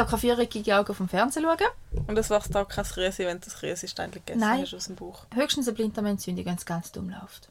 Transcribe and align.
auch 0.00 0.06
keine 0.06 0.18
viereckige 0.18 0.76
Augen 0.76 0.94
vom 0.94 1.08
Fernsehen 1.08 1.44
schauen. 1.44 2.06
Und 2.06 2.14
das 2.14 2.30
wächst 2.30 2.56
auch 2.56 2.68
kein 2.68 2.84
Rüsi, 2.84 3.24
wenn 3.26 3.40
du 3.40 3.44
das 3.44 3.62
Rüsi-Stein 3.62 4.10
gegessen 4.10 4.40
Nein. 4.40 4.62
hast 4.62 4.74
aus 4.74 4.86
dem 4.86 4.96
Bauch. 4.96 5.24
Höchstens 5.34 5.68
eine 5.68 5.74
Blinddarmentzündung, 5.74 6.46
wenn 6.46 6.54
es 6.56 6.66
ganz 6.66 6.92
dumm 6.92 7.10
läuft. 7.10 7.48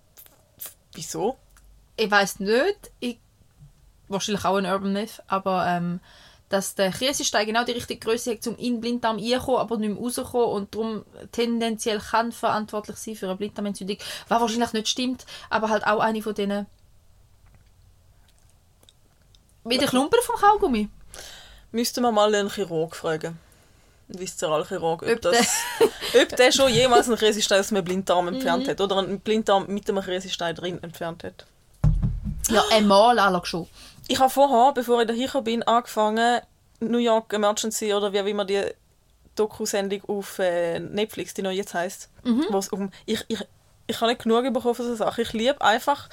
Wieso? 0.94 1.38
Ich 1.96 2.10
weiß 2.10 2.40
nicht, 2.40 2.92
ich, 3.00 3.20
wahrscheinlich 4.08 4.46
auch 4.46 4.56
ein 4.56 4.66
Urban 4.66 4.94
Myth, 4.94 5.22
aber 5.28 5.66
ähm, 5.68 6.00
dass 6.50 6.76
der 6.76 6.92
Käsestein 6.92 7.46
genau 7.46 7.64
die 7.64 7.74
richtige 7.74 8.00
Größe 8.00 8.32
hat, 8.32 8.48
um 8.48 8.56
in 8.58 8.76
den 8.76 8.82
Blinddarm 8.82 9.18
reinzukommen, 9.18 9.62
aber 9.62 9.78
nicht 9.78 9.90
mehr 9.90 10.00
rauszukommen 10.00 10.48
und 10.48 10.74
darum 10.74 11.06
tendenziell 11.32 12.00
kann 12.00 12.32
verantwortlich 12.32 12.98
sein 12.98 13.16
für 13.16 13.28
eine 13.28 13.36
Blinddarmentzündung, 13.36 13.98
was 14.28 14.42
wahrscheinlich 14.42 14.74
nicht 14.74 14.88
stimmt, 14.88 15.26
aber 15.50 15.70
halt 15.70 15.86
auch 15.86 16.00
eine 16.00 16.22
von 16.22 16.34
denen 16.34 16.66
wie 19.66 19.78
der 19.78 19.90
Klumpen 19.90 20.20
vom 20.24 20.38
Kaugummi. 20.38 20.90
Müssten 21.72 22.02
wir 22.02 22.12
mal 22.12 22.34
einen 22.34 22.50
Chirurg 22.50 22.96
fragen. 22.96 23.40
Ein 24.10 24.20
Viszeralchirurg, 24.20 25.04
ob, 25.04 25.10
Ob 25.10 25.22
das, 25.22 25.64
ob 26.22 26.36
der 26.38 26.52
schon 26.52 26.72
jemals 26.72 27.08
einen 27.08 27.18
Riesenstein 27.18 27.60
aus 27.60 27.72
einem 27.72 27.84
Blinddarm 27.84 28.30
entfernt 28.30 28.68
hat 28.68 28.80
oder 28.80 28.98
einen 28.98 29.20
Blinddarm 29.20 29.66
mit 29.68 29.90
einem 29.90 29.98
Riesenstein 29.98 30.56
drin 30.56 30.82
entfernt 30.82 31.24
hat. 31.26 31.46
Ja, 32.50 32.64
einmal 32.72 33.20
alle 33.20 33.42
schon. 33.46 33.68
Ich 34.08 34.20
habe 34.20 34.30
vorher, 34.30 34.72
bevor 34.74 35.02
ich 35.02 35.08
daher 35.08 35.42
bin, 35.42 35.64
angefangen, 35.64 36.42
New 36.80 37.00
York 37.00 37.34
Emergency 37.34 37.94
oder 37.94 38.14
wie 38.14 38.22
auch 38.22 38.26
immer 38.26 38.46
die 38.46 38.64
Doku-Sendung 39.36 40.02
auf 40.08 40.40
äh, 40.40 40.80
Netflix, 40.80 41.34
die 41.34 41.42
noch 41.42 41.52
jetzt 41.52 41.74
heisst. 41.74 42.10
wo 42.50 42.58
es 42.58 42.70
um, 42.70 42.92
ich, 43.06 43.26
ich, 43.28 43.46
ich 43.88 44.02
habe 44.02 44.12
nicht 44.12 44.24
genug 44.24 44.54
bekommen 44.54 44.76
von 44.76 44.86
so 44.86 44.96
Sachen. 44.96 45.22
Ich 45.22 45.34
liebe 45.34 45.62
einfach 45.62 46.08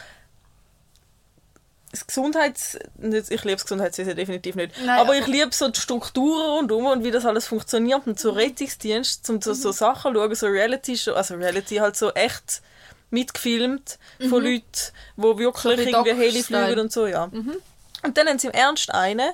das 1.94 2.06
Gesundheits... 2.06 2.78
Ich 3.00 3.44
liebe 3.44 3.56
das 3.56 3.62
Gesundheitswesen 3.64 4.16
definitiv 4.16 4.54
nicht. 4.54 4.72
Nein, 4.78 4.88
aber 4.90 5.00
aber- 5.10 5.18
ich 5.18 5.26
liebe 5.26 5.50
so 5.52 5.68
die 5.68 5.80
Strukturen 5.80 6.58
rundum 6.58 6.86
und 6.86 7.04
wie 7.04 7.10
das 7.10 7.24
alles 7.24 7.46
funktioniert. 7.46 8.06
Und 8.06 8.18
so 8.20 8.30
Rettungsdienst, 8.30 9.28
um 9.30 9.40
so, 9.40 9.54
so 9.54 9.72
Sachen 9.72 10.14
zu 10.14 10.20
schauen, 10.20 10.34
so 10.34 10.46
Reality-Show, 10.46 11.12
also 11.14 11.34
Reality 11.36 11.76
halt 11.76 11.96
so 11.96 12.12
echt 12.12 12.62
mitgefilmt 13.10 13.98
von 14.28 14.42
Leuten, 14.42 14.64
die 15.16 15.22
wirklich 15.22 15.64
wie 15.64 15.82
irgendwie 15.90 16.14
Heli 16.14 16.42
fliegen 16.42 16.80
und 16.80 16.92
so, 16.92 17.06
ja. 17.06 17.24
Und 18.02 18.18
dann 18.18 18.28
haben 18.28 18.38
sie 18.38 18.48
im 18.48 18.52
Ernst 18.52 18.92
einen 18.92 19.30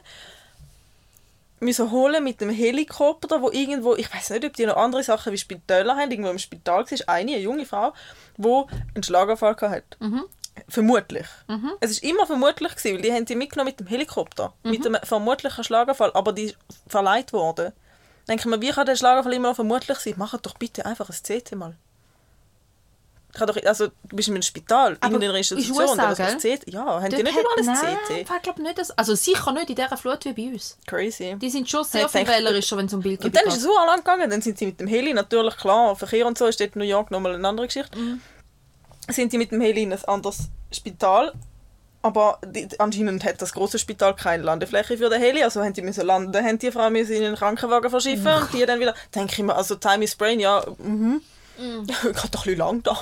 müssen 1.60 1.90
holen 1.90 2.24
mit 2.24 2.40
dem 2.40 2.50
Helikopter, 2.50 3.42
wo 3.42 3.50
irgendwo, 3.50 3.94
ich 3.94 4.12
weiß 4.12 4.30
nicht, 4.30 4.44
ob 4.46 4.54
die 4.54 4.64
noch 4.64 4.76
andere 4.76 5.02
Sachen 5.02 5.32
wie 5.32 5.38
Spitäler 5.38 5.96
haben, 5.96 6.10
irgendwo 6.10 6.30
im 6.30 6.38
Spital 6.38 6.84
war 6.90 7.08
eine, 7.08 7.32
eine 7.32 7.38
junge 7.38 7.66
Frau, 7.66 7.92
die 8.38 8.62
einen 8.94 9.02
Schlaganfall 9.02 9.56
hatte. 9.60 9.84
Vermutlich. 10.68 11.26
Es 11.80 11.90
ist 11.92 12.02
immer 12.02 12.26
vermutlich 12.26 12.74
gewesen, 12.76 12.94
weil 12.96 13.02
die 13.02 13.12
haben 13.12 13.24
die 13.24 13.34
mitgenommen 13.36 13.70
mit 13.70 13.80
dem 13.80 13.86
Helikopter, 13.86 14.52
mit 14.62 14.84
einem 14.86 15.00
vermutlichen 15.02 15.64
Schlaganfall, 15.64 16.10
aber 16.14 16.32
die 16.32 16.54
verleiht 16.86 17.32
worden. 17.32 17.72
Denke 18.28 18.42
ich 18.42 18.46
mir, 18.46 18.60
wie 18.60 18.70
kann 18.70 18.86
der 18.86 18.96
Schlaganfall 18.96 19.32
immer 19.32 19.48
noch 19.48 19.56
vermutlich 19.56 19.98
sein? 19.98 20.14
Macht 20.16 20.44
doch 20.46 20.54
bitte 20.54 20.84
einfach 20.86 21.08
ein 21.08 21.14
CT 21.40 21.56
mal. 21.56 21.74
Kann 23.32 23.46
doch, 23.46 23.56
also, 23.64 23.86
du 23.86 24.16
bist 24.16 24.28
in 24.28 24.34
einem 24.34 24.42
Spital, 24.42 24.96
Aber 25.00 25.14
in 25.16 25.22
einer 25.22 25.36
Institution, 25.36 25.76
USA, 25.78 25.94
da 25.94 26.10
ist 26.12 26.20
ein 26.20 26.38
CT. 26.38 26.72
Ja, 26.72 26.84
haben 27.00 27.10
die 27.10 27.22
nicht 27.22 27.32
hat- 27.32 27.40
überall 27.40 27.58
ein 27.58 27.64
Nein, 27.64 27.96
CT? 28.08 28.30
ich 28.36 28.42
glaube 28.42 28.62
nicht, 28.62 28.76
dass, 28.78 28.90
also 28.90 29.14
sicher 29.14 29.52
nicht 29.52 29.70
in 29.70 29.76
dieser 29.76 29.96
Flut 29.96 30.24
wie 30.24 30.32
bei 30.32 30.52
uns. 30.52 30.76
Crazy. 30.86 31.36
Die 31.40 31.48
sind 31.50 31.70
schon 31.70 31.84
sehr 31.84 32.08
viel 32.08 32.24
denke- 32.24 32.32
wählerischer, 32.38 32.76
wenn 32.76 32.86
es 32.86 32.92
um 32.92 33.00
Bild 33.00 33.24
Und 33.24 33.34
dann 33.36 33.46
ist 33.46 33.58
es 33.58 33.62
so 33.62 33.72
lang 33.72 33.98
gegangen, 33.98 34.28
dann 34.30 34.42
sind 34.42 34.58
sie 34.58 34.66
mit 34.66 34.80
dem 34.80 34.88
Heli, 34.88 35.14
natürlich 35.14 35.56
klar, 35.56 35.94
Verkehr 35.94 36.26
und 36.26 36.36
so 36.38 36.46
ist 36.46 36.60
dort 36.60 36.74
in 36.74 36.80
New 36.80 36.84
York 36.88 37.12
nochmal 37.12 37.34
eine 37.36 37.46
andere 37.48 37.66
Geschichte, 37.66 37.96
sind 39.12 39.30
sie 39.30 39.38
mit 39.38 39.50
dem 39.52 39.60
Heli 39.60 39.82
in 39.82 39.92
ein 39.92 40.04
anderes 40.04 40.48
Spital, 40.72 41.32
aber 42.02 42.38
die, 42.46 42.68
anscheinend 42.78 43.24
hat 43.24 43.42
das 43.42 43.52
große 43.52 43.78
Spital 43.78 44.14
keine 44.16 44.42
Landefläche 44.42 44.96
für 44.96 45.10
den 45.10 45.20
Heli, 45.20 45.42
also 45.42 45.62
haben 45.62 45.72
die 45.72 45.82
müssen 45.82 46.06
landen, 46.06 46.44
haben 46.44 46.58
die 46.58 46.70
Frau 46.70 46.90
müssen 46.90 47.12
in 47.12 47.24
einen 47.24 47.36
Krankenwagen 47.36 47.90
verschiffen 47.90 48.32
und 48.32 48.52
die 48.52 48.64
dann 48.64 48.80
wieder, 48.80 48.94
denke 49.14 49.32
ich 49.32 49.42
mir, 49.42 49.54
also 49.54 49.74
Time 49.74 50.04
is 50.04 50.14
Brain, 50.14 50.40
ja, 50.40 50.64
mhm, 50.78 51.20
geht 51.86 51.90
doch 52.06 52.24
ein 52.24 52.30
bisschen 52.30 52.56
lang 52.56 52.82
da. 52.82 52.96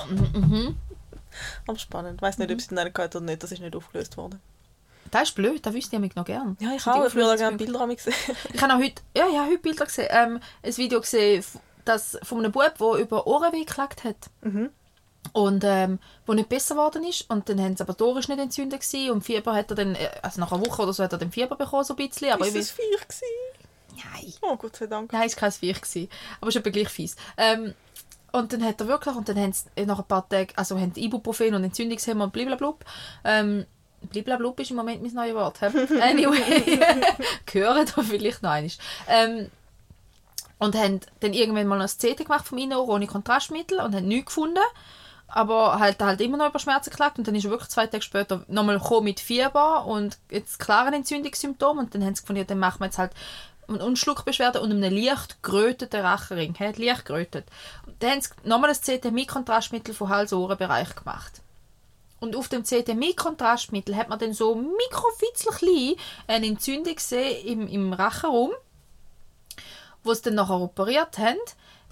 Aber 1.66 1.78
spannend, 1.78 2.16
ich 2.16 2.22
weiß 2.22 2.38
nicht, 2.38 2.50
ob 2.50 2.58
es 2.58 2.66
in 2.66 2.78
einer 2.78 2.90
gehört 2.90 3.14
oder 3.14 3.24
nicht, 3.24 3.42
das 3.42 3.52
ist 3.52 3.60
nicht 3.60 3.76
aufgelöst 3.76 4.16
worden. 4.16 4.40
Das 5.10 5.28
ist 5.28 5.34
blöd, 5.34 5.64
das 5.64 5.74
wüsste 5.74 5.96
ich 5.96 6.14
noch 6.16 6.24
gern. 6.24 6.56
Ja, 6.60 6.72
ich 6.74 6.82
Die 6.82 6.90
habe 6.90 7.08
früher 7.08 7.36
gerne 7.36 7.56
Bilder 7.56 7.80
an 7.80 7.94
gesehen. 7.94 8.12
Ich 8.52 8.60
habe 8.60 8.74
auch 8.74 8.78
heute, 8.78 9.02
ja, 9.16 9.26
ja, 9.28 9.46
heute 9.46 9.58
Bilder 9.58 9.86
gesehen, 9.86 10.08
ähm, 10.10 10.40
ein 10.62 10.76
Video 10.76 11.00
gesehen, 11.00 11.44
das 11.84 12.18
von 12.22 12.38
einem 12.38 12.52
Bub, 12.52 12.74
der 12.78 12.92
über 13.00 13.26
Ohrenweh 13.26 13.64
geklagt 13.64 14.04
hat. 14.04 14.16
Und 15.32 15.64
ähm, 15.64 15.98
wo 16.26 16.34
nicht 16.34 16.48
besser 16.48 16.74
geworden 16.74 17.04
ist. 17.04 17.28
Und 17.30 17.48
dann 17.48 17.60
haben 17.60 17.76
sie 17.76 17.82
aber 17.82 17.94
die 17.94 18.02
Ohren 18.02 18.16
nicht 18.16 18.30
entzündet 18.30 18.80
gewesen, 18.80 19.10
und 19.10 19.22
Fieber 19.22 19.54
hat 19.54 19.70
er 19.70 19.76
dann, 19.76 19.94
äh, 19.94 20.08
also 20.22 20.40
nach 20.40 20.52
einer 20.52 20.64
Woche 20.66 20.82
oder 20.82 20.92
so 20.92 21.02
hat 21.02 21.12
er 21.12 21.18
dann 21.18 21.32
Fieber 21.32 21.56
bekommen, 21.56 21.84
so 21.84 21.94
ein 21.94 22.08
bisschen. 22.08 22.32
Aber 22.32 22.46
Ist 22.46 22.56
weiß, 22.56 22.70
Viech 22.70 23.08
gewesen? 23.08 23.58
nein. 23.96 24.32
Oh, 24.42 24.56
Gott 24.56 24.76
sei 24.76 24.86
Dank. 24.86 25.12
Nein, 25.12 25.26
es 25.26 25.34
war 25.34 25.40
kein 25.40 25.52
Viech. 25.52 25.80
gewesen. 25.80 26.08
Aber 26.40 26.48
es 26.48 26.56
ist 26.56 26.66
eben 26.66 26.72
gleich 26.72 26.88
fies. 26.88 27.16
Ähm, 27.36 27.74
und 28.30 28.52
dann 28.52 28.64
hat 28.64 28.80
er 28.80 28.88
wirklich, 28.88 29.14
und 29.14 29.28
dann 29.28 29.38
haben 29.38 29.52
sie 29.52 29.86
nach 29.86 29.98
ein 29.98 30.04
paar 30.04 30.28
Tagen, 30.28 30.52
also 30.56 30.78
haben 30.78 30.92
die 30.92 31.04
Ibuprofen 31.04 31.54
und 31.54 31.64
Entzündungshemmer 31.64 32.24
und 32.24 32.32
bliblablub. 32.32 32.84
Ähm, 33.24 33.66
bliblablub 34.02 34.60
ist 34.60 34.70
im 34.70 34.76
Moment 34.76 35.02
mein 35.02 35.12
neues 35.12 35.34
Wort. 35.34 35.62
Anyway, 35.62 36.80
hören 37.52 37.86
da 37.94 38.02
vielleicht 38.02 38.42
noch 38.42 38.50
eines. 38.50 38.78
Ähm, 39.08 39.50
und 40.58 40.74
haben 40.74 41.00
dann 41.20 41.32
irgendwann 41.32 41.66
mal 41.68 41.78
noch 41.78 41.88
ein 41.88 42.14
CT 42.14 42.24
gemacht 42.24 42.46
vom 42.46 42.58
Innenohr 42.58 42.88
ohne 42.88 43.06
Kontrastmittel 43.06 43.78
und 43.80 43.94
haben 43.94 44.08
nichts 44.08 44.26
gefunden. 44.26 44.58
Aber 45.28 45.78
halt, 45.78 46.00
halt 46.00 46.20
immer 46.20 46.38
noch 46.38 46.48
über 46.48 46.58
Schmerzen 46.58 46.90
geklagt. 46.90 47.18
Und 47.18 47.28
dann 47.28 47.34
ist 47.34 47.44
er 47.44 47.50
wirklich 47.50 47.70
zwei 47.70 47.86
Tage 47.86 48.02
später 48.02 48.44
nochmal 48.48 48.80
mit 49.02 49.20
Fieber 49.20 49.84
und 49.84 50.18
jetzt 50.30 50.58
klaren 50.58 50.94
Entzündungssymptomen. 50.94 51.84
Und 51.84 51.94
dann 51.94 52.04
haben 52.04 52.14
sie 52.14 52.22
gefunden, 52.22 52.40
ja, 52.40 52.46
dann 52.46 52.58
machen 52.58 52.80
wir 52.80 52.86
jetzt 52.86 52.98
halt 52.98 53.12
eine 53.68 53.84
Unschluckbeschwerde 53.84 54.60
und 54.60 54.70
einen 54.70 54.94
leicht 54.94 55.42
geröteten 55.42 56.00
Rachenring. 56.00 56.58
Hat 56.58 56.78
leicht 56.78 57.04
gerötet. 57.04 57.46
Und 57.86 58.02
dann 58.02 58.12
haben 58.12 58.20
sie 58.22 58.30
nochmal 58.44 58.70
das 58.70 58.80
CT 58.80 59.12
mit 59.12 59.28
Kontrastmittel 59.28 59.94
vom 59.94 60.08
Hals-Ohrenbereich 60.08 60.94
gemacht. 60.94 61.42
Und 62.20 62.34
auf 62.34 62.48
dem 62.48 62.64
CT 62.64 62.94
mit 62.96 63.16
Kontrastmittel 63.16 63.94
hat 63.96 64.08
man 64.08 64.18
dann 64.18 64.32
so 64.32 64.54
mikrofitzel 64.54 65.96
eine 66.26 66.46
Entzündung 66.46 66.94
gesehen 66.94 67.46
im, 67.46 67.68
im 67.68 67.92
Rachenraum 67.92 68.52
wo 70.08 70.14
sie 70.14 70.22
dann 70.22 70.34
nachher 70.34 70.60
operiert 70.60 71.18
haben, 71.18 71.38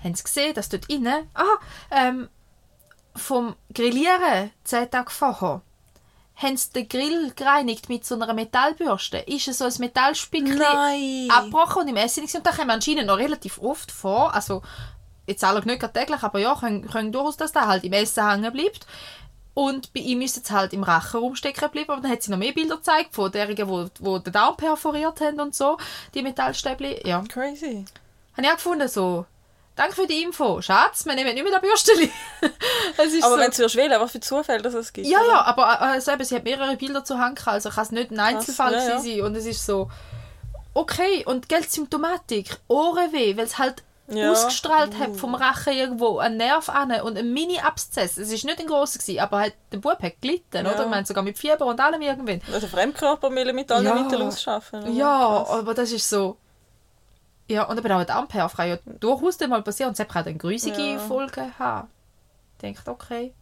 haben 0.02 0.14
sie 0.14 0.24
gesehen, 0.24 0.54
dass 0.54 0.68
dort 0.68 0.88
innen, 0.88 1.28
ah, 1.34 1.58
ähm, 1.90 2.28
vom 3.16 3.54
Grillieren, 3.74 4.50
zehn 4.64 4.90
Tage 4.90 5.10
vorher, 5.10 5.62
haben 6.36 6.56
sie 6.56 6.72
den 6.72 6.88
Grill 6.88 7.32
gereinigt 7.34 7.88
mit 7.88 8.04
so 8.04 8.14
einer 8.14 8.34
Metallbürste. 8.34 9.18
Ist 9.18 9.48
es 9.48 9.58
so 9.58 9.64
ein 9.64 9.74
Metallstückchen 9.78 10.58
Nein! 10.58 11.28
abgebrochen 11.30 11.82
und 11.82 11.88
im 11.88 11.96
Essen 11.96 12.20
gewesen. 12.20 12.38
Und 12.38 12.46
das 12.46 12.56
kommt 12.56 12.70
anscheinend 12.70 13.06
noch 13.06 13.18
relativ 13.18 13.58
oft 13.58 13.90
vor. 13.90 14.34
Also, 14.34 14.62
jetzt 15.26 15.42
alle 15.42 15.64
nicht 15.64 15.80
täglich, 15.94 16.22
aber 16.22 16.38
ja, 16.38 16.54
können, 16.54 16.86
können 16.86 17.12
durchaus, 17.12 17.36
dass 17.36 17.52
der 17.52 17.66
halt 17.66 17.84
im 17.84 17.92
Essen 17.94 18.28
hängen 18.28 18.52
bleibt. 18.52 18.86
Und 19.54 19.94
bei 19.94 20.00
ihm 20.00 20.20
ist 20.20 20.36
es 20.36 20.50
halt 20.50 20.74
im 20.74 20.82
Rachenraum 20.82 21.34
stecken 21.34 21.60
geblieben. 21.60 21.90
Aber 21.90 22.02
dann 22.02 22.10
hat 22.10 22.22
sie 22.22 22.30
noch 22.30 22.38
mehr 22.38 22.52
Bilder 22.52 22.76
gezeigt 22.76 23.14
von 23.14 23.32
derjenigen, 23.32 23.66
wo, 23.66 23.88
wo 24.00 24.18
den 24.18 24.34
Darm 24.34 24.54
perforiert 24.58 25.18
haben 25.22 25.40
und 25.40 25.54
so, 25.54 25.78
die 26.12 26.22
Metallstäbchen. 26.22 26.96
Ja. 27.06 27.24
Crazy. 27.26 27.86
Habe 28.34 28.46
ich 28.46 28.48
auch 28.48 28.56
gefunden, 28.56 28.88
so. 28.88 29.24
Danke 29.76 29.94
für 29.94 30.06
die 30.06 30.22
Info. 30.22 30.62
Schatz, 30.62 31.04
wir 31.04 31.14
nehmen 31.14 31.34
nicht 31.34 31.44
mehr 31.44 31.52
das 31.52 31.60
Bürstchen. 31.60 32.10
Aber 32.96 33.08
so. 33.10 33.38
wenn 33.38 33.50
du 33.50 33.74
wählen 33.74 34.00
was 34.00 34.10
für 34.12 34.20
Zufälle 34.20 34.62
dass 34.62 34.72
es 34.72 34.90
gibt. 34.92 35.06
Ja, 35.06 35.20
oder? 35.20 35.28
ja, 35.28 35.42
aber 35.42 35.94
äh, 35.94 36.12
eben, 36.12 36.24
sie 36.24 36.34
hat 36.34 36.44
mehrere 36.44 36.76
Bilder 36.76 37.04
zu 37.04 37.18
Hand 37.18 37.36
gehabt, 37.36 37.54
also 37.54 37.68
kann 37.68 37.84
es 37.84 37.90
nicht 37.92 38.10
ein 38.10 38.18
Einzelfall 38.18 38.72
ja, 38.72 38.88
ja. 38.88 38.98
sein. 38.98 39.20
Und 39.20 39.36
es 39.36 39.44
ist 39.44 39.66
so, 39.66 39.90
okay, 40.72 41.24
und 41.26 41.48
Geld 41.50 41.70
Symptomatik, 41.70 42.56
Ohrenweh, 42.68 43.36
weil 43.36 43.44
es 43.44 43.58
halt 43.58 43.82
Ja. 44.08 44.32
ausgestrahlt 44.32 44.98
hat 44.98 45.14
vom 45.16 45.34
Rachen 45.34 45.74
irgendwo, 45.74 46.18
ein 46.18 46.38
Nerv 46.38 46.70
an 46.70 46.92
und 47.02 47.18
ein 47.18 47.32
Mini-Abszess. 47.34 48.16
Es 48.16 48.32
ist 48.32 48.44
nicht 48.44 48.58
ein 48.58 48.66
grosser 48.66 48.98
gewesen, 48.98 49.20
aber 49.20 49.40
halt, 49.40 49.54
der 49.72 49.78
Bub 49.78 50.00
hat 50.02 50.22
gelitten, 50.22 50.64
Ja. 50.64 50.72
oder? 50.72 50.84
Ich 50.84 50.90
meine, 50.90 51.04
sogar 51.04 51.22
mit 51.22 51.36
Fieber 51.38 51.66
und 51.66 51.80
allem 51.80 52.00
irgendwann. 52.00 52.40
Also 52.50 52.66
Fremdkörper 52.66 53.28
mit 53.28 53.70
allen 53.70 53.84
Ja. 53.84 53.94
Mitteln 53.94 54.22
ausschaffen. 54.22 54.96
Ja, 54.96 55.44
aber 55.48 55.74
das 55.74 55.92
ist 55.92 56.08
so. 56.08 56.38
Ja, 57.48 57.64
und 57.64 57.78
eben 57.78 57.92
auch 57.92 58.04
die 58.04 58.10
Ampere 58.12 58.48
kann 58.48 58.68
ja 58.68 58.78
durchaus 58.98 59.38
mal 59.40 59.62
passieren. 59.62 59.90
Und 59.90 59.98
es 60.00 60.08
kann 60.08 60.24
dann 60.24 60.38
grusige 60.38 60.80
Ja. 60.82 60.98
Folgen 60.98 61.56
haben. 61.58 61.88
Denkt, 62.60 62.88
okay. 62.88 63.32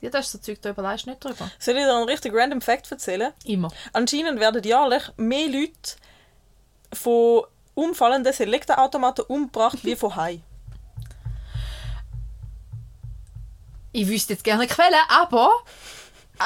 Ja, 0.00 0.10
das 0.10 0.26
ist 0.26 0.32
so 0.32 0.38
Zeug, 0.38 0.60
da 0.62 0.70
überleist 0.70 1.06
nicht 1.06 1.22
drüber. 1.22 1.50
Soll 1.58 1.76
ich 1.76 1.84
dir 1.84 1.94
einen 1.94 2.08
richtig 2.08 2.34
random 2.34 2.60
Fact 2.60 2.90
erzählen? 2.90 3.32
Immer. 3.44 3.68
Anscheinend 3.92 4.40
werden 4.40 4.62
jährlich 4.62 5.02
mehr 5.16 5.48
Leute 5.48 5.96
von 6.92 7.44
umfallenden 7.74 8.32
Selektorautomaten 8.32 9.24
umgebracht 9.26 9.78
wie 9.84 9.96
von 9.96 10.16
Haien. 10.16 10.42
Ich 13.94 14.08
wüsste 14.08 14.32
jetzt 14.32 14.42
gerne 14.44 14.66
Quellen, 14.66 14.94
aber 15.10 15.50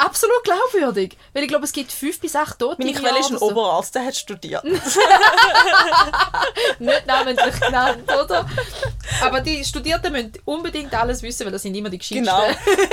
absolut 0.05 0.43
glaubwürdig. 0.45 1.17
Weil 1.33 1.43
ich 1.43 1.49
glaube, 1.49 1.65
es 1.65 1.73
gibt 1.73 1.93
fünf 1.93 2.21
bis 2.21 2.37
acht 2.37 2.59
Tote 2.59 2.83
Meine 2.83 2.97
Quelle 2.97 3.19
ist 3.19 3.31
ein 3.31 3.39
so. 3.39 3.51
Oberarzt, 3.51 3.95
der 3.95 4.05
hat 4.05 4.17
studiert. 4.17 4.65
Nicht 6.79 7.07
namentlich 7.07 7.61
genannt, 7.61 8.11
oder? 8.11 8.47
Aber 9.23 9.41
die 9.41 9.65
Studierten 9.65 10.13
müssen 10.13 10.33
unbedingt 10.45 10.95
alles 10.95 11.23
wissen, 11.23 11.45
weil 11.45 11.53
das 11.53 11.63
sind 11.63 11.75
immer 11.75 11.91
die 11.91 11.99
Geschichten. 11.99 12.25
genau. 12.25 12.43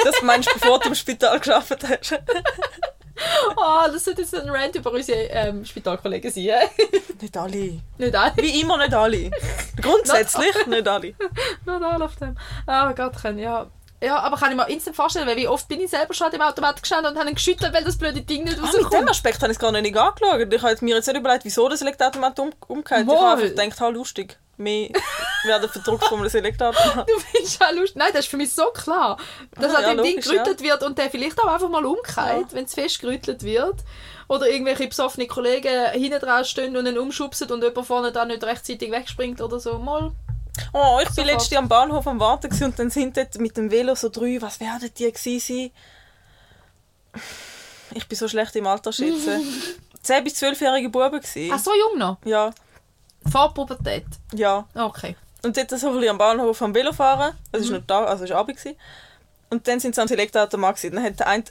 Das 0.03 0.21
meinst 0.21 0.49
du, 0.49 0.59
bevor 0.59 0.79
du 0.79 0.89
im 0.89 0.95
Spital 0.95 1.39
geschafft 1.39 1.77
hast. 1.87 2.19
Ah, 3.57 3.87
das 3.91 4.05
sollte 4.05 4.21
jetzt 4.21 4.35
ein 4.35 4.49
Rant 4.49 4.75
über 4.75 4.91
unsere 4.91 5.19
ähm, 5.29 5.65
Spitalkollegen 5.65 6.31
sein. 6.31 6.67
Nicht 7.21 7.37
alle. 7.37 7.79
Nicht 7.97 8.15
alle. 8.15 8.33
Wie 8.37 8.61
immer 8.61 8.77
nicht 8.77 8.93
alle. 8.93 9.31
Grundsätzlich 9.81 10.65
nicht 10.67 10.87
alle. 10.87 11.13
Not 11.65 11.83
all 11.83 12.01
of 12.01 12.15
them. 12.15 12.35
Ah 12.65 12.91
Gott, 12.93 13.13
ja. 13.37 13.67
Ja, 14.03 14.19
aber 14.19 14.35
kann 14.37 14.51
ich 14.51 14.57
mir 14.57 14.67
instant 14.69 14.95
vorstellen, 14.95 15.27
weil 15.27 15.37
wie 15.37 15.47
oft 15.47 15.67
bin 15.67 15.79
ich 15.79 15.89
selber 15.89 16.13
schon 16.13 16.25
an 16.25 16.31
dem 16.33 16.41
Automat 16.41 16.81
gestanden 16.81 17.13
und 17.13 17.17
habe 17.19 17.29
ihn 17.29 17.35
geschüttelt, 17.35 17.73
weil 17.73 17.83
das 17.83 17.97
blöde 17.97 18.21
Ding 18.21 18.43
nicht 18.43 18.57
Ah, 18.59 18.63
mit 18.65 18.73
dem 18.73 18.83
rauskommt. 18.83 19.09
Aspekt 19.09 19.41
habe 19.41 19.51
ich 19.51 19.57
es 19.57 19.59
gar 19.59 19.71
nicht 19.71 19.95
angeschaut. 19.97 20.53
Ich 20.53 20.61
habe 20.61 20.77
mir 20.85 20.95
jetzt 20.95 21.07
nicht 21.07 21.17
überlegt, 21.17 21.45
wieso 21.45 21.69
das 21.69 21.81
Elektroautomat 21.81 22.37
um, 22.39 22.51
umgeht. 22.67 22.99
Ich 23.01 23.07
Wohl. 23.07 23.17
habe 23.17 23.41
einfach 23.43 23.55
gedacht, 23.55 23.79
ha, 23.79 23.87
lustig. 23.89 24.37
Wir 24.57 24.89
werden 25.45 25.69
verdruckt 25.69 26.03
von 26.05 26.19
einem 26.19 26.29
Elektroautomat. 26.29 27.09
Du 27.09 27.19
findest 27.19 27.59
ja 27.61 27.69
lustig. 27.71 27.95
Nein, 27.95 28.09
das 28.11 28.21
ist 28.25 28.27
für 28.29 28.37
mich 28.37 28.53
so 28.53 28.65
klar. 28.71 29.17
Dass 29.55 29.73
Ah, 29.73 29.77
an 29.77 29.83
ja, 29.83 29.89
dem 29.95 30.03
Ding 30.03 30.15
logisch, 30.15 30.25
gerüttelt 30.29 30.61
wird 30.61 30.83
und 30.83 30.97
der 30.97 31.09
vielleicht 31.09 31.39
auch 31.41 31.47
einfach 31.47 31.69
mal 31.69 31.85
umkehrt, 31.85 32.17
Ja. 32.17 32.43
wenn 32.51 32.65
es 32.65 32.73
fest 32.73 32.99
gerüttelt 32.99 33.41
wird. 33.43 33.77
Oder 34.27 34.47
irgendwelche 34.47 34.87
besoffene 34.87 35.27
Kollegen 35.27 35.89
hinten 35.91 36.19
dran 36.19 36.45
stehen 36.45 36.77
und 36.77 36.85
ihn 36.85 36.97
umschubsen 36.97 37.51
und 37.51 37.63
jemand 37.63 37.87
vorne 37.87 38.11
da 38.11 38.25
nicht 38.25 38.43
rechtzeitig 38.43 38.91
wegspringt 38.91 39.41
oder 39.41 39.59
so. 39.59 39.77
Mal. 39.79 40.11
Oh, 40.71 40.99
ich 41.01 41.05
bin 41.09 41.15
Sofort. 41.15 41.27
letztens 41.27 41.57
am 41.57 41.67
Bahnhof 41.67 42.07
am 42.07 42.19
Warten 42.19 42.47
gewesen 42.49 42.65
und 42.65 42.79
dann 42.79 42.89
sind 42.89 43.17
dort 43.17 43.35
mit 43.39 43.57
dem 43.57 43.71
Velo 43.71 43.95
so 43.95 44.09
drei, 44.09 44.37
was 44.41 44.59
werden 44.59 44.89
die 44.97 45.11
gewesen 45.11 45.39
sein? 45.39 45.71
Ich 47.95 48.07
bin 48.07 48.17
so 48.17 48.27
schlecht 48.27 48.55
im 48.55 48.67
Alter 48.67 48.91
schätzen. 48.91 49.41
10- 50.05 50.21
bis 50.21 50.41
12-jährige 50.41 50.89
Buben 50.89 51.21
gewesen. 51.21 51.51
Ah, 51.53 51.57
so 51.57 51.71
jung 51.73 51.97
noch? 51.97 52.17
Ja, 52.25 52.51
Vor 53.31 53.53
Pubertät? 53.53 54.05
ja. 54.33 54.67
Okay. 54.75 55.15
Und 55.43 55.55
dort 55.57 55.69
so 55.71 55.87
ein 55.87 55.93
bisschen 55.93 56.09
am 56.09 56.17
Bahnhof 56.17 56.61
am 56.61 56.73
Velo 56.75 56.91
fahren. 56.93 57.37
Es 57.51 57.59
Mhm. 57.59 57.65
ist 57.65 57.71
noch 57.71 57.85
da, 57.87 58.03
also 58.05 58.27
war 58.29 58.37
Abend. 58.37 58.57
gewesen. 58.57 58.77
Und 59.49 59.67
dann 59.67 59.79
sind 59.79 59.95
sie 59.95 60.01
am 60.01 60.07
Elektroautomat 60.07 60.75
gewesen. 60.77 60.95
Dann 60.95 61.03
hat 61.05 61.19
der 61.19 61.27
eine 61.27 61.43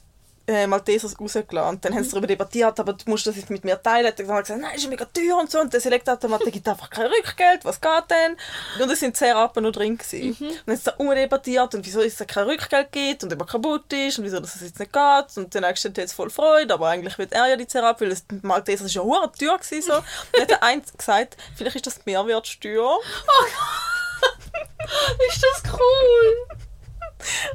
äh, 0.46 0.66
Maltesers 0.66 1.18
rausgelassen. 1.18 1.68
Und 1.68 1.84
dann 1.84 1.94
haben 1.94 2.04
sie 2.04 2.10
darüber 2.10 2.26
debattiert, 2.26 2.78
aber 2.80 2.92
du 2.92 3.10
musst 3.10 3.26
das 3.26 3.36
jetzt 3.36 3.50
mit 3.50 3.64
mir 3.64 3.80
teilen. 3.80 4.12
Dann 4.16 4.28
haben 4.28 4.44
sie 4.44 4.52
gesagt, 4.52 4.62
nein, 4.62 4.76
ist 4.76 4.88
mega 4.88 5.04
teuer 5.04 5.38
und 5.38 5.50
so. 5.50 5.60
Und 5.60 5.72
der 5.72 5.80
gibt 5.80 6.68
einfach 6.68 6.90
kein 6.90 7.06
Rückgeld. 7.06 7.64
Was 7.64 7.80
geht 7.80 8.04
denn? 8.10 8.36
Und 8.82 8.90
es 8.90 9.00
sind 9.00 9.16
10 9.16 9.36
Rappen 9.36 9.62
noch 9.64 9.72
drin 9.72 9.96
gewesen. 9.96 10.30
Und 10.30 10.40
dann 10.40 10.74
haben 10.74 10.76
sie 10.76 10.84
da 10.84 10.94
umdebattiert 10.96 11.74
und 11.74 11.86
wieso 11.86 12.00
es 12.00 12.16
da 12.16 12.24
kein 12.24 12.44
Rückgeld 12.44 12.92
gibt 12.92 13.24
und 13.24 13.32
immer 13.32 13.46
kaputt 13.46 13.92
ist 13.92 14.18
und 14.18 14.24
wieso 14.24 14.40
das 14.40 14.60
jetzt 14.60 14.78
nicht 14.78 14.92
geht. 14.92 15.36
Und 15.36 15.54
der 15.54 15.60
nächste 15.60 15.88
hat 15.88 15.98
jetzt 15.98 16.12
voll 16.12 16.30
Freude, 16.30 16.74
aber 16.74 16.88
eigentlich 16.88 17.18
will 17.18 17.28
er 17.30 17.48
ja 17.48 17.56
die 17.56 17.66
10 17.66 17.82
Rappen, 17.82 18.08
weil 18.08 18.10
das 18.10 18.24
Malteser 18.42 18.86
ist 18.86 18.94
ja 18.94 19.02
hure 19.02 19.30
teuer 19.32 19.58
gewesen. 19.58 19.82
So. 19.82 19.96
Und 19.96 20.04
dann 20.32 20.42
hat 20.42 20.50
der 20.50 20.62
eine 20.62 20.82
gesagt, 20.82 21.36
vielleicht 21.56 21.76
ist 21.76 21.86
das 21.86 21.96
die 21.96 22.10
Mehrwertsteuer. 22.10 22.98
Ist 25.28 25.42
das 25.42 25.72
cool? 25.72 26.62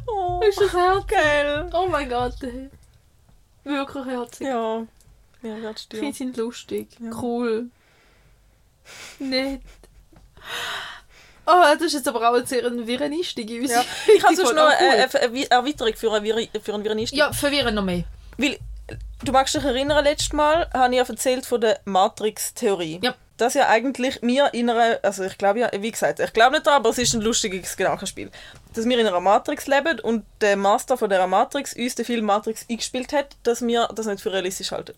Oh, 0.08 0.42
Ist 0.48 0.60
das 0.62 0.74
herzig? 0.74 1.08
geil. 1.08 1.69
Oh 1.74 1.88
mein 1.88 2.10
Gott. 2.10 2.36
ey. 2.44 2.69
Wirklich 3.64 4.06
herzig. 4.06 4.48
Ja, 4.48 4.81
Ich 4.81 5.44
Mehrwertsteuer. 5.44 6.00
finde 6.00 6.16
sie 6.18 6.31
lustig. 6.42 6.88
Ja. 7.00 7.12
Cool. 7.22 7.69
Nett. 9.19 9.62
Oh, 11.50 11.62
das 11.74 11.81
ist 11.81 11.94
jetzt 11.94 12.08
aber 12.10 12.30
auch 12.30 12.34
ein 12.36 12.46
sehr 12.46 12.64
wirren 12.86 13.14
Einstieg 13.14 13.50
in 13.50 13.64
Ja. 13.64 13.81
Ich 14.14 14.22
habe 14.22 14.36
sonst 14.36 14.54
noch 14.54 14.64
Ah, 14.64 14.74
cool. 14.81 14.90
eine, 14.90 15.10
eine 15.22 15.50
Erweiterung 15.50 15.94
für 15.96 16.12
eine, 16.12 16.22
Vir 16.52 16.62
für 16.62 16.74
eine 16.74 16.84
Virenisten. 16.84 17.18
Ja, 17.18 17.31
verwirren 17.31 17.74
noch 17.74 17.86
mehr. 17.86 18.04
Weil, 18.38 18.60
du 19.24 19.31
magst 19.31 19.56
dich 19.56 19.64
erinnern, 19.64 20.04
letztes 20.04 20.34
Mal 20.34 20.69
habe 20.74 20.94
ich 20.94 20.98
ja 21.00 21.06
erzählt 21.08 21.46
von 21.46 21.62
der 21.62 21.80
Matrix-Theorie. 21.86 23.00
Ja. 23.02 23.16
Das 23.38 23.54
ja 23.54 23.68
eigentlich 23.68 24.22
mir 24.22 24.54
in 24.54 24.69
einer, 24.69 25.00
also 25.04 25.24
ich 25.24 25.38
glaube 25.38 25.60
ja, 25.60 25.69
wie 25.80 25.92
gesagt, 25.92 26.19
ich 26.19 26.34
glaube 26.34 26.54
nicht 26.54 26.68
daran, 26.68 26.80
aber 26.80 26.89
es 26.89 26.98
ist 26.98 27.13
ein 27.13 27.22
lustiges 27.22 27.78
Gedankenspiel. 27.78 28.31
Dass 28.74 28.86
wir 28.86 29.00
in 29.00 29.06
einer 29.06 29.19
Matrix 29.19 29.68
leben 29.68 30.00
und 30.00 30.25
der 30.42 30.57
Master 30.57 30.98
von 30.98 31.10
dieser 31.10 31.28
Matrix 31.28 31.74
uns 31.74 31.95
den 31.95 32.06
Film 32.06 32.25
Matrix 32.25 32.66
eingespielt 32.69 33.13
hat, 33.13 33.36
dass 33.44 33.66
wir 33.66 33.89
das 33.94 34.07
nicht 34.07 34.22
für 34.22 34.34
realistisch 34.34 34.72
halten. 34.72 34.95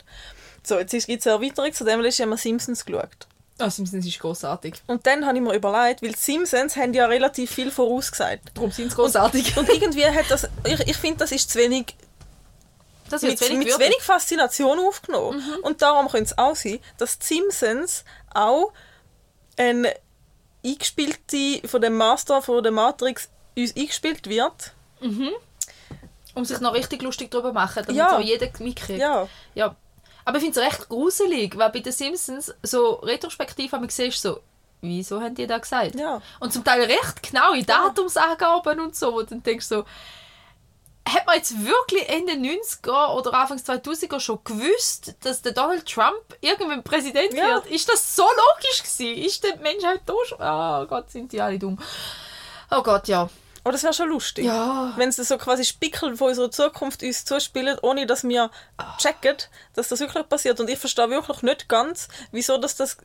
So, 0.64 0.80
jetzt 0.80 0.92
gibt 0.92 1.20
es 1.20 1.28
eine 1.28 1.36
Erweiterung, 1.36 1.74
zu 1.74 1.84
dem 1.84 2.00
haben 2.00 2.04
wir 2.04 2.38
Simpsons 2.38 2.86
geschaut. 2.86 3.28
Oh, 3.62 3.70
Simpsons 3.70 4.06
ist 4.06 4.20
großartig. 4.20 4.76
Und 4.88 5.06
dann 5.06 5.26
habe 5.26 5.38
ich 5.38 5.44
mir 5.44 5.54
überlegt, 5.54 6.02
weil 6.02 6.14
die 6.14 6.18
Simpsons 6.18 6.78
haben 6.78 6.94
ja 6.94 7.08
relativ 7.08 7.52
viel 7.52 7.72
vorausgesagt. 7.72 8.52
Darum 8.54 8.72
sind 8.72 8.90
sie 8.90 8.96
großartig. 8.96 9.58
Und 9.58 9.68
irgendwie 9.68 10.06
hat 10.06 10.26
das, 10.30 10.48
ich, 10.64 10.80
ich 10.88 10.96
finde, 10.96 11.18
das 11.20 11.34
ist 11.34 11.52
zu 11.52 11.60
wenig, 11.60 11.96
Das 13.10 13.22
mit, 13.22 13.40
wenig 13.42 13.68
mit 13.68 13.80
wenig 13.80 14.02
Faszination 14.02 14.80
aufgenommen. 14.80 15.42
Und 15.64 15.82
darum 15.82 16.08
könnte 16.08 16.32
es 16.32 16.38
auch 16.38 16.56
sein, 16.56 16.80
dass 16.98 17.20
die 17.20 17.26
Simpsons 17.26 18.04
auch 18.34 18.72
ein 19.58 19.88
eingespielte 20.66 21.68
von 21.68 21.82
dem 21.82 21.96
Master 21.98 22.42
von 22.42 22.62
der 22.64 22.72
Matrix 22.72 23.30
uns 23.58 23.76
eingespielt 23.76 24.28
wird. 24.30 24.74
Um 26.36 26.46
sich 26.46 26.60
noch 26.60 26.74
richtig 26.74 27.02
lustig 27.02 27.32
drüber 27.32 27.50
zu 27.50 27.54
machen, 27.54 27.84
damit 27.86 27.96
Ja. 27.96 28.16
so 28.16 28.22
jeder 28.22 28.48
mitkriegt. 28.60 29.00
Ja. 29.00 29.28
Ja. 29.56 29.76
Aber 30.26 30.38
ich 30.38 30.44
finde 30.44 30.60
es 30.60 30.66
recht 30.66 30.90
gruselig, 30.90 31.58
weil 31.58 31.70
bei 31.72 31.80
den 31.80 31.92
Simpsons 31.94 32.54
so 32.62 32.96
retrospektiv 32.96 33.72
haben 33.72 33.82
wir 33.84 33.88
gesehen, 33.88 34.12
so, 34.12 34.42
wieso 34.82 35.22
haben 35.22 35.34
die 35.36 35.48
das 35.48 35.62
gesagt? 35.62 35.96
Ja. 35.96 36.22
Und 36.40 36.54
zum 36.54 36.64
Teil 36.64 36.84
recht 36.84 37.24
genaue 37.24 37.64
Datumsangaben 37.64 38.80
und 38.80 38.96
so, 38.96 39.14
wo 39.14 39.20
du 39.22 39.28
dann 39.28 39.44
denkst 39.44 39.66
so, 39.66 39.86
hat 41.14 41.26
man 41.26 41.36
jetzt 41.36 41.54
wirklich 41.66 42.08
Ende 42.10 42.34
90er 42.34 43.14
oder 43.16 43.34
Anfang 43.34 43.58
2000er 43.58 44.20
schon 44.20 44.40
gewusst, 44.44 45.16
dass 45.22 45.42
der 45.42 45.52
Donald 45.54 45.86
Trump 45.86 46.22
irgendwann 46.42 46.84
Präsident 46.84 47.34
Ja. 47.34 47.48
wird? 47.56 47.68
Ist 47.68 47.90
das 47.90 48.16
so 48.16 48.24
logisch 48.24 48.84
gewesen? 48.84 49.24
Ist 49.24 49.44
die 49.44 49.54
Menschheit 49.62 50.02
da 50.06 50.14
schon? 50.26 50.38
Oh 50.42 50.86
Gott, 50.88 51.10
sind 51.12 51.32
die 51.32 51.42
alle 51.42 51.58
dumm. 51.60 51.78
Oh 52.72 52.84
Gott, 52.84 53.08
ja. 53.08 53.30
Aber 53.64 53.74
das 53.74 53.84
wäre 53.84 53.94
schon 53.94 54.10
lustig. 54.10 54.46
Ja. 54.46 54.94
Wenn 54.96 55.12
sie 55.12 55.24
so 55.24 55.38
quasi 55.38 55.66
Spickel 55.66 56.16
von 56.16 56.30
unserer 56.30 56.50
Zukunft 56.50 57.04
uns 57.04 57.26
zuspielen, 57.26 57.78
ohne 57.82 58.06
dass 58.08 58.24
wir 58.24 58.50
checken, 58.98 59.36
dass 59.74 59.90
das 59.90 60.00
wirklich 60.00 60.28
passiert. 60.30 60.60
Und 60.60 60.70
ich 60.70 60.80
verstehe 60.80 61.10
wirklich 61.10 61.42
nicht 61.42 61.68
ganz, 61.68 62.08
wieso 62.32 62.58
dass 62.58 62.76
das 62.78 62.98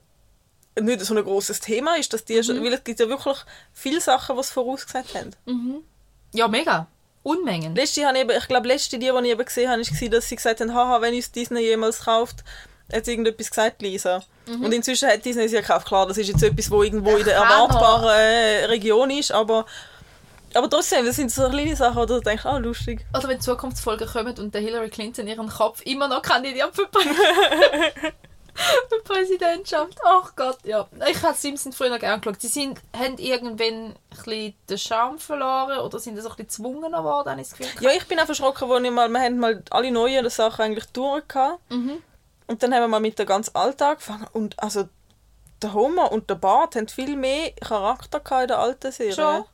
nicht 0.81 1.01
so 1.01 1.15
ein 1.15 1.23
großes 1.25 1.61
Thema 1.61 1.97
ist, 1.97 2.13
dass 2.13 2.25
die, 2.25 2.35
Mhm. 2.41 2.65
weil 2.65 2.75
es 2.75 2.85
gibt 2.85 3.01
ja 3.01 3.09
wirklich 3.09 3.37
viele 3.73 4.01
Sachen, 4.01 4.37
die 4.37 4.43
sie 4.43 4.53
vorausgesagt 4.53 5.15
haben. 5.15 5.83
Ja, 6.33 6.49
mega. 6.49 6.87
Unmengen. 7.25 7.75
Letzte 7.75 8.05
habe 8.07 8.17
ich, 8.17 8.23
eben, 8.25 8.37
ich 8.39 8.47
glaube, 8.47 8.69
letzte, 8.69 8.99
die, 8.99 9.07
die 9.11 9.25
ich 9.27 9.31
eben 9.33 9.45
gesehen 9.45 9.69
habe, 9.71 9.81
war, 9.83 10.09
dass 10.11 10.29
sie 10.29 10.37
gesagt 10.37 10.61
haben, 10.61 10.73
haha, 10.75 11.01
wenn 11.01 11.15
uns 11.15 11.33
Disney 11.33 11.61
jemals 11.63 12.05
kauft, 12.05 12.45
hat 12.93 13.05
sie 13.07 13.13
irgendetwas 13.13 13.49
gesagt, 13.51 13.83
Lisa. 13.83 14.23
Und 14.47 14.73
inzwischen 14.73 15.09
hat 15.09 15.25
Disney 15.25 15.49
sie 15.49 15.57
gekauft. 15.57 15.87
Klar, 15.89 16.07
das 16.07 16.19
ist 16.19 16.29
jetzt 16.29 16.43
etwas, 16.43 16.71
wo 16.71 16.83
irgendwo 16.83 17.17
in 17.17 17.25
der 17.25 17.37
erwartbaren 17.37 18.11
äh, 18.11 18.65
Region 18.67 19.11
ist, 19.11 19.33
aber, 19.33 19.65
aber 20.53 20.69
trotzdem, 20.69 21.07
das 21.07 21.17
sind 21.17 21.33
so 21.33 21.49
kleine 21.49 21.75
Sachen, 21.75 21.97
wo 21.97 22.05
du 22.05 22.21
denkst, 22.21 22.45
ah, 22.45 22.59
lustig. 22.59 23.01
Oder 23.17 23.27
wenn 23.29 23.41
Zukunftsfolgen 23.41 24.07
kommen 24.07 24.39
und 24.39 24.53
der 24.55 24.61
Hillary 24.61 24.91
Clinton 24.91 25.27
ihren 25.27 25.49
Kopf 25.49 25.81
immer 25.87 26.09
noch 26.09 26.23
Prä- 26.23 26.73
für 26.73 26.87
Präsidentschaft. 29.05 29.99
Ach 30.05 30.35
Gott, 30.37 30.59
ja. 30.65 30.89
Ich 31.11 31.23
habe 31.23 31.35
Simpsons 31.35 31.77
früher 31.77 31.91
noch 31.91 31.99
gerne 31.99 32.21
geschaut. 32.21 32.41
Sie 32.41 32.49
sind, 32.49 32.81
haben 32.97 33.19
irgendwann 33.19 33.95
ein 34.27 34.55
den 34.69 34.79
Charme 34.79 35.19
verloren 35.19 35.79
oder 35.81 35.99
sind 35.99 36.21
so 36.21 36.29
ein 36.29 36.37
bisschen 36.37 36.65
geworden, 36.65 37.31
habe 37.31 37.41
ich 37.41 37.49
das 37.49 37.59
Gefühl. 37.59 37.83
Ja, 37.83 37.91
ich 37.91 38.07
bin 38.07 38.19
auch 38.19 38.27
verschrocken, 38.27 38.69
wo 38.69 38.77
ich 38.77 38.91
mal, 38.91 39.09
wir 39.09 39.21
haben 39.21 39.39
mal 39.39 39.63
alle 39.71 39.91
neuen 39.91 40.29
Sachen 40.31 40.63
eigentlich 40.63 40.87
durch 40.87 41.27
gehabt. 41.29 41.61
Und 42.47 42.63
dann 42.63 42.75
haben 42.75 42.83
wir 42.83 42.89
mal 42.89 43.01
mit 43.01 43.19
dem 43.19 43.27
ganz 43.27 43.51
Alltag 43.55 43.93
angefangen. 43.93 44.27
Und 44.33 44.63
also, 44.63 44.89
der 45.63 45.73
Homer 45.73 46.13
und 46.13 46.29
der 46.29 46.35
Bart 46.35 46.77
haben 46.77 46.89
viel 46.89 47.17
mehr 47.17 47.53
Charakter 47.53 48.21
in 48.43 48.49
der 48.49 48.59
alten 48.59 48.93
Serie. 48.93 49.15
Schon? 49.15 49.45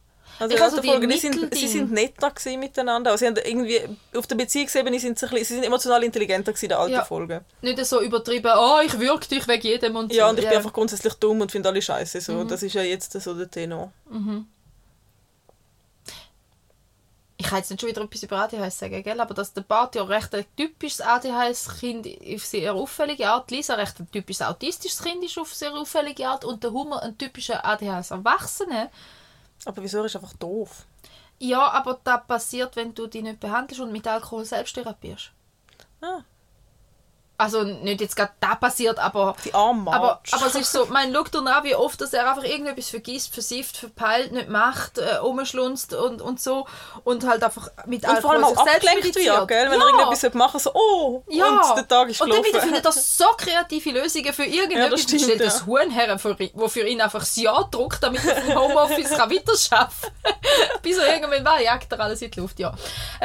Also, 0.40 0.54
Ich 0.56 0.62
also 0.62 0.76
alten 0.76 0.86
die 0.86 0.92
Folgen, 0.92 1.10
die 1.10 1.18
sind, 1.18 1.54
sie 1.54 1.68
sind 1.68 1.92
netter 1.92 2.32
miteinander. 2.56 3.10
Also, 3.10 3.20
sie 3.20 3.26
haben 3.26 3.36
irgendwie, 3.36 3.80
auf 4.16 4.26
der 4.26 4.36
Beziehungsebene 4.36 4.98
sind 4.98 5.18
sie, 5.18 5.26
ein 5.26 5.30
bisschen, 5.30 5.44
sie 5.46 5.54
sind 5.54 5.64
emotional 5.64 6.02
intelligenter 6.02 6.54
in 6.60 6.68
der 6.68 6.78
alten 6.78 6.92
Ja. 6.94 7.04
Folgen. 7.04 7.44
Nicht 7.60 7.84
so 7.84 8.00
übertrieben, 8.00 8.50
oh, 8.56 8.80
ich 8.84 8.98
würge 8.98 9.26
dich 9.28 9.46
wegen 9.46 9.62
jedem 9.66 9.96
und 9.96 10.12
Ja, 10.12 10.24
so. 10.24 10.30
und 10.30 10.38
ich 10.38 10.48
bin 10.48 10.56
einfach 10.56 10.72
grundsätzlich 10.72 11.12
dumm 11.14 11.42
und 11.42 11.52
finde 11.52 11.68
alle 11.68 11.82
scheiße. 11.82 12.20
So. 12.22 12.32
Mhm. 12.32 12.48
Das 12.48 12.62
ist 12.62 12.72
ja 12.72 12.82
jetzt 12.82 13.12
so 13.12 13.34
der 13.34 13.50
Tenor. 13.50 13.92
ich 17.36 17.46
kann 17.46 17.58
jetzt 17.58 17.70
nicht 17.70 17.80
schon 17.80 17.88
wieder 17.88 18.02
etwas 18.02 18.22
über 18.22 18.36
ADHS 18.38 18.78
sagen, 18.78 19.02
gell? 19.02 19.18
aber 19.20 19.32
dass 19.32 19.52
der 19.54 19.62
Bart 19.62 19.94
ja 19.94 20.02
recht 20.04 20.34
ein 20.34 20.44
typisches 20.56 21.00
ADHS-Kind 21.00 22.06
auf 22.34 22.44
sehr 22.44 22.74
auffällige 22.74 23.28
Art, 23.28 23.50
Lisa 23.50 23.74
recht 23.74 23.98
ein 23.98 24.10
typisches 24.10 24.42
autistisches 24.42 25.02
Kind 25.02 25.24
ist 25.24 25.38
auf 25.38 25.54
sehr 25.54 25.72
auffällige 25.72 26.28
Art 26.28 26.44
und 26.44 26.62
der 26.62 26.70
Humor 26.72 27.02
ein 27.02 27.16
typischer 27.16 27.64
ADHS-Erwachsener. 27.64 28.90
Aber 29.64 29.82
wieso 29.82 29.98
er 29.98 30.06
ist 30.06 30.16
einfach 30.16 30.32
doof? 30.34 30.86
Ja, 31.38 31.70
aber 31.70 32.00
das 32.04 32.26
passiert, 32.26 32.76
wenn 32.76 32.94
du 32.94 33.06
dich 33.06 33.22
nicht 33.22 33.40
behandelst 33.40 33.80
und 33.80 33.92
mit 33.92 34.06
Alkohol 34.06 34.44
selbst 34.44 34.74
therapierst. 34.74 35.32
Ah, 36.02 36.22
Also 37.40 37.62
nicht 37.62 38.02
jetzt 38.02 38.16
gerade 38.16 38.32
das 38.38 38.60
passiert, 38.60 38.98
aber... 38.98 39.34
die 39.44 39.54
arme 39.54 39.90
Aber, 39.90 40.20
aber 40.30 40.46
es 40.46 40.54
ist 40.54 40.72
so, 40.72 40.86
mein 40.90 41.14
schau 41.14 41.24
dir 41.24 41.38
an, 41.38 41.64
wie 41.64 41.74
oft 41.74 41.98
dass 42.00 42.12
er 42.12 42.28
einfach 42.28 42.44
irgendetwas 42.44 42.90
vergisst, 42.90 43.32
versifft, 43.32 43.78
verpeilt, 43.78 44.32
nicht 44.32 44.50
macht, 44.50 44.98
äh, 44.98 45.18
umschlunzt 45.22 45.94
und, 45.94 46.20
und 46.20 46.38
so. 46.38 46.66
Und 47.04 47.26
halt 47.26 47.42
einfach 47.42 47.70
mit 47.86 48.06
und 48.06 48.18
vor 48.18 48.32
allem 48.32 48.44
auch 48.44 48.64
selbst 48.64 48.86
abgelenkt 48.86 49.16
wird, 49.16 49.48
gell? 49.48 49.70
Wenn 49.70 49.80
ja. 49.80 49.86
er 49.86 49.92
irgendetwas 49.94 50.34
machen 50.34 50.60
so, 50.60 50.70
oh, 50.74 51.22
Ja. 51.28 51.46
und 51.46 51.76
der 51.76 51.88
Tag 51.88 52.10
ist 52.10 52.20
Und 52.20 52.28
dann 52.28 52.38
wieder 52.40 52.60
gelaufen. 52.60 52.68
findet 52.68 52.84
er 52.84 52.92
so 52.92 53.24
kreative 53.38 53.90
Lösungen 53.90 54.32
für 54.34 54.44
Ja, 54.44 54.62
irgendetwas. 54.62 54.90
das 54.90 55.02
stimmt, 55.02 55.22
stellt 55.22 55.40
ja. 55.40 55.46
das 55.46 55.64
Huhn 55.66 55.90
her, 55.90 56.18
wo 56.54 56.68
für 56.68 56.86
ihn 56.86 57.00
einfach 57.00 57.20
das 57.20 57.36
Ja 57.36 57.62
druckt, 57.70 58.02
damit 58.02 58.22
er 58.24 58.36
vom 58.42 58.54
Homeoffice 58.54 59.10
kann 59.10 59.30
weiterarbeiten 59.30 59.68
kann. 59.70 59.88
Bis 60.82 60.98
er 60.98 61.14
irgendwann 61.14 61.44
war, 61.44 61.60
jagt 61.60 61.90
er 61.90 62.00
alles 62.00 62.20
in 62.20 62.30
die 62.30 62.40
Luft, 62.40 62.58
ja. 62.58 62.74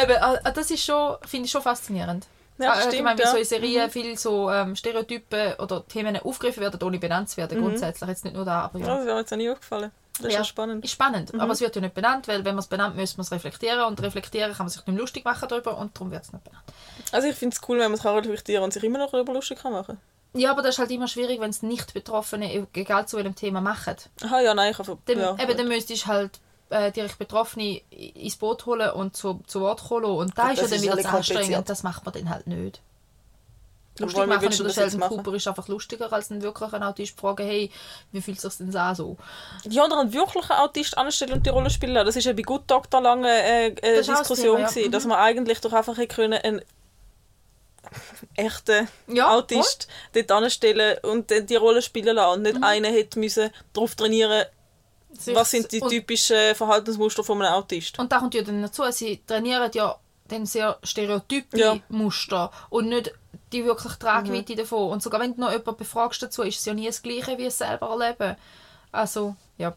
Eben, 0.02 0.12
äh, 0.12 0.54
das 0.54 0.72
ist 0.72 0.86
schon, 0.86 1.18
finde 1.28 1.46
ich 1.48 1.52
schon 1.52 1.62
faszinierend. 1.62 2.26
Ja, 2.58 2.74
Äh, 2.74 2.78
stimmt, 2.78 2.94
ich 2.94 3.04
meine, 3.04 3.20
wie 3.20 3.24
ja. 3.24 3.32
so 3.32 3.38
in 3.38 3.46
Serien 3.46 3.90
viel 3.90 4.18
so 4.18 4.50
ähm, 4.50 4.76
Stereotypen 4.76 5.54
oder 5.60 5.86
Themen 5.88 6.18
aufgegriffen 6.18 6.62
werden, 6.62 6.82
ohne 6.82 7.00
benannt 7.00 7.30
zu 7.30 7.38
werden, 7.38 7.60
grundsätzlich. 7.62 8.10
Jetzt 8.10 8.24
nicht 8.24 8.36
nur 8.36 8.46
da, 8.46 8.62
aber 8.62 8.80
Ja, 8.80 8.88
ja. 8.88 8.96
das 8.96 9.06
wäre 9.06 9.16
mir 9.16 9.22
jetzt 9.22 9.34
auch 9.34 9.38
nie 9.38 9.50
aufgefallen. 9.50 9.92
Das 10.18 10.28
ist 10.28 10.34
ja, 10.34 10.44
spannend. 10.46 10.86
Ist 10.86 10.92
spannend, 10.92 11.38
aber 11.38 11.52
es 11.52 11.60
wird 11.60 11.76
ja 11.76 11.82
nicht 11.82 11.94
benannt, 11.94 12.30
weil 12.30 12.46
wenn 12.46 12.56
man 12.56 12.60
es 12.60 12.68
benannt, 12.68 12.96
müsste 12.96 13.18
man 13.18 13.26
es 13.26 13.32
reflektieren 13.34 13.82
und 13.82 14.02
reflektieren 14.02 14.54
kann 14.54 14.66
man 14.66 14.70
sich 14.70 14.86
nicht 14.88 14.98
lustig 14.98 15.26
machen 15.26 15.50
darüber 15.50 15.78
und 15.78 15.94
darum 15.94 16.10
wird 16.12 16.24
es 16.24 16.32
nicht 16.32 16.44
benannt. 16.46 16.64
Also 17.12 17.28
ich 17.28 17.36
finde 17.36 17.54
es 17.54 17.68
cool, 17.68 17.80
wenn 17.80 17.92
man 17.92 18.00
es 18.00 18.06
reflektieren 18.06 18.64
und 18.64 18.72
sich 18.72 18.82
immer 18.84 18.98
noch 18.98 19.12
darüber 19.12 19.34
lustig 19.34 19.60
kann 19.60 19.74
machen 19.74 20.00
Ja, 20.34 20.52
aber 20.52 20.62
das 20.62 20.76
ist 20.76 20.80
halt 20.80 20.92
immer 20.92 21.10
schwierig, 21.10 21.42
wenn 21.42 21.50
es 21.50 21.64
nicht 21.64 21.94
Betroffene, 21.94 22.66
egal 22.74 23.06
zu 23.10 23.18
welchem 23.18 23.36
Thema, 23.36 23.60
machen. 23.60 23.98
Aha, 24.24 24.40
ja, 24.40 24.54
nein, 24.54 24.72
ich 24.72 24.80
habe... 24.80 24.98
Dann, 25.06 25.20
Ja, 25.20 25.36
eben, 25.38 25.58
dann 25.58 25.68
müsstest 25.68 26.06
du 26.06 26.08
halt 26.08 26.40
äh, 26.70 26.92
direkt 26.92 27.18
Betroffene 27.18 27.82
ins 27.90 28.36
Boot 28.38 28.66
holen 28.66 28.92
und 28.92 29.16
zu, 29.16 29.42
zu 29.48 29.62
Wort 29.62 29.90
holen 29.90 30.06
und 30.06 30.38
da 30.38 30.52
ist 30.52 30.58
ja 30.58 30.64
das 30.64 30.72
dann 30.72 30.80
ist 30.80 30.84
wieder 30.84 30.98
zu 30.98 31.10
anstrengend. 31.10 31.70
Das 31.70 31.84
macht 31.84 32.06
man 32.06 32.14
dann 32.14 32.30
halt 32.30 32.48
nicht. 32.48 32.82
Lustig 33.98 34.28
machen 34.28 34.52
über 34.52 34.70
Sheldon 34.70 35.00
machen? 35.00 35.18
Cooper 35.18 35.36
ist 35.36 35.48
einfach 35.48 35.68
lustiger, 35.70 36.12
als 36.12 36.30
einen 36.30 36.42
wirklichen 36.42 36.84
Autist 36.84 37.18
fragen, 37.18 37.46
hey, 37.46 37.72
wie 38.12 38.22
fühlt 38.22 38.44
es 38.44 38.44
sich 38.44 38.58
denn 38.58 38.76
an 38.76 38.94
so? 38.94 39.16
Ja, 39.70 39.86
oder 39.86 40.02
einen 40.02 40.12
wirklichen 40.12 40.52
Autist 40.52 40.98
anstellen 40.98 41.34
und 41.34 41.46
die 41.46 41.50
Rolle 41.50 41.70
spielen 41.70 41.94
lassen. 41.94 42.08
Das 42.08 42.16
war 42.16 42.24
ja 42.24 42.34
bei 42.34 42.42
Good 42.42 42.64
Doctor 42.68 43.00
lange 43.00 43.30
äh, 43.30 43.68
äh, 43.68 43.96
Das 43.96 44.00
ist 44.02 44.10
auch 44.10 44.20
das 44.20 44.28
Diskussion, 44.28 44.58
Thema, 44.58 44.70
ja. 44.76 44.88
Mhm. 44.88 44.92
dass 44.92 45.06
man 45.06 45.18
eigentlich 45.18 45.62
doch 45.62 45.72
einfach 45.72 45.98
können 46.10 46.34
einen 46.34 46.62
echten 48.36 48.90
Ja, 49.08 49.30
Autist 49.30 49.88
dort 50.12 50.32
anstellen 50.32 50.98
und 51.04 51.30
die 51.30 51.56
Rolle 51.56 51.82
spielen 51.82 52.16
lassen. 52.18 52.40
Und 52.40 52.42
nicht 52.42 52.64
einen 52.64 52.94
hätte 52.94 53.18
müssen 53.18 53.50
darauf 53.72 53.96
trainieren 53.96 54.46
Sich- 55.20 55.36
was 55.36 55.52
sind 55.52 55.72
die 55.72 55.80
typischen 55.82 56.56
Verhaltensmuster 56.56 57.24
von 57.24 57.42
einem 57.42 57.54
Autist. 57.54 57.98
und 58.00 58.12
da 58.12 58.20
kommt 58.20 58.34
ja 58.34 58.42
dann 58.44 58.62
dazu, 58.62 58.84
sie 58.92 59.22
trainieren 59.26 59.70
ja 59.74 59.96
dann 60.28 60.46
sehr 60.46 60.78
stereotype 60.84 61.58
Ja. 61.58 61.78
Muster 61.90 62.52
und 62.70 62.90
nicht 62.90 63.14
die 63.52 63.64
wirklich 63.64 63.94
Tragweite 63.94 64.56
davon. 64.56 64.92
Und 64.92 65.04
sogar 65.04 65.20
wenn 65.22 65.36
du 65.36 65.42
noch 65.42 65.52
jemanden 65.52 65.78
befragst 65.78 66.22
dazu, 66.24 66.42
ist 66.44 66.60
es 66.60 66.66
ja 66.66 66.74
nie 66.74 66.88
das 66.88 67.02
Gleiche, 67.02 67.38
wie 67.38 67.46
es 67.46 67.58
selber 67.60 67.90
erleben. 67.90 68.36
Also, 68.92 69.36
ja. 69.58 69.74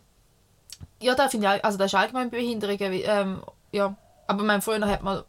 Ja, 1.00 1.14
da 1.14 1.28
finde 1.28 1.54
ich, 1.56 1.64
also 1.64 1.76
das 1.78 1.92
ist 1.92 1.94
allgemein 1.98 2.30
Behinderungen, 2.30 2.92
ähm, 3.04 3.42
ja. 3.72 3.94
Aber 4.26 4.42
mein 4.44 4.62
früher 4.62 4.80
hat 4.86 5.02
man 5.02 5.22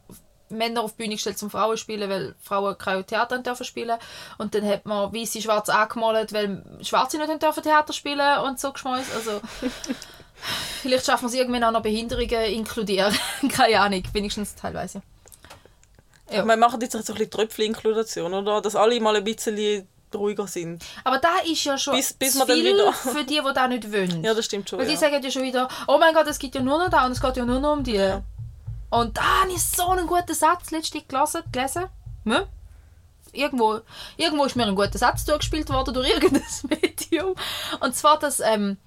Männer 0.49 0.81
auf 0.81 0.91
die 0.93 1.03
Bühne 1.03 1.15
gestellt 1.15 1.37
zum 1.37 1.49
Frauen 1.49 1.77
spielen, 1.77 2.09
weil 2.09 2.35
Frauen 2.41 2.77
kein 2.77 3.05
Theater 3.05 3.37
dürfen 3.39 3.65
spielen 3.65 3.97
und 4.37 4.53
dann 4.55 4.65
hat 4.67 4.85
man 4.85 5.13
weiße 5.13 5.41
schwarz 5.41 5.69
angemalt, 5.69 6.33
weil 6.33 6.63
Schwarze 6.81 7.17
nicht 7.17 7.41
dürfen 7.41 7.63
Theater 7.63 7.93
spielen 7.93 8.39
und 8.39 8.59
so 8.59 8.71
geschmeiß. 8.71 9.05
Also 9.15 9.41
vielleicht 10.81 11.05
schaffen 11.05 11.23
wir 11.23 11.27
es 11.29 11.33
irgendwann 11.35 11.63
auch 11.65 11.71
noch 11.71 11.81
Behinderungen 11.81 12.45
inkludieren. 12.45 13.13
Keine 13.49 13.79
Ahnung, 13.81 14.03
wenigstens 14.13 14.55
teilweise. 14.55 15.01
Ja. 16.31 16.45
Wir 16.45 16.57
machen 16.57 16.79
jetzt 16.81 16.91
so 16.93 16.99
ein 16.99 17.03
bisschen 17.05 17.29
Tröpfchen-Inklusion, 17.31 18.33
oder? 18.33 18.61
Dass 18.61 18.75
alle 18.75 18.99
mal 18.99 19.15
ein 19.15 19.23
bisschen 19.23 19.87
ruhiger 20.13 20.47
sind. 20.47 20.83
Aber 21.03 21.17
da 21.19 21.37
ist 21.45 21.63
ja 21.63 21.77
schon 21.77 21.95
Bis- 21.95 22.13
bis 22.13 22.41
viel 22.43 22.63
wieder- 22.63 22.93
für 22.93 23.23
die, 23.23 23.39
die 23.39 23.53
das 23.53 23.69
nicht 23.69 23.91
wollen. 23.91 24.23
Ja, 24.23 24.33
das 24.33 24.45
stimmt 24.45 24.69
schon. 24.69 24.79
Weil 24.79 24.85
die 24.87 24.93
Ja. 24.93 24.99
sagen 24.99 25.23
ja 25.23 25.31
schon 25.31 25.43
wieder, 25.43 25.67
oh 25.87 25.97
mein 25.99 26.13
Gott, 26.13 26.27
es 26.27 26.39
gibt 26.39 26.55
ja 26.55 26.61
nur 26.61 26.77
noch 26.79 26.89
da 26.89 27.05
und 27.05 27.11
es 27.13 27.21
geht 27.21 27.37
ja 27.37 27.45
nur 27.45 27.59
noch 27.59 27.73
um 27.73 27.83
die. 27.83 27.97
Und 28.89 29.17
da 29.17 29.41
habe 29.41 29.51
ich 29.51 29.61
so 29.63 29.89
einen 29.89 30.07
guten 30.07 30.33
Satz 30.33 30.71
letztens 30.71 31.07
gelesen. 31.07 31.43
gelesen. 31.51 31.85
Ja? 32.25 32.45
Irgendwo, 33.31 33.81
irgendwo 34.17 34.45
ist 34.45 34.55
mir 34.55 34.65
ein 34.65 34.75
guter 34.75 34.97
Satz 34.97 35.25
zugespielt 35.25 35.69
worden 35.69 35.93
durch 35.93 36.09
irgendein 36.09 36.43
Medium. 36.69 37.35
Und 37.79 37.95
zwar, 37.95 38.17
dass, 38.17 38.39
ähm, 38.39 38.77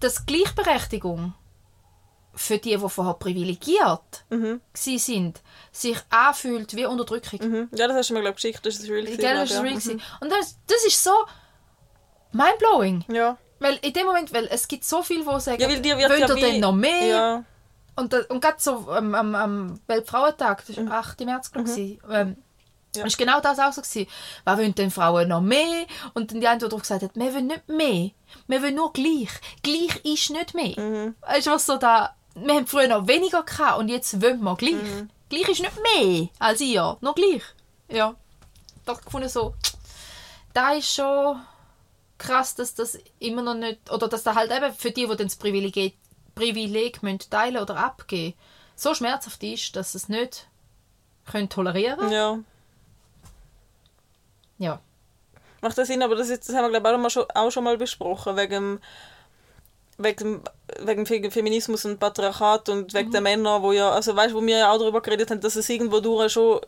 dass 0.00 0.26
Gleichberechtigung 0.26 1.34
für 2.36 2.58
die, 2.58 2.76
die 2.76 2.88
vorher 2.88 3.14
privilegiert 3.14 4.24
Mhm. 4.30 4.60
sind, 4.74 5.40
sich 5.72 5.96
anfühlt 6.10 6.74
wie 6.74 6.86
Unterdrückung. 6.86 7.40
Mhm. 7.40 7.68
Ja, 7.72 7.86
das 7.88 7.96
hast 7.96 8.10
du 8.10 8.14
mir, 8.14 8.20
glaube 8.20 8.36
ich, 8.38 8.42
geschickt. 8.42 8.64
Das 8.66 8.76
ist 8.76 8.88
real. 8.88 9.04
glaub 9.04 9.18
das 9.18 9.50
ist 9.50 9.56
ja. 9.56 9.60
real 9.60 9.74
gewesen. 9.74 10.02
Und 10.20 10.30
das, 10.30 10.56
das 10.66 10.84
ist 10.84 11.02
so 11.02 11.12
mindblowing. 12.32 13.04
Mhm. 13.08 13.14
Ja. 13.14 13.38
Weil 13.60 13.78
in 13.82 13.92
dem 13.92 14.06
Moment, 14.06 14.32
weil 14.32 14.46
es 14.50 14.68
gibt 14.68 14.84
so 14.84 15.02
viel, 15.02 15.24
wo 15.24 15.38
sagen, 15.38 15.60
Ja, 15.60 15.68
weil 15.68 15.80
dir 15.80 15.96
wird 15.96 16.18
ja 16.18 16.26
denn 16.34 16.60
noch 16.60 16.72
mehr? 16.72 17.06
Ja. 17.06 17.44
Und, 17.96 18.12
da- 18.12 18.24
und 18.28 18.40
gerade 18.40 18.56
so 18.58 18.88
am, 18.90 19.14
am, 19.14 19.34
am 19.34 19.80
Weltfrauentag, 19.86 20.64
das 20.66 20.76
war 20.78 20.92
8. 20.98 21.20
März, 21.20 21.52
glaube 21.52 21.70
ich, 21.70 21.98
ähm, 22.10 22.28
Mhm. 22.28 22.36
Ja. 23.00 23.06
ist 23.06 23.18
genau 23.18 23.40
das 23.40 23.58
auch 23.58 23.72
so 23.72 23.82
gewesen. 23.82 24.06
Was 24.44 24.56
wollen 24.56 24.72
denn 24.74 24.90
Frauen 24.92 25.26
noch 25.28 25.40
mehr? 25.40 25.84
Und 26.12 26.30
dann 26.30 26.40
die 26.40 26.46
eine, 26.46 26.58
die 26.60 26.64
darauf 26.66 26.82
gesagt 26.82 27.02
hat, 27.02 27.10
wir 27.16 27.34
wollen 27.34 27.48
nicht 27.48 27.68
mehr. 27.68 28.10
Wir 28.46 28.62
wollen 28.62 28.76
nur 28.76 28.92
gleich. 28.92 29.30
Gleich 29.64 29.96
ist 30.04 30.30
nicht 30.30 30.54
mehr. 30.54 30.78
Mhm. 30.78 31.14
Weißt 31.22 31.48
du, 31.48 31.50
was 31.50 31.66
so 31.66 31.76
da... 31.76 32.14
Wir 32.36 32.54
haben 32.54 32.66
früher 32.68 32.86
noch 32.86 33.08
weniger 33.08 33.42
gehabt 33.42 33.78
und 33.80 33.88
jetzt 33.88 34.22
wollen 34.22 34.40
wir 34.42 34.54
gleich. 34.54 34.74
Mhm. 34.74 35.10
Gleich 35.28 35.48
ist 35.48 35.60
nicht 35.60 35.72
mehr 35.82 36.28
als 36.38 36.60
ihr. 36.60 36.96
Nur 37.00 37.14
gleich. 37.16 37.42
Ja. 37.88 38.14
Da 38.84 38.92
gefunden 38.94 39.28
so... 39.28 39.54
Da 40.52 40.74
ist 40.74 40.94
schon 40.94 41.40
krass, 42.18 42.54
dass 42.54 42.76
das 42.76 42.96
immer 43.18 43.42
noch 43.42 43.54
nicht... 43.54 43.90
Oder 43.90 44.06
dass 44.06 44.22
da 44.22 44.36
halt 44.36 44.52
eben 44.52 44.72
für 44.72 44.92
die, 44.92 45.02
die 45.08 45.16
dann 45.16 45.26
das 45.26 45.34
Privileg, 45.36 45.96
Privileg 46.34 47.02
müssen 47.02 47.20
teilen 47.30 47.58
oder 47.62 47.76
abgeben, 47.76 48.34
so 48.76 48.94
schmerzhaft 48.94 49.42
ist, 49.42 49.76
dass 49.76 49.92
sie 49.92 49.98
es 49.98 50.08
nicht 50.08 50.48
können 51.30 51.48
tolerieren 51.48 52.10
ja. 52.10 52.38
Ja. 54.58 54.80
Macht 55.60 55.78
das 55.78 55.88
Sinn, 55.88 56.02
aber 56.02 56.14
das, 56.16 56.28
ist, 56.28 56.48
das 56.48 56.54
haben 56.54 56.70
wir, 56.70 56.80
glaube 56.80 56.98
ich, 57.00 57.06
auch, 57.06 57.10
schon, 57.10 57.24
auch 57.34 57.50
schon 57.50 57.64
mal 57.64 57.78
besprochen, 57.78 58.36
wegen 58.36 58.80
wegen, 59.96 60.42
wegen 60.80 61.06
Feminismus 61.06 61.84
und 61.84 62.00
Patriarchat 62.00 62.68
und 62.68 62.92
wegen 62.94 63.08
Mhm. 63.08 63.12
der 63.12 63.20
Männer, 63.20 63.62
wo 63.62 63.70
ja, 63.72 63.90
also 63.90 64.14
weißt, 64.16 64.34
wo 64.34 64.42
wir 64.44 64.58
ja 64.58 64.72
auch 64.72 64.78
darüber 64.78 65.00
geredet 65.00 65.30
haben, 65.30 65.40
dass 65.40 65.54
es 65.56 65.68
irgendwo 65.68 66.00
durch 66.00 66.32
schon 66.32 66.60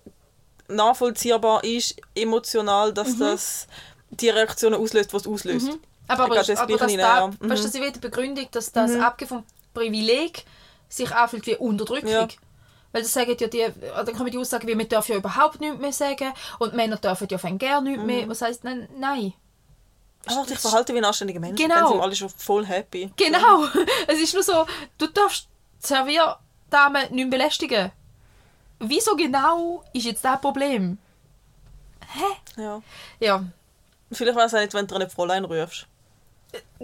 nachvollziehbar 0.68 1.64
ist, 1.64 1.96
emotional, 2.14 2.92
dass 2.92 3.16
Mhm. 3.16 3.20
das 3.20 3.66
die 4.10 4.28
Reaktionen 4.28 4.80
auslöst, 4.80 5.12
was 5.12 5.22
es 5.22 5.28
auslöst. 5.28 5.70
Aber, 6.08 6.24
aber, 6.24 6.34
Gerade 6.36 6.46
das 6.52 6.60
aber 6.60 6.76
dass 6.76 6.88
rein, 6.88 6.98
da, 6.98 7.18
ja. 7.18 7.26
Mhm. 7.26 7.50
weißt 7.50 7.64
du, 7.64 7.68
sie 7.68 7.80
wieder 7.82 7.98
Begründung, 7.98 8.46
dass 8.52 8.70
das 8.70 8.94
abgeben 8.94 9.28
vom 9.28 9.44
Privileg 9.76 10.44
sich 10.88 11.10
anfühlt 11.14 11.46
wie 11.46 11.56
Unterdrückung. 11.56 12.10
Ja. 12.10 12.28
Weil 12.92 13.02
das 13.02 13.12
sagen 13.12 13.36
ja 13.38 13.46
die, 13.46 13.66
dann 13.94 14.14
kommen 14.16 14.30
die 14.30 14.38
Aussagen 14.38 14.66
wie, 14.66 14.78
wir 14.78 14.88
dürfen 14.88 15.12
ja 15.12 15.18
überhaupt 15.18 15.60
nichts 15.60 15.78
mehr 15.78 15.92
sagen 15.92 16.32
und 16.58 16.74
Männer 16.74 16.96
dürfen 16.96 17.28
ja 17.30 17.36
von 17.38 17.58
gern 17.58 17.84
nichts 17.84 18.00
Mhm. 18.00 18.06
mehr. 18.06 18.28
Was 18.28 18.40
heisst 18.42 18.64
nein? 18.64 18.88
Nein. 18.98 19.32
Einfach 20.26 20.46
dich 20.46 20.58
verhalten 20.58 20.94
wie 20.94 20.98
ein 20.98 21.04
anständiger 21.04 21.38
Mensch. 21.40 21.60
Genau. 21.60 21.74
Dann 21.74 21.88
sind 21.88 22.00
alle 22.00 22.16
schon 22.16 22.28
voll 22.30 22.64
happy. 22.66 23.12
Genau. 23.16 23.64
Es 24.06 24.18
ist 24.20 24.34
nur 24.34 24.42
so, 24.42 24.66
du 24.98 25.06
darfst 25.08 25.46
die 25.82 25.86
Servierdame 25.86 27.08
nicht 27.10 27.30
belästigen. 27.30 27.92
Wieso 28.78 29.14
genau 29.16 29.84
ist 29.92 30.04
jetzt 30.06 30.24
das 30.24 30.40
Problem? 30.40 30.98
Ja. 32.56 32.82
Ja, 33.20 33.44
Vielleicht 34.12 34.36
wäre 34.36 34.46
es 34.46 34.54
auch 34.54 34.60
nicht, 34.60 34.72
wenn 34.74 34.86
du 34.86 34.94
eine 34.94 35.10
Fräulein 35.10 35.44
rufst. 35.44 35.86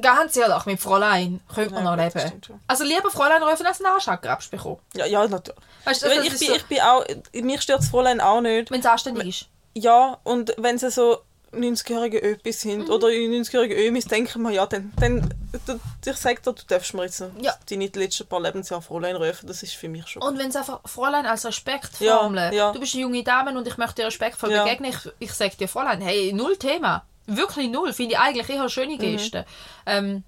Ganz 0.01 0.37
ehrlich, 0.37 0.65
mit 0.67 0.81
Fräulein 0.81 1.41
könnte 1.55 1.75
man 1.75 1.85
Ja, 1.85 1.97
noch 1.97 2.03
leben. 2.03 2.19
stimmt. 2.21 2.51
Also 2.67 2.85
lieber 2.85 3.11
Fräulein 3.11 3.43
rufen 3.43 3.67
als 3.67 3.85
Arschhacker 3.85 4.39
bekommen. 4.51 4.79
Ja, 4.95 5.07
ja, 5.07 5.27
natürlich. 5.27 5.61
Weißt 5.85 6.03
das 6.03 6.13
ich, 6.13 6.29
bin, 6.39 6.49
so, 6.49 6.55
ich 6.55 6.65
bin 6.67 6.81
auch, 6.81 7.05
mich 7.35 7.61
stört 7.63 7.81
das 7.81 7.89
Fräulein 7.89 8.21
auch 8.21 8.41
nicht. 8.41 8.71
wenn 8.71 8.81
es 8.81 8.87
anständig 8.87 9.29
ist. 9.29 9.49
Ja, 9.75 10.19
und 10.25 10.55
wenn 10.59 10.79
sie 10.79 10.91
so 10.91 11.19
90-jährige 11.53 12.19
Öpis 12.19 12.63
sind 12.63 12.89
Mhm. 12.89 12.91
oder 12.95 13.09
90-jährige 13.09 13.75
Ömis, 13.87 14.07
denken 14.07 14.41
wir, 14.43 14.51
ja, 14.53 14.65
dann, 14.67 14.91
dann 14.99 15.35
du, 15.67 15.79
ich 16.11 16.17
sag 16.17 16.43
dir, 16.43 16.53
du 16.53 16.63
darfst 16.67 16.95
mir 16.95 17.05
jetzt 17.05 17.23
Ja. 17.41 17.55
deine 17.69 17.87
letzten 17.89 18.27
paar 18.27 18.41
Lebensjahre 18.41 18.81
Fräulein 18.83 19.17
rufen, 19.17 19.47
das 19.47 19.63
ist 19.63 19.75
für 19.75 19.89
mich 19.89 20.07
schon. 20.09 20.23
Und 20.23 20.39
wenn 20.39 20.49
es 20.49 20.57
einfach 20.57 20.81
Fräulein 20.87 21.27
als 21.27 21.45
Respektformel, 21.45 22.53
Ja, 22.55 22.67
ja. 22.69 22.73
du 22.73 22.81
bist 22.81 22.95
eine 22.95 23.03
junge 23.03 23.23
Dame 23.23 23.57
und 23.57 23.67
ich 23.67 23.77
möchte 23.77 23.97
dir 23.97 24.07
respektvoll 24.07 24.49
begegnen, 24.51 24.93
ich, 24.93 25.13
ich 25.19 25.33
sage 25.35 25.55
dir 25.57 25.69
Fräulein, 25.69 26.01
hey, 26.01 26.33
null 26.33 26.57
Thema. 26.57 27.05
Wirklich 27.27 27.71
null. 27.71 27.93
Finde 27.93 28.15
ich 28.15 28.19
eigentlich 28.19 28.49
eher 28.49 28.57
eine 28.57 28.65
Mhm. 28.65 28.69
schöne 28.71 28.99
Geste. 28.99 29.47
Ähm, 29.87 30.25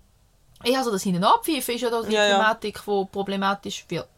eher 0.62 0.84
so 0.84 0.90
das 0.90 1.02
Hin- 1.02 1.16
und 1.16 1.24
Abpfeifen 1.24 1.74
ist 1.74 1.80
ja 1.80 1.90
da 1.90 2.02
die 2.02 2.12
Ja, 2.14 2.24
ja. 2.26 2.36
Thematik, 2.36 2.80
die 2.86 3.04
problematisch 3.10 3.84
wird. 3.88 4.08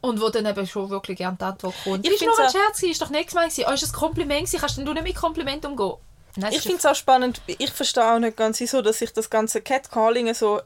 Und 0.00 0.20
wo 0.20 0.30
dann 0.30 0.46
eben 0.46 0.66
schon 0.66 0.90
wirklich 0.90 1.18
gerne 1.18 1.36
die 1.38 1.44
Antwort 1.44 1.74
kommt. 1.84 2.04
Ich 2.06 2.12
ist 2.14 2.22
nur 2.22 2.36
ein 2.38 2.50
Scherz, 2.50 2.76
gewesen, 2.78 2.90
ist 2.90 3.02
doch 3.02 3.10
nicht 3.10 3.28
gemeint 3.28 3.50
gewesen. 3.50 3.66
Oh, 3.68 3.72
ist 3.72 3.82
das 3.84 3.90
ein 3.90 3.96
Kompliment 3.96 4.46
gewesen? 4.46 4.60
Kannst 4.60 4.76
denn 4.78 4.84
du 4.84 4.92
nicht 4.94 5.04
mit 5.04 5.14
Kompliment 5.14 5.64
umgehen? 5.64 5.94
Nein, 6.34 6.52
ich 6.52 6.62
finde 6.62 6.78
es 6.78 6.86
auch 6.86 6.94
spannend, 6.94 7.42
ich 7.46 7.70
verstehe 7.70 8.10
auch 8.10 8.18
nicht 8.18 8.36
ganz, 8.38 8.58
wieso, 8.58 8.80
dass 8.80 8.98
sich 9.00 9.12
das 9.12 9.28
ganze 9.28 9.60
Catcalling 9.60 10.32
so 10.32 10.62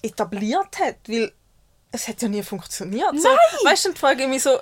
etabliert 0.00 0.78
hat, 0.78 0.96
weil 1.08 1.32
es 1.90 2.06
hat 2.06 2.22
ja 2.22 2.28
nie 2.28 2.42
funktioniert. 2.44 3.20
So, 3.20 3.28
weißt 3.64 3.84
du, 3.86 3.88
dann 3.90 3.96
frage 3.98 4.22
ich 4.22 4.28
mich 4.28 4.42
so, 4.44 4.58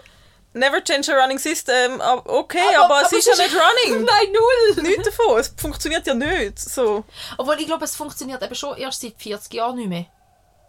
never 0.56 0.80
change 0.82 1.12
a 1.12 1.16
running 1.22 1.38
system, 1.38 2.00
okay, 2.25 2.75
aber, 2.78 3.02
es 3.02 3.12
ist 3.12 3.26
ja 3.26 3.34
nicht 3.36 3.54
running. 3.54 4.04
Nein, 4.04 4.32
null! 4.32 4.82
Nichts 4.82 5.04
davon, 5.04 5.38
es 5.38 5.54
funktioniert 5.56 6.06
ja 6.06 6.14
nicht. 6.14 6.58
So. 6.58 7.04
Obwohl, 7.38 7.60
ich 7.60 7.66
glaube, 7.66 7.84
es 7.84 7.94
funktioniert 7.94 8.42
eben 8.42 8.54
schon 8.54 8.76
erst 8.76 9.00
seit 9.00 9.14
40 9.18 9.52
Jahren 9.54 9.76
nicht 9.76 9.88
mehr. 9.88 10.06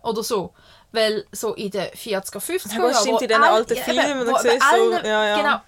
Oder 0.03 0.23
so. 0.23 0.53
Weil 0.91 1.25
so 1.31 1.53
in 1.55 1.69
den 1.71 1.87
40er, 1.91 2.39
50er 2.39 2.73
Ja, 2.73 2.79
aber 2.79 2.89
es 2.89 2.93
Jahren, 2.93 2.95
stimmt, 2.95 3.21
wo 3.21 3.25
in 3.25 3.33
all- 3.33 3.43
alten 3.53 3.73
ja, 3.75 3.83
Filmen, 3.83 4.09
eben, 4.21 4.27
wo 4.31 4.37
siehst 4.37 4.63
so, 4.69 4.91
ja, 4.93 5.25
ja. 5.25 5.37
Genau, 5.41 5.59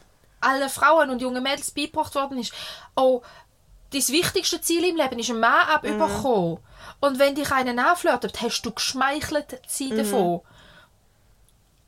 allen 0.41 0.69
Frauen 0.69 1.09
und 1.09 1.21
jungen 1.21 1.43
Mädels 1.43 1.71
beigebracht 1.71 2.15
worden 2.15 2.37
ist, 2.39 2.53
oh, 2.95 3.21
dein 3.91 4.07
wichtigste 4.07 4.61
Ziel 4.61 4.85
im 4.85 4.95
Leben 4.95 5.19
ist, 5.19 5.29
einen 5.29 5.39
Mann 5.41 5.65
Mhm. 5.67 6.01
abzubekommen. 6.01 6.59
Und 7.01 7.19
wenn 7.19 7.35
dich 7.35 7.51
einen 7.51 7.79
anflirtet, 7.79 8.39
hast 8.41 8.61
du 8.61 8.71
geschmeichelt 8.71 9.59
sie 9.67 9.91
Mhm. 9.91 9.97
davon. 9.97 10.41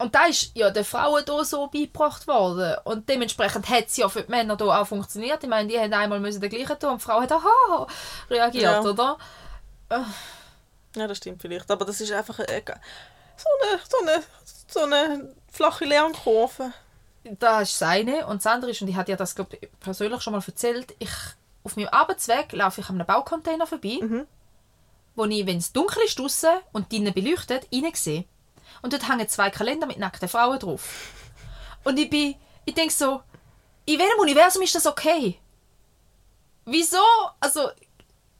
Und 0.01 0.13
da 0.15 0.25
ist 0.25 0.51
ja 0.55 0.69
den 0.69 0.83
Frauen 0.83 1.23
hier 1.25 1.45
so 1.45 1.67
beigebracht 1.67 2.27
worden. 2.27 2.75
Und 2.83 3.07
dementsprechend 3.07 3.69
hat 3.69 3.87
es 3.87 3.97
ja 3.97 4.09
für 4.09 4.23
die 4.23 4.31
Männer 4.31 4.57
hier 4.57 4.67
auch 4.67 4.87
funktioniert. 4.87 5.43
Ich 5.43 5.49
meine, 5.49 5.67
die 5.69 5.79
haben 5.79 5.93
einmal 5.93 6.19
müssen 6.19 6.41
den 6.41 6.49
gleichen 6.49 6.79
tun 6.79 6.91
und 6.91 7.01
die 7.01 7.05
Frau 7.05 7.21
hat 7.21 7.31
aha 7.31 7.87
reagiert, 8.29 8.63
Ja. 8.63 8.81
oder? 8.81 9.17
Ja, 10.95 11.07
das 11.07 11.17
stimmt 11.17 11.41
vielleicht. 11.41 11.69
Aber 11.71 11.85
das 11.85 12.01
ist 12.01 12.11
einfach 12.11 12.39
eine, 12.39 12.47
so, 13.37 13.47
eine, 13.61 13.81
so, 13.87 13.97
eine, 14.01 14.23
so 14.67 14.79
eine 14.81 15.35
flache 15.51 15.85
Lernkurve. 15.85 16.73
Das 17.23 17.71
ist 17.71 17.81
das 17.81 17.87
eine. 17.87 18.25
Und 18.27 18.43
das 18.43 18.51
andere 18.51 18.71
ist, 18.71 18.81
und 18.81 18.87
ich 18.87 18.95
hatte 18.95 19.11
ja 19.11 19.17
das 19.17 19.35
glaub, 19.35 19.53
ich, 19.53 19.69
persönlich 19.79 20.21
schon 20.21 20.33
mal 20.33 20.43
erzählt, 20.45 20.93
ich, 20.99 21.11
auf 21.63 21.75
meinem 21.75 21.89
Arbeitsweg 21.89 22.51
laufe 22.53 22.81
ich 22.81 22.89
an 22.89 22.95
einem 22.95 23.07
Baucontainer 23.07 23.67
vorbei, 23.67 23.99
wo 25.15 25.25
ich, 25.25 25.45
wenn 25.45 25.57
es 25.57 25.71
dunkel 25.71 26.03
ist 26.03 26.17
draussen 26.17 26.49
und 26.71 26.91
drinnen 26.91 27.13
beleuchtet, 27.13 27.67
reinsehe. 27.71 28.25
Und 28.81 28.93
dort 28.93 29.07
hängen 29.07 29.27
zwei 29.27 29.49
Kalender 29.49 29.87
mit 29.87 29.99
nackten 29.99 30.27
Frauen 30.27 30.59
drauf. 30.59 31.09
Und 31.83 31.99
ich 31.99 32.09
bin, 32.09 32.35
ich 32.65 32.73
denke 32.73 32.93
so, 32.93 33.21
in 33.85 33.99
welchem 33.99 34.19
Universum 34.19 34.61
ist 34.61 34.75
das 34.75 34.85
okay? 34.85 35.39
Wieso? 36.65 36.97
Also, 37.39 37.69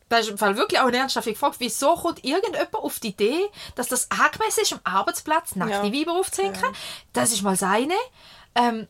das 0.10 0.22
ist 0.22 0.30
im 0.30 0.38
Fall 0.38 0.58
wirklich 0.58 0.80
auch 0.80 0.88
eine 0.88 0.98
ernsthafte 0.98 1.34
Frage. 1.36 1.56
Wieso 1.60 1.96
kommt 1.96 2.24
irgendjemand 2.24 2.76
auf 2.76 3.00
die 3.00 3.10
Idee, 3.10 3.50
dass 3.76 3.88
das 3.88 4.10
angemessen 4.12 4.62
ist, 4.62 4.74
am 4.74 4.80
Arbeitsplatz 4.84 5.56
nackte 5.56 5.88
Ja. 5.88 5.94
Weiber 5.94 6.14
aufzuhängen? 6.20 6.60
Das 7.14 7.32
ist 7.32 7.42
mal 7.42 7.52
das 7.52 7.64
eine. 7.64 7.96
Ähm, 8.56 8.88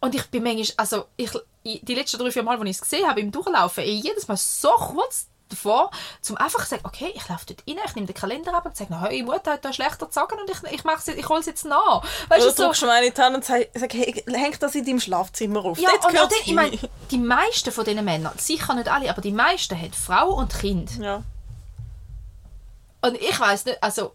und 0.00 0.14
ich 0.14 0.26
bin 0.30 0.42
manchmal, 0.42 0.74
also 0.78 1.04
ich, 1.16 1.30
die 1.64 1.94
letzten 1.94 2.18
drei, 2.18 2.30
vier 2.30 2.42
Mal, 2.42 2.58
als 2.58 2.64
ich 2.68 2.76
es 2.76 2.80
gesehen 2.80 3.08
habe, 3.08 3.20
im 3.20 3.30
Durchlaufen, 3.30 3.84
ich 3.84 4.02
jedes 4.02 4.26
Mal 4.26 4.36
so 4.36 4.70
kurz 4.70 5.28
davor, 5.52 5.90
um 6.28 6.36
einfach 6.36 6.64
zu 6.64 6.70
sagen, 6.70 6.82
okay, 6.84 7.12
ich 7.14 7.28
laufe 7.28 7.46
dort 7.46 7.62
rein, 7.68 7.76
ich 7.84 7.94
nehme 7.94 8.06
den 8.06 8.14
Kalender 8.14 8.54
ab 8.54 8.66
und 8.66 8.76
sage, 8.76 8.98
hey, 9.00 9.22
Mutter 9.22 9.52
hat 9.52 9.64
da 9.64 9.72
schlechter 9.72 10.06
gezogen 10.06 10.38
und 10.40 10.50
ich, 10.50 10.72
ich, 10.72 10.84
mach's 10.84 11.08
ich 11.08 11.28
hole 11.28 11.40
es 11.40 11.46
jetzt 11.46 11.64
nach. 11.64 12.02
Weißt 12.28 12.42
Oder 12.42 12.50
du, 12.50 12.56
so, 12.56 12.64
drückst 12.64 12.82
du 12.82 12.86
mir 12.86 12.92
eine 12.92 13.14
Hand 13.14 13.36
und 13.36 13.44
sag, 13.44 13.68
sag 13.74 13.92
hey, 13.94 14.24
häng 14.26 14.56
das 14.58 14.74
in 14.74 14.84
deinem 14.84 15.00
Schlafzimmer 15.00 15.64
auf. 15.64 15.78
ja, 15.78 15.90
Dort 15.90 16.06
und 16.06 16.14
dann, 16.14 16.28
ich 16.44 16.54
meine, 16.54 16.78
die 17.10 17.18
meisten 17.18 17.70
von 17.72 17.84
diesen 17.84 18.04
Männern, 18.04 18.32
sicher 18.38 18.74
nicht 18.74 18.88
alle, 18.88 19.10
aber 19.10 19.20
die 19.20 19.32
meisten 19.32 19.78
haben 19.78 19.92
Frau 19.92 20.30
und 20.34 20.52
Kind. 20.58 20.98
Ja. 20.98 21.22
Und 23.02 23.16
ich 23.16 23.38
weiß 23.38 23.64
nicht, 23.64 23.82
also, 23.82 24.14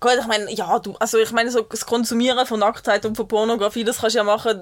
Gut, 0.00 0.12
ich 0.20 0.26
meine, 0.26 0.50
ja, 0.52 0.78
du, 0.78 0.94
also 1.00 1.18
ich 1.18 1.32
meine, 1.32 1.50
so 1.50 1.62
das 1.62 1.84
Konsumieren 1.84 2.46
von 2.46 2.60
Nacktheit 2.60 3.04
und 3.04 3.16
von 3.16 3.26
Pornografie, 3.26 3.82
das 3.82 3.98
kannst 3.98 4.14
du 4.14 4.18
ja 4.18 4.24
machen, 4.24 4.60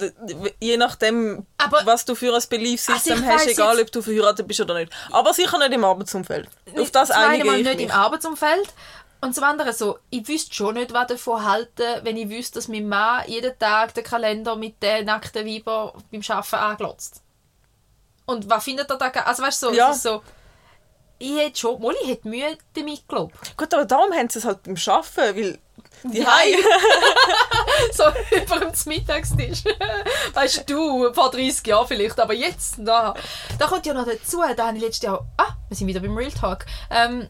je 0.61 0.77
nachdem, 0.79 1.47
Aber- 1.59 1.81
was 1.85 2.05
du 2.07 2.15
für 2.15 2.35
ein 2.35 2.43
Beliefsystem 2.49 3.15
Also 3.19 3.27
hast, 3.27 3.47
egal 3.47 3.79
ob 3.81 3.93
du 3.93 4.01
verheiratet 4.01 4.49
bist 4.49 4.61
oder 4.61 4.75
nicht. 4.75 4.93
Aber 5.11 5.35
sicher 5.35 5.59
nicht 5.59 5.73
im 5.73 5.85
Arbeitsumfeld. 5.85 6.49
Auf 6.79 6.91
das 6.91 7.11
einige 7.11 7.45
mal 7.45 7.59
ich 7.61 7.65
nicht 7.67 7.77
mich. 7.77 7.85
im 7.87 7.91
Arbeitsumfeld 7.91 8.73
und 9.21 9.35
zum 9.35 9.45
anderen 9.45 9.75
so, 9.75 9.99
ich 10.09 10.27
wüsste 10.27 10.55
schon 10.55 10.75
nicht, 10.75 10.95
was 10.95 11.07
davon 11.09 11.45
halten, 11.45 12.01
wenn 12.03 12.17
ich 12.17 12.31
wüsste, 12.31 12.55
dass 12.59 12.69
mein 12.69 12.89
Mann 12.89 13.25
jeden 13.27 13.59
Tag 13.59 13.93
den 13.93 14.05
Kalender 14.05 14.57
mit 14.57 14.83
den 14.83 15.05
nackten 15.05 15.45
Weibern 15.47 15.91
beim 16.11 16.23
Arbeiten 16.29 16.57
anglotzt. 16.57 17.23
Und 18.25 18.49
was 18.49 18.65
findet 18.65 18.91
er 18.91 18.97
da? 18.97 19.09
Also 19.09 19.43
weißt 19.43 19.63
du, 19.63 19.67
so, 19.69 19.73
Ja. 19.75 19.91
es 19.91 19.97
ist 19.97 20.03
so 20.05 20.23
ich 21.19 21.37
hätte 21.37 21.59
schon, 21.59 21.81
Molly 21.81 21.97
hätte 22.05 22.29
Mühe 22.29 22.57
damit, 22.75 23.07
glaube 23.09 23.33
Gut, 23.57 23.73
aber 23.75 23.85
darum 23.85 24.13
haben 24.13 24.29
sie 24.29 24.39
es 24.39 24.45
halt 24.45 24.63
beim 24.65 24.77
Arbeiten, 24.87 25.17
weil 25.17 25.59
die 26.05 26.19
Ja. 26.19 26.29
So 27.93 28.05
über 28.37 28.59
dem 28.61 28.73
Mittagstisch. 28.87 29.65
weißt 30.35 30.69
du, 30.69 31.13
vor 31.13 31.31
30 31.31 31.67
Jahren 31.67 31.87
vielleicht, 31.87 32.19
aber 32.21 32.35
jetzt, 32.35 32.79
na. 32.79 33.15
Da 33.59 33.67
kommt 33.67 33.87
ja 33.87 33.95
noch 33.95 34.07
dazu, 34.07 34.43
da 34.57 34.67
habe 34.69 34.77
ich 34.77 34.83
letztes 34.83 35.03
Jahr, 35.03 35.27
ah, 35.37 35.55
wir 35.69 35.77
sind 35.77 35.87
wieder 35.87 36.01
beim 36.01 36.17
Real 36.17 36.33
Talk, 36.33 36.67
ähm, 36.91 37.29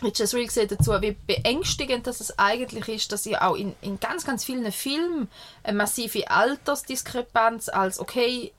letztes 0.00 0.34
Real 0.34 0.46
gesehen 0.46 0.68
dazu, 0.68 0.92
wie 1.00 1.12
beängstigend 1.12 2.06
dass 2.06 2.20
es 2.20 2.38
eigentlich 2.38 2.88
ist, 2.88 3.12
dass 3.12 3.24
ja 3.24 3.48
auch 3.48 3.54
in, 3.54 3.74
in 3.80 3.98
ganz, 4.00 4.24
ganz 4.24 4.44
vielen 4.44 4.70
Filmen 4.72 5.28
eine 5.62 5.76
massive 5.76 6.30
Altersdiskrepanz 6.30 7.68
als 7.68 7.98
okay 7.98 8.52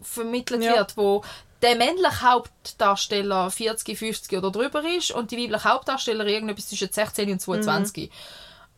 vermittelt 0.00 0.62
Ja. 0.62 0.76
wird, 0.76 0.96
wo 0.96 1.22
der 1.62 1.76
männliche 1.76 2.22
Hauptdarsteller 2.22 3.50
40, 3.50 3.98
50 3.98 4.38
oder 4.38 4.50
drüber 4.50 4.82
ist 4.84 5.10
und 5.10 5.30
die 5.30 5.38
weibliche 5.38 5.64
Hauptdarstellerin 5.64 6.34
irgendetwas 6.34 6.68
zwischen 6.68 6.92
16 6.92 7.30
und 7.32 7.40
22. 7.40 8.10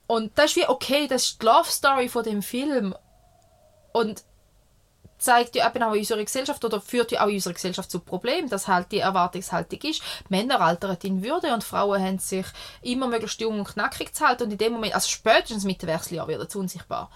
Und 0.06 0.32
das 0.38 0.46
ist 0.46 0.56
wie, 0.56 0.68
okay, 0.68 1.06
das 1.06 1.24
ist 1.24 1.42
die 1.42 1.46
Love 1.46 1.70
Story 1.70 2.08
von 2.08 2.24
dem 2.24 2.42
Film. 2.42 2.94
Und 3.92 4.22
zeigt 5.18 5.56
ja 5.56 5.68
eben 5.68 5.82
auch 5.82 5.92
in 5.92 5.98
unserer 5.98 6.24
Gesellschaft 6.24 6.64
oder 6.64 6.80
führt 6.80 7.12
ja 7.12 7.22
auch 7.22 7.28
in 7.28 7.34
unserer 7.34 7.54
Gesellschaft 7.54 7.90
zu 7.90 8.00
Problemen, 8.00 8.48
dass 8.48 8.68
halt 8.68 8.92
die 8.92 9.00
Erwartungshaltung 9.00 9.80
ist, 9.82 10.02
Männer 10.28 10.60
altern 10.60 10.96
in 11.02 11.22
Würde 11.22 11.52
und 11.52 11.64
Frauen 11.64 12.00
haben 12.00 12.18
sich 12.18 12.46
immer 12.82 13.08
möglichst 13.08 13.40
jung 13.40 13.58
und 13.58 13.68
knackig 13.68 14.14
zu 14.14 14.26
halten 14.26 14.44
und 14.44 14.52
in 14.52 14.58
dem 14.58 14.72
Moment, 14.72 14.94
also 14.94 15.08
spätestens 15.08 15.64
mit 15.64 15.82
dem 15.82 15.88
Wechseljahr 15.88 16.28
wird 16.28 16.48
es 16.48 16.56
unsichtbar. 16.56 17.10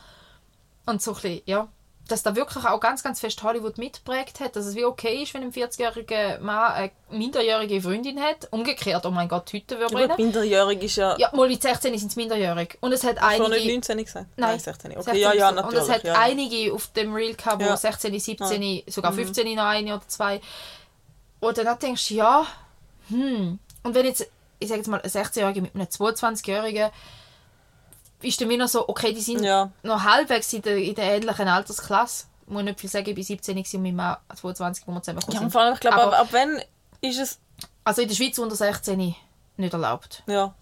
Und 0.84 1.00
so 1.00 1.12
ein 1.12 1.14
bisschen, 1.14 1.42
ja, 1.46 1.68
dass 2.08 2.22
da 2.22 2.34
wirklich 2.36 2.64
auch 2.64 2.80
ganz, 2.80 3.02
ganz 3.02 3.20
fest 3.20 3.42
Hollywood 3.42 3.78
mitprägt 3.78 4.40
hat, 4.40 4.56
dass 4.56 4.66
es 4.66 4.74
wie 4.74 4.84
okay 4.84 5.22
ist, 5.22 5.34
wenn 5.34 5.42
ein 5.42 5.52
40-jähriger 5.52 6.40
Mann 6.40 6.72
eine 6.72 6.90
minderjährige 7.10 7.80
Freundin 7.80 8.20
hat. 8.20 8.48
Umgekehrt, 8.50 9.06
oh 9.06 9.10
mein 9.10 9.28
Gott, 9.28 9.52
heute 9.52 9.78
würde 9.78 10.00
Ja, 10.00 10.08
man 10.08 10.16
minderjährig 10.16 10.82
ist 10.82 10.96
ja, 10.96 11.16
Ja, 11.18 11.30
mal 11.32 11.48
mit 11.48 11.62
16 11.62 11.96
sind 11.98 12.12
sie 12.12 12.20
minderjährig. 12.20 12.76
Und 12.80 12.92
es 12.92 13.04
hat 13.04 13.18
schon 13.18 13.50
nicht 13.50 13.60
einige... 13.60 13.72
19 13.72 14.04
gesagt. 14.04 14.26
Nein, 14.36 14.58
16. 14.58 14.90
Okay, 14.92 15.02
16 15.02 15.20
ja, 15.22 15.32
ja, 15.32 15.52
natürlich. 15.52 15.80
Und 15.80 15.82
es 15.84 15.94
hat 15.94 16.04
ja. 16.04 16.14
einige 16.18 16.72
auf 16.74 16.88
dem 16.88 17.14
Reel 17.14 17.34
gehabt, 17.34 17.62
wo 17.62 17.66
Ja. 17.66 17.76
16, 17.76 18.18
17, 18.18 18.82
sogar 18.88 19.12
15 19.12 19.54
noch 19.54 19.64
eine 19.64 19.94
oder 19.94 20.08
zwei. 20.08 20.40
Und 21.40 21.58
dann 21.58 21.78
denkst 21.78 22.08
du, 22.08 22.14
ja, 22.14 22.46
hm. 23.08 23.58
Und 23.82 23.94
wenn 23.94 24.06
jetzt, 24.06 24.28
ich 24.58 24.68
sage 24.68 24.80
jetzt 24.80 24.88
mal, 24.88 25.00
ein 25.00 25.10
16-Jähriger 25.10 25.60
mit 25.60 25.74
einem 25.74 25.86
22-Jährigen, 25.86 26.90
ist 28.22 28.40
dann 28.40 28.48
wieder 28.48 28.68
so, 28.68 28.88
okay, 28.88 29.12
die 29.12 29.20
sind 29.20 29.42
Ja. 29.44 29.70
noch 29.82 30.02
halbwegs 30.04 30.52
in 30.52 30.62
der, 30.62 30.76
in 30.76 30.94
der 30.94 31.04
ähnlichen 31.16 31.48
Altersklasse. 31.48 32.26
Ich 32.46 32.52
muss 32.52 32.62
nicht 32.64 32.80
viel 32.80 32.90
sagen, 32.90 33.08
ich 33.08 33.14
bin 33.14 33.24
17 33.24 33.56
gewesen 33.56 33.76
und 33.76 33.82
mein 33.82 33.96
Mann 33.96 34.16
22, 34.34 34.86
wo 34.86 34.92
wir 34.92 35.02
zusammengekommen 35.02 35.34
Ja, 35.34 35.38
sind. 35.38 35.46
und 35.46 35.50
vor 35.52 35.60
allem, 35.62 35.74
ich 35.74 35.80
glaube, 35.80 35.96
Aber- 36.02 36.12
ab, 36.16 36.20
ab 36.22 36.28
wann 36.32 36.60
ist 37.00 37.18
es... 37.18 37.38
Also 37.84 38.02
in 38.02 38.08
der 38.08 38.14
Schweiz 38.14 38.38
unter 38.38 38.54
16 38.56 39.14
nicht 39.56 39.72
erlaubt. 39.72 40.22
Ja, 40.26 40.54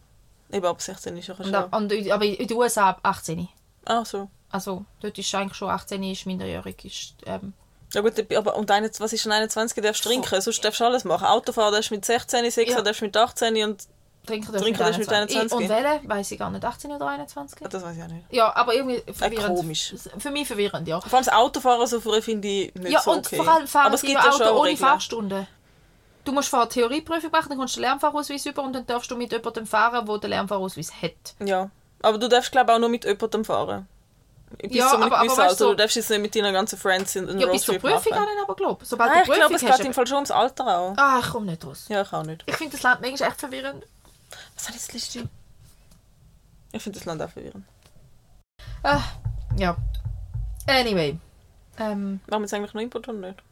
eben 0.52 0.66
ab 0.66 0.80
16 0.80 1.16
ist 1.16 1.28
ja 1.28 1.34
Und, 1.34 1.44
schon. 1.44 1.54
und, 1.64 2.10
aber 2.10 2.24
in 2.24 2.46
den 2.46 2.56
USA 2.56 2.90
ab 2.90 3.00
18. 3.02 3.48
Ach 3.86 4.06
so. 4.06 4.28
Also 4.50 4.84
dort 5.00 5.16
ist 5.18 5.34
eigentlich 5.34 5.56
schon 5.56 5.70
18 5.70 6.02
ist 6.02 6.26
minderjährig. 6.26 6.84
Ist, 6.84 7.14
ähm, 7.26 7.52
Ja 7.92 8.00
gut, 8.00 8.14
aber 8.36 8.56
und 8.56 8.70
eine, 8.70 8.90
was 8.98 9.12
ist 9.12 9.24
denn 9.24 9.32
21? 9.32 9.74
Du 9.74 9.80
darfst 9.82 10.02
trinken, 10.04 10.40
sonst 10.40 10.64
darfst 10.64 10.80
du 10.80 10.84
alles 10.84 11.04
machen. 11.04 11.26
Autofahren 11.26 11.72
darfst 11.72 11.90
du 11.90 11.94
mit 11.94 12.04
16, 12.04 12.50
Sechser 12.50 12.76
Ja. 12.78 12.82
darfst 12.82 13.00
du 13.00 13.04
mit 13.06 13.16
18 13.16 13.56
und... 13.64 13.86
Trinken 14.26 14.52
Trinken 14.52 14.78
darfst 14.78 14.96
du 14.96 15.00
mit 15.00 15.08
21. 15.12 15.52
Und 15.52 15.68
wählen, 15.68 16.00
weiß 16.08 16.30
ich 16.30 16.38
gar 16.38 16.50
nicht, 16.50 16.64
18 16.64 16.92
oder 16.92 17.06
21? 17.08 17.58
Das 17.68 17.82
weiß 17.82 17.96
ich 17.96 18.02
auch 18.02 18.08
nicht. 18.08 18.24
Ja, 18.30 18.54
aber 18.54 18.74
irgendwie 18.74 19.02
verwirrend. 19.12 19.56
komisch. 19.56 19.94
Für 20.18 20.30
mich 20.30 20.46
verwirrend, 20.46 20.86
ja. 20.86 21.00
Vor 21.00 21.14
allem 21.14 21.24
das 21.24 21.34
Autofahren 21.34 21.86
so 21.86 22.00
früh 22.00 22.20
finde 22.20 22.46
ich 22.46 22.74
nicht 22.74 22.92
Ja, 22.92 23.00
so 23.00 23.12
und 23.12 23.26
okay. 23.26 23.36
vor 23.36 23.48
allem 23.48 23.66
fahren 23.66 23.86
aber 23.86 23.94
es 23.94 24.02
gibt 24.02 24.12
ja 24.22 24.30
Auto 24.30 24.44
ohne 24.50 24.62
Regeln. 24.70 24.76
Fahrstunde. 24.76 25.46
Du 26.24 26.32
musst 26.32 26.48
vorher 26.50 26.68
Theorieprüfung 26.68 27.30
machen, 27.30 27.48
dann 27.48 27.58
kommst 27.58 27.76
du 27.76 27.80
den 27.80 27.84
Lernfahrausweis 27.88 28.44
über 28.44 28.62
und 28.62 28.74
dann 28.74 28.86
darfst 28.86 29.10
du 29.10 29.16
mit 29.16 29.32
jemandem 29.32 29.66
fahren, 29.66 30.04
der 30.06 30.18
den 30.18 30.30
Lernfahrausweis 30.30 30.92
hat. 31.02 31.34
Ja, 31.44 31.70
aber 32.02 32.18
du 32.18 32.28
darfst 32.28 32.52
glaube 32.52 32.70
ich 32.70 32.76
auch 32.76 32.80
nur 32.80 32.90
mit 32.90 33.04
jemandem 33.06 33.44
fahren. 33.44 33.88
Bis 34.58 34.74
Ja, 34.76 34.88
zu 34.88 34.94
einem 34.96 35.04
aber- 35.04 35.16
aber 35.16 35.24
gewissen 35.24 35.38
weißt 35.38 35.50
Alter. 35.62 35.70
du- 35.70 35.74
darfst 35.76 35.96
jetzt 35.96 36.10
nicht 36.10 36.20
mit 36.20 36.34
deinen 36.36 36.52
ganzen 36.52 36.78
Friends 36.78 37.16
in 37.16 37.28
einen 37.28 37.38
Ja, 37.40 37.46
bis 37.46 37.62
zur 37.62 37.76
Prüfung 37.78 38.12
machen. 38.12 38.26
ich 38.34 38.42
aber 38.42 38.54
glaube 38.54 38.84
Sobald 38.84 39.12
du 39.26 39.32
ich 39.32 39.38
glaube, 39.38 39.54
es 39.54 39.60
geht 39.64 39.80
im 39.86 39.94
Fall 39.94 40.06
schon 40.06 40.16
ums 40.16 40.30
Alter 40.30 40.66
auch. 40.78 40.94
Ah, 40.98 41.20
ich 41.22 41.30
komme 41.30 41.46
nicht 41.46 41.64
raus. 41.64 41.86
Ja, 41.88 42.02
ich 42.02 42.12
auch 42.12 42.22
nicht. 42.24 42.42
Ich 42.46 42.56
finde 42.56 42.72
das 42.72 42.82
Land 42.82 43.00
manchmal 43.00 43.30
echt 43.30 43.40
verwirrend. 43.40 43.84
Was 44.60 44.68
ich 44.68 44.76
das 44.76 44.92
letzte? 44.92 45.28
Ich 46.72 46.82
finde 46.82 46.98
das 46.98 47.06
Land 47.06 47.22
auch 47.22 47.30
verwirrend. 47.30 47.64
Ah, 48.82 49.02
ja. 49.56 49.76
Anyway. 50.66 51.18
Ähm, 51.78 52.20
Machen 52.26 52.30
wir 52.30 52.40
jetzt 52.40 52.54
eigentlich 52.54 52.74
noch 52.74 52.82
Input 52.82 53.08
oder 53.08 53.18
nicht? 53.18 53.42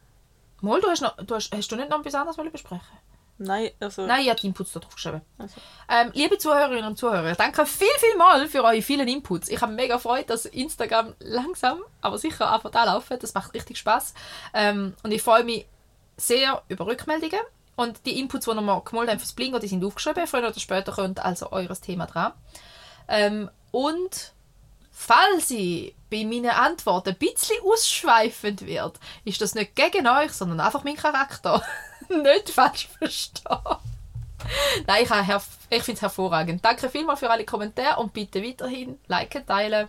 Mol, 0.61 0.79
du 0.79 0.87
hast, 0.87 1.01
noch, 1.01 1.17
du 1.17 1.35
hast, 1.35 1.51
hast 1.51 1.71
du 1.71 1.75
nicht 1.75 1.89
noch 1.89 1.99
etwas 1.99 2.13
anderes 2.13 2.37
wollen 2.37 2.51
besprechen 2.51 2.97
Nein, 3.39 3.71
also... 3.79 4.05
Nein, 4.05 4.21
ich 4.21 4.29
habe 4.29 4.39
die 4.39 4.47
Inputs 4.47 4.73
da 4.73 4.81
drauf 4.81 4.93
geschrieben. 4.93 5.21
Also. 5.37 5.55
Ähm, 5.87 6.11
liebe 6.13 6.37
Zuhörerinnen 6.37 6.85
und 6.85 6.97
Zuhörer, 6.97 7.33
danke 7.35 7.65
viel, 7.65 7.87
viel 7.97 8.17
mal 8.17 8.47
für 8.47 8.63
eure 8.63 8.81
vielen 8.81 9.07
Inputs. 9.07 9.49
Ich 9.49 9.61
habe 9.61 9.71
mega 9.71 9.97
Freude, 9.97 10.25
dass 10.25 10.45
Instagram 10.45 11.15
langsam, 11.19 11.79
aber 12.01 12.17
sicher 12.17 12.53
einfach 12.53 12.69
da 12.69 12.83
laufen. 12.83 13.17
Das 13.19 13.33
macht 13.33 13.53
richtig 13.53 13.77
Spaß. 13.77 14.13
Ähm, 14.53 14.93
und 15.03 15.11
ich 15.11 15.21
freue 15.21 15.43
mich 15.45 15.65
sehr 16.17 16.61
über 16.67 16.85
Rückmeldungen. 16.85 17.39
Und 17.79 18.05
die 18.05 18.19
Inputs, 18.19 18.43
die 18.43 18.53
wir 18.53 18.81
gemalt 18.81 19.09
haben 19.09 19.19
fürs 19.19 19.31
Blingo, 19.31 19.57
die 19.57 19.69
sind 19.69 19.85
aufgeschrieben. 19.85 20.27
Früher 20.27 20.49
oder 20.49 20.59
später 20.59 20.91
kommt 20.91 21.23
also 21.23 21.53
eures 21.53 21.79
Thema 21.79 22.07
dran. 22.07 22.33
Ähm, 23.07 23.49
und 23.71 24.33
falls 24.91 25.49
ich 25.51 25.95
bei 26.11 26.25
meinen 26.25 26.49
Antworten 26.49 27.11
ein 27.11 27.15
bisschen 27.15 27.55
ausschweifend 27.63 28.65
wird, 28.65 28.99
ist 29.23 29.39
das 29.39 29.55
nicht 29.55 29.77
gegen 29.77 30.07
euch, 30.07 30.33
sondern 30.33 30.59
einfach 30.59 30.83
mein 30.83 30.97
Charakter. 30.97 31.63
nicht 32.09 32.49
falsch 32.49 32.89
verstehen. 32.97 33.57
Nein, 34.85 35.03
ich, 35.03 35.09
ich 35.69 35.83
finde 35.83 35.95
es 35.95 36.01
hervorragend. 36.01 36.65
Danke 36.65 36.89
vielmals 36.89 37.19
für 37.19 37.29
alle 37.29 37.45
Kommentare 37.45 38.01
und 38.01 38.11
bitte 38.11 38.43
weiterhin 38.43 38.99
liken, 39.07 39.47
teilen. 39.47 39.87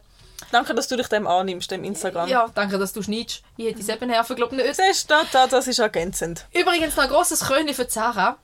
Danke, 0.50 0.74
dass 0.74 0.88
du 0.88 0.96
dich 0.96 1.08
dem 1.08 1.26
annimmst, 1.26 1.70
dem 1.70 1.84
Instagram. 1.84 2.28
Ja, 2.28 2.48
danke, 2.54 2.78
dass 2.78 2.92
du 2.92 3.02
schneidest. 3.02 3.42
Ich 3.56 3.66
hätte 3.66 3.80
es 3.80 3.88
eben 3.88 4.08
nerven, 4.08 4.36
glaube 4.36 4.56
ich, 4.56 4.62
nicht. 4.62 4.76
Siehst 4.76 5.10
du, 5.10 5.14
da, 5.32 5.46
das 5.46 5.68
ist 5.68 5.78
ergänzend. 5.78 6.46
Übrigens 6.52 6.96
noch 6.96 7.04
ein 7.04 7.10
grosses 7.10 7.40
Krönchen 7.40 7.74
für 7.74 7.88
Sarah. 7.88 8.36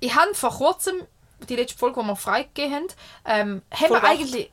Ich 0.00 0.14
habe 0.14 0.34
vor 0.34 0.50
kurzem, 0.50 1.02
die 1.48 1.56
letzte 1.56 1.78
Folge, 1.78 2.00
die 2.00 2.06
wir 2.06 2.16
freigegeben 2.16 2.74
haben, 2.74 2.86
ähm, 3.24 3.62
haben 3.72 3.90
wir 3.90 4.04
eigentlich... 4.04 4.50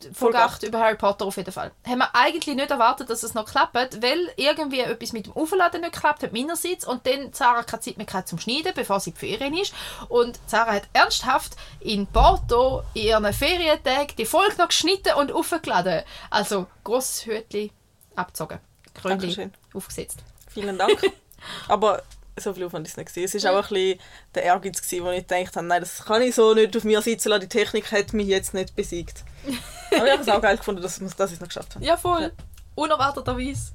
Ge- 0.00 0.12
Folge 0.12 0.14
Folge 0.14 0.38
8 0.38 0.62
über 0.64 0.78
Harry 0.80 0.96
Potter 0.96 1.24
auf 1.26 1.36
jeden 1.36 1.52
Fall. 1.52 1.72
Haben 1.86 1.98
wir 1.98 2.14
eigentlich 2.14 2.54
nicht 2.56 2.70
erwartet, 2.70 3.10
dass 3.10 3.22
es 3.22 3.34
noch 3.34 3.44
klappt, 3.46 3.74
weil 4.02 4.30
irgendwie 4.36 4.80
etwas 4.80 5.12
mit 5.12 5.26
dem 5.26 5.32
Aufladen 5.34 5.80
nicht 5.80 5.92
geklappt 5.92 6.22
hat 6.22 6.32
meinerseits 6.32 6.86
und 6.86 7.06
dann 7.06 7.32
Sarah 7.32 7.62
keine 7.62 7.80
Zeit 7.80 7.96
mehr 7.96 8.06
gehabt 8.06 8.28
zum 8.28 8.38
Schneiden, 8.38 8.72
bevor 8.74 9.00
sie 9.00 9.10
in 9.10 9.16
die 9.20 9.26
Ferien 9.36 9.54
ist. 9.56 9.74
Und 10.08 10.38
Sarah 10.46 10.72
hat 10.74 10.88
ernsthaft 10.92 11.56
in 11.80 12.06
Porto 12.06 12.82
in 12.94 13.02
ihren 13.02 13.32
Ferientagen 13.32 14.14
die 14.16 14.26
Folge 14.26 14.56
noch 14.58 14.68
geschnitten 14.68 15.14
und 15.14 15.32
aufgeladen. 15.32 16.02
Also 16.30 16.66
grosses 16.84 17.26
Hütchen 17.26 17.70
abgezogen. 18.14 18.58
Dankeschön. 19.02 19.52
aufgesetzt. 19.74 20.18
Vielen 20.50 20.76
Dank. 20.76 21.00
Aber 21.68 22.02
so 22.40 22.52
viel 22.54 22.64
Aufwand 22.64 22.86
ist 22.86 22.92
es 22.92 22.96
nicht. 22.96 23.14
gewesen. 23.14 23.36
Es 23.36 23.44
war 23.44 23.52
auch 23.52 23.56
ein 23.64 23.74
bisschen 23.74 24.00
der 24.34 24.42
Ehrgeiz, 24.44 24.80
gewesen, 24.82 25.04
wo 25.04 25.10
ich 25.10 25.26
gedacht 25.26 25.56
habe, 25.56 25.66
nein, 25.66 25.80
das 25.80 26.04
kann 26.04 26.22
ich 26.22 26.34
so 26.34 26.54
nicht 26.54 26.76
auf 26.76 26.84
mir 26.84 27.00
sitzen 27.02 27.28
lassen. 27.30 27.40
Die 27.42 27.48
Technik 27.48 27.90
hat 27.92 28.12
mich 28.12 28.26
jetzt 28.28 28.54
nicht 28.54 28.74
besiegt. 28.76 29.24
Aber 29.94 30.04
ich 30.06 30.12
habe 30.12 30.22
es 30.22 30.28
auch 30.28 30.40
geil 30.40 30.56
gefunden, 30.56 30.82
dass, 30.82 31.00
wir- 31.00 31.08
dass 31.08 31.30
ich 31.30 31.34
es 31.36 31.40
noch 31.40 31.48
geschafft 31.48 31.74
habe. 31.74 31.84
Ja, 31.84 31.96
voll. 31.96 32.22
Ja. 32.22 32.30
Unerwarteterweise 32.74 33.72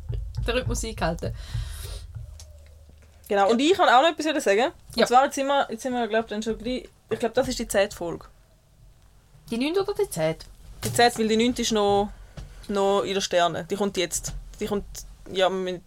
den 0.48 0.56
Rhythmus 0.56 0.84
eingehalten. 0.84 1.34
Genau. 3.28 3.50
Und 3.50 3.60
ich 3.60 3.74
kann 3.74 3.90
auch 3.90 4.02
noch 4.02 4.18
etwas 4.18 4.44
sagen. 4.44 4.66
Und 4.66 4.98
Ja. 4.98 5.06
zwar, 5.06 5.26
jetzt 5.26 5.36
sind 5.36 5.48
wir, 5.48 5.68
jetzt 5.70 5.82
sind 5.84 5.94
wir 5.94 6.08
glaub, 6.08 6.28
dann 6.28 6.44
schon 6.44 6.58
gleich, 6.58 6.90
ich 7.10 7.20
glaube, 7.20 7.34
das 7.36 7.48
ist 7.48 7.60
die 7.60 7.68
10. 7.68 7.92
Folge. 7.92 8.26
Die 9.50 9.58
9 9.58 9.78
oder 9.78 9.94
die 9.94 10.10
10? 10.10 10.36
Die 10.84 10.94
10, 10.94 11.18
weil 11.18 11.28
die 11.30 11.38
9 11.38 11.54
ist 11.56 11.72
noch, 11.72 12.10
noch 12.68 13.02
in 13.04 13.14
den 13.14 13.22
Sternen. 13.22 13.68
Die 13.68 13.76
kommt 13.76 13.98
jetzt. 13.98 14.34
Die 14.60 14.68
kommt, 14.68 14.86
ja, 15.32 15.50
mit, 15.50 15.82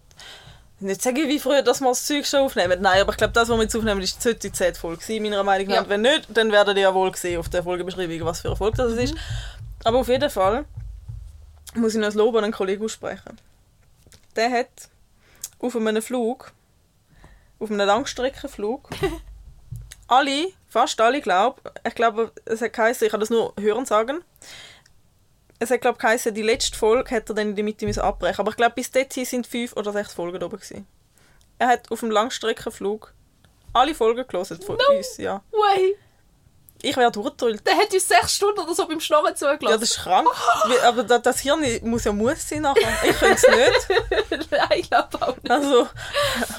nicht 0.78 1.02
sagen, 1.02 1.28
wie 1.28 1.38
früher, 1.38 1.62
dass 1.62 1.80
wir 1.80 1.88
das 1.88 2.04
Zeug 2.04 2.26
schon 2.26 2.40
aufnehmen. 2.40 2.80
Nein, 2.82 3.00
aber 3.00 3.12
ich 3.12 3.16
glaube, 3.16 3.32
das, 3.32 3.48
was 3.48 3.56
wir 3.56 3.62
jetzt 3.62 3.76
aufnehmen, 3.76 4.02
ist 4.02 4.22
die 4.42 4.52
10. 4.52 4.74
Folge 4.74 5.02
sein, 5.02 5.22
meiner 5.22 5.42
Meinung 5.42 5.68
nach. 5.68 5.74
Ja. 5.76 5.88
Wenn 5.88 6.02
nicht, 6.02 6.26
dann 6.28 6.52
werdet 6.52 6.76
ihr 6.76 6.84
ja 6.84 6.94
wohl 6.94 7.14
sehen 7.16 7.38
auf 7.40 7.48
der 7.48 7.62
Folgebeschreibung, 7.62 8.24
was 8.24 8.40
für 8.40 8.48
eine 8.48 8.56
Folge 8.56 8.76
das 8.76 8.92
ist. 8.92 9.14
Aber 9.84 9.98
auf 9.98 10.08
jeden 10.08 10.28
Fall 10.28 10.64
muss 11.74 11.94
ich 11.94 12.00
noch 12.00 12.08
ein 12.08 12.14
Lob 12.14 12.36
an 12.36 12.44
einen 12.44 12.52
Kollegen 12.52 12.84
aussprechen. 12.84 13.38
Der 14.34 14.50
hat 14.50 14.90
auf 15.58 15.76
einem 15.76 16.02
Flug, 16.02 16.52
auf 17.58 17.70
einem 17.70 17.86
Langstreckenflug, 17.86 18.90
alle, 20.08 20.48
fast 20.68 21.00
alle, 21.00 21.20
glaube 21.20 21.60
ich, 21.86 21.94
glaube, 21.94 22.32
es 22.44 22.60
hat 22.60 22.74
geheißen, 22.74 23.06
ich 23.06 23.10
kann 23.10 23.20
das 23.20 23.30
nur 23.30 23.54
hören 23.58 23.86
sagen, 23.86 24.22
es 25.58 25.70
hat, 25.70 25.80
glaube 25.80 25.98
ich, 26.16 26.22
die 26.34 26.42
letzte 26.42 26.76
Folge 26.78 27.10
hätte 27.10 27.32
er 27.32 27.36
dann 27.36 27.48
in 27.50 27.56
der 27.56 27.64
Mitte 27.64 27.86
müssen 27.86 28.00
abbrechen 28.00 28.40
Aber 28.40 28.50
ich 28.50 28.56
glaube, 28.56 28.74
bis 28.74 28.90
dorthin 28.90 29.24
sind 29.24 29.46
fünf 29.46 29.72
oder 29.74 29.92
sechs 29.92 30.12
Folgen 30.12 30.42
oben 30.42 30.56
gewesen. 30.58 30.86
Er 31.58 31.68
hat 31.68 31.90
auf 31.90 32.00
dem 32.00 32.10
Langstreckenflug 32.10 33.12
alle 33.72 33.94
Folgen 33.94 34.26
gelesen 34.26 34.60
von 34.62 34.76
uns, 34.90 35.16
ja. 35.18 35.42
Way! 35.52 35.96
Ich 36.82 36.94
wäre 36.94 37.10
durchgedrückt. 37.10 37.66
Der 37.66 37.74
hat 37.74 37.92
uns 37.92 38.06
sechs 38.06 38.34
Stunden 38.36 38.60
oder 38.60 38.74
so 38.74 38.86
beim 38.86 39.00
Schnorren 39.00 39.34
zugelassen. 39.34 39.64
Ja, 39.66 39.78
das 39.78 39.90
ist 39.90 39.96
krank. 39.98 40.28
Aber 40.84 41.04
da- 41.04 41.18
das 41.18 41.40
Hirn 41.40 41.64
muss 41.82 42.04
ja 42.04 42.12
muss 42.12 42.46
sein 42.46 42.60
nachher. 42.62 42.86
Ich 43.02 43.16
könnte 43.18 43.34
es 43.34 43.88
nicht. 44.28 44.50
Nein, 44.50 44.68
ich 44.76 44.90
glaube 44.90 45.08
auch 45.22 45.36
nicht. 45.36 45.50
Also, 45.50 45.88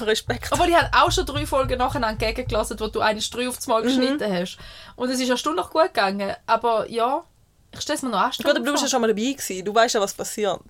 Respekt. 0.04 0.52
Aber 0.52 0.66
ich 0.66 0.74
habe 0.74 0.88
auch 0.92 1.12
schon 1.12 1.24
drei 1.24 1.46
Folgen 1.46 1.78
nacheinander 1.78 2.26
gegengelassen, 2.26 2.78
wo 2.80 2.88
du 2.88 2.98
eine 3.00 3.20
drei 3.20 3.48
auf 3.48 3.56
das 3.56 3.68
Mhm. 3.68 3.72
Mal 3.72 3.82
geschnitten 3.82 4.32
hast. 4.32 4.58
Und 4.96 5.08
es 5.08 5.20
ist 5.20 5.28
eine 5.28 5.38
Stunde 5.38 5.62
noch 5.62 5.70
gut 5.70 5.84
gegangen. 5.94 6.34
Aber 6.46 6.90
ja, 6.90 7.24
ich 7.72 7.80
stelle 7.80 7.96
es 7.96 8.02
mir 8.02 8.08
noch 8.10 8.18
Gut, 8.18 8.26
anstrengend 8.26 8.56
aber 8.56 8.66
du 8.66 8.72
bist 8.72 8.82
ja 8.84 8.88
schon 8.88 9.00
mal 9.00 9.08
dabei 9.08 9.32
gewesen. 9.32 9.64
Du 9.64 9.74
weißt 9.74 9.94
ja, 9.94 10.00
was 10.00 10.14
passiert. 10.14 10.60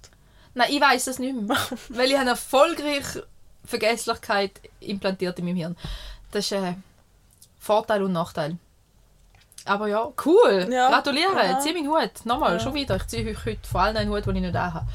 Nein, 0.55 0.69
ich 0.71 0.81
weiß 0.81 1.07
es 1.07 1.19
nicht 1.19 1.35
mehr. 1.35 1.57
weil 1.89 2.11
ich 2.11 2.19
habe 2.19 2.31
erfolgreich 2.31 3.05
Vergesslichkeit 3.65 4.53
implantiert 4.81 5.39
in 5.39 5.45
meinem 5.45 5.57
Hirn. 5.57 5.77
Das 6.33 6.45
ist 6.45 6.53
ein 6.53 6.83
Vorteil 7.61 8.03
und 8.03 8.13
Nachteil. 8.13 8.57
Aber 9.65 9.87
ja, 9.87 10.11
cool. 10.25 10.69
Ja. 10.71 10.89
Gratuliere. 10.89 11.37
Ja. 11.37 11.59
Zieh 11.61 11.73
meinen 11.75 11.89
Hut. 11.89 12.25
Nochmal, 12.25 12.55
Ja. 12.55 12.61
schon 12.61 12.75
wieder. 12.75 12.97
Ich 12.97 13.07
ziehe 13.07 13.29
euch 13.29 13.45
heute 13.45 13.69
vor 13.71 13.83
allem 13.83 13.97
einen 13.97 14.11
Hut, 14.11 14.27
den 14.27 14.37
ich 14.37 14.43
nicht 14.43 14.55
habe. 14.55 14.87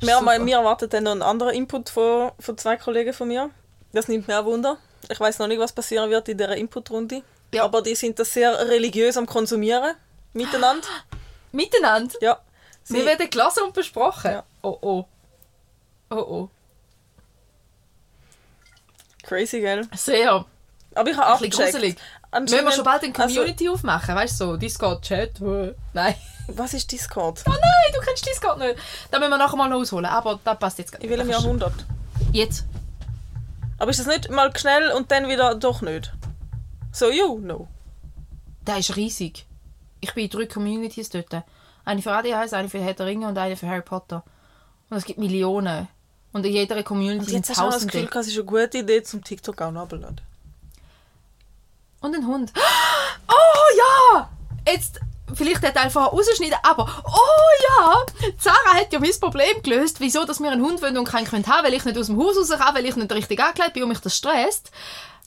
Wir, 0.00 0.18
Super. 0.18 0.44
wir 0.44 0.56
erwarten 0.56 0.90
dann 0.90 1.04
noch 1.04 1.12
einen 1.12 1.22
anderen 1.22 1.54
Input 1.54 1.88
von, 1.88 2.32
von 2.38 2.58
zwei 2.58 2.76
Kollegen 2.76 3.12
von 3.12 3.28
mir. 3.28 3.50
Das 3.92 4.08
nimmt 4.08 4.28
mir 4.28 4.40
auch 4.40 4.44
Wunder. 4.44 4.78
Ich 5.08 5.18
weiß 5.20 5.38
noch 5.38 5.46
nicht, 5.46 5.60
was 5.60 5.72
passieren 5.72 6.10
wird 6.10 6.28
in 6.28 6.36
dieser 6.36 6.56
Inputrunde. 6.56 7.22
Ja. 7.54 7.64
Aber 7.64 7.80
die 7.80 7.94
sind 7.94 8.18
das 8.18 8.32
sehr 8.32 8.58
religiös 8.68 9.16
am 9.16 9.26
Konsumieren. 9.26 9.94
Miteinander. 10.32 10.88
Miteinander. 11.56 12.14
Ja. 12.20 12.38
Wir 12.86 13.00
Sie, 13.00 13.06
werden 13.06 13.28
gelesen 13.28 13.62
und 13.64 13.74
besprochen. 13.74 14.30
Ja. 14.32 14.44
Oh 14.62 14.78
oh. 14.80 15.04
Oh 16.10 16.14
oh. 16.16 16.50
crazy, 19.24 19.60
gell? 19.60 19.88
Sehr. 19.94 20.44
Aber 20.94 21.10
ich 21.10 21.16
habe 21.16 21.26
abgecheckt. 21.26 21.74
Müssen 22.40 22.64
wir 22.64 22.72
schon 22.72 22.84
bald 22.84 23.02
eine 23.02 23.14
Also, 23.18 23.34
Community 23.34 23.68
aufmachen? 23.68 24.14
Weißt 24.14 24.40
du, 24.40 24.46
so 24.46 24.56
Discord-Chat? 24.56 25.40
Nein. 25.92 26.14
was 26.48 26.74
ist 26.74 26.90
Discord? 26.92 27.42
Oh 27.46 27.50
nein, 27.50 27.92
du 27.94 28.00
kennst 28.00 28.26
Discord 28.26 28.58
nicht. 28.58 28.76
Da 29.10 29.18
müssen 29.18 29.30
wir 29.30 29.38
nachher 29.38 29.56
mal 29.56 29.68
noch 29.68 29.80
ausholen. 29.80 30.06
Aber 30.06 30.38
das 30.44 30.58
passt 30.58 30.78
jetzt 30.78 30.92
gar 30.92 31.00
In 31.00 31.10
welchem 31.10 31.30
Jahrhundert? 31.30 31.74
Jetzt. 32.32 32.64
Aber 33.78 33.90
ist 33.90 34.00
das 34.00 34.06
nicht 34.06 34.30
mal 34.30 34.56
schnell 34.56 34.92
und 34.92 35.10
dann 35.10 35.28
wieder 35.28 35.54
doch 35.54 35.82
nicht? 35.82 36.12
So, 36.92 37.10
you 37.10 37.38
know. 37.38 37.68
Der 38.66 38.78
ist 38.78 38.96
riesig. 38.96 39.46
Ich 40.00 40.12
bin 40.14 40.24
in 40.24 40.30
drei 40.30 40.46
Communities 40.46 41.08
dort. 41.10 41.44
Eine 41.84 42.02
für 42.02 42.12
ADHS, 42.12 42.52
eine 42.52 42.68
für 42.68 42.80
Herr 42.80 42.94
der 42.94 43.06
Ringe 43.06 43.28
und 43.28 43.38
eine 43.38 43.56
für 43.56 43.68
Harry 43.68 43.82
Potter. 43.82 44.24
Und 44.90 44.96
es 44.96 45.04
gibt 45.04 45.18
Millionen. 45.18 45.88
Und 46.32 46.44
in 46.44 46.52
jeder 46.52 46.82
Community 46.82 47.18
Und 47.18 47.24
sind 47.26 47.48
jetzt 47.48 47.50
hast 47.50 47.60
du 47.60 47.64
das 47.64 47.86
Gefühl, 47.86 48.06
Tausende. 48.06 48.20
es 48.20 48.26
ist 48.26 48.34
eine 48.36 48.44
gute 48.44 48.78
Idee, 48.78 49.02
zum 49.02 49.24
TikTok 49.24 49.60
auch 49.62 49.66
runterzuladen. 49.68 50.20
Und 52.00 52.14
ein 52.14 52.26
Hund. 52.26 52.52
Oh 53.28 53.78
ja! 54.14 54.30
Jetzt, 54.68 55.00
vielleicht 55.34 55.62
hat 55.62 55.74
er 55.74 55.82
einfach 55.82 56.12
rausschneiden, 56.12 56.58
aber 56.62 56.84
oh 57.04 57.50
ja! 57.68 58.30
Sarah 58.38 58.74
hat 58.74 58.92
ja 58.92 59.00
mein 59.00 59.10
Problem 59.18 59.62
gelöst, 59.62 59.98
wieso 59.98 60.24
dass 60.24 60.38
wir 60.40 60.50
einen 60.50 60.62
Hund 60.62 60.80
wollen 60.82 60.96
und 60.96 61.08
keinen 61.08 61.26
können 61.26 61.46
haben, 61.46 61.66
weil 61.66 61.74
ich 61.74 61.84
nicht 61.84 61.98
aus 61.98 62.06
dem 62.06 62.18
Haus 62.18 62.36
raus 62.36 62.56
kann, 62.56 62.74
weil 62.74 62.86
ich 62.86 62.94
nicht 62.94 63.12
richtig 63.12 63.40
angekleidet 63.40 63.74
bin 63.74 63.82
und 63.82 63.88
mich 63.88 63.98
das 64.00 64.16
stresst. 64.16 64.70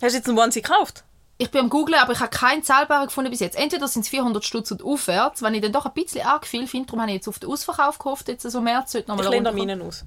Hast 0.01 0.13
du 0.13 0.17
jetzt 0.17 0.29
einen 0.29 0.37
Onesie 0.39 0.61
gekauft? 0.61 1.03
Ich 1.41 1.51
bin 1.51 1.61
am 1.61 1.69
googlen, 1.69 1.97
aber 1.99 2.11
ich 2.11 2.19
habe 2.19 2.35
keinen 2.35 2.63
zahlbaren 2.63 3.07
gefunden 3.07 3.31
bis 3.31 3.39
jetzt. 3.39 3.57
Entweder 3.57 3.87
sind 3.87 4.01
es 4.01 4.09
400 4.09 4.43
Stutz 4.43 4.71
und 4.71 4.83
aufwärts, 4.83 5.41
wenn 5.41 5.53
ich 5.53 5.61
dann 5.61 5.71
doch 5.71 5.85
ein 5.85 5.93
bisschen 5.93 6.25
angefühlt 6.27 6.69
finde, 6.69 6.87
darum 6.87 6.99
habe 6.99 7.11
ich 7.11 7.15
jetzt 7.15 7.29
auf 7.29 7.39
den 7.39 7.49
Ausverkauf 7.49 7.97
gehofft, 7.97 8.27
jetzt 8.27 8.43
so 8.43 8.59
März 8.59 8.91
sollte 8.91 9.09
noch 9.09 9.21
Ich 9.21 9.29
lehne 9.29 9.53
meinen 9.53 9.81
aus. 9.81 10.03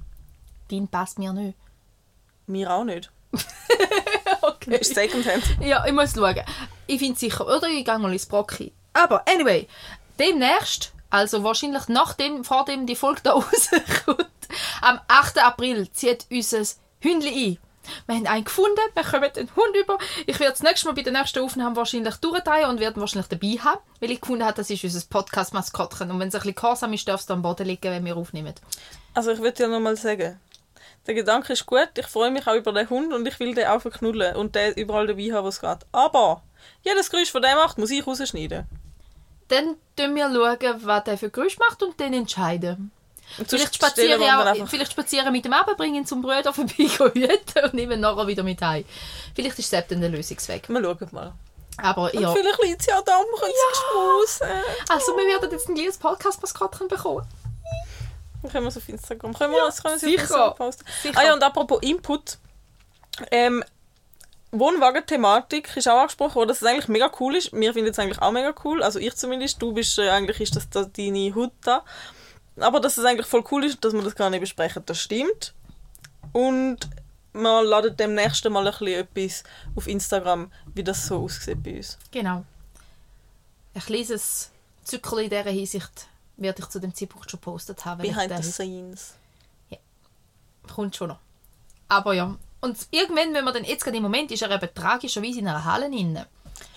Dein 0.69 0.87
passt 0.87 1.17
mir 1.17 1.33
nicht. 1.33 1.57
Mir 2.45 2.71
auch 2.71 2.83
nicht. 2.83 3.11
Okay. 4.41 4.77
Ist 4.77 4.93
Secondhand. 4.93 5.43
Ja, 5.61 5.85
ich 5.85 5.93
muss 5.93 6.13
schauen. 6.13 6.41
Ich 6.85 6.99
finde 6.99 7.17
sicher, 7.17 7.45
oder 7.45 7.67
ich 7.67 7.85
gehe 7.85 7.97
mal 7.97 8.11
ins 8.11 8.25
Brocki. 8.25 8.73
Aber, 8.91 9.23
anyway, 9.27 9.67
demnächst, 10.19 10.91
also 11.09 11.43
wahrscheinlich 11.43 11.87
nachdem, 11.87 12.43
vor 12.43 12.65
dem 12.65 12.85
die 12.85 12.95
Folge 12.95 13.21
da 13.23 13.31
rauskommt, 13.33 14.27
am 14.81 14.99
8. 15.07 15.39
April 15.39 15.89
zieht 15.91 16.25
unser 16.29 16.63
Hündli 16.99 17.51
ein. 17.51 17.57
Wir 18.05 18.15
haben 18.15 18.27
einen 18.27 18.45
gefunden, 18.45 18.79
wir 18.93 19.03
kommen 19.03 19.31
den 19.33 19.49
Hund 19.55 19.75
über. 19.75 19.97
Ich 20.25 20.39
werde 20.39 20.53
das 20.53 20.63
nächste 20.63 20.87
Mal 20.87 20.93
bei 20.93 21.01
der 21.01 21.13
nächsten 21.13 21.39
Aufnahme 21.39 21.75
wahrscheinlich 21.75 22.15
durchdrehen 22.15 22.69
und 22.69 22.79
werde 22.79 22.97
ihn 22.97 23.01
wahrscheinlich 23.01 23.27
dabei 23.27 23.57
haben, 23.63 23.81
weil 23.99 24.11
ich 24.11 24.21
gefunden 24.21 24.43
habe, 24.43 24.55
das 24.55 24.69
ist 24.69 24.83
unser 24.83 25.01
Podcast-Maskottchen. 25.09 26.11
Und 26.11 26.19
wenn 26.19 26.29
es 26.29 26.35
ein 26.35 26.41
bisschen 26.41 26.55
gehorsam 26.55 26.93
ist, 26.93 27.07
darf 27.07 27.21
es 27.21 27.25
da 27.25 27.33
am 27.33 27.41
Boden 27.41 27.67
liegen, 27.67 27.91
wenn 27.91 28.05
wir 28.05 28.17
aufnehmen. 28.17 28.53
Also 29.13 29.31
ich 29.31 29.39
würde 29.39 29.53
dir 29.53 29.67
noch 29.67 29.79
mal 29.79 29.95
sagen, 29.95 30.39
der 31.05 31.13
Gedanke 31.13 31.53
ist 31.53 31.65
gut, 31.65 31.89
ich 31.97 32.07
freue 32.07 32.31
mich 32.31 32.47
auch 32.47 32.55
über 32.55 32.71
den 32.71 32.89
Hund 32.89 33.13
und 33.13 33.27
ich 33.27 33.39
will 33.39 33.53
den 33.53 33.67
auch 33.67 33.81
verknuddeln 33.81 34.35
und 34.35 34.55
den 34.55 34.73
überall 34.73 35.07
dabei 35.07 35.33
haben, 35.33 35.43
wo 35.43 35.49
es 35.49 35.59
geht. 35.59 35.79
Aber 35.91 36.41
jedes 36.83 37.09
Geräusch, 37.09 37.31
von 37.31 37.41
dem 37.41 37.55
macht, 37.55 37.77
muss 37.77 37.91
ich 37.91 38.07
rausschneiden. 38.07 38.65
Dann 39.49 39.75
schauen 39.99 40.15
wir, 40.15 40.29
schauen, 40.31 40.85
was 40.85 41.03
der 41.03 41.17
für 41.17 41.29
Geräusch 41.29 41.57
macht 41.59 41.83
und 41.83 41.99
dann 41.99 42.13
entscheiden. 42.13 42.91
Vielleicht 43.47 43.75
spazieren, 43.75 44.21
dann 44.21 44.47
auch, 44.47 44.67
vielleicht 44.67 44.91
spazieren 44.91 45.31
mit 45.31 45.45
dem 45.45 45.53
Abend, 45.53 45.79
ihn 45.79 46.05
zum 46.05 46.21
Brüder 46.21 46.53
vorbei 46.53 46.73
hüten 46.77 47.63
und 47.63 47.73
nehmen 47.73 47.93
ihn 47.93 47.99
nachher 47.99 48.27
wieder 48.27 48.43
mit 48.43 48.61
heim. 48.61 48.85
Vielleicht 49.35 49.59
ist 49.59 49.73
das 49.73 49.87
dann 49.87 50.01
der 50.01 50.09
Lösungsweg. 50.09 50.69
Wir 50.69 50.81
schauen 50.81 51.09
mal. 51.11 51.33
Aber 51.77 52.13
Und 52.13 52.19
ja, 52.19 52.31
vielleicht 52.31 52.63
liegt 52.63 52.81
es 52.81 52.87
ja 52.87 53.01
da, 53.01 53.17
wir 53.17 53.39
können 53.39 53.53
es 53.71 53.79
schmusen. 53.79 54.47
also 54.89 55.17
wir 55.17 55.25
werden 55.25 55.51
jetzt 55.51 55.67
ein 55.67 55.75
kleines 55.75 55.97
Podcast-Maskottchen 55.97 56.87
bekommen. 56.87 57.25
Dann 58.43 58.51
können 58.51 58.65
wir 58.65 58.69
es 58.69 58.77
auf 58.77 58.87
Instagram. 58.87 59.33
Können 59.33 59.53
wir 59.53 59.65
das 59.65 59.81
können 59.81 59.99
wir 59.99 60.17
sicher. 60.17 60.51
Posten? 60.51 60.85
Sicher. 61.01 61.17
Ah 61.17 61.23
ja, 61.23 61.33
und 61.33 61.41
apropos 61.41 61.81
Input. 61.81 62.37
Ähm, 63.31 63.63
Wohnwagen-Thematik 64.51 65.75
ist 65.75 65.87
auch 65.87 66.01
angesprochen 66.01 66.35
worden, 66.35 66.49
dass 66.49 66.61
es 66.61 66.67
eigentlich 66.67 66.87
mega 66.87 67.09
cool 67.19 67.35
ist. 67.35 67.51
Wir 67.53 67.73
finden 67.73 67.91
es 67.91 67.99
eigentlich 67.99 68.21
auch 68.21 68.31
mega 68.31 68.53
cool. 68.63 68.83
Also 68.83 68.99
ich 68.99 69.15
zumindest. 69.15 69.61
Du 69.61 69.73
bist 69.73 69.97
äh, 69.97 70.09
eigentlich 70.09 70.41
ist 70.41 70.55
das 70.55 70.69
da 70.69 70.83
deine 70.83 71.33
Hut 71.33 71.51
da. 71.63 71.83
Aber 72.57 72.79
dass 72.79 72.97
es 72.97 73.05
eigentlich 73.05 73.27
voll 73.27 73.43
cool 73.51 73.63
ist, 73.63 73.83
dass 73.83 73.93
wir 73.93 74.01
das 74.01 74.15
gar 74.15 74.29
nicht 74.29 74.41
besprechen, 74.41 74.83
das 74.85 74.99
stimmt. 74.99 75.53
Und 76.31 76.89
wir 77.33 77.63
laden 77.63 77.97
demnächst 77.97 78.47
mal 78.49 78.65
ein 78.67 78.73
bisschen 78.73 78.99
etwas 78.99 79.43
auf 79.75 79.87
Instagram, 79.87 80.51
wie 80.73 80.83
das 80.83 81.07
so 81.07 81.23
aussieht 81.23 81.63
bei 81.63 81.77
uns. 81.77 81.97
Genau. 82.11 82.45
Ein 83.73 83.81
kleines 83.81 84.51
Zückerl 84.83 85.23
in 85.23 85.29
dieser 85.29 85.49
Hinsicht 85.49 86.07
werde 86.37 86.61
ich 86.61 86.69
zu 86.69 86.79
dem 86.79 86.93
Zeitpunkt 86.93 87.29
schon 87.29 87.39
gepostet 87.39 87.85
haben. 87.85 88.01
Behind 88.01 88.31
the 88.35 88.51
scenes. 88.51 89.15
kommt 90.71 90.95
schon 90.95 91.09
noch. 91.09 91.19
Aber 91.87 92.13
ja. 92.13 92.37
Und 92.61 92.77
irgendwann, 92.91 93.33
wenn 93.33 93.43
man 93.43 93.53
dann 93.53 93.65
jetzt 93.65 93.83
gerade 93.83 93.97
im 93.97 94.03
Moment 94.03 94.31
ist 94.31 94.41
er 94.41 94.51
eben 94.51 94.73
tragischerweise 94.73 95.39
in 95.39 95.47
einer 95.47 95.65
Halle 95.65 95.87
inne. 95.87 96.27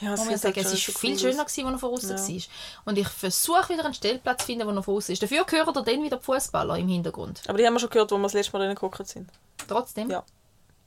Ja, 0.00 0.10
muss 0.10 0.20
man 0.20 0.28
sieht 0.30 0.38
sagen, 0.40 0.56
halt 0.56 0.66
es 0.66 0.84
so 0.84 0.92
viel 0.92 1.18
schöner 1.18 1.44
gewesen, 1.44 1.66
als 1.66 1.74
er 1.74 1.78
von 1.78 1.92
außen 1.92 2.10
Ja. 2.10 2.16
war. 2.16 2.42
Und 2.84 2.98
ich 2.98 3.08
versuche 3.08 3.68
wieder 3.70 3.84
einen 3.84 3.94
Stellplatz 3.94 4.40
zu 4.42 4.46
finden, 4.46 4.66
wo 4.66 4.70
er 4.72 4.82
von 4.82 4.96
außen 4.96 5.12
ist. 5.12 5.22
Dafür 5.22 5.44
gehören 5.44 5.72
da 5.74 5.80
dann 5.82 6.02
wieder 6.02 6.16
die 6.18 6.24
Fußballer 6.24 6.76
im 6.78 6.88
Hintergrund. 6.88 7.42
Aber 7.48 7.58
die 7.58 7.66
haben 7.66 7.74
wir 7.74 7.80
schon 7.80 7.90
gehört, 7.90 8.10
wo 8.10 8.16
wir 8.16 8.22
das 8.24 8.32
letzte 8.34 8.52
Mal 8.52 8.66
drin 8.66 8.74
geguckt 8.74 9.06
sind. 9.08 9.30
Trotzdem. 9.68 10.10
Ja. 10.10 10.24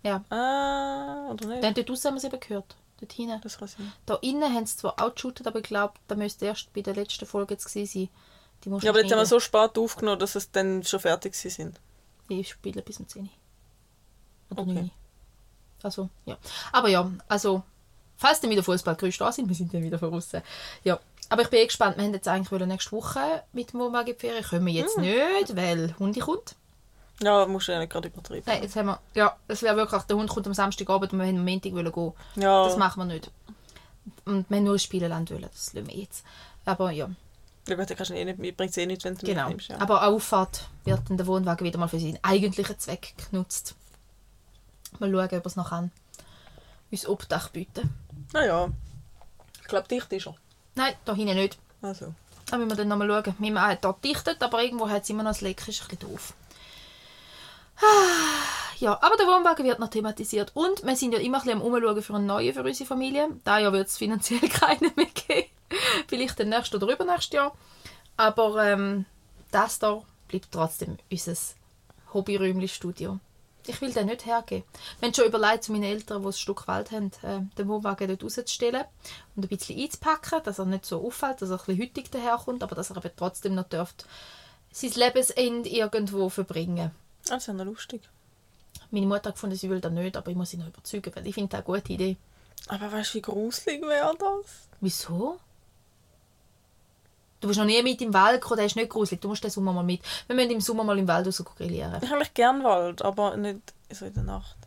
Ja. 0.03 0.23
Ah, 0.29 1.29
oder 1.31 1.45
nicht? 1.47 1.63
Dann 1.63 1.73
dort 1.73 1.89
draussen 1.89 2.07
haben 2.07 2.13
wir 2.15 2.19
es 2.19 2.23
eben 2.23 2.39
gehört. 2.39 2.75
Dort 2.99 3.13
hinten. 3.13 3.39
Das 3.41 3.57
kann 3.57 3.67
sein. 3.67 3.91
Da 4.05 4.15
innen 4.21 4.53
haben 4.53 4.65
sie 4.65 4.77
zwar 4.77 5.01
auch 5.01 5.13
geshootet, 5.13 5.47
aber 5.47 5.59
ich 5.59 5.65
glaube, 5.65 5.93
da 6.07 6.15
müsste 6.15 6.45
erst 6.45 6.71
bei 6.73 6.81
der 6.81 6.95
letzten 6.95 7.25
Folge 7.25 7.53
jetzt 7.55 7.65
gewesen 7.65 7.91
sein. 7.91 8.09
Die 8.63 8.69
musst 8.69 8.83
Ja, 8.83 8.91
aber 8.91 9.01
jetzt 9.01 9.11
haben 9.11 9.19
wir 9.19 9.25
so 9.25 9.39
spät 9.39 9.77
aufgenommen, 9.77 10.19
dass 10.19 10.35
es 10.35 10.51
dann 10.51 10.83
schon 10.83 10.99
fertig 10.99 11.33
sind. 11.35 11.79
Ich 12.27 12.49
spiele 12.49 12.81
bis 12.81 12.99
um 12.99 13.07
10 13.07 13.23
Uhr. 13.23 13.29
Oder 14.51 14.61
Okay. 14.61 14.73
9 14.73 14.83
Uhr. 14.83 14.89
Also, 15.81 16.09
ja. 16.25 16.37
Aber 16.73 16.89
ja, 16.89 17.09
also, 17.29 17.63
falls 18.19 18.39
dann 18.41 18.51
wieder 18.51 18.61
Fußballgerüchte 18.61 19.23
da 19.23 19.31
sind, 19.31 19.49
wir 19.49 19.55
sind 19.55 19.73
dann 19.73 19.81
wieder 19.81 19.97
von 19.97 20.13
außen. 20.13 20.43
Ja. 20.83 20.99
Aber 21.29 21.41
ich 21.43 21.49
bin 21.49 21.59
eh 21.59 21.65
gespannt. 21.65 21.97
Wir 21.97 22.03
haben 22.05 22.13
jetzt 22.13 22.27
eigentlich 22.27 22.51
wollen 22.51 22.67
nächste 22.67 22.91
Woche 22.91 23.43
mit 23.53 23.73
dem 23.73 23.79
die 24.05 24.13
Ferien. 24.13 24.43
Können 24.43 24.65
wir 24.65 24.73
jetzt 24.73 24.95
Hm. 24.97 25.03
nicht, 25.03 25.55
weil 25.55 25.95
Hundi 25.99 26.19
kommt. 26.19 26.55
Ja, 27.21 27.45
musst 27.45 27.67
du 27.67 27.71
ja 27.73 27.79
nicht 27.79 27.91
gerade 27.91 28.07
übertreiben. 28.07 28.43
Nein, 28.45 28.63
jetzt 28.63 28.75
haben 28.75 28.87
wir, 28.87 28.99
ja, 29.13 29.35
es 29.47 29.61
wäre 29.61 29.75
wirklich, 29.75 30.01
der 30.03 30.15
Hund 30.15 30.29
kommt 30.29 30.47
am 30.47 30.53
Samstagabend 30.53 31.11
und 31.11 31.19
wir 31.19 31.27
haben 31.27 31.37
am 31.37 31.45
Montag 31.45 31.73
wollen 31.73 31.91
gehen. 31.91 32.13
Ja, 32.35 32.63
Das 32.65 32.77
machen 32.77 32.99
wir 33.01 33.05
nicht. 33.05 33.31
Und 34.25 34.49
wir 34.49 34.57
haben 34.57 34.63
nur 34.63 34.75
ein 34.75 34.79
Spieleland 34.79 35.29
wollen, 35.31 35.41
das 35.51 35.73
lassen 35.73 35.87
wir 35.87 35.95
jetzt. 35.95 36.23
Aber 36.65 36.91
ja, 36.91 37.09
ja 37.67 37.75
gut, 37.75 37.89
dann 37.89 37.97
kannst 37.97 38.09
du 38.11 38.15
eh 38.15 38.25
nicht, 38.25 38.57
bringt 38.57 38.71
es 38.71 38.77
eh 38.77 38.85
nicht, 38.85 39.03
wenn 39.03 39.15
du 39.15 39.25
genau. 39.25 39.43
mitnimmst. 39.43 39.69
Ja. 39.69 39.79
Aber 39.79 40.07
Auffahrt 40.07 40.67
wird 40.85 41.01
dann 41.07 41.17
der 41.17 41.27
Wohnwagen 41.27 41.65
wieder 41.65 41.77
mal 41.77 41.87
für 41.87 41.99
seinen 41.99 42.17
eigentlichen 42.23 42.79
Zweck 42.79 43.13
genutzt. 43.29 43.75
Mal 44.97 45.11
schauen, 45.11 45.25
ob 45.25 45.31
er 45.31 45.45
es 45.45 45.55
noch 45.55 45.69
kann. 45.69 45.91
Uns 46.91 47.07
Obdach 47.07 47.49
bieten. 47.49 47.93
Naja, 48.33 48.69
ich 49.61 49.67
glaube, 49.67 49.87
dicht 49.87 50.11
ist 50.13 50.27
er. 50.27 50.35
Nein, 50.75 50.93
da 51.05 51.13
hinten 51.15 51.35
nicht. 51.35 51.57
Also. 51.81 52.13
Da 52.49 52.57
müssen 52.57 52.69
wir 52.71 52.77
dann 52.77 52.87
nochmal 52.87 53.07
schauen. 53.07 53.35
Mein 53.39 53.53
Mann 53.53 53.71
hat 53.71 53.83
dort 53.83 54.03
dichtet, 54.03 54.41
aber 54.41 54.63
irgendwo 54.63 54.89
hat 54.89 55.03
es 55.03 55.09
immer 55.09 55.23
noch 55.23 55.31
das 55.31 55.41
Leck, 55.41 55.67
ist 55.67 55.81
ein 55.81 55.87
bisschen 55.87 56.09
doof. 56.11 56.33
Ah, 57.77 58.75
Ja, 58.79 58.93
aber 59.01 59.17
der 59.17 59.27
Wohnwagen 59.27 59.65
wird 59.65 59.79
noch 59.79 59.89
thematisiert. 59.89 60.51
Und 60.53 60.83
wir 60.83 60.95
sind 60.95 61.13
ja 61.13 61.19
immer 61.19 61.37
ein 61.39 61.43
bisschen 61.43 61.61
am 61.61 61.65
Umschauen 61.65 62.01
für 62.01 62.15
einen 62.15 62.25
neuen 62.25 62.53
für 62.53 62.63
unsere 62.63 62.87
Familie. 62.87 63.29
Da 63.43 63.59
ja 63.59 63.71
wird 63.71 63.87
es 63.87 63.97
finanziell 63.97 64.39
keinen 64.49 64.91
mehr 64.95 65.05
geben. 65.07 65.49
Vielleicht 66.07 66.39
den 66.39 66.49
nächsten 66.49 66.75
oder 66.77 66.93
übernächsten 66.93 67.37
Jahr. 67.37 67.53
Aber 68.17 68.65
ähm, 68.65 69.05
das 69.51 69.79
da 69.79 70.01
bleibt 70.27 70.51
trotzdem 70.51 70.97
unser 71.11 71.35
Hobbyräumli-Studio. 72.13 73.19
Ich 73.67 73.81
will 73.81 73.93
den 73.93 74.07
nicht 74.07 74.25
hergeben. 74.25 74.63
Wir 74.99 75.07
haben 75.07 75.13
schon 75.13 75.25
überlegt, 75.25 75.65
zu 75.65 75.71
meinen 75.71 75.83
Eltern, 75.83 76.21
die 76.21 76.29
ein 76.29 76.33
Stück 76.33 76.67
Wald 76.67 76.91
haben, 76.91 77.11
äh, 77.21 77.41
den 77.57 77.67
Wohnwagen 77.67 78.07
dort 78.07 78.23
rauszustellen 78.23 78.85
und 79.35 79.43
ein 79.43 79.47
bisschen 79.49 79.79
einzupacken, 79.79 80.41
dass 80.43 80.59
er 80.59 80.65
nicht 80.65 80.85
so 80.85 81.05
auffällt, 81.05 81.41
dass 81.41 81.49
er 81.49 81.59
ein 81.59 81.65
bisschen 81.65 81.77
hütig 81.77 82.11
daherkommt, 82.11 82.63
aber 82.63 82.75
dass 82.75 82.89
er 82.89 82.97
eben 82.97 83.11
trotzdem 83.15 83.55
noch 83.55 83.67
dürft 83.69 84.05
sein 84.71 84.91
Lebensende 84.91 85.69
irgendwo 85.69 86.29
verbringen. 86.29 86.91
Das 87.25 87.43
ist 87.43 87.47
ja 87.47 87.53
noch 87.53 87.65
lustig. 87.65 88.01
Meine 88.91 89.05
Mutter 89.05 89.29
hat 89.29 89.35
gefunden, 89.35 89.55
sie 89.55 89.69
will 89.69 89.81
das 89.81 89.91
nicht, 89.91 90.17
aber 90.17 90.31
ich 90.31 90.37
muss 90.37 90.51
sie 90.51 90.57
noch 90.57 90.67
überzeugen, 90.67 91.11
weil 91.15 91.27
ich 91.27 91.33
finde 91.35 91.49
das 91.49 91.65
eine 91.65 91.65
gute 91.65 91.93
Idee. 91.93 92.17
Aber 92.67 92.91
weißt 92.91 93.13
du, 93.13 93.17
wie 93.17 93.21
gruselig 93.21 93.81
wäre 93.81 94.15
das? 94.17 94.67
Wieso? 94.81 95.39
Du 97.41 97.47
bist 97.47 97.57
noch 97.57 97.65
nie 97.65 97.81
mit 97.83 98.01
im 98.01 98.13
Wald 98.13 98.41
gekommen, 98.41 98.57
der 98.57 98.65
ist 98.65 98.75
nicht 98.75 98.89
gruselig. 98.89 99.21
Du 99.21 99.29
musst 99.29 99.43
den 99.43 99.51
Sommer 99.51 99.71
mal 99.71 99.83
mit. 99.83 100.01
Wir 100.27 100.35
müssen 100.35 100.51
im 100.51 100.61
Sommer 100.61 100.83
mal 100.83 100.97
im 100.99 101.07
Wald 101.07 101.25
raus 101.27 101.43
grillieren. 101.55 101.95
Ich 102.01 102.09
habe 102.09 102.15
eigentlich 102.17 102.33
gern 102.33 102.63
Wald, 102.63 103.01
aber 103.01 103.37
nicht 103.37 103.59
so 103.89 104.05
in 104.05 104.13
der 104.13 104.23
Nacht. 104.23 104.57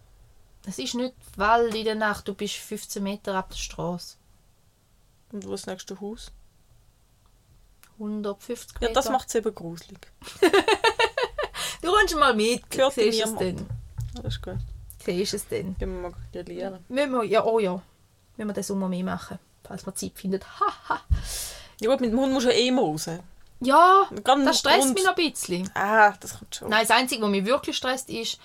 Es 0.67 0.79
ist 0.79 0.95
nicht 0.95 1.15
Wald 1.37 1.75
in 1.75 1.85
der 1.85 1.95
Nacht, 1.97 2.29
du 2.29 2.35
bist 2.35 2.55
15 2.55 3.03
Meter 3.03 3.35
ab 3.35 3.51
der 3.51 3.57
Straße. 3.57 4.17
Und 5.33 5.47
wo 5.47 5.53
ist 5.55 5.67
das 5.67 5.73
nächste 5.73 6.01
Haus? 6.01 6.31
150 7.99 8.73
Ja, 8.81 8.89
Meter. 8.89 8.93
das 8.95 9.11
macht 9.11 9.29
es 9.29 9.35
eben 9.35 9.55
gruselig. 9.55 10.01
Du 11.83 11.91
kommst 11.91 12.15
mal 12.17 12.33
mit, 12.33 12.71
Gehört 12.71 12.93
siehst 12.95 13.25
es. 13.25 13.33
Ja, 13.41 13.53
Das 14.23 14.25
ist 14.37 14.41
gut. 14.43 14.59
Siehst 15.05 15.35
es 15.35 15.49
dann. 15.49 15.77
Gehen 15.79 15.93
wir 16.01 16.11
mal 16.11 16.13
grillieren. 16.33 16.79
Müssen 16.89 17.11
wir, 17.11 17.25
ja, 17.25 17.45
oh 17.45 17.59
ja. 17.59 17.83
Müssen 18.37 18.49
wir 18.49 18.55
den 18.55 18.63
Sommer 18.63 18.89
mehr 18.89 19.03
machen, 19.03 19.41
falls 19.65 19.85
man 19.85 19.97
Zeit 19.97 20.13
findet. 20.15 20.45
Haha. 20.61 21.01
Ja 21.83 21.91
gut, 21.91 22.01
mit 22.01 22.13
dem 22.13 22.21
Hund 22.21 22.33
musst 22.33 22.47
du 22.47 22.51
ja 22.51 22.57
eh 22.57 22.71
mal 22.71 22.83
raus. 22.85 23.09
Ja, 23.61 24.05
Gerade 24.25 24.45
das 24.45 24.59
stresst 24.59 24.83
Hund- 24.87 24.95
mich 24.95 25.05
noch 25.05 25.17
ein 25.17 25.31
bisschen. 25.33 25.71
Ah, 25.75 26.13
das 26.21 26.39
kommt 26.39 26.55
schon. 26.55 26.69
Nein, 26.69 26.87
das 26.87 26.97
Einzige, 26.97 27.23
was 27.23 27.31
mich 27.31 27.45
wirklich 27.45 27.77
stresst, 27.77 28.09
ist, 28.11 28.39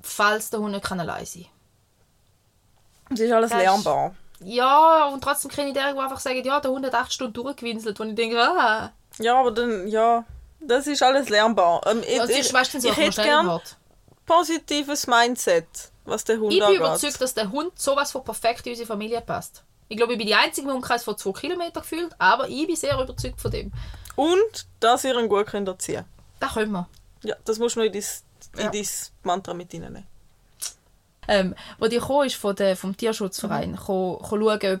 falls 0.00 0.50
der 0.50 0.60
Hund 0.60 0.72
nicht 0.72 0.84
kann 0.84 1.00
allein 1.00 1.24
sein 1.26 1.46
Es 3.12 3.20
ist 3.20 3.32
alles 3.32 3.50
Das 3.50 3.58
ist- 3.58 3.64
lernbar. 3.64 4.14
Ja, 4.40 5.06
und 5.06 5.22
trotzdem 5.22 5.50
kenne 5.50 5.68
ich 5.68 5.74
der, 5.74 5.92
der 5.92 6.02
einfach 6.02 6.18
sagt, 6.20 6.44
ja, 6.44 6.60
der 6.60 6.70
Hund 6.70 6.84
hat 6.86 6.94
acht 6.94 7.12
Stunden 7.12 7.32
durchgewinselt. 7.34 7.98
Und 8.00 8.10
ich 8.10 8.14
denke, 8.14 8.40
ah. 8.40 8.92
Ja, 9.18 9.38
aber 9.40 9.52
dann, 9.52 9.86
ja, 9.88 10.24
das 10.60 10.86
ist 10.86 11.02
alles 11.02 11.28
lernbar. 11.28 11.80
Ähm, 11.86 12.02
ich, 12.06 12.16
Ja, 12.16 12.26
du, 12.26 12.32
ich, 12.32 12.48
so, 12.48 12.88
ich 12.88 12.96
hätte 12.96 13.22
gern 13.22 13.60
positives 14.26 15.06
Mindset, 15.06 15.66
was 16.04 16.24
der 16.24 16.38
Hund 16.38 16.52
Ich 16.52 16.58
bin 16.58 16.66
angeht. 16.66 16.80
überzeugt, 16.80 17.20
dass 17.20 17.34
der 17.34 17.50
Hund 17.50 17.78
sowas 17.78 18.12
von 18.12 18.24
perfekt 18.24 18.66
in 18.66 18.72
unsere 18.72 18.86
Familie 18.88 19.20
passt. 19.20 19.62
Ich 19.88 19.96
glaube, 19.96 20.12
ich 20.12 20.18
bin 20.18 20.26
die 20.26 20.34
Einzige 20.34 20.68
im 20.68 20.76
Umkreis 20.76 21.04
von 21.04 21.16
2 21.16 21.32
Kilometern 21.32 21.82
gefühlt, 21.82 22.12
aber 22.18 22.48
ich 22.48 22.66
bin 22.66 22.76
sehr 22.76 22.94
überzeugt 23.00 23.40
von 23.40 23.50
dem. 23.50 23.72
Und, 24.16 24.66
dass 24.80 25.04
ihr 25.04 25.18
ihn 25.18 25.28
gut 25.28 25.46
könnt 25.46 25.68
erziehen 25.68 26.04
Das 26.40 26.54
können 26.54 26.72
wir. 26.72 26.88
Ja, 27.22 27.36
das 27.44 27.58
musst 27.58 27.76
du 27.76 27.80
noch 27.80 27.86
in 27.86 27.92
dein, 27.92 28.02
in 28.56 28.64
Ja. 28.64 28.70
dein 28.70 28.86
Mantra 29.22 29.54
mit 29.54 29.72
reinnehmen. 29.72 30.06
ähm, 31.26 31.54
wo 31.78 31.86
die 31.86 31.96
gekommen 31.98 32.26
ist 32.26 32.36
von 32.36 32.54
der, 32.54 32.76
vom 32.76 32.96
Tierschutzverein, 32.96 33.72
mhm. 33.72 33.78
schauen, 33.78 34.20
ob... 34.30 34.80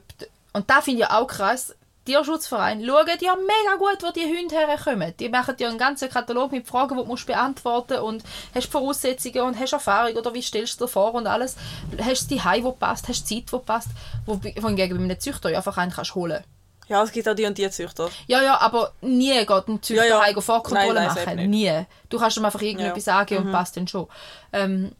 Und 0.52 0.70
da 0.70 0.80
finde 0.82 1.02
ich 1.02 1.08
auch 1.08 1.26
krass, 1.26 1.74
Tierschutzverein 2.04 2.84
schauen 2.84 3.06
ja 3.20 3.36
mega 3.36 3.76
gut, 3.78 4.02
wo 4.02 4.10
die 4.10 4.24
Hunde 4.24 4.54
herkommen. 4.54 5.14
Die 5.18 5.28
machen 5.28 5.56
dir 5.56 5.68
einen 5.68 5.78
ganzen 5.78 6.08
Katalog 6.08 6.52
mit 6.52 6.66
Fragen, 6.66 6.96
die 6.96 7.02
du 7.02 7.08
musst 7.08 7.26
beantworten 7.26 7.98
und 7.98 8.22
hast 8.54 8.70
Voraussetzungen 8.70 9.42
und 9.42 9.58
hast 9.58 9.72
Erfahrung 9.72 10.14
oder 10.14 10.34
wie 10.34 10.42
stellst 10.42 10.80
du 10.80 10.84
dir 10.84 10.88
vor 10.88 11.14
und 11.14 11.26
alles. 11.26 11.56
Hast 12.00 12.30
du 12.30 12.34
die 12.34 12.42
Hai, 12.42 12.62
wo 12.62 12.72
passt, 12.72 13.08
hast 13.08 13.30
du 13.30 13.36
Zeit, 13.36 13.52
wo 13.52 13.58
passt, 13.58 13.88
wo 14.26 14.38
hingegen 14.42 14.98
bei 14.98 15.04
einem 15.04 15.20
Züchter 15.20 15.50
ja 15.50 15.58
einfach 15.58 15.78
einen 15.78 15.92
kannst 15.92 16.14
holen. 16.14 16.44
Ja, 16.88 17.02
es 17.02 17.12
gibt 17.12 17.28
auch 17.28 17.34
die 17.34 17.46
und 17.46 17.56
die 17.56 17.70
Züchter. 17.70 18.10
Ja, 18.26 18.42
ja, 18.42 18.60
aber 18.60 18.92
nie 19.00 19.34
geht 19.34 19.68
ein 19.68 19.82
Züchter 19.82 20.06
Ja, 20.06 20.26
ja. 20.28 20.40
Vorkontrolle 20.40 20.94
Nein, 20.94 21.12
nein, 21.14 21.36
machen. 21.36 21.50
Nie. 21.50 21.86
Du 22.10 22.18
kannst 22.18 22.36
ihm 22.36 22.44
einfach 22.44 22.60
irgendetwas 22.60 23.04
sagen 23.04 23.38
und 23.38 23.52
passt 23.52 23.76
dann 23.76 23.88
schon. 23.88 24.06
Ähm, 24.52 24.92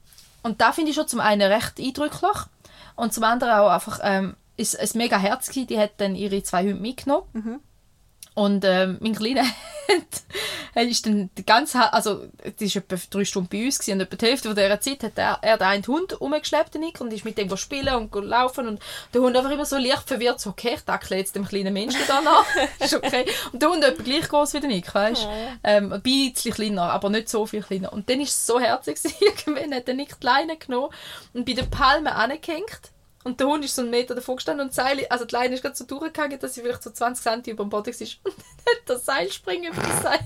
und 0.43 0.61
da 0.61 0.73
finde 0.73 0.91
ich 0.91 0.97
schon 0.97 1.09
zum 1.09 1.21
einen 1.21 1.51
recht 1.51 1.79
eindrücklich 1.79 2.37
und 2.97 3.13
zum 3.13 3.25
anderen 3.25 3.55
auch 3.55 3.71
einfach 3.71 4.01
ähm, 4.03 4.37
ist 4.57 4.75
es 4.75 4.95
mega 4.95 5.19
Herz 5.19 5.49
gewesen. 5.49 5.67
Die 5.69 5.79
hat 5.79 5.93
dann 5.99 6.15
ihre 6.15 6.43
zwei 6.43 6.63
Hunde 6.63 6.81
mitgenommen. 6.81 7.61
Und 8.35 8.65
ähm, 8.65 8.99
mein 9.01 9.15
Kleiner 9.15 9.45
hat, 10.75 10.85
ist 10.89 11.07
dann 11.07 11.31
die 11.39 11.47
ganze, 11.47 11.93
also 11.93 12.27
die 12.59 12.75
war 12.75 12.83
etwa 12.83 12.97
drei 13.09 13.25
Stunden 13.25 13.49
bei 13.49 13.65
uns 13.65 13.79
gewesen, 13.79 13.93
und 13.93 14.01
etwa 14.01 14.17
die 14.17 14.27
Hälfte 14.27 14.49
von 14.49 14.57
dieser 14.57 14.81
Zeit 14.81 15.05
hat 15.05 15.13
er, 15.17 15.39
er 15.41 15.57
den 15.57 15.69
einen 15.69 15.87
Hund 15.87 16.21
umgeschleppt 16.21 16.75
den 16.75 16.81
Nick, 16.81 17.01
und 17.01 17.13
ist 17.13 17.25
mit 17.25 17.39
dem 17.39 17.57
spielen 17.57 17.95
und 17.95 18.13
laufen 18.13 18.67
und 18.67 18.81
der 19.13 19.21
Hund 19.21 19.37
einfach 19.37 19.53
immer 19.53 19.65
so 19.65 19.77
leicht 19.77 20.09
verwirrt, 20.09 20.41
so 20.41 20.51
okay, 20.51 20.73
ich 20.75 20.81
tackle 20.81 21.17
jetzt 21.17 21.37
dem 21.37 21.47
kleinen 21.47 21.73
Menschen 21.73 22.01
da 22.09 22.21
nach, 22.23 22.45
ist 22.81 22.95
okay. 22.95 23.25
Und 23.53 23.63
der 23.63 23.71
Hund 23.71 23.85
etwa 23.85 24.03
gleich 24.03 24.29
groß 24.29 24.55
wie 24.55 24.61
der 24.61 24.69
Nick, 24.69 24.93
weißt 24.93 25.29
ähm, 25.63 25.93
Ein 25.93 26.03
bisschen 26.03 26.53
kleiner, 26.53 26.91
aber 26.91 27.11
nicht 27.11 27.29
so 27.29 27.47
viel 27.47 27.63
kleiner. 27.63 27.93
Und 27.93 28.11
dann 28.11 28.21
ist 28.21 28.31
es 28.31 28.47
so 28.47 28.59
herzig 28.59 29.01
gewesen, 29.01 29.17
irgendwann 29.21 29.75
hat 29.75 29.87
der 29.87 29.95
Nick 29.95 30.19
die 30.19 30.27
Leine 30.27 30.57
genommen 30.57 30.93
und 31.35 31.47
bei 31.47 31.53
den 31.53 31.71
Palmen 31.71 32.09
angehängt 32.09 32.91
und 33.25 33.41
der 33.41 33.47
Hund 33.49 33.65
ist 33.65 33.75
so 33.75 33.83
einen 33.83 33.91
Meter 33.91 34.15
davor 34.15 34.37
gestanden 34.37 34.67
und 34.67 34.71
die 34.73 34.77
Seil, 34.77 35.07
also 35.11 35.25
die 35.25 35.35
Leine 35.35 35.55
ist 35.55 35.63
gerade 35.63 35.75
so 35.77 35.85
durchgegangen, 35.85 36.39
dass 36.39 36.55
sie 36.55 36.61
vielleicht 36.63 36.83
so 36.83 36.91
20 36.91 37.23
cm 37.25 37.53
über 37.53 37.65
dem 37.65 37.71
Boden 37.71 37.87
war. 37.93 38.07
Und 38.25 38.35
dann 38.37 38.75
hat 38.75 38.83
das 38.87 39.05
Seil 39.05 39.31
springen 39.33 39.73
über 39.73 39.83
das 39.83 40.03
Seil. 40.03 40.21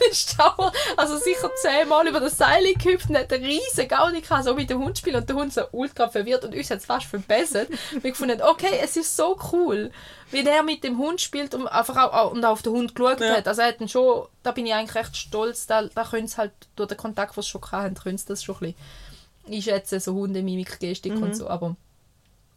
Und 0.00 0.10
ist 0.10 0.34
Schauer, 0.36 0.72
also 0.96 1.16
sicher 1.18 1.48
zehnmal 1.54 2.08
über 2.08 2.18
das 2.18 2.36
Seil 2.36 2.64
gehüpft 2.74 3.08
und 3.08 3.16
hat 3.16 3.32
einen 3.32 3.44
riesen 3.44 3.86
Gaudi 3.86 4.20
gehabt, 4.20 4.44
so 4.44 4.54
mit 4.54 4.68
dem 4.68 4.82
Hund 4.82 4.98
spielen 4.98 5.14
und 5.16 5.28
der 5.28 5.36
Hund 5.36 5.52
so 5.52 5.62
ultra 5.70 6.08
verwirrt 6.08 6.44
und 6.44 6.52
uns 6.52 6.68
hat 6.68 6.78
es 6.78 6.86
fast 6.86 7.06
verbessert. 7.06 7.68
Wir 7.92 8.10
gefunden, 8.10 8.42
okay, 8.42 8.80
es 8.82 8.96
ist 8.96 9.16
so 9.16 9.38
cool, 9.52 9.92
wie 10.32 10.42
der 10.42 10.64
mit 10.64 10.82
dem 10.82 10.98
Hund 10.98 11.20
spielt 11.20 11.54
und 11.54 11.68
einfach 11.68 12.12
auch, 12.12 12.32
und 12.32 12.44
auch 12.44 12.50
auf 12.50 12.62
den 12.62 12.72
Hund 12.72 12.94
geschaut 12.96 13.20
Ja. 13.20 13.36
hat. 13.36 13.46
Also 13.46 13.62
er 13.62 13.68
hat 13.68 13.80
ihn 13.80 13.88
schon, 13.88 14.26
da 14.42 14.50
bin 14.50 14.66
ich 14.66 14.74
eigentlich 14.74 14.96
recht 14.96 15.16
stolz, 15.16 15.68
da, 15.68 15.82
da 15.82 16.02
können 16.02 16.26
sie 16.26 16.36
halt 16.38 16.50
durch 16.74 16.88
den 16.88 16.98
Kontakt, 16.98 17.36
den 17.36 17.42
sie 17.42 17.48
schon 17.48 17.62
hatten, 17.70 17.94
können 17.94 18.18
sie 18.18 18.26
das 18.26 18.42
schon 18.42 18.56
ein 18.56 18.60
bisschen 18.60 18.76
einschätzen, 19.48 20.00
so 20.00 20.14
Hunde, 20.14 20.42
Mimik, 20.42 20.78
Gestik 20.80 21.14
und 21.16 21.36
so, 21.36 21.48
aber 21.48 21.76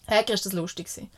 Häger 0.08 0.34
ist 0.34 0.45
das 0.45 0.54
lustig 0.54 0.88
gewesen. 0.88 1.10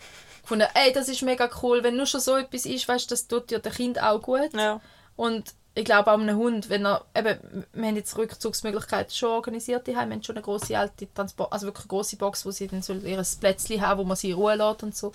Gefunden, 0.42 0.68
ey, 0.74 0.92
das 0.92 1.08
ist 1.08 1.22
mega 1.22 1.50
cool, 1.62 1.84
wenn 1.84 1.96
nur 1.96 2.06
schon 2.06 2.20
so 2.20 2.36
etwas 2.36 2.66
ist, 2.66 2.88
weißt, 2.88 3.12
das 3.12 3.28
tut 3.28 3.52
dir 3.52 3.60
der 3.60 3.72
Kind 3.72 4.02
auch 4.02 4.22
gut. 4.22 4.54
Ja. 4.54 4.82
Und 5.16 5.54
ich 5.74 5.86
glaube 5.86 6.12
auch 6.12 6.20
einem 6.20 6.38
Hund, 6.38 6.70
wenn 6.70 6.86
er, 6.86 7.06
eben, 7.16 7.66
wir 7.74 7.88
haben 7.88 7.96
jetzt 7.96 8.18
Rückzugsmöglichkeiten 8.18 9.14
schon 9.14 9.30
organisiert, 9.30 9.88
die 9.88 9.96
haben, 9.96 10.10
wir 10.10 10.16
haben 10.16 10.24
schon 10.24 10.36
eine 10.36 10.44
große 10.44 10.78
alte 10.78 11.14
Transport, 11.14 11.54
also 11.54 11.68
wirklich 11.68 11.86
eine 11.86 11.90
große 11.90 12.18
Box, 12.18 12.46
wo 12.46 12.52
sie 12.52 12.68
dann 12.68 12.82
so 12.82 12.94
ihr 12.94 13.24
Plätzchen 13.40 13.82
haben, 13.82 14.00
wo 14.00 14.04
man 14.04 14.18
sie 14.18 14.32
in 14.32 14.36
Ruhe 14.36 14.56
lässt 14.56 14.84
und 14.84 14.96
so. 14.96 15.14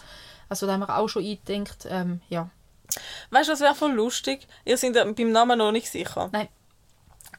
Also 0.49 0.67
da 0.67 0.73
haben 0.73 0.81
wir 0.81 0.97
auch 0.97 1.09
schon 1.09 1.25
eingedenkt, 1.25 1.87
ähm, 1.91 2.21
ja. 2.29 2.49
Weißt 3.31 3.49
du, 3.49 3.53
was 3.53 3.61
wäre 3.61 3.75
voll 3.75 3.93
lustig? 3.93 4.47
Ihr 4.65 4.79
seid 4.79 4.95
ja 4.95 5.05
beim 5.05 5.33
Namen 5.33 5.59
noch 5.59 5.73
nicht 5.73 5.91
sicher. 5.91 6.31
Nein. 6.33 6.49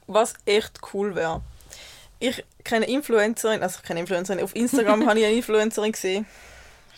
Was 0.05 0.35
echt 0.45 0.79
cool 0.93 1.15
wäre. 1.15 1.41
Ich 2.19 2.43
kenne 2.63 2.85
Influencerin, 2.87 3.61
also 3.61 3.79
keine 3.85 3.99
Influencerin, 3.99 4.43
auf 4.43 4.55
Instagram 4.55 5.05
habe 5.07 5.19
ich 5.19 5.25
eine 5.25 5.35
Influencerin 5.35 5.91
gesehen. 5.91 6.25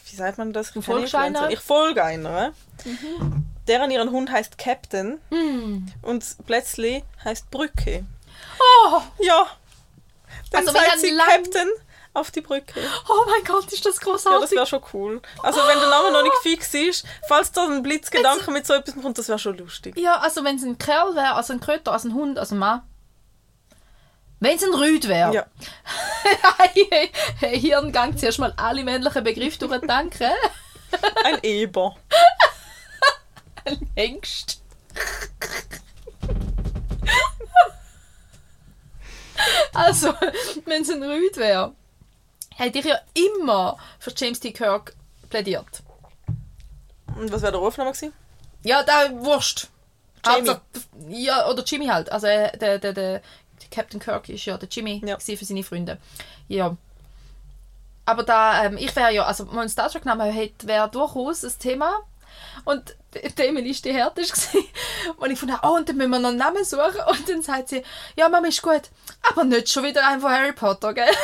wie 0.10 0.16
sagt 0.16 0.38
man 0.38 0.54
das? 0.54 0.76
Ich 0.76 0.86
folgst 0.86 1.14
einer? 1.16 1.50
Ich 1.50 1.60
folge 1.60 2.04
einer. 2.04 2.54
Deren 3.68 3.92
ihren 3.92 4.10
Hund 4.12 4.32
heißt 4.32 4.58
Captain 4.58 5.20
Hm. 5.30 5.88
und 6.02 6.26
plötzlich 6.46 7.04
heißt 7.24 7.52
Brücke. 7.52 8.06
Oh, 8.60 9.02
Ja. 9.20 9.46
Dann 10.52 10.62
Also, 10.68 10.74
wenn 10.74 10.82
sagt 10.86 11.00
sie 11.00 11.12
Lang- 11.12 11.28
Captain 11.28 11.68
auf 12.16 12.32
die 12.32 12.42
Brücke. 12.42 12.80
oh 13.08 13.26
mein 13.30 13.44
Gott, 13.44 13.72
ist 13.72 13.86
das 13.86 13.96
Ja, 13.98 14.02
das 14.14 14.24
großartig. 14.24 14.52
wäre 14.52 14.66
schon 14.66 14.82
cool. 14.94 15.22
Also 15.44 15.60
wenn 15.60 15.78
der 15.80 15.90
Name 15.90 16.12
noch 16.12 16.24
nicht 16.24 16.36
fix 16.42 16.74
ist, 16.74 17.06
falls 17.28 17.52
da 17.52 17.66
ein 17.68 17.84
Blitzgedanke 17.84 18.50
mit 18.50 18.66
so 18.66 18.74
etwas 18.74 18.96
kommt, 19.00 19.18
das 19.20 19.28
wäre 19.28 19.38
schon 19.38 19.58
lustig. 19.60 19.96
Ja, 19.98 20.16
also 20.20 20.44
wenn 20.44 20.56
es 20.56 20.64
ein 20.64 20.80
Kerl 20.80 21.14
wäre, 21.16 21.34
also 21.36 21.54
ein 21.54 21.60
Kröter, 21.60 21.92
also 21.92 22.08
ein 22.10 22.16
Hund, 22.16 22.40
also 22.40 22.56
ein 22.56 22.60
Mann. 22.60 22.82
Wenn 24.40 24.56
es 24.56 24.64
ein 24.64 24.74
Rüd 24.74 25.08
wäre. 25.08 25.34
Ja. 25.34 25.46
Hirngang 27.42 28.18
zuerst 28.18 28.40
mal 28.40 28.54
alle 28.58 28.84
männlichen 28.84 29.24
Begriffe 29.24 29.60
durchdenken. 29.60 30.32
Ein 31.24 31.38
Eber. 31.44 31.96
ein 33.66 33.88
Hengst. 33.96 34.60
also, 39.74 40.14
wenn 40.66 40.82
es 40.82 40.90
ein 40.90 41.04
Rüd 41.04 41.38
wäre, 41.38 41.74
hätte 42.56 42.80
ich 42.80 42.86
ja 42.86 43.00
immer 43.14 43.78
für 44.00 44.12
James 44.16 44.40
T. 44.40 44.52
Kirk 44.52 44.94
plädiert. 45.30 45.84
Und 47.16 47.32
was 47.32 47.42
wäre 47.42 47.52
der 47.54 47.62
Rufname 47.62 47.92
gewesen? 47.92 48.14
Ja, 48.64 48.84
da 48.84 49.10
Wurst. 49.24 49.70
Jamie. 50.26 50.50
Hauptsache- 50.50 50.62
Ja, 51.10 51.48
oder 51.50 51.64
Jimmy 51.64 51.88
halt. 51.88 52.12
Also 52.12 52.28
äh, 52.28 52.56
der, 52.58 52.80
der, 52.80 52.94
der, 52.94 52.94
der 52.94 53.22
Captain 53.72 54.00
Kirk 54.00 54.30
ist 54.30 54.46
ja 54.46 54.58
der 54.58 54.70
Jimmy 54.70 55.02
Ja. 55.06 55.18
für 55.20 55.36
seine 55.46 55.64
Freunde. 55.64 55.98
Ja. 56.48 56.76
Aber 58.06 58.24
da, 58.24 58.64
ähm, 58.66 58.78
ich 58.78 58.96
wäre 58.96 59.14
ja, 59.14 59.24
also 59.26 59.46
mein 59.46 59.70
Star 59.70 59.90
Trek 59.90 60.06
Name 60.06 60.24
hätte- 60.26 60.66
wäre 60.68 60.90
durchaus 60.90 61.44
ein 61.44 61.54
Thema. 61.60 62.00
Und 62.66 62.96
die 63.14 63.42
Emily 63.44 63.70
ist 63.72 63.86
die 63.86 63.94
härteste. 63.94 64.58
Und 65.18 65.32
ich 65.32 65.40
fand, 65.40 65.52
oh, 65.64 65.76
und 65.76 65.88
dann 65.90 65.98
müssen 65.98 66.12
wir 66.12 66.20
noch 66.20 66.30
einen 66.30 66.38
Namen 66.38 66.64
suchen. 66.64 67.02
Und 67.08 67.28
dann 67.30 67.42
sagt 67.42 67.70
sie, 67.70 67.84
ja, 68.16 68.30
Mama 68.30 68.48
ist 68.48 68.62
gut. 68.62 68.84
Aber 69.30 69.44
nicht 69.44 69.70
schon 69.70 69.84
wieder 69.84 70.08
einen 70.08 70.22
von 70.22 70.32
Harry 70.32 70.54
Potter, 70.54 70.94
gell? 70.94 71.10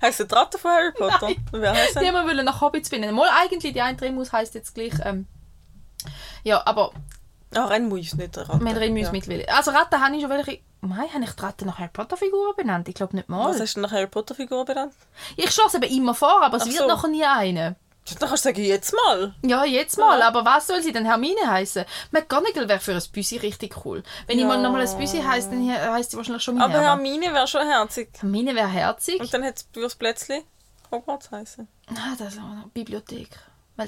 Heißt 0.00 0.20
der 0.20 0.30
Ratte 0.32 0.58
von 0.58 0.70
Harry 0.70 0.92
Potter? 0.92 1.18
Nein. 1.28 1.44
Wer 1.52 1.72
heißt 1.72 1.96
Die 1.96 2.00
wir 2.02 2.42
nach 2.42 2.60
Hobbits 2.60 2.88
finden. 2.88 3.14
Mal 3.14 3.28
eigentlich, 3.40 3.72
die 3.72 3.80
eine 3.80 4.00
Remus 4.00 4.32
heisst 4.32 4.54
jetzt 4.54 4.74
gleich, 4.74 4.92
ähm, 5.04 5.26
ja, 6.44 6.62
aber 6.66 6.92
Ah, 7.54 7.66
Renmus 7.66 8.00
ist 8.00 8.16
nicht 8.16 8.36
der 8.36 8.48
Ratte. 8.48 8.64
Wir 8.64 8.76
reden 8.76 8.96
ja. 8.96 9.54
Also 9.54 9.70
Ratten 9.72 10.00
habe 10.00 10.14
ich 10.16 10.22
schon 10.22 10.30
welche... 10.30 10.60
Nein, 10.80 11.12
habe 11.12 11.24
ich 11.24 11.30
die 11.30 11.40
Ratten 11.42 11.66
nach 11.66 11.78
Harry 11.78 11.90
Potter 11.92 12.16
Figuren 12.16 12.54
benannt? 12.56 12.88
Ich 12.88 12.94
glaube 12.94 13.14
nicht 13.14 13.28
mal. 13.28 13.50
Was 13.50 13.60
hast 13.60 13.74
du 13.76 13.80
nach 13.80 13.92
Harry 13.92 14.06
Potter 14.08 14.34
Figur 14.34 14.64
benannt? 14.64 14.92
Ich 15.36 15.50
schlage 15.50 15.76
eben 15.86 15.96
immer 15.98 16.14
vor, 16.14 16.42
aber 16.42 16.56
es 16.56 16.64
Ach 16.64 16.66
wird 16.66 16.78
so. 16.78 16.86
nachher 16.86 17.08
nie 17.08 17.24
eine. 17.24 17.76
Dann 18.18 18.28
kannst 18.28 18.44
du 18.44 18.48
sagen, 18.48 18.64
jetzt 18.64 18.92
mal. 19.06 19.32
Ja, 19.42 19.64
jetzt 19.64 19.96
mal. 19.96 20.18
Ja. 20.18 20.26
Aber 20.26 20.44
was 20.44 20.66
soll 20.66 20.82
sie 20.82 20.90
denn 20.90 21.04
Hermine 21.04 21.46
heißen? 21.46 21.84
McGonagall 22.10 22.68
wäre 22.68 22.80
für 22.80 22.92
ein 22.94 23.02
Büsi 23.12 23.36
richtig 23.36 23.84
cool. 23.84 24.02
Wenn 24.26 24.38
ich 24.38 24.42
Ja. 24.42 24.48
mal 24.48 24.60
nochmal 24.60 24.80
ein 24.86 24.98
Büsi 24.98 25.22
heisst, 25.22 25.52
dann 25.52 25.70
heisst 25.70 26.10
sie 26.10 26.16
wahrscheinlich 26.16 26.42
schon 26.42 26.58
Aber 26.60 26.66
Minerva. 26.68 26.86
Hermine 26.88 27.32
wäre 27.32 27.46
schon 27.46 27.64
herzig. 27.64 28.08
Hermine 28.18 28.56
wäre 28.56 28.66
herzig. 28.68 29.20
Und 29.20 29.32
dann 29.32 29.44
hätte 29.44 29.64
es 29.84 29.94
plötzlich 29.94 30.42
Hogwarts 30.90 31.30
heißen. 31.30 31.68
Ah, 31.90 32.16
das 32.18 32.34
ist 32.34 32.40
auch 32.40 32.54
noch 32.54 32.68
Bibliothek. 32.74 33.28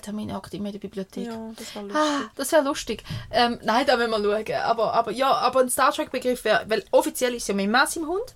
Weil 0.03 0.35
hockt 0.35 0.55
immer 0.55 0.67
in 0.67 0.73
der 0.73 0.79
Bibliothek. 0.79 1.27
Ja, 1.27 1.51
das 1.57 1.75
war 1.75 1.83
lustig. 1.83 2.01
Ah, 2.01 2.31
das 2.37 2.53
wäre 2.53 2.65
lustig. 2.65 3.05
Ähm, 3.31 3.59
nein, 3.63 3.87
da 3.87 3.97
müssen 3.97 4.11
wir 4.11 4.45
schauen. 4.45 4.63
Aber, 4.63 4.93
aber 4.95 5.11
ja, 5.11 5.31
aber 5.33 5.61
ein 5.61 5.71
Star 5.71 5.93
Trek-Begriff 5.93 6.45
wäre, 6.45 6.65
weil 6.69 6.85
offiziell 6.91 7.35
ist 7.35 7.49
ja 7.49 7.55
mein 7.55 7.71
Mass 7.71 7.97
im 7.97 8.07
Hund. 8.07 8.35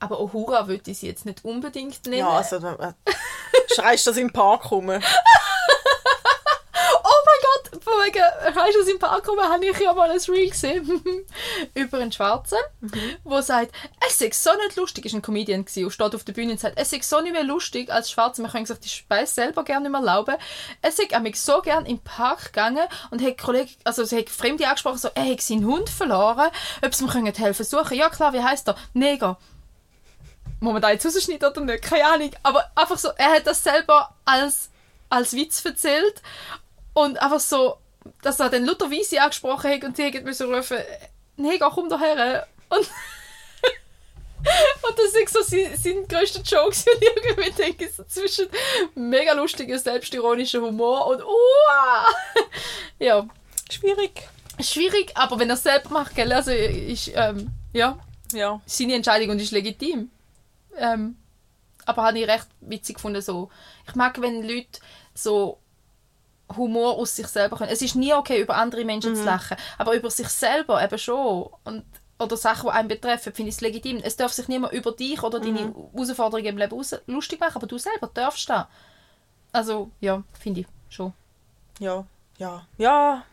Aber 0.00 0.20
Uhura 0.20 0.68
würde 0.68 0.90
ich 0.90 0.98
sie 0.98 1.08
jetzt 1.08 1.26
nicht 1.26 1.44
unbedingt 1.44 2.06
nennen. 2.06 2.18
Ja, 2.18 2.30
also 2.30 2.56
äh, 2.56 2.92
schreist 3.74 4.06
das 4.06 4.16
im 4.16 4.32
Park 4.32 4.70
rum. 4.70 4.90
Du, 8.12 8.80
aus 8.80 8.86
dem 8.86 8.98
Park 8.98 9.28
rum 9.28 9.38
habe 9.40 9.64
ich 9.64 9.78
ja 9.78 9.92
mal 9.92 10.10
ein 10.10 10.18
Reel 10.18 10.50
gesehen 10.50 11.02
über 11.74 11.98
einen 11.98 12.12
Schwarzen, 12.12 12.58
der 12.80 13.42
sagt, 13.42 13.72
es 14.06 14.20
ist 14.20 14.42
so 14.42 14.50
nicht 14.64 14.76
lustig, 14.76 15.06
ist 15.06 15.14
ein 15.14 15.22
Comedian 15.22 15.64
gewesen, 15.64 15.84
und 15.84 15.90
steht 15.90 16.14
auf 16.14 16.24
der 16.24 16.32
Bühne 16.32 16.52
und 16.52 16.60
sagt, 16.60 16.78
es 16.78 16.92
ist 16.92 17.08
so 17.08 17.20
nicht 17.20 17.32
mehr 17.32 17.44
lustig 17.44 17.90
als 17.90 18.10
Schwarze, 18.10 18.42
wir 18.42 18.50
können 18.50 18.66
sich 18.66 18.78
die 18.78 18.88
Speise 18.88 19.34
selber 19.34 19.64
gerne 19.64 19.88
nicht 19.88 19.92
mehr 19.92 20.00
erlauben. 20.00 20.36
Es 20.82 20.98
ist 20.98 21.18
mich 21.20 21.40
so 21.40 21.60
gern 21.60 21.86
im 21.86 21.98
Park 21.98 22.46
gegangen 22.46 22.86
und 23.10 23.22
hat 23.22 23.38
Kollegen, 23.38 23.70
also 23.84 24.04
sie 24.04 24.18
hat 24.18 24.28
Fremde 24.28 24.66
angesprochen, 24.66 24.98
so, 24.98 25.08
er 25.14 25.30
hat 25.30 25.40
seinen 25.40 25.66
Hund 25.66 25.88
verloren, 25.90 26.50
ob 26.84 26.94
sie 26.94 27.04
mir 27.04 27.12
können 27.12 27.34
helfen 27.34 27.64
suchen. 27.64 27.96
Ja 27.96 28.08
klar, 28.08 28.32
wie 28.32 28.42
heißt 28.42 28.68
er? 28.68 28.76
Neger. 28.94 29.38
Muss 30.60 30.72
man 30.72 30.82
da 30.82 30.90
jetzt 30.90 31.06
rausschneiden 31.06 31.48
oder 31.48 31.60
nicht? 31.60 31.84
Keine 31.84 32.06
Ahnung. 32.06 32.30
Aber 32.42 32.64
einfach 32.74 32.98
so, 32.98 33.10
er 33.16 33.30
hat 33.30 33.46
das 33.46 33.62
selber 33.62 34.14
als, 34.24 34.70
als 35.08 35.32
Witz 35.34 35.64
erzählt. 35.64 36.20
Und 36.94 37.20
einfach 37.22 37.40
so, 37.40 37.78
dass 38.22 38.40
er 38.40 38.50
dann 38.50 38.64
Luther 38.66 38.90
Weisse 38.90 39.20
angesprochen 39.20 39.70
hat 39.70 39.84
und 39.84 39.96
die 39.98 40.04
haben 40.04 40.24
müssen 40.24 40.52
rufen, 40.52 40.78
Neger, 41.36 41.70
komm 41.72 41.88
da 41.88 41.98
her. 41.98 42.46
Und, 42.68 42.78
und 44.88 44.98
das 44.98 45.14
ist 45.14 45.32
so 45.32 45.42
sein, 45.42 45.76
sein 45.76 46.06
grösster 46.08 46.42
Joke. 46.42 46.68
Und 46.76 46.86
irgendwie 47.00 47.50
denke 47.52 47.84
ich 47.86 47.94
so 47.94 48.04
zwischen 48.04 48.46
mega 48.94 49.32
lustiger, 49.32 49.78
selbstironischer 49.78 50.60
Humor 50.60 51.06
und 51.06 51.22
uah. 51.22 52.06
Ja, 52.98 53.26
Schwierig. 53.70 54.28
schwierig, 54.60 55.12
aber 55.14 55.38
wenn 55.38 55.50
er 55.50 55.54
es 55.54 55.62
selber 55.62 55.90
macht, 55.90 56.16
gell, 56.16 56.32
also 56.32 56.50
ist, 56.50 57.12
ähm, 57.14 57.50
ja, 57.72 57.98
Ja. 58.32 58.60
seine 58.66 58.94
Entscheidung 58.94 59.30
und 59.30 59.40
ist 59.40 59.52
legitim. 59.52 60.10
Ähm, 60.76 61.16
aber 61.86 62.02
habe 62.02 62.18
ich 62.18 62.28
recht 62.28 62.46
witzig 62.60 62.96
gefunden. 62.96 63.22
So. 63.22 63.50
Ich 63.86 63.94
mag, 63.94 64.20
wenn 64.20 64.42
Leute 64.42 64.80
so 65.14 65.58
Humor 66.56 66.96
aus 66.96 67.16
sich 67.16 67.26
selber 67.26 67.56
können. 67.56 67.70
Es 67.70 67.82
ist 67.82 67.94
nie 67.94 68.14
okay, 68.14 68.40
über 68.40 68.56
andere 68.56 68.84
Menschen 68.84 69.14
zu 69.14 69.24
lachen, 69.24 69.56
aber 69.76 69.94
über 69.94 70.10
sich 70.10 70.28
selber 70.28 70.82
eben 70.82 70.98
schon. 70.98 71.50
Und, 71.64 71.84
oder 72.18 72.36
Sachen, 72.36 72.68
die 72.68 72.72
einen 72.72 72.88
betreffen, 72.88 73.32
finde 73.32 73.50
ich 73.50 73.56
es 73.56 73.60
legitim. 73.60 74.00
Es 74.02 74.16
darf 74.16 74.32
sich 74.32 74.48
niemand 74.48 74.72
über 74.72 74.92
dich 74.92 75.22
oder 75.22 75.38
deine 75.40 75.72
Herausforderungen 75.94 76.46
im 76.46 76.58
Leben 76.58 76.84
lustig 77.06 77.38
machen, 77.40 77.56
aber 77.56 77.66
du 77.66 77.78
selber 77.78 78.10
darfst 78.12 78.48
das. 78.48 78.66
Also, 79.52 79.90
ja, 80.00 80.22
finde 80.38 80.60
ich 80.60 80.66
schon. 80.88 81.12
Ja. 81.78 82.04
Ja. 82.38 82.66
Ja. 82.76 83.24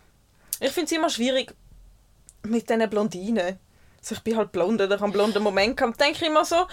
Ich 0.59 0.71
finde 0.71 0.85
es 0.85 0.91
immer 0.91 1.09
schwierig 1.09 1.55
mit 2.43 2.69
diesen 2.69 2.89
Blondinen. 2.89 3.59
Also 4.05 4.15
ich 4.15 4.21
bin 4.21 4.37
halt 4.37 4.51
blond 4.51 4.79
oder 4.79 4.85
ich 4.85 5.01
habe 5.01 5.05
einen 5.05 5.13
blonden 5.13 5.41
Moment 5.41 5.77
gehabt. 5.77 5.99
denke 5.99 6.17
ich 6.21 6.27
immer 6.29 6.45
so, 6.45 6.67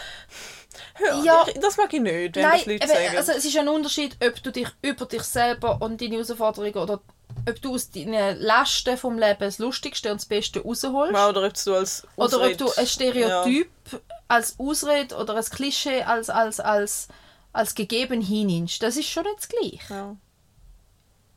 ja, 1.00 1.22
Ja. 1.24 1.44
ich, 1.48 1.58
das 1.60 1.78
mag 1.78 1.90
ich 1.94 2.00
nicht, 2.00 2.36
wenn 2.36 2.42
Nein, 2.42 2.58
das 2.58 2.66
Leute 2.66 2.84
eben, 2.84 2.88
sagen. 2.92 3.16
also 3.16 3.32
es 3.32 3.44
ist 3.46 3.56
ein 3.56 3.68
Unterschied, 3.68 4.16
ob 4.22 4.42
du 4.42 4.52
dich 4.52 4.68
über 4.82 5.06
dich 5.06 5.22
selber 5.22 5.80
und 5.80 5.98
deine 6.00 6.16
Herausforderungen 6.16 6.74
oder 6.76 7.00
ob 7.48 7.62
du 7.62 7.74
aus 7.74 7.90
deinen 7.90 8.38
Lasten 8.38 8.98
vom 8.98 9.18
Leben 9.18 9.40
das 9.40 9.58
Lustigste 9.58 10.10
und 10.10 10.20
das 10.20 10.26
Beste 10.26 10.60
rausholst. 10.60 11.14
Ja, 11.14 11.30
oder 11.30 11.46
ob 11.46 11.54
du 11.64 11.74
als 11.74 12.06
Oder 12.16 12.42
ob 12.42 12.58
du 12.58 12.70
ein 12.76 12.86
Stereotyp 12.86 13.70
als 14.28 14.58
Ausrede 14.58 15.16
oder 15.16 15.34
ein 15.36 15.44
Klischee 15.44 16.02
als, 16.02 16.28
als, 16.28 16.60
als, 16.60 17.08
als 17.54 17.74
gegeben 17.74 18.20
hinnimmst. 18.20 18.82
Das 18.82 18.98
ist 18.98 19.08
schon 19.08 19.24
nicht 19.24 19.38
das 19.38 19.48
Gleiche. 19.48 19.78
Ja. 19.94 20.16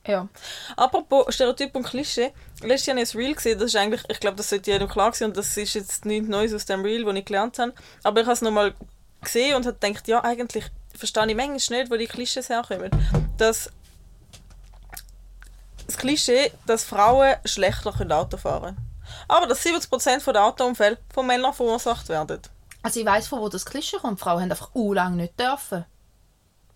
Ja. 0.08 0.28
Apropos 0.76 1.34
Stereotyp 1.34 1.76
und 1.76 1.84
Klischee, 1.84 2.32
letztes 2.62 2.88
Jahr 2.88 2.96
habe 2.96 3.04
ich 3.04 3.14
ein 3.14 3.20
Reel 3.20 3.36
gesehen, 3.36 3.60
das 3.60 3.70
ist 3.70 3.76
eigentlich, 3.76 4.04
ich 4.08 4.20
glaube, 4.20 4.38
das 4.38 4.50
sollte 4.50 4.72
jedem 4.72 4.88
klar 4.88 5.14
sein 5.14 5.30
und 5.30 5.38
das 5.38 5.58
ist 5.58 5.74
jetzt 5.74 6.06
nichts 6.06 6.30
Neues 6.30 6.54
aus 6.54 6.66
dem 6.66 6.84
Reel, 6.84 7.06
das 7.06 7.16
ich 7.16 7.26
gelernt 7.26 7.58
habe, 7.60 7.74
aber 8.04 8.22
ich 8.22 8.26
habe 8.26 8.34
es 8.34 8.42
nochmal 8.42 8.74
gesehen 9.22 9.56
und 9.56 9.66
habe 9.66 9.78
gedacht, 9.80 10.08
ja, 10.08 10.24
eigentlich 10.24 10.66
verstehe 10.96 11.28
ich 11.28 11.36
manchmal 11.36 11.80
nicht, 11.80 11.92
wo 11.92 11.98
die 11.98 12.08
Klischees 12.08 12.50
herkommen. 12.50 12.92
Dass 13.38 13.72
das 15.88 15.98
Klischee, 15.98 16.52
dass 16.68 16.84
Frauen 16.84 17.36
schlechter 17.46 17.92
können 17.92 18.12
Auto 18.12 18.38
fahren 18.38 18.78
aber 19.28 19.48
dass 19.48 19.66
70% 19.66 20.32
der 20.32 20.46
Autounfälle 20.46 20.98
von 21.14 21.28
Männern 21.28 21.54
verursacht 21.54 22.10
werden. 22.10 22.42
Also 22.82 23.00
ich 23.00 23.06
weiss, 23.06 23.28
von 23.28 23.40
wo 23.40 23.50
das 23.50 23.66
Klischee 23.66 23.98
kommt. 23.98 24.20
Frauen 24.20 24.44
haben 24.44 24.52
einfach 24.52 24.74
u 24.76 24.94
lang 24.94 25.16
nicht 25.16 25.40
dürfen. 25.40 25.86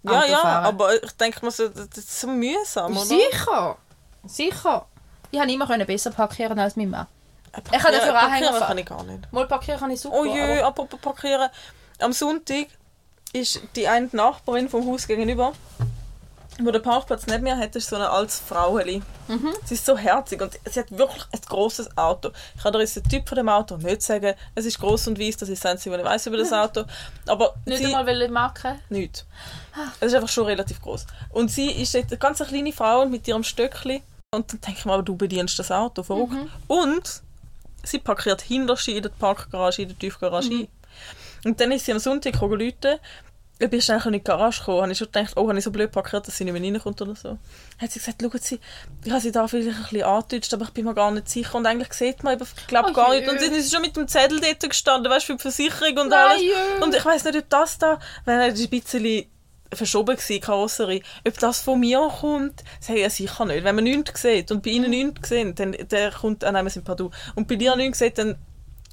Ja, 0.03 0.25
ja, 0.25 0.43
aber 0.61 1.03
ich 1.03 1.11
denke 1.13 1.43
mir 1.43 1.51
so, 1.51 1.67
das 1.67 1.87
ist 1.97 2.19
so 2.21 2.27
mühsam, 2.27 2.95
oder? 2.95 3.05
Sicher. 3.05 3.77
Sicher. 4.25 4.85
Ich 5.31 5.39
konnte 5.39 5.53
immer 5.53 5.85
besser 5.85 6.11
parkieren 6.11 6.57
als 6.57 6.75
mein 6.75 6.89
Mann. 6.89 7.07
Ich 7.71 7.79
kann 7.79 7.91
dafür 7.91 8.17
Anhänger 8.17 8.53
fahren. 8.53 8.67
kann 8.67 8.77
ich 8.77 8.85
gar 8.85 9.03
nicht. 9.03 9.31
Mal 9.33 9.47
parkieren 9.47 9.79
kann 9.79 9.91
ich 9.91 9.99
super. 9.99 10.17
Oh 10.19 10.25
je, 10.25 10.61
apropos 10.61 10.99
parkieren. 10.99 11.49
Am 11.99 12.13
Sonntag 12.13 12.67
ist 13.33 13.61
die 13.75 13.87
eine 13.87 14.09
Nachbarin 14.11 14.69
vom 14.69 14.85
Haus 14.87 15.05
gegenüber, 15.07 15.53
wo 16.65 16.71
der 16.71 16.79
Parkplatz 16.79 17.25
nicht 17.27 17.41
mehr 17.41 17.57
hat, 17.57 17.75
ist 17.75 17.89
so 17.89 17.95
eine 17.95 18.09
altes 18.09 18.39
Fraueli. 18.39 19.01
Mhm. 19.27 19.53
Sie 19.65 19.75
ist 19.75 19.85
so 19.85 19.97
herzig 19.97 20.41
und 20.41 20.59
sie 20.65 20.79
hat 20.79 20.91
wirklich 20.91 21.23
ein 21.31 21.39
grosses 21.47 21.95
Auto. 21.97 22.31
Ich 22.55 22.63
kann 22.63 22.73
dir 22.73 22.79
jetzt 22.79 22.95
den 22.95 23.03
Typ 23.03 23.27
von 23.27 23.35
dem 23.37 23.49
Auto 23.49 23.77
nicht 23.77 24.01
sagen. 24.01 24.33
Es 24.55 24.65
ist 24.65 24.79
gross 24.79 25.07
und 25.07 25.19
weiß, 25.19 25.37
das 25.37 25.49
ist 25.49 25.63
das 25.63 25.71
Einzige, 25.71 25.91
was 25.93 25.99
ich 26.01 26.05
weiß 26.05 26.27
über 26.27 26.37
das 26.37 26.51
Auto. 26.53 26.83
Aber 27.27 27.53
Nicht 27.65 27.79
sie, 27.79 27.85
einmal 27.85 28.05
welche 28.05 28.31
Marke. 28.31 28.79
nicht. 28.89 29.25
Es 29.99 30.07
ist 30.07 30.13
einfach 30.15 30.29
schon 30.29 30.45
relativ 30.45 30.81
groß. 30.81 31.05
Und 31.29 31.49
sie 31.51 31.71
ist 31.71 31.95
eine 31.95 32.05
ganz 32.17 32.39
kleine 32.39 32.73
Frau 32.73 33.05
mit 33.05 33.27
ihrem 33.27 33.43
Stöckli. 33.43 34.01
Und 34.31 34.51
dann 34.51 34.61
denke 34.61 34.79
ich 34.79 34.85
mir, 34.85 34.93
aber 34.93 35.03
du 35.03 35.15
bedienst 35.15 35.57
das 35.57 35.71
Auto, 35.71 36.03
verrückt. 36.03 36.33
Und 36.67 37.21
sie 37.83 37.99
parkiert 37.99 38.41
hinterste 38.41 38.91
in 38.91 39.03
der 39.03 39.09
Parkgarage, 39.09 39.83
in 39.83 39.87
der 39.89 39.97
Tiefgarage 39.97 40.49
ein. 40.51 40.67
Und 41.45 41.59
dann 41.61 41.71
ist 41.71 41.85
sie 41.85 41.93
am 41.93 41.99
Sonntag 41.99 42.33
gekommen 42.33 42.59
ich 43.61 43.69
bin 43.69 43.81
schnell 43.81 44.01
in 44.05 44.13
die 44.13 44.23
Garage 44.23 44.59
gekommen, 44.59 44.81
habe 44.83 44.91
ich 44.91 44.97
schon 44.97 45.07
gedacht, 45.07 45.33
oh, 45.35 45.47
habe 45.47 45.57
ich 45.57 45.65
so 45.65 45.71
blöd 45.71 45.91
parkiert, 45.91 46.25
dass 46.25 46.37
sie 46.37 46.45
nicht 46.45 46.53
mehr 46.53 46.63
reinkommt 46.63 47.01
oder 47.01 47.13
so. 47.13 47.29
Dann 47.29 47.39
hat 47.81 47.91
sie 47.91 47.99
gesagt, 47.99 48.21
schauen 48.21 48.39
Sie, 48.41 48.59
ich 49.03 49.11
habe 49.11 49.21
sie 49.21 49.31
da 49.33 49.47
vielleicht 49.47 49.75
ein 49.75 49.83
bisschen 49.83 50.03
angedeutscht, 50.03 50.53
aber 50.53 50.65
ich 50.65 50.71
bin 50.71 50.85
mir 50.85 50.93
gar 50.93 51.11
nicht 51.11 51.27
sicher 51.27 51.55
und 51.55 51.65
eigentlich 51.65 51.91
sieht 51.91 52.23
man, 52.23 52.39
ich 52.41 52.67
glaube 52.67 52.89
Oh 52.91 52.93
gar 52.93 53.09
nicht. 53.13 53.27
Und 53.27 53.41
dann 53.41 53.51
ist 53.53 53.65
sie 53.65 53.75
schon 53.75 53.81
mit 53.81 53.97
dem 53.97 54.07
Zettel 54.07 54.39
dort 54.39 54.69
gestanden, 54.69 55.11
weißt 55.11 55.27
du, 55.27 55.33
für 55.33 55.37
die 55.37 55.41
Versicherung 55.41 55.97
und 55.97 56.09
Nein, 56.09 56.19
alles. 56.29 56.85
Und 56.85 56.95
ich 56.95 57.03
weiß 57.03 57.25
nicht, 57.25 57.37
ob 57.37 57.49
das 57.49 57.77
da, 57.77 57.99
wenn 58.23 58.39
er 58.39 58.45
ein 58.45 58.69
bisschen 58.69 59.25
verschoben 59.73 60.17
war, 60.17 60.23
die 60.27 60.39
Karosserie, 60.39 61.01
ob 61.27 61.37
das 61.37 61.61
von 61.61 61.81
mir 61.81 62.09
kommt, 62.21 62.63
sage 62.79 62.99
ich 62.99 63.03
ja 63.03 63.09
sicher 63.09 63.45
nicht. 63.45 63.65
Wenn 63.65 63.75
man 63.75 63.83
nichts 63.83 64.21
sieht 64.21 64.51
und 64.51 64.63
bei 64.63 64.71
ihnen 64.71 64.89
nichts 64.89 65.29
sehen, 65.29 65.53
dann 65.55 65.73
der 65.73 66.11
kommt, 66.11 66.45
ah 66.45 66.51
nein, 66.51 66.65
wir 66.65 66.71
sind 66.71 66.85
Pardon, 66.85 67.13
und 67.35 67.47
bei 67.47 67.55
dir 67.55 67.75
nichts 67.75 67.99
sieht, 67.99 68.17
dann 68.17 68.37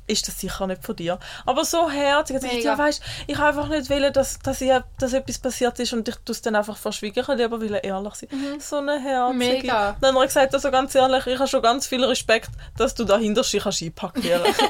ist 0.06 0.28
das 0.28 0.40
sicher 0.40 0.66
nicht 0.66 0.84
von 0.84 0.96
dir. 0.96 1.18
Aber 1.44 1.64
so 1.64 1.90
herzig, 1.90 2.36
also 2.36 2.46
ich, 2.48 2.64
ja, 2.64 2.76
weißt, 2.76 3.02
ich 3.26 3.36
habe 3.36 3.48
einfach 3.48 3.68
nicht 3.68 3.90
wollen, 3.90 4.12
dass, 4.12 4.38
dass, 4.38 4.60
ich, 4.60 4.72
dass 4.98 5.12
etwas 5.12 5.38
passiert 5.38 5.78
ist 5.78 5.92
und 5.92 6.08
ich 6.08 6.16
tue 6.16 6.32
es 6.32 6.42
dann 6.42 6.54
einfach 6.54 6.76
verschwiegen. 6.76 7.20
Ich 7.20 7.28
wollte 7.28 7.44
aber 7.44 7.60
wollen 7.60 7.80
ehrlich 7.82 8.14
sein. 8.14 8.28
So 8.60 8.76
eine 8.76 9.00
herzige. 9.00 9.38
Mega. 9.38 9.96
Dann 10.00 10.14
hat 10.14 10.22
er 10.22 10.26
gesagt, 10.26 10.54
also 10.54 10.70
ganz 10.70 10.94
ehrlich, 10.94 11.26
ich 11.26 11.38
habe 11.38 11.48
schon 11.48 11.62
ganz 11.62 11.86
viel 11.86 12.04
Respekt, 12.04 12.50
dass 12.76 12.94
du 12.94 13.04
dahinter 13.04 13.42
kannst 13.42 13.82
einparkieren 13.82 14.42
kannst. 14.44 14.62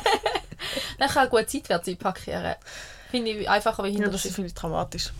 Dann 0.98 1.08
kann 1.08 1.28
gut 1.28 1.50
seitwärts 1.50 1.88
einparkieren. 1.88 2.54
Finde 3.10 3.30
ich 3.30 3.48
einfacher 3.48 3.84
wie 3.84 3.88
ja, 3.88 3.94
hinter 3.94 4.10
das 4.10 4.22
finde 4.22 4.46
ich 4.46 4.54
dramatisch. 4.54 5.12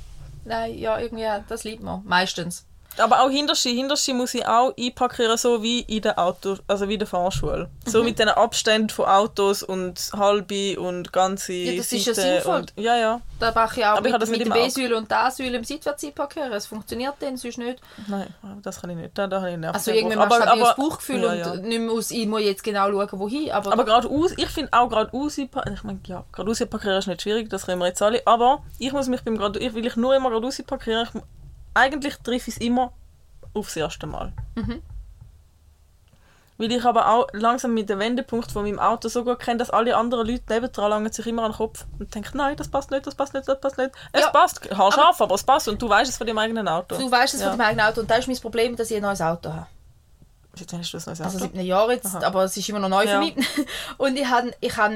Nein, 0.45 0.79
ja, 0.79 0.99
irgendwie, 0.99 1.27
das 1.49 1.65
liebt 1.65 1.83
man. 1.83 2.03
Meistens. 2.05 2.67
Aber 2.99 3.23
auch 3.23 3.31
Hinterschi, 3.31 3.75
Hinterschi 3.75 4.13
muss 4.13 4.35
ich 4.35 4.47
auch 4.47 4.73
einparkieren, 4.79 5.37
so 5.37 5.63
wie 5.63 5.81
in 5.81 6.03
der 6.03 6.19
Auto, 6.19 6.57
also 6.67 6.89
wie 6.89 6.95
in 6.95 6.99
der 6.99 7.09
Fahrschule. 7.09 7.69
So 7.85 8.01
Mhm. 8.01 8.05
mit 8.05 8.19
den 8.19 8.29
Abständen 8.29 8.89
von 8.91 9.07
Autos 9.07 9.63
und 9.63 10.11
halbe 10.13 10.79
und 10.81 11.13
ganze 11.13 11.53
Ja, 11.53 11.77
das 11.77 11.93
ist 11.93 12.07
ja 12.07 12.15
sinnvoll. 12.15 12.61
Und, 12.61 12.73
ja, 12.77 12.97
ja. 12.97 13.21
Da 13.39 13.53
mache 13.53 13.81
ich 13.81 13.87
auch 13.87 13.99
Aber 13.99 14.07
ich 14.07 14.13
habe 14.13 14.21
das 14.21 14.31
mit, 14.31 14.39
mit 14.39 14.49
der. 14.49 14.55
B-Säule 14.55 14.97
und 14.97 15.11
der 15.11 15.25
A-Säule 15.27 15.57
im 15.59 15.65
Seitwärts 15.65 16.05
einparkieren. 16.05 16.53
Es 16.53 16.67
funktioniert 16.67 17.15
dann, 17.21 17.37
sonst 17.37 17.59
nicht. 17.59 17.81
Nein, 18.09 18.33
das 18.63 18.81
kann 18.81 18.91
ich 18.91 18.97
nicht. 18.97 19.17
Da, 19.19 19.27
da 19.27 19.37
habe 19.37 19.49
ich 19.49 19.55
einen 19.55 19.65
Also 19.67 19.91
irgendwann 19.91 20.19
machst 20.19 20.31
du 20.33 20.43
aber, 20.43 20.53
aber, 20.53 20.61
das 20.61 20.77
Bauchgefühl 20.77 21.23
ja, 21.23 21.31
und 21.31 21.39
ja. 21.39 21.57
nicht 21.57 21.81
mehr 21.81 21.93
aus, 21.93 22.11
ich 22.11 22.27
muss 22.27 22.41
jetzt 22.41 22.65
genau 22.65 22.91
schauen, 22.91 23.09
wohin. 23.21 23.51
Aber, 23.51 23.73
Aber 23.73 23.85
gerade 23.85 24.09
aus, 24.09 24.33
ich 24.37 24.49
finde 24.49 24.73
auch 24.73 24.89
gerade 24.89 25.13
aus, 25.13 25.37
ich 25.37 25.51
meine, 25.83 26.01
ja, 26.07 26.25
gerade 26.33 26.51
aus 26.51 26.65
parkieren 26.65 26.99
ist 26.99 27.09
nicht 27.09 27.23
schwierig, 27.23 27.51
das 27.51 27.67
können 27.67 27.79
wir 27.79 27.89
jetzt 27.89 28.01
alle. 28.01 28.23
Aber 28.27 28.63
ich 28.79 28.93
muss 28.93 29.09
mich 29.09 29.23
beim 29.23 29.37
gerade, 29.37 29.59
ich 29.59 29.75
will 29.75 29.85
ich 29.85 29.97
nur 29.97 30.15
immer 30.17 30.31
gerade 30.31 30.47
aus 30.47 30.63
parkieren. 30.63 31.07
Ich, 31.15 31.21
eigentlich 31.77 32.17
treffe 32.17 32.51
ich 32.51 32.57
es 32.57 32.59
immer 32.59 32.93
aufs 33.55 33.77
erste 33.77 34.07
Mal. 34.07 34.33
Mhm. 34.55 34.83
Weil 36.59 36.73
ich 36.73 36.85
aber 36.87 37.11
auch 37.11 37.27
langsam 37.35 37.75
mit 37.75 37.91
dem 37.91 37.99
Wendepunkt 37.99 38.51
von 38.51 38.63
meinem 38.65 38.79
Auto 38.79 39.09
so 39.09 39.25
gut 39.25 39.41
kenne, 39.41 39.59
dass 39.59 39.69
alle 39.69 39.95
anderen 39.95 40.27
Leute 40.27 40.43
nebendran 40.49 40.89
langen 40.89 41.13
sich 41.13 41.27
immer 41.27 41.43
an 41.43 41.51
den 41.53 41.57
Kopf 41.59 41.85
und 41.99 42.15
denken, 42.15 42.39
nein, 42.39 42.57
das 42.57 42.69
passt 42.69 42.91
nicht, 42.91 43.07
das 43.07 43.15
passt 43.15 43.35
nicht, 43.35 43.47
das 43.47 43.61
passt 43.61 43.77
nicht. 43.77 43.91
Es 44.13 44.23
Ja, 44.23 44.31
passt, 44.31 44.61
haarscharf, 44.75 45.21
aber 45.21 45.35
es 45.35 45.45
passt 45.45 45.69
und 45.69 45.81
du 45.83 45.87
weißt 45.89 46.11
es 46.11 46.17
von 46.17 46.27
deinem 46.27 46.39
eigenen 46.39 46.67
Auto. 46.67 46.97
du 46.97 47.11
weißt 47.11 47.35
es 47.35 47.41
ja. 47.43 47.51
von 47.51 47.59
deinem 47.59 47.69
eigenen 47.69 47.87
Auto 47.87 48.01
und 48.01 48.11
das 48.11 48.21
ist 48.21 48.29
mein 48.29 48.39
Problem, 48.39 48.75
dass 48.75 48.91
ich 48.91 48.97
ein 48.97 49.03
neues 49.03 49.21
Auto 49.21 49.51
habe. 49.53 49.67
Jetzt 50.57 50.73
hast 50.73 50.93
du 50.95 50.97
das 50.97 51.07
neues 51.07 51.21
Also 51.21 51.37
Auto. 51.37 51.45
seit 51.45 51.55
einem 51.55 51.67
Jahr 51.67 51.91
jetzt, 51.93 52.07
Aha. 52.07 52.27
aber 52.27 52.45
es 52.45 52.57
ist 52.57 52.67
immer 52.71 52.79
noch 52.79 52.89
neu 52.89 53.05
Ja. 53.05 53.13
für 53.13 53.19
mich. 53.19 53.37
Und 53.99 54.17
ich 54.17 54.27
habe 54.27 54.51
ich 54.61 54.75
hab 54.79 54.91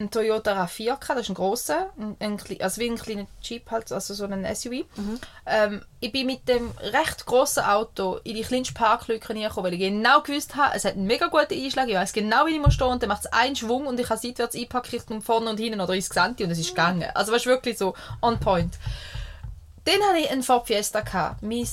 einen 0.00 0.10
Toyota 0.10 0.64
RAV4 0.64 0.84
gehabt, 0.84 1.10
das 1.10 1.20
ist 1.20 1.28
ein 1.28 1.34
grosser, 1.34 1.90
ein, 1.98 2.16
ein, 2.18 2.38
also 2.60 2.80
wie 2.80 2.88
ein 2.88 2.96
kleiner 2.96 3.26
Jeep 3.42 3.70
halt, 3.70 3.92
also 3.92 4.14
so 4.14 4.24
ein 4.24 4.54
SUV. 4.54 4.86
Mhm. 4.96 5.20
Ähm, 5.46 5.84
ich 6.00 6.10
bin 6.10 6.26
mit 6.26 6.48
dem 6.48 6.70
recht 6.80 7.26
grossen 7.26 7.64
Auto 7.64 8.18
in 8.24 8.34
die 8.34 8.42
kleinste 8.42 8.72
Parklücke 8.74 9.28
reingekommen, 9.28 9.70
weil 9.70 9.74
ich 9.74 9.80
genau 9.80 10.22
gewusst 10.22 10.56
habe, 10.56 10.74
es 10.74 10.84
hat 10.84 10.94
einen 10.94 11.06
mega 11.06 11.26
guten 11.26 11.52
Einschlag, 11.52 11.88
ich 11.88 11.94
weiß 11.94 12.14
genau, 12.14 12.46
wie 12.46 12.54
ich 12.54 12.60
muss 12.60 12.74
stehen 12.74 12.88
und 12.88 13.02
dann 13.02 13.10
macht 13.10 13.26
es 13.26 13.32
einen 13.32 13.54
Schwung 13.54 13.86
und 13.86 14.00
ich 14.00 14.08
habe 14.08 14.18
seitwärts 14.18 14.56
einparkiert 14.56 15.10
und 15.10 15.22
vorne 15.22 15.50
und 15.50 15.58
hinten 15.60 15.78
noch 15.78 15.86
30 15.86 16.10
Cent 16.10 16.40
und 16.40 16.50
es 16.50 16.58
ist 16.58 16.70
gegangen. 16.70 17.08
Also 17.14 17.32
weißt, 17.32 17.46
wirklich 17.46 17.76
so 17.76 17.94
on 18.22 18.40
point. 18.40 18.78
Dann 19.84 20.00
hatte 20.08 20.18
ich 20.18 20.30
einen 20.30 20.42
Ford 20.42 20.66
Fiesta. 20.66 21.00
Gehabt. 21.00 21.42
Mein 21.42 21.68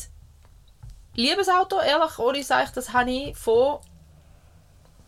Liebesauto, 1.15 1.79
ehrlich, 1.79 2.19
ohne 2.19 2.43
sage 2.43 2.65
ich, 2.65 2.71
das 2.71 2.93
habe 2.93 3.09
ich 3.09 3.37
von 3.37 3.79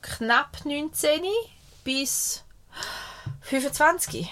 knapp 0.02 0.66
19 0.66 1.22
bis 1.84 2.44
25. 3.50 4.30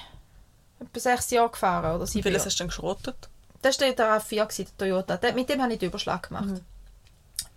Etwa 0.79 0.99
6 0.99 1.31
Jahre 1.31 1.49
gefahren 1.49 1.95
oder 1.95 2.03
Wie 2.05 2.11
7 2.11 2.23
vieles 2.23 2.37
Jahre. 2.39 2.45
hast 2.45 2.55
du 2.59 2.63
denn 2.63 2.67
geschrottet? 2.67 3.29
Das 3.63 3.81
war 3.81 3.91
der 3.91 4.19
RAV4, 4.21 4.43
gewesen, 4.45 4.67
der 4.67 4.77
Toyota. 4.77 5.31
Mit 5.33 5.49
dem 5.49 5.61
habe 5.61 5.73
ich 5.73 5.79
den 5.79 5.89
Überschlag 5.89 6.27
gemacht. 6.27 6.61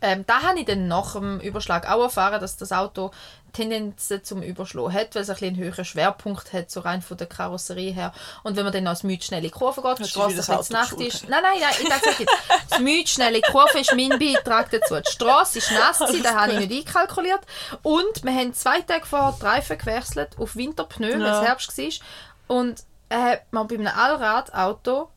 Ähm, 0.02 0.24
da 0.26 0.42
habe 0.42 0.58
ich 0.60 0.64
dann 0.66 0.88
nach 0.88 1.12
dem 1.12 1.40
Überschlag 1.40 1.88
auch 1.90 2.02
erfahren, 2.02 2.40
dass 2.40 2.56
das 2.56 2.72
Auto 2.72 3.10
Tendenzen 3.52 4.22
zum 4.24 4.42
Überschlagen 4.42 4.92
hat, 4.92 5.14
weil 5.14 5.22
es 5.22 5.28
ein 5.28 5.34
bisschen 5.34 5.48
einen 5.54 5.56
höheren 5.64 5.84
Schwerpunkt 5.84 6.52
hat, 6.52 6.70
so 6.70 6.80
rein 6.80 7.02
von 7.02 7.16
der 7.16 7.26
Karosserie 7.26 7.90
her. 7.92 8.12
Und 8.44 8.56
wenn 8.56 8.64
man 8.64 8.72
dann 8.72 8.86
als 8.86 9.02
Müde 9.02 9.22
schnelle 9.22 9.50
Kurve 9.50 9.82
geht, 9.82 9.98
die 9.98 10.04
Straße 10.04 10.36
das 10.36 10.48
ein 10.48 10.56
bisschen 10.58 10.72
Nacht 10.74 11.00
ist. 11.00 11.28
Nein, 11.28 11.42
nein, 11.42 11.60
nein, 11.60 11.74
ich 11.82 11.88
sage 11.88 12.14
jetzt. 12.20 12.32
Das 12.70 12.78
Müde 12.78 13.08
schnelle 13.08 13.40
Kurve 13.42 13.78
ist 13.80 13.92
mein 13.94 14.18
Beitrag 14.18 14.70
dazu. 14.70 14.94
Die 15.00 15.10
Straße 15.10 15.58
ist 15.58 15.72
nass, 15.72 15.98
gewesen, 15.98 16.22
da 16.22 16.34
habe 16.40 16.52
ich 16.52 16.68
nicht 16.68 16.86
einkalkuliert. 16.88 17.40
Und 17.82 18.22
wir 18.24 18.32
haben 18.32 18.54
zwei 18.54 18.80
Tage 18.82 19.04
vorher 19.04 19.34
die 19.40 19.44
Reifen 19.44 19.78
gewechselt 19.78 20.30
auf 20.38 20.54
Winterpneu, 20.56 21.12
weil 21.12 21.20
Ja. 21.20 21.40
es 21.40 21.46
Herbst 21.46 21.76
war. 21.76 22.56
Und 22.56 22.82
äh, 23.08 23.38
man 23.50 23.66
bei 23.66 23.74
einem 23.74 23.88
Allradauto 23.88 25.10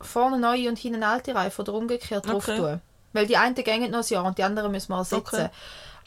vorne 0.00 0.38
neue 0.38 0.68
und 0.68 0.78
hinten 0.78 1.02
alte 1.04 1.34
Reifen 1.34 1.62
oder 1.62 1.74
umgekehrt 1.74 2.26
drauf 2.26 2.48
Okay. 2.48 2.56
tun. 2.56 2.80
Weil 3.12 3.26
die 3.26 3.36
einen 3.36 3.54
gehen 3.54 3.90
noch 3.90 4.00
ein 4.02 4.08
Jahr 4.08 4.24
und 4.24 4.38
die 4.38 4.42
anderen 4.44 4.72
müssen 4.72 4.90
wir 4.92 4.98
ersetzen. 4.98 5.34
Okay. 5.46 5.48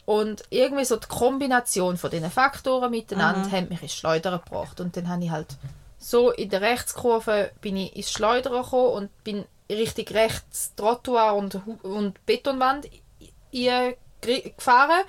Und 0.04 0.44
irgendwie 0.50 0.84
so 0.84 0.96
die 0.96 1.08
Kombination 1.08 1.96
von 1.96 2.10
diesen 2.10 2.30
Faktoren 2.30 2.90
miteinander 2.90 3.48
Mhm. 3.48 3.52
hat 3.52 3.70
mich 3.70 3.82
ins 3.82 3.94
Schleudern 3.94 4.40
gebracht. 4.44 4.80
Und 4.80 4.96
dann 4.96 5.08
habe 5.08 5.24
ich 5.24 5.30
halt 5.30 5.48
so 5.98 6.30
in 6.30 6.50
der 6.50 6.60
Rechtskurve 6.60 7.50
bin 7.60 7.76
ich 7.76 7.96
ins 7.96 8.12
Schleudern 8.12 8.62
gekommen 8.62 8.92
und 8.92 9.24
bin 9.24 9.44
richtig 9.68 10.12
rechts 10.14 10.72
Trottoir 10.76 11.34
und, 11.34 11.60
und 11.82 12.24
Betonwand 12.26 12.88
gefahren 13.50 15.02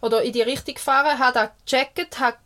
oder 0.00 0.22
in 0.22 0.32
die 0.32 0.42
Richtung 0.42 0.74
gefahren, 0.74 1.18
habe 1.18 1.32
da 1.34 1.50
gecheckt, 1.64 2.18
habe 2.20 2.36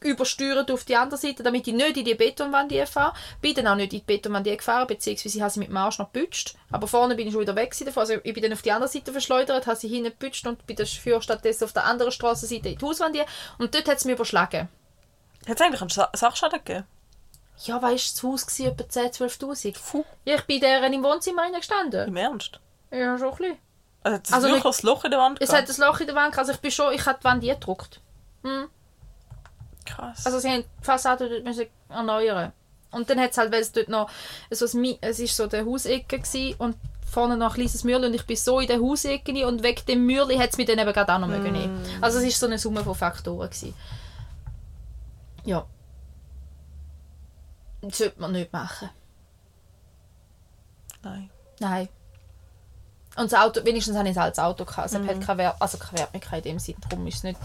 übersteuert 0.00 0.70
auf 0.70 0.84
die 0.84 0.96
andere 0.96 1.18
Seite, 1.18 1.42
damit 1.42 1.66
ich 1.66 1.74
nicht 1.74 1.96
in 1.96 2.04
die 2.04 2.14
Betonwand 2.14 2.72
fahre. 2.88 3.14
Bin 3.40 3.54
dann 3.54 3.66
auch 3.66 3.74
nicht 3.74 3.92
in 3.92 4.00
die 4.00 4.04
Betonwand 4.04 4.46
gefahren, 4.46 4.86
beziehungsweise 4.86 5.40
habe 5.40 5.50
sie 5.50 5.58
mit 5.60 5.68
dem 5.68 5.76
Arsch 5.76 5.98
noch 5.98 6.12
geputscht. 6.12 6.54
Aber 6.70 6.86
vorne 6.86 7.14
bin 7.14 7.26
ich 7.26 7.32
schon 7.32 7.42
wieder 7.42 7.56
weg 7.56 7.74
davon. 7.78 8.00
Also 8.00 8.14
ich 8.22 8.34
bin 8.34 8.42
dann 8.42 8.52
auf 8.52 8.62
die 8.62 8.72
andere 8.72 8.88
Seite 8.88 9.12
verschleudert, 9.12 9.66
habe 9.66 9.76
sie 9.78 9.88
hinten 9.88 10.10
geputscht 10.10 10.46
und 10.46 10.66
bin 10.66 10.76
dafür 10.76 11.20
stattdessen 11.22 11.64
auf 11.64 11.72
der 11.72 11.84
anderen 11.84 12.12
Straßenseite 12.12 12.68
in 12.68 12.78
die 12.78 12.84
Hauswand. 12.84 13.16
Und 13.58 13.74
dort 13.74 13.88
hat 13.88 13.98
es 13.98 14.04
mich 14.04 14.14
überschlagen. 14.14 14.68
Hat 15.46 15.56
es 15.56 15.60
eigentlich 15.60 15.80
einen 15.80 15.90
Sa 15.90 16.10
Sachschaden 16.14 16.58
gegeben? 16.64 16.84
Ja, 17.64 17.82
weißt 17.82 18.22
du, 18.22 18.36
das 18.36 18.46
Haus 18.46 18.60
war 18.60 18.66
etwa 18.68 18.84
10'000, 18.84 19.38
12'000. 19.40 19.76
Puh. 19.90 20.04
Ja, 20.24 20.36
ich 20.36 20.42
bin 20.42 20.60
deren 20.60 20.92
im 20.92 21.02
Wohnzimmer 21.02 21.42
reingestanden. 21.42 22.06
Im 22.08 22.16
Ernst? 22.16 22.60
Ja, 22.92 23.18
schon 23.18 23.30
ein 23.32 23.36
bisschen. 23.36 23.58
Also 24.04 24.14
hat 24.16 24.26
es 24.28 24.32
Also 24.32 24.48
wirklich 24.48 24.78
ein 24.78 24.86
Loch 24.86 25.04
in 25.04 25.10
der 25.10 25.18
Wand 25.20 25.38
Es 25.40 25.50
gehabt? 25.50 25.68
hat 25.68 25.76
ein 25.76 25.80
Loch 25.86 26.00
in 26.00 26.06
der 26.06 26.14
Wand, 26.14 26.32
gehabt. 26.32 26.38
also 26.38 26.52
ich 26.52 26.60
bin 26.60 26.70
schon, 26.70 26.92
ich 26.94 27.04
habe 27.04 27.18
die 27.18 27.24
Wand 27.24 27.42
gedruckt. 27.42 28.00
Krass. 29.88 30.26
Also 30.26 30.38
sie 30.38 30.48
haben 30.48 30.64
die 30.80 30.84
Fassade 30.84 31.28
dort 31.28 31.44
müssen 31.44 31.66
erneuern. 31.88 32.52
Und 32.90 33.10
dann 33.10 33.20
hat 33.20 33.32
es 33.32 33.38
halt, 33.38 33.52
weil 33.52 33.60
es 33.60 33.72
dort 33.72 33.88
noch, 33.88 34.08
so 34.50 34.64
ein, 34.64 34.82
Mi- 34.82 34.98
es 35.00 35.18
ist 35.18 35.36
so 35.36 35.46
der 35.46 35.66
Hausecke 35.66 36.18
gsi 36.20 36.54
und 36.58 36.76
vorne 37.10 37.36
noch 37.36 37.50
ein 37.50 37.54
kleines 37.54 37.84
Mürli 37.84 38.06
und 38.06 38.14
ich 38.14 38.26
bin 38.26 38.36
so 38.36 38.60
in 38.60 38.66
der 38.66 38.80
Hausecke 38.80 39.46
und 39.46 39.62
wegen 39.62 39.84
dem 39.86 40.06
Mürli 40.06 40.36
hat 40.36 40.50
es 40.50 40.56
mich 40.58 40.66
dann 40.66 40.78
eben 40.78 40.92
gerade 40.92 41.14
auch 41.14 41.18
noch 41.18 41.28
mögen 41.28 41.52
nehmen. 41.52 41.84
Also 42.00 42.18
es 42.18 42.24
ist 42.24 42.40
so 42.40 42.46
eine 42.46 42.58
Summe 42.58 42.82
von 42.84 42.94
Faktoren 42.94 43.50
gsi. 43.50 43.74
Ja. 45.44 45.66
Das 47.82 47.98
sollte 47.98 48.20
man 48.20 48.32
nicht 48.32 48.52
machen. 48.52 48.90
Nein. 51.02 51.30
Nein. 51.60 51.88
Und 53.16 53.32
das 53.32 53.40
Auto, 53.40 53.64
wenigstens 53.64 53.96
habe 53.96 54.08
ich 54.08 54.12
es 54.12 54.18
als 54.18 54.38
Auto 54.38 54.64
gehabt. 54.64 54.86
Es 54.86 54.94
hat 54.94 55.02
keine, 55.20 55.38
Wer 55.38 55.60
also 55.60 55.76
keine 55.78 55.98
Wertmöglichkeit 55.98 56.46
in 56.46 56.52
dem 56.52 56.58
Sinne, 56.58 56.78
darum 56.88 57.06
ist 57.06 57.16
es 57.16 57.22
nicht... 57.24 57.38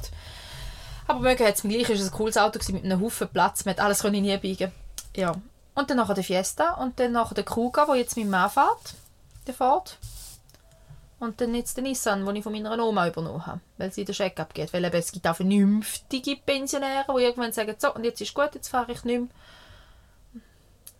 Aber 1.07 1.19
mögen 1.19 1.45
hat 1.45 1.55
es 1.55 1.61
gleich, 1.61 1.89
es 1.89 1.99
war 1.99 2.05
ein 2.05 2.11
cooles 2.11 2.37
Auto 2.37 2.59
mit 2.71 2.83
einem 2.83 3.01
Haufen 3.01 3.27
Platz, 3.27 3.65
man 3.65 3.75
hat 3.75 3.83
alles 3.83 4.03
nie 4.03 4.37
biegen. 4.37 4.71
Ja. 5.15 5.35
Und 5.75 5.89
dann 5.89 5.97
nachher 5.97 6.13
der 6.13 6.23
Fiesta 6.23 6.75
und 6.75 6.99
dann 6.99 7.13
nachher 7.13 7.35
der 7.35 7.43
Kuga, 7.43 7.87
wo 7.87 7.93
jetzt 7.93 8.15
mein 8.15 8.29
Mann 8.29 8.49
fährt, 8.49 8.95
der 9.47 9.53
fährt. 9.53 9.97
Und 11.19 11.39
dann 11.39 11.55
jetzt 11.55 11.77
der 11.77 11.83
Nissan, 11.83 12.25
den 12.25 12.35
ich 12.35 12.43
von 12.43 12.51
meiner 12.51 12.77
Oma 12.85 13.07
übernommen 13.07 13.45
habe, 13.45 13.61
weil 13.77 13.91
sie 13.91 14.03
den 14.03 14.13
Scheck 14.13 14.39
abgeht. 14.39 14.73
Weil 14.73 14.83
eben, 14.83 14.95
es 14.95 15.11
gibt 15.11 15.25
auch 15.25 15.35
vernünftige 15.35 16.35
Pensionäre, 16.35 17.05
die 17.17 17.23
irgendwann 17.23 17.53
sagen, 17.53 17.75
so, 17.77 17.93
und 17.93 18.03
jetzt 18.03 18.21
ist 18.21 18.33
gut, 18.33 18.49
jetzt 18.53 18.67
fahre 18.67 18.91
ich 18.91 19.03
nicht 19.03 19.19
mehr. 19.19 19.29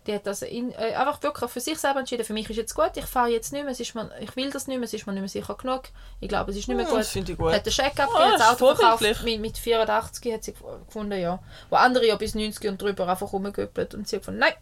Die 0.06 0.14
hat 0.14 0.28
das 0.28 0.41
in, 0.41 0.72
äh, 0.74 0.93
einfach 0.95 1.22
wirklich 1.24 1.49
für 1.49 1.60
sich 1.62 1.78
selber 1.78 1.99
entschieden, 1.99 2.26
für 2.26 2.34
mich 2.34 2.49
ist 2.49 2.58
jetzt 2.58 2.76
gut, 2.76 2.91
ich 2.95 3.06
fahre 3.06 3.30
jetzt 3.30 3.54
nicht 3.54 3.64
mehr, 3.64 3.72
es 3.72 3.80
ist 3.80 3.95
mir, 3.95 4.10
ich 4.20 4.36
will 4.36 4.51
das 4.51 4.68
nicht 4.68 4.78
mehr, 4.78 4.86
es 4.86 4.93
ist 4.93 5.08
mir 5.08 5.14
nicht 5.14 5.22
mehr 5.22 5.30
sicher 5.30 5.56
genug. 5.56 5.84
Ich 6.20 6.28
glaube, 6.30 6.51
es 6.51 6.58
ist 6.58 6.68
nicht 6.68 6.76
mehr 6.76 6.86
gut. 6.86 6.99
das 6.99 7.10
finde 7.10 7.32
ich 7.32 7.38
gut. 7.38 7.54
Hat 7.54 7.72
Scheck 7.72 7.93
Ah, 7.97 8.04
abgegeben, 8.04 8.32
das 8.38 8.49
Auto 8.62 8.76
verkauft, 8.76 9.24
mit, 9.24 9.39
mit 9.41 9.58
84 9.58 10.34
hat 10.34 10.43
sie 10.43 10.51
gef- 10.51 10.86
gefunden, 10.86 11.20
ja. 11.20 11.39
Wo 11.70 11.78
andere 11.78 12.06
ja 12.08 12.16
bis 12.18 12.36
90 12.36 12.68
und 12.70 12.82
drüber 12.82 13.08
einfach 13.08 13.32
rumgöppelt 13.32 13.93
und 13.95 14.08
sie 14.08 14.18
hat 14.18 14.24
gefunden, 14.24 14.39
nein, 14.41 14.54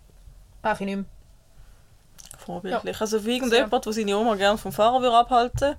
mache 0.61 0.83
ich 0.83 0.85
nicht 0.87 0.95
mehr. 0.97 1.05
Vorbildlich. 2.37 2.99
Also 2.99 3.19
für 3.19 3.31
irgendjemand, 3.31 3.85
der 3.85 3.93
seine 3.93 4.17
Oma 4.17 4.35
gerne 4.35 4.57
vom 4.57 4.71
Fahren 4.71 5.01
würde 5.01 5.77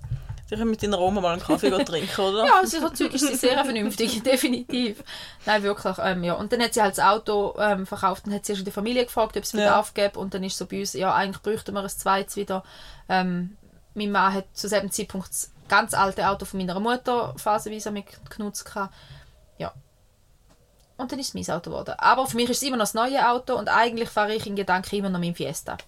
Wir 0.52 0.58
können 0.58 0.70
mit 0.70 0.82
deiner 0.82 1.00
Oma 1.00 1.22
mal 1.22 1.32
einen 1.32 1.40
Kaffee 1.40 1.70
trinken, 1.70 2.20
oder? 2.20 2.44
Ja, 2.44 2.56
also 2.60 2.78
so 2.78 2.90
Zeug 2.90 3.14
ist 3.14 3.26
sie 3.26 3.36
sehr 3.36 3.64
vernünftig, 3.64 4.22
definitiv. 4.22 5.02
Nein, 5.46 5.62
wirklich. 5.62 5.96
Ähm, 5.98 6.22
ja. 6.24 6.34
Und 6.34 6.52
dann 6.52 6.60
hat 6.60 6.74
sie 6.74 6.82
halt 6.82 6.98
das 6.98 7.02
Auto 7.02 7.54
ähm, 7.58 7.86
verkauft 7.86 8.26
und 8.26 8.34
hat 8.34 8.44
sie 8.44 8.52
in 8.52 8.64
der 8.64 8.72
Familie 8.74 9.06
gefragt, 9.06 9.34
ob 9.34 9.42
es 9.44 9.54
wieder 9.54 9.64
Ja. 9.64 9.80
aufgeben 9.80 10.16
Und 10.16 10.34
dann 10.34 10.44
ist 10.44 10.58
so 10.58 10.66
bei 10.66 10.80
uns, 10.80 10.92
ja, 10.92 11.14
eigentlich 11.14 11.40
bräuchten 11.40 11.72
wir 11.72 11.80
ein 11.80 11.88
zweites 11.88 12.36
wieder. 12.36 12.64
Ähm, 13.08 13.56
mein 13.94 14.10
Mann 14.10 14.34
hat 14.34 14.44
zu 14.52 14.68
diesem 14.68 14.90
Zeitpunkt 14.90 15.30
das 15.30 15.50
ganz 15.70 15.94
alte 15.94 16.28
Auto 16.28 16.44
von 16.44 16.58
meiner 16.60 16.78
Mutter 16.78 17.32
phasenweise 17.38 17.90
mit 17.90 18.04
genutzt. 18.28 18.66
gehabt. 18.66 18.92
Ja. 19.56 19.72
Und 20.98 21.12
dann 21.12 21.18
ist 21.18 21.28
es 21.28 21.34
mein 21.48 21.56
Auto 21.56 21.70
geworden. 21.70 21.94
Aber 21.96 22.26
für 22.26 22.36
mich 22.36 22.50
ist 22.50 22.58
es 22.58 22.68
immer 22.68 22.76
noch 22.76 22.82
das 22.84 22.92
neue 22.92 23.26
Auto 23.26 23.56
und 23.56 23.70
eigentlich 23.70 24.10
fahre 24.10 24.34
ich 24.34 24.46
in 24.46 24.56
Gedanken 24.56 24.96
immer 24.96 25.08
noch 25.08 25.18
mein 25.18 25.34
Fiesta. 25.34 25.78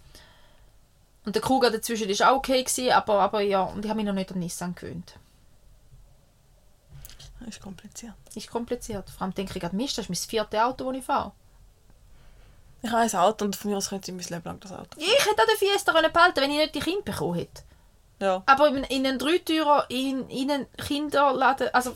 Und 1.25 1.35
der 1.35 1.43
Kruger 1.43 1.71
dazwischen 1.71 2.09
war 2.09 2.33
auch 2.33 2.37
okay, 2.37 2.63
gewesen, 2.63 2.91
aber, 2.91 3.21
aber 3.21 3.41
ja, 3.41 3.63
und 3.63 3.85
ich 3.85 3.91
habe 3.91 3.97
mich 3.97 4.07
noch 4.07 4.13
nicht 4.13 4.31
an 4.31 4.39
Nissan 4.39 4.75
gewöhnt. 4.75 5.15
Das 7.41 7.49
ist 7.57 7.63
kompliziert. 7.63 8.15
Ist 8.35 8.51
kompliziert. 8.51 9.09
Vor 9.11 9.23
allem 9.23 9.35
denke 9.35 9.53
ich 9.55 9.61
gerade, 9.61 9.77
Mist, 9.77 9.99
das 9.99 10.05
ist 10.05 10.09
mein 10.09 10.17
viertes 10.17 10.61
Auto, 10.61 10.91
das 10.91 10.99
ich 10.99 11.05
fahre. 11.05 11.33
Ich 12.83 12.91
habe 12.91 13.03
ein 13.03 13.15
Auto 13.15 13.47
und 13.47 13.57
von 13.57 13.71
mir 13.71 13.79
aus 13.79 13.89
könnte 13.89 14.11
ich 14.11 14.17
mein 14.17 14.27
Leben 14.27 14.45
lang 14.45 14.61
das 14.61 14.73
Auto. 14.73 14.99
Ich 14.99 15.27
hätte 15.27 15.43
auch 15.43 15.47
den 15.47 15.57
Fiesta 15.57 15.93
können 15.93 16.13
behalten 16.13 16.41
wenn 16.43 16.51
ich 16.51 16.59
nicht 16.59 16.75
die 16.75 16.81
Kinder 16.81 17.03
bekommen 17.03 17.35
hätte. 17.35 17.63
Ja. 18.21 18.43
Aber 18.47 18.69
in, 18.69 18.85
in 18.85 19.07
einen 19.07 19.19
Dreitürer, 19.19 19.87
in, 19.89 20.29
in 20.29 20.51
einen 20.51 20.67
Kinderladen, 20.77 21.69
also... 21.73 21.95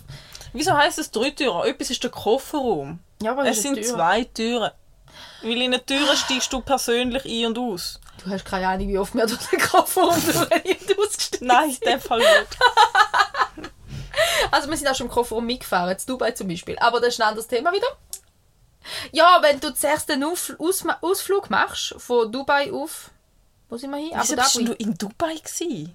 Wieso 0.55 0.75
heisst 0.75 0.99
es 0.99 1.11
drei 1.11 1.31
Türen? 1.31 1.69
Etwas 1.69 1.91
ist 1.91 2.03
der 2.03 2.11
Kofferraum. 2.11 3.01
Ja, 3.23 3.33
aber 3.33 3.47
Es 3.47 3.61
sind 3.61 3.75
Tür. 3.75 3.85
zwei 3.85 4.25
Türen. 4.25 4.71
Weil 5.43 5.53
in 5.61 5.75
eine 5.75 5.85
Tür 5.85 6.17
steigst 6.17 6.53
du 6.53 6.61
persönlich 6.63 7.25
ein 7.27 7.47
und 7.47 7.59
aus. 7.59 8.01
Du 8.23 8.31
hast 8.31 8.45
keine 8.45 8.69
Ahnung, 8.69 8.89
wie 8.89 8.99
oft 8.99 9.15
wir 9.15 9.27
durch 9.27 9.47
den 9.47 9.61
Kofferraum 9.61 10.21
durch 10.21 10.37
und 10.37 10.99
ausgestiegen 10.99 11.47
Nein, 11.47 11.71
in 11.71 11.81
dem 11.81 12.01
Fall 12.01 12.19
nicht. 12.19 12.59
Also 14.51 14.69
wir 14.69 14.77
sind 14.77 14.89
auch 14.89 14.95
schon 14.95 15.07
im 15.07 15.13
Kofferraum 15.13 15.47
mitgefahren, 15.47 15.99
zu 15.99 16.07
Dubai 16.07 16.33
zum 16.33 16.49
Beispiel. 16.49 16.77
Aber 16.79 17.01
das 17.01 17.11
ist 17.11 17.21
ein 17.21 17.29
anderes 17.29 17.47
Thema 17.47 17.73
wieder. 17.73 17.87
Ja, 19.13 19.39
wenn 19.43 19.61
du 19.61 19.73
zuerst 19.73 20.09
den 20.09 20.25
Auf 20.25 20.55
Aus 20.59 20.85
Ausflug 21.01 21.51
machst, 21.51 21.95
von 21.99 22.31
Dubai 22.33 22.73
auf... 22.73 23.11
Wo 23.69 23.77
sind 23.77 23.91
wir 23.91 23.99
hin? 23.99 24.13
Wieso 24.15 24.35
bist 24.35 24.57
du 24.57 24.73
in 24.73 24.97
Dubai 24.97 25.35
gewesen? 25.35 25.95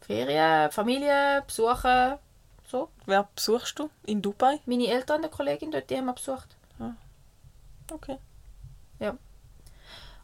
Ferien, 0.00 0.70
Familie, 0.72 1.44
besuchen, 1.46 2.18
so. 2.68 2.90
Wer 3.06 3.28
besuchst 3.34 3.78
du 3.78 3.88
in 4.04 4.20
Dubai? 4.20 4.60
Meine 4.66 4.88
Eltern, 4.88 5.18
eine 5.18 5.28
Kollegin 5.28 5.70
dort, 5.70 5.88
die 5.88 5.96
haben 5.96 6.06
wir 6.06 6.14
besucht. 6.14 6.48
Okay. 7.90 8.18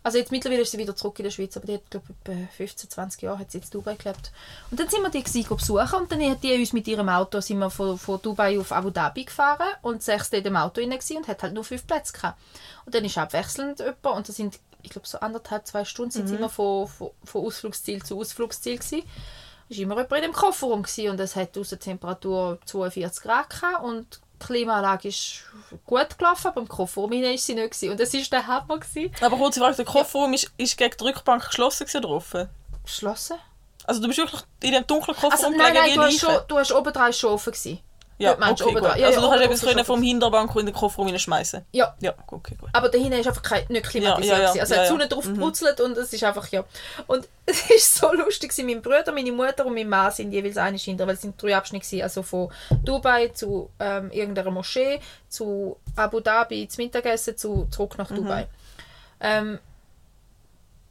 Also 0.04 0.18
jetzt 0.18 0.32
mittlerweile 0.32 0.60
ist 0.60 0.70
sie 0.70 0.76
wieder 0.76 0.94
zurück 0.94 1.18
in 1.18 1.24
der 1.24 1.30
Schweiz, 1.30 1.56
aber 1.56 1.66
die 1.66 1.74
hat, 1.74 1.90
glaube 1.90 2.06
ich, 2.10 2.30
etwa 2.30 2.46
15, 2.58 2.90
20 2.90 3.22
Jahre 3.22 3.38
hat 3.38 3.50
sie 3.50 3.56
jetzt 3.56 3.72
in 3.72 3.80
Dubai 3.80 3.94
gelebt. 3.94 4.32
Und 4.70 4.78
dann 4.78 4.90
sind 4.90 5.00
wir 5.00 5.08
die 5.08 5.22
gewesen, 5.22 5.56
besuchen 5.56 5.94
und 5.94 6.12
dann 6.12 6.30
hat 6.30 6.42
die 6.42 6.54
uns 6.54 6.74
mit 6.74 6.86
ihrem 6.86 7.08
Auto 7.08 7.40
sind 7.40 7.58
wir 7.58 7.70
von, 7.70 7.98
von 7.98 8.20
Dubai 8.20 8.60
auf 8.60 8.70
Abu 8.70 8.90
Dhabi 8.90 9.24
gefahren 9.24 9.66
und 9.80 10.02
sechs 10.02 10.28
in 10.28 10.44
dem 10.44 10.56
Auto 10.56 10.82
gewesen 10.82 11.16
und 11.16 11.26
hat 11.26 11.42
halt 11.42 11.54
nur 11.54 11.64
fünf 11.64 11.86
Plätze 11.86 12.12
gehabt. 12.12 12.38
Und 12.84 12.94
dann 12.94 13.02
ist 13.02 13.16
abwechselnd 13.16 13.78
jemand 13.78 14.04
und 14.04 14.28
das 14.28 14.36
sind, 14.36 14.58
ich 14.82 14.90
glaube, 14.90 15.08
so 15.08 15.20
anderthalb, 15.20 15.66
zwei 15.66 15.86
Stunden 15.86 16.10
sind 16.10 16.28
sie 16.28 16.34
immer 16.34 16.50
von, 16.50 16.86
von, 16.86 17.10
von 17.24 17.46
Ausflugsziel 17.46 18.02
zu 18.02 18.20
Ausflugsziel 18.20 18.76
gewesen. 18.76 19.04
Es 19.70 19.78
war 19.78 19.84
immer 19.84 19.94
jemand 19.94 20.12
in 20.12 20.22
dem 20.22 20.32
Kofferraum 20.34 20.82
gewesen 20.82 21.08
und 21.08 21.20
es 21.20 21.34
hat 21.34 21.56
Aussentemperatur 21.56 22.58
42 22.66 23.22
Grad 23.22 23.48
gehabt 23.48 23.82
und 23.82 24.20
die 24.40 24.46
Klimaanlage 24.46 25.08
ist 25.08 25.42
gut 25.84 26.18
gelaufen, 26.18 26.48
aber 26.48 26.60
im 26.60 26.68
Kofferraum 26.68 27.12
ist 27.12 27.46
sie 27.46 27.54
nicht 27.54 27.70
gewesen. 27.70 27.90
und 27.90 28.00
das 28.00 28.12
war 28.12 28.20
der 28.20 28.46
Hammer 28.46 28.78
gewesen. 28.78 29.12
Aber 29.20 29.36
kurze 29.36 29.60
Frage, 29.60 29.76
der 29.76 29.84
Kofferraum 29.84 30.32
ist, 30.34 30.50
ist 30.56 30.76
gegen 30.76 30.96
die 30.96 31.04
Rückbank 31.04 31.46
geschlossen 31.46 31.86
oder 31.96 32.08
offen? 32.08 32.48
Geschlossen? 32.84 33.36
Also 33.86 34.00
du 34.00 34.08
bist 34.08 34.18
wirklich 34.18 34.42
in 34.62 34.72
dem 34.72 34.86
dunklen 34.86 35.16
Also 35.16 35.28
Kofferraum 35.28 35.56
nein, 35.56 35.72
gelegen 35.72 35.78
nein, 35.78 35.90
wie 35.90 35.94
du 35.96 36.02
hast, 36.02 36.20
schon, 36.20 36.48
du 36.48 36.58
hast 36.58 36.72
oben 36.72 36.92
dran 36.92 37.12
schon 37.12 37.30
offen 37.30 37.52
gewesen. 37.52 37.80
Ja, 38.16 38.30
Dort 38.30 38.40
meinst 38.40 38.60
du 38.60 38.66
okay, 38.66 38.76
oben. 38.76 38.84
Ja, 38.84 38.92
also 38.92 39.04
ja, 39.06 39.20
du 39.20 39.28
kannst 39.28 39.44
etwas 39.44 39.60
können 39.62 39.84
vom 39.84 40.02
Hinterbank 40.02 40.54
in 40.56 40.66
den 40.66 40.74
Kofferraum 40.74 41.06
hineinschmeißen. 41.06 41.64
Ja, 41.72 41.94
Ja, 42.00 42.14
okay, 42.28 42.54
gut. 42.60 42.70
aber 42.72 42.88
dahinter 42.88 43.18
ist 43.18 43.26
einfach 43.26 43.42
kein, 43.42 43.64
nicht 43.68 43.86
klimatisiert. 43.86 44.36
Ja, 44.36 44.38
ja, 44.38 44.44
ja, 44.44 44.48
gewesen. 44.52 44.60
also 44.60 44.74
ja, 44.74 44.80
hat 44.80 44.86
die 44.86 44.92
ja. 44.92 44.98
Sonne 44.98 45.08
drauf 45.08 45.24
gebrutzelt 45.24 45.80
und 45.80 45.96
es 45.96 46.12
ist 46.12 46.22
einfach, 46.22 46.46
ja. 46.48 46.64
Und 47.08 47.28
es 47.46 47.70
ist 47.70 47.94
so 47.94 48.12
lustig. 48.12 48.52
Mein 48.64 48.82
Bruder, 48.82 49.12
meine 49.12 49.32
Mutter 49.32 49.66
und 49.66 49.74
mein 49.74 49.88
Mann 49.88 50.12
sind 50.12 50.32
jeweils 50.32 50.56
eine 50.56 50.76
hinter, 50.76 51.06
weil 51.06 51.14
es 51.14 51.22
sind 51.22 51.40
drei 51.42 51.56
Abschnitte 51.56 51.84
gewesen. 51.84 52.02
Also 52.02 52.22
von 52.22 52.52
Dubai 52.84 53.28
zu 53.28 53.70
ähm, 53.80 54.10
irgendeiner 54.12 54.50
Moschee, 54.50 55.00
zu 55.28 55.76
Abu 55.96 56.20
Dhabi 56.20 56.68
zum 56.68 56.84
Mittagessen, 56.84 57.36
zu 57.36 57.66
zurück 57.70 57.98
nach 57.98 58.08
Dubai. 58.08 58.46
Ähm, 59.20 59.58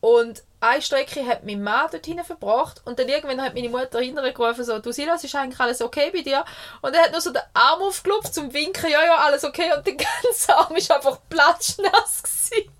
und 0.01 0.43
eine 0.63 0.81
Strecke 0.81 1.27
hat 1.27 1.43
mein 1.43 1.61
Mann 1.61 1.89
dort 1.91 2.05
hinten 2.05 2.23
verbracht 2.23 2.81
und 2.85 2.97
dann 2.97 3.09
irgendwann 3.09 3.41
hat 3.41 3.53
meine 3.53 3.69
Mutter 3.69 3.99
hinterher 3.99 4.31
gerufen, 4.31 4.63
so, 4.63 4.79
du 4.79 4.91
Silas, 4.91 5.23
ist 5.23 5.35
eigentlich 5.35 5.59
alles 5.59 5.81
okay 5.81 6.09
bei 6.13 6.21
dir? 6.21 6.45
Und 6.81 6.95
er 6.95 7.03
hat 7.03 7.11
nur 7.11 7.21
so 7.21 7.31
den 7.31 7.41
Arm 7.53 7.81
aufgelupft 7.81 8.33
zum 8.33 8.53
Winken, 8.53 8.89
ja, 8.89 9.03
ja, 9.03 9.15
alles 9.17 9.43
okay 9.43 9.71
und 9.75 9.85
der 9.85 9.95
ganze 9.95 10.57
Arm 10.57 10.75
ist 10.75 10.89
einfach 10.89 11.19
platschnass 11.29 12.23
gewesen. 12.23 12.71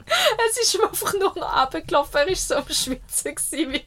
Es 0.49 0.61
ist 0.61 0.75
ihm 0.75 0.83
einfach 0.83 1.13
nur 1.13 1.37
noch 1.37 1.61
runtergelaufen, 1.61 2.21
er 2.21 2.27
war 2.27 2.35
so 2.35 2.55
am 2.55 2.69
Schwitzen 2.69 3.35
gewesen. 3.35 3.73
Wie... 3.73 3.85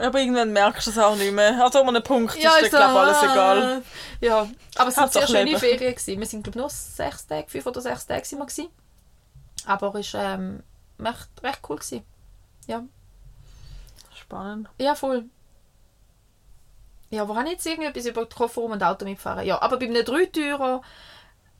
Aber 0.00 0.20
irgendwann 0.20 0.52
merkst 0.52 0.86
du 0.86 0.90
es 0.90 0.98
auch 0.98 1.16
nicht 1.16 1.32
mehr. 1.32 1.62
Also 1.62 1.80
um 1.80 1.88
einen 1.88 2.02
Punkt 2.02 2.36
ist 2.36 2.44
dir, 2.44 2.50
so, 2.50 2.68
glaube 2.68 2.92
ich, 2.92 2.98
alles 2.98 3.22
egal. 3.22 3.82
Ja, 4.20 4.48
aber 4.76 4.88
es 4.88 4.96
waren 4.96 5.10
sehr 5.10 5.26
schöne 5.26 5.44
Leben. 5.44 5.58
Ferien. 5.58 5.94
Gewesen. 5.94 6.20
Wir 6.20 6.26
sind, 6.26 6.42
glaube 6.44 6.58
ich, 6.58 6.60
nur 6.60 6.70
sechs 6.70 7.26
Tage, 7.26 7.48
fünf 7.48 7.66
oder 7.66 7.80
sechs 7.80 8.06
Tage 8.06 8.24
sind 8.24 8.38
wir 8.38 8.46
gewesen. 8.46 8.68
Aber 9.66 9.94
es 9.96 10.14
war 10.14 10.34
ähm, 10.34 10.62
recht, 11.00 11.28
recht 11.42 11.60
cool. 11.68 11.76
Gewesen. 11.76 12.04
Ja. 12.68 12.84
Spannend. 14.14 14.68
Ja, 14.78 14.94
voll. 14.94 15.24
Ja, 17.10 17.26
wo 17.26 17.34
habe 17.34 17.46
ich 17.46 17.52
jetzt 17.54 17.66
irgendetwas 17.66 18.06
über 18.06 18.24
den 18.24 18.34
Kofferraum 18.34 18.72
und 18.72 18.82
Auto 18.82 19.04
mitfahren? 19.04 19.44
Ja, 19.46 19.60
aber 19.62 19.78
bei 19.78 19.86
einem 19.86 20.04
Dreitürer 20.04 20.82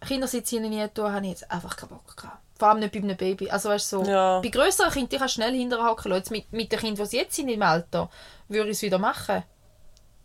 Kindersitz 0.07 0.51
hinein 0.51 0.71
nie 0.71 0.87
tun, 0.89 1.11
habe 1.13 1.25
ich 1.25 1.31
jetzt 1.33 1.51
einfach 1.51 1.77
keinen 1.77 1.89
Bock 1.89 2.17
gehabt. 2.17 2.39
Vor 2.59 2.69
allem 2.69 2.81
nicht 2.81 2.93
bei 2.93 2.99
einem 2.99 3.17
Baby. 3.17 3.51
Also 3.51 3.69
weißt 3.71 3.93
du, 3.93 4.05
so, 4.05 4.11
Ja. 4.11 4.41
bei 4.41 4.49
grösseren 4.49 4.93
Kindern, 4.93 5.09
die 5.11 5.17
kannst 5.19 5.37
du 5.37 5.41
schnell 5.41 5.55
hinterhaken 5.55 6.11
lassen. 6.11 6.19
Jetzt 6.21 6.31
mit, 6.31 6.53
mit 6.53 6.71
den 6.71 6.79
Kindern, 6.79 7.09
die 7.09 7.17
jetzt 7.17 7.35
sind 7.37 7.49
im 7.49 7.63
Alter, 7.63 8.11
würde 8.49 8.71
ich 8.71 8.77
es 8.77 8.83
wieder 8.83 8.99
machen. 8.99 9.43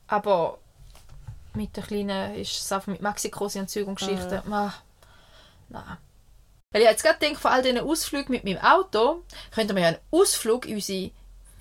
Aber 0.08 0.58
mit 1.54 1.76
den 1.78 1.84
Kleinen 1.84 2.36
ist 2.36 2.60
es 2.60 2.72
einfach 2.72 2.88
mit 2.88 3.02
Mexiko 3.02 3.46
und 3.46 3.70
Zeug 3.70 3.88
und 3.88 3.96
Geschichten. 4.00 4.42
Ah, 4.52 4.74
nein. 5.70 5.98
Weil 6.74 6.82
ich 6.82 6.88
jetzt 6.88 7.04
gerade 7.04 7.20
denke, 7.20 7.40
von 7.40 7.52
all 7.52 7.62
diesen 7.62 7.80
Ausflügen 7.80 8.32
mit 8.32 8.44
meinem 8.44 8.58
Auto, 8.58 9.24
könnten 9.54 9.76
wir 9.76 9.84
ja 9.84 9.88
einen 9.90 10.00
Ausflug 10.12 10.66
in 10.66 10.76
unsere 10.76 11.12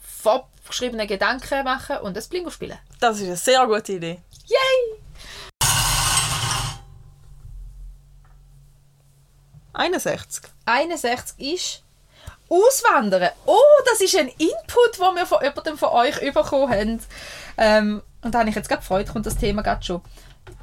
vorgeschriebenen 0.01 1.07
Gedanken 1.07 1.65
machen 1.65 1.99
und 1.99 2.17
das 2.17 2.29
Blingo 2.29 2.51
spielen. 2.51 2.79
Das 2.99 3.19
ist 3.19 3.27
eine 3.27 3.37
sehr 3.37 3.67
gute 3.67 3.93
Idee. 3.93 4.23
Yay! 4.47 4.99
61. 9.75 10.45
61 10.65 11.55
ist 11.55 11.83
Auswandern. 12.49 13.31
Oh, 13.45 13.59
das 13.87 14.01
ist 14.01 14.17
ein 14.17 14.29
Input, 14.29 14.99
den 14.99 15.15
wir 15.15 15.27
von 15.27 15.43
jemandem 15.43 15.77
von 15.77 15.91
euch 15.91 16.21
bekommen 16.21 16.73
haben. 16.73 17.01
Ähm, 17.59 18.03
und 18.23 18.35
da 18.35 18.41
habe 18.41 18.49
ich 18.49 18.55
jetzt 18.55 18.69
gerade 18.69 18.83
Freude, 18.83 19.13
kommt 19.13 19.27
das 19.27 19.37
Thema 19.37 19.63
gerade 19.63 19.83
schon. 19.85 20.03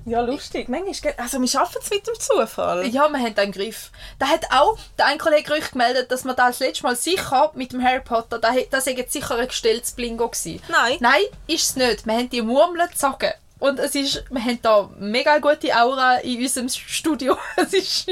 Ja, 0.09 0.21
lustig. 0.21 0.69
Manchmal, 0.69 1.13
also 1.17 1.39
wir 1.39 1.47
schaffen 1.47 1.77
es 1.83 1.89
mit 1.91 2.07
dem 2.07 2.19
Zufall. 2.19 2.87
Ja, 2.87 3.07
wir 3.09 3.19
haben 3.19 3.37
einen 3.37 3.51
Griff. 3.51 3.91
Da 4.17 4.27
hat 4.27 4.43
auch 4.51 4.75
der 4.97 5.05
ein 5.05 5.19
Kollege 5.19 5.53
euch 5.53 5.69
gemeldet, 5.69 6.11
dass 6.11 6.25
wir 6.25 6.33
da 6.33 6.47
das 6.47 6.59
letzte 6.59 6.83
Mal 6.83 6.95
sicher 6.95 7.51
mit 7.53 7.73
dem 7.73 7.83
Harry 7.83 8.01
Potter, 8.01 8.39
da, 8.39 8.51
das 8.71 8.85
sei 8.85 8.93
jetzt 8.93 9.13
sicher 9.13 9.37
ein 9.37 9.47
gestelltes 9.47 9.91
Blingo 9.91 10.27
gewesen. 10.27 10.63
Nein. 10.67 10.97
Nein, 10.99 11.21
ist 11.45 11.69
es 11.69 11.75
nicht. 11.75 12.07
Wir 12.07 12.13
haben 12.13 12.29
die 12.29 12.41
Murmeln 12.41 12.89
gezogen. 12.89 13.33
Und 13.59 13.77
es 13.77 13.93
ist, 13.93 14.23
wir 14.31 14.41
haben 14.41 14.59
da 14.63 14.89
mega 14.97 15.37
gute 15.37 15.75
Aura 15.79 16.15
in 16.17 16.41
unserem 16.41 16.69
Studio. 16.69 17.37
Es 17.55 17.73
ist, 17.73 18.07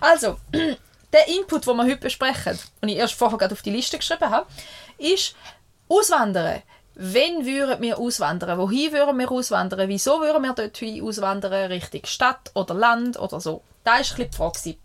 also, 0.00 0.36
der 0.52 1.28
Input, 1.28 1.64
den 1.64 1.76
wir 1.76 1.84
heute 1.84 1.96
besprechen, 1.98 2.58
und 2.80 2.88
ich 2.88 2.96
erst 2.96 3.14
vorher 3.14 3.38
gerade 3.38 3.52
auf 3.52 3.62
die 3.62 3.70
Liste 3.70 3.98
geschrieben 3.98 4.30
habe, 4.30 4.46
ist 4.98 5.36
Auswandern. 5.88 6.62
Wenn 6.94 7.46
würden 7.46 7.80
wir 7.80 7.98
auswandern? 7.98 8.58
Wohin 8.58 8.92
würden 8.92 9.18
wir 9.18 9.30
auswandern? 9.30 9.88
Wieso 9.88 10.20
würden 10.20 10.42
wir 10.42 10.52
dort 10.52 10.82
auswandern? 11.02 11.70
Richtung 11.70 12.04
Stadt 12.04 12.50
oder 12.54 12.74
Land 12.74 13.18
oder 13.18 13.40
so? 13.40 13.62
Da 13.84 13.92
war 13.92 13.98
ein 13.98 14.04
die 14.30 14.36
Frage. 14.36 14.76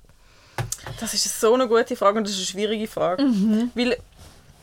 Das 0.99 1.13
ist 1.13 1.41
so 1.41 1.53
eine 1.53 1.67
gute 1.67 1.95
Frage 1.95 2.17
und 2.17 2.25
das 2.25 2.33
ist 2.33 2.39
eine 2.39 2.45
schwierige 2.47 2.87
Frage. 2.87 3.23
Mhm. 3.23 3.71
Weil 3.73 3.97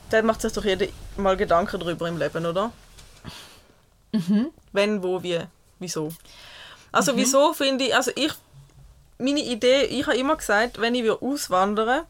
da 0.09 0.21
macht 0.21 0.41
sich 0.41 0.53
doch 0.53 0.63
jeder 0.63 0.87
mal 1.17 1.37
Gedanken 1.37 1.79
darüber 1.79 2.07
im 2.07 2.17
Leben, 2.17 2.45
oder? 2.45 2.71
Mhm. 4.11 4.51
Wenn, 4.71 5.03
wo, 5.03 5.21
wie, 5.21 5.39
wieso. 5.79 6.11
Also 6.91 7.17
wieso 7.17 7.53
finde 7.53 7.85
ich, 7.85 7.95
also 7.95 8.11
ich, 8.15 8.31
meine 9.17 9.41
Idee, 9.41 9.83
ich 9.85 10.05
habe 10.05 10.17
immer 10.17 10.35
gesagt, 10.35 10.79
wenn 10.79 10.95
ich 10.95 11.03
würde 11.03 11.25
auswandern 11.25 12.05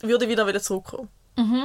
würde 0.00 0.24
ich 0.24 0.30
wieder 0.30 0.46
wieder 0.46 0.62
zurückkommen. 0.62 1.08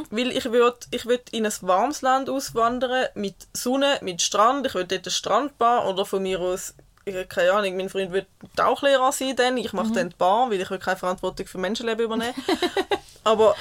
Weil 0.10 0.32
ich 0.32 0.46
würde 0.52 0.78
ich 0.92 1.06
würd 1.06 1.30
in 1.32 1.46
ein 1.46 1.54
warmes 1.62 2.02
Land 2.02 2.30
auswandern, 2.30 3.08
mit 3.16 3.36
Sonne, 3.54 3.98
mit 4.02 4.22
Strand. 4.22 4.66
Ich 4.68 4.74
würde 4.74 4.96
dort 4.96 5.06
eine 5.08 5.12
Strandbar 5.12 5.88
oder 5.88 6.06
von 6.06 6.22
mir 6.24 6.40
aus, 6.40 6.74
ich, 7.06 7.30
keine 7.30 7.52
Ahnung, 7.54 7.78
mein 7.78 7.90
Freund 7.90 8.12
wird 8.12 8.28
Tauchlehrer 8.56 9.12
sein 9.12 9.36
dann. 9.36 9.58
Ich 9.58 9.74
mache 9.74 9.92
dann 9.92 10.10
die 10.10 10.16
Bar, 10.16 10.50
weil 10.50 10.62
ich 10.62 10.70
will 10.70 10.80
keine 10.80 10.98
Verantwortung 10.98 11.46
für 11.48 11.58
Menschenleben 11.58 12.06
übernehmen. 12.06 12.34
Aber 13.24 13.56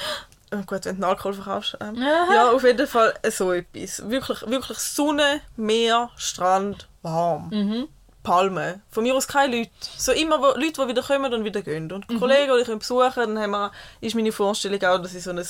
Oh 0.52 0.62
gut, 0.66 0.84
wenn 0.84 1.00
du 1.00 1.06
Alkohol 1.08 1.34
verkaufst. 1.34 1.76
Ähm, 1.80 1.96
ja, 2.00 2.52
auf 2.52 2.62
jeden 2.62 2.86
Fall 2.86 3.12
äh, 3.22 3.30
so 3.30 3.50
etwas. 3.52 4.08
Wirklich, 4.08 4.40
wirklich 4.46 4.78
Sonne, 4.78 5.40
Meer, 5.56 6.10
Strand, 6.16 6.86
warm. 7.02 7.48
Mhm. 7.50 7.88
Palmen. 8.22 8.80
Von 8.90 9.02
mir 9.02 9.14
aus 9.16 9.26
keine 9.26 9.56
Leute. 9.56 9.70
So 9.96 10.12
immer 10.12 10.40
wo, 10.40 10.46
Leute, 10.58 10.82
die 10.82 10.88
wieder 10.88 11.02
kommen 11.02 11.32
und 11.34 11.44
wieder 11.44 11.60
gehen. 11.60 11.90
Und 11.90 12.08
Mhm. 12.08 12.20
Kollegen, 12.20 12.52
die 12.56 12.70
ich 12.70 12.78
besuchen 12.78 13.12
dann 13.16 13.38
haben 13.38 13.50
wir, 13.50 13.72
ist 14.00 14.14
meine 14.14 14.30
Vorstellung 14.32 14.82
auch, 14.84 14.98
dass 14.98 15.14
ich 15.14 15.24
so 15.24 15.30
ein 15.30 15.44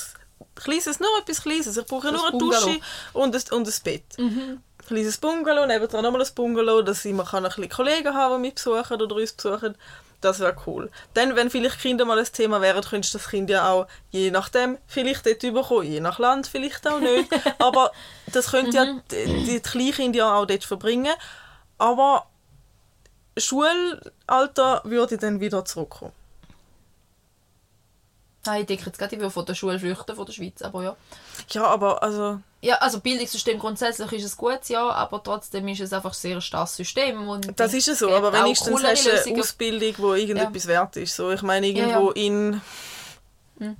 kleines, 0.55 0.99
nur 0.99 1.09
etwas 1.19 1.41
Kleines, 1.41 1.77
ich 1.77 1.85
brauche 1.85 2.11
nur 2.11 2.25
ein 2.25 2.29
eine 2.31 2.37
Dusche 2.37 2.79
und 3.13 3.35
ein, 3.35 3.57
und 3.57 3.67
ein 3.67 3.73
Bett. 3.83 4.03
Mhm. 4.17 4.61
Ein 4.79 4.87
kleines 4.87 5.17
Bungalow, 5.17 5.65
nebendran 5.65 6.03
nochmal 6.03 6.21
ein 6.21 6.33
Bungalow, 6.35 6.81
dass 6.81 7.05
ich 7.05 7.13
man 7.13 7.25
kann 7.25 7.45
ein 7.45 7.49
bisschen 7.49 7.69
Kollegen 7.69 8.13
haben, 8.13 8.35
die 8.35 8.47
mich 8.49 8.55
besuchen 8.55 9.01
oder 9.01 9.15
uns 9.15 9.33
besuchen. 9.33 9.75
Das 10.21 10.39
wäre 10.39 10.55
cool. 10.65 10.89
Dann, 11.13 11.35
wenn 11.35 11.49
vielleicht 11.49 11.79
Kinder 11.79 12.05
mal 12.05 12.17
ein 12.17 12.25
Thema 12.25 12.61
wären, 12.61 12.83
könntest 12.83 13.13
du 13.13 13.17
das 13.19 13.29
Kind 13.29 13.49
ja 13.49 13.69
auch 13.69 13.87
je 14.09 14.31
nachdem 14.31 14.77
vielleicht 14.87 15.25
dort 15.25 15.39
bekommen, 15.39 15.83
je 15.83 15.99
nach 15.99 16.19
Land 16.19 16.47
vielleicht 16.47 16.87
auch 16.87 16.99
nicht. 16.99 17.29
Aber 17.59 17.91
das 18.33 18.51
könnte 18.51 18.77
ja 18.77 19.01
die, 19.11 19.45
die 19.45 19.59
Kleinkinder 19.59 20.17
ja 20.17 20.35
auch 20.35 20.45
dort 20.45 20.63
verbringen. 20.63 21.13
Aber 21.77 22.27
Schulalter 23.37 24.81
würde 24.85 25.17
dann 25.17 25.41
wieder 25.41 25.65
zurückkommen. 25.65 26.13
Nein, 28.45 28.61
ich 28.61 28.67
denke 28.67 28.85
jetzt 28.85 28.97
gerade, 28.99 29.15
ich 29.15 29.19
würde 29.21 29.31
von 29.31 29.45
der 29.45 29.55
Schule 29.55 29.79
flüchten, 29.79 30.15
von 30.15 30.25
der 30.25 30.33
Schweiz, 30.33 30.61
aber 30.61 30.83
ja. 30.83 30.95
Ja, 31.49 31.65
aber 31.65 32.03
also... 32.03 32.39
Ja, 32.61 32.75
also 32.75 32.99
Bildungssystem 32.99 33.59
grundsätzlich 33.59 34.11
ist 34.13 34.23
es 34.23 34.37
gut, 34.37 34.69
ja, 34.69 34.89
aber 34.89 35.21
trotzdem 35.23 35.67
ist 35.67 35.81
es 35.81 35.93
einfach 35.93 36.11
ein 36.11 36.15
sehr 36.15 36.41
starres 36.41 36.75
System. 36.75 37.27
Und 37.27 37.59
Das 37.59 37.73
ist 37.73 37.87
es 37.87 37.99
so, 37.99 38.09
aber 38.11 38.31
wenigstens 38.33 38.83
hast 38.83 39.05
du 39.05 39.09
eine 39.09 39.17
Lösungen. 39.17 39.39
Ausbildung, 39.39 39.93
wo 39.97 40.13
irgendetwas 40.13 40.67
wert 40.67 40.95
ist. 40.97 41.15
So, 41.15 41.31
ich 41.31 41.41
meine, 41.41 41.67
Ja, 41.67 41.85
irgendwo 41.87 42.11
ja. 42.11 42.15
in... 42.15 42.61
Äh, 43.59 43.73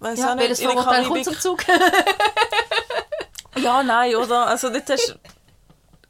weiss 0.00 0.18
Ja, 0.18 0.32
auch 0.32 0.36
nicht, 0.36 0.60
in 0.60 0.66
der 0.68 0.76
kommt 0.76 0.86
Karibik. 0.88 1.24
zum 1.24 1.38
Zug? 1.38 1.64
Ja, 3.56 3.82
nein, 3.82 4.16
oder? 4.16 4.46
Also 4.46 4.70
dort 4.70 4.88
hast 4.88 5.16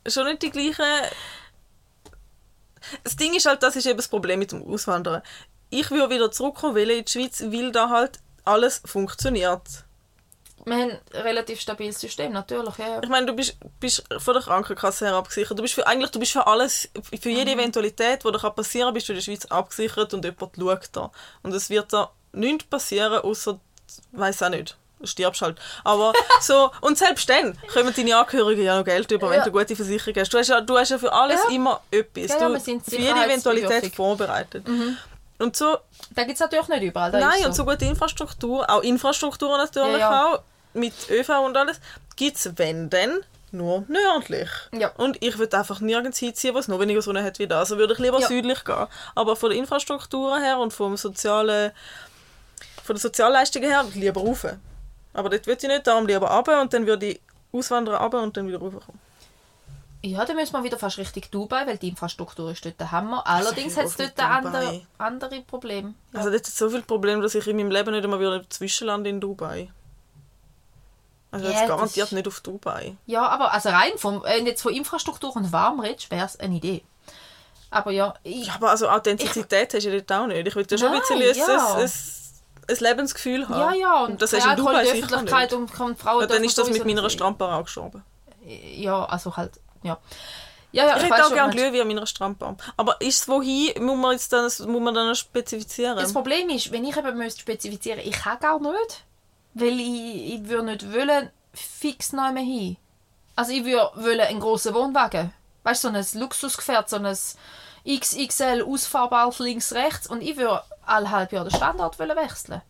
du 0.04 0.10
schon 0.10 0.26
nicht 0.26 0.42
die 0.42 0.50
gleichen... 0.50 0.84
Das 3.04 3.16
Ding 3.16 3.34
ist 3.34 3.46
halt, 3.46 3.62
das 3.62 3.76
ist 3.76 3.86
eben 3.86 3.96
das 3.96 4.08
Problem 4.08 4.38
mit 4.38 4.52
dem 4.52 4.62
Auswandern. 4.66 5.22
Ich 5.74 5.90
würde 5.90 6.14
wieder 6.14 6.30
zurückkommen 6.30 6.74
wollen 6.74 6.90
in 6.90 7.04
die 7.04 7.10
Schweiz, 7.10 7.42
weil 7.42 7.72
da 7.72 7.88
halt 7.88 8.18
alles 8.44 8.82
funktioniert. 8.84 9.62
Wir 10.64 10.74
haben 10.74 10.90
ein 10.90 10.98
relativ 11.22 11.60
stabiles 11.60 11.98
System, 11.98 12.30
natürlich, 12.32 12.76
ja. 12.76 13.00
Ich 13.02 13.08
meine, 13.08 13.26
du 13.26 13.32
bist, 13.32 13.56
bist 13.80 14.04
von 14.18 14.34
der 14.34 14.42
Krankenkasse 14.42 15.06
her 15.06 15.14
abgesichert. 15.14 15.58
Du 15.58 15.62
bist 15.62 15.74
für, 15.74 15.86
eigentlich 15.86 16.10
du 16.10 16.20
bist 16.20 16.32
für 16.32 16.46
alles, 16.46 16.88
für 17.20 17.30
jede 17.30 17.52
Eventualität, 17.52 18.22
die 18.22 18.30
dir 18.30 18.50
passieren 18.50 18.88
kann, 18.88 18.94
bist 18.94 19.08
du 19.08 19.12
in 19.12 19.16
der 19.16 19.22
Schweiz 19.24 19.46
abgesichert 19.46 20.12
und 20.14 20.24
jemand 20.24 20.52
schaut 20.56 20.88
da. 20.92 21.10
Und 21.42 21.54
es 21.54 21.68
wird 21.70 21.90
da 21.92 22.10
nichts 22.32 22.64
passieren, 22.66 23.22
außer, 23.22 23.58
weiß 24.12 24.42
auch 24.44 24.50
nicht, 24.50 24.76
du 25.00 25.06
stirbst 25.06 25.40
halt. 25.42 25.58
Aber 25.84 26.12
so, 26.42 26.70
und 26.82 26.96
selbst 26.98 27.28
dann 27.28 27.58
kommen 27.72 27.92
deine 27.96 28.16
Angehörigen 28.18 28.62
ja 28.62 28.76
noch 28.78 28.84
Geld 28.84 29.10
über, 29.10 29.30
wenn 29.30 29.38
Ja. 29.38 29.44
du 29.44 29.50
eine 29.50 29.58
gute 29.64 29.74
Versicherung 29.74 30.14
hast. 30.20 30.32
Du 30.32 30.38
hast 30.38 30.48
ja, 30.48 30.60
du 30.60 30.78
hast 30.78 30.90
ja 30.90 30.98
für 30.98 31.12
alles 31.12 31.40
Ja. 31.48 31.54
immer 31.56 31.80
etwas. 31.90 32.38
Ja, 32.38 32.48
du, 32.48 32.60
für 32.60 32.96
jede 32.98 33.24
Eventualität 33.24 33.94
vorbereitet. 33.96 34.64
Und 35.38 35.56
so, 35.56 35.78
Da 36.14 36.22
gibt 36.24 36.34
es 36.34 36.40
natürlich 36.40 36.68
nicht 36.68 36.82
überall. 36.82 37.10
Nein, 37.10 37.40
ist 37.40 37.46
und 37.46 37.54
so 37.54 37.64
gute 37.64 37.84
Infrastruktur, 37.84 38.68
auch 38.70 38.82
Infrastruktur 38.82 39.56
natürlich 39.58 39.98
Ja, 39.98 40.26
auch, 40.34 40.42
mit 40.74 40.94
ÖV 41.10 41.28
und 41.44 41.56
alles, 41.56 41.80
gibt 42.16 42.36
es, 42.36 42.56
wenn 42.56 42.88
denn, 42.90 43.20
nur 43.50 43.84
nördlich. 43.88 44.48
Ja. 44.72 44.88
Und 44.96 45.22
ich 45.22 45.36
würde 45.38 45.58
einfach 45.58 45.80
nirgends 45.80 46.18
hinziehen, 46.18 46.54
was 46.54 46.68
noch 46.68 46.80
weniger 46.80 47.02
Sonne 47.02 47.22
hat 47.22 47.38
wie 47.38 47.46
da. 47.46 47.58
Also 47.58 47.76
würde 47.76 47.92
ich 47.92 47.98
lieber 47.98 48.20
Ja. 48.20 48.26
südlich 48.28 48.64
gehen. 48.64 48.86
Aber 49.14 49.36
von 49.36 49.50
der 49.50 49.58
Infrastruktur 49.58 50.38
her 50.38 50.58
und 50.58 50.72
vom 50.72 50.96
sozialen, 50.96 51.72
von 52.82 52.94
der 52.96 53.00
Sozialleistungen 53.00 53.68
her 53.68 53.84
lieber 53.94 54.20
rauf. 54.22 54.46
Aber 55.12 55.28
dort 55.28 55.46
würde 55.46 55.60
ich 55.62 55.68
nicht, 55.68 55.86
darum 55.86 56.06
lieber 56.06 56.30
runter 56.30 56.60
und 56.62 56.72
dann 56.72 56.86
würde 56.86 57.06
ich 57.06 57.20
auswandern 57.52 57.96
runter 57.96 58.22
und 58.22 58.36
dann 58.36 58.48
wieder 58.48 58.58
raufkommen. 58.58 59.00
Ja, 60.04 60.24
dann 60.24 60.34
müssen 60.34 60.52
wir 60.52 60.64
wieder 60.64 60.78
fast 60.78 60.98
Richtung 60.98 61.22
Dubai, 61.30 61.64
weil 61.66 61.78
die 61.78 61.88
Infrastruktur 61.88 62.50
ist 62.50 62.64
dort 62.64 62.80
der 62.80 62.90
Hammer. 62.90 63.24
Allerdings 63.24 63.76
hat 63.76 63.86
es 63.86 63.96
ja, 63.98 64.06
dort 64.06 64.18
andere, 64.18 64.80
andere 64.98 65.40
Probleme. 65.42 65.94
Ja. 66.12 66.18
Also 66.18 66.30
dort 66.30 66.44
hat 66.44 66.52
so 66.52 66.68
viele 66.70 66.82
Probleme, 66.82 67.22
dass 67.22 67.36
ich 67.36 67.46
in 67.46 67.56
meinem 67.56 67.70
Leben 67.70 67.92
nicht 67.92 68.02
einmal 68.02 68.18
wieder 68.18 68.42
Zwischenland 68.50 69.06
in 69.06 69.20
Dubai. 69.20 69.70
Also 71.30 71.46
Ja, 71.46 71.50
jetzt 71.52 71.60
das 71.62 71.68
garantiert 71.68 72.06
ist- 72.08 72.12
nicht 72.12 72.26
auf 72.28 72.40
Dubai. 72.40 72.96
ja, 73.06 73.26
aber 73.26 73.52
also 73.52 73.68
rein 73.70 73.92
vom, 73.96 74.22
wenn 74.24 74.44
du 74.44 74.50
jetzt 74.50 74.62
von 74.62 74.74
Infrastruktur 74.74 75.34
und 75.36 75.50
warm 75.52 75.80
redest, 75.80 76.10
wäre 76.10 76.26
es 76.26 76.38
eine 76.38 76.56
Idee. 76.56 76.82
Aber 77.70 77.90
ja, 77.90 78.12
ich, 78.22 78.48
Ja, 78.48 78.54
aber 78.56 78.70
also 78.70 78.88
Authentizität 78.88 79.72
hast 79.72 79.84
du 79.86 79.90
ja 79.90 80.00
dort 80.00 80.12
auch 80.12 80.26
nicht. 80.26 80.46
Ich 80.46 80.54
will 80.56 80.66
ja 80.68 80.76
schon 80.78 80.88
ein 80.88 80.98
bisschen 81.00 81.20
ja. 81.20 81.74
ein, 81.76 81.82
ein, 81.84 81.90
ein 82.68 82.76
Lebensgefühl 82.80 83.48
haben. 83.48 83.58
ja, 83.60 83.72
ja, 83.72 84.04
und, 84.04 84.20
das 84.20 84.32
hast 84.34 84.44
kein 84.44 84.56
du 84.56 84.62
in 84.62 84.66
Dubai 84.68 84.84
sicher 84.84 84.96
Öffentlichkeit 85.06 85.50
nicht. 85.52 85.58
und 85.58 85.72
kommt 85.72 85.98
Frauen 86.00 86.20
Ja, 86.22 86.26
dann 86.26 86.44
ist 86.44 86.58
das 86.58 86.68
mit 86.68 86.84
meiner 86.84 87.08
Strandbar 87.08 87.56
auch 87.58 87.62
gestorben. 87.64 88.04
Ja, 88.44 89.04
also 89.06 89.34
halt, 89.36 89.52
ja. 89.82 89.98
Ja, 90.72 90.86
ja, 90.86 90.96
Ich 90.96 91.02
ich, 91.02 91.10
hätte 91.10 91.26
auch 91.26 91.34
gerne. 91.34 91.52
Glühwein 91.52 91.82
an 91.82 91.88
meiner 91.88 92.06
Strandbar. 92.06 92.56
Aber 92.78 92.98
ist 93.00 93.22
es 93.22 93.28
wohin, 93.28 93.84
muss 93.84 93.98
man, 93.98 94.12
jetzt 94.12 94.32
dann, 94.32 94.44
muss 94.44 94.82
man 94.82 94.94
dann 94.94 95.08
noch 95.08 95.14
spezifizieren? 95.14 95.96
Das 95.96 96.14
Problem 96.14 96.48
ist, 96.48 96.72
wenn 96.72 96.84
ich 96.84 96.96
eben 96.96 97.18
müsste 97.18 97.42
spezifizieren 97.42 98.00
ich 98.00 98.12
kann 98.12 98.38
gar 98.40 98.58
nicht. 98.58 99.04
Weil 99.54 99.78
ich, 99.78 100.34
ich 100.34 100.48
würde 100.48 100.64
nicht 100.64 100.90
wollen, 100.92 101.30
fix 101.52 102.12
neu 102.14 102.32
mehr 102.32 102.42
hin. 102.42 102.78
Also 103.36 103.52
ich 103.52 103.64
würde 103.64 103.90
wollen 103.96 104.20
einen 104.20 104.40
grossen 104.40 104.74
Wohnwagen. 104.74 105.32
Weißt 105.62 105.84
du, 105.84 105.88
so 106.02 106.18
ein 106.18 106.20
Luxusgefährt, 106.20 106.88
so 106.88 106.96
ein 106.96 107.16
XXL 107.86 108.64
ausfahrbar 108.66 109.32
links, 109.38 109.74
rechts. 109.74 110.06
Und 110.06 110.22
ich 110.22 110.38
würde 110.38 110.62
alle 110.86 111.10
halb 111.10 111.32
Jahr 111.32 111.44
den 111.44 111.54
Standort 111.54 111.98
wechseln. 111.98 112.62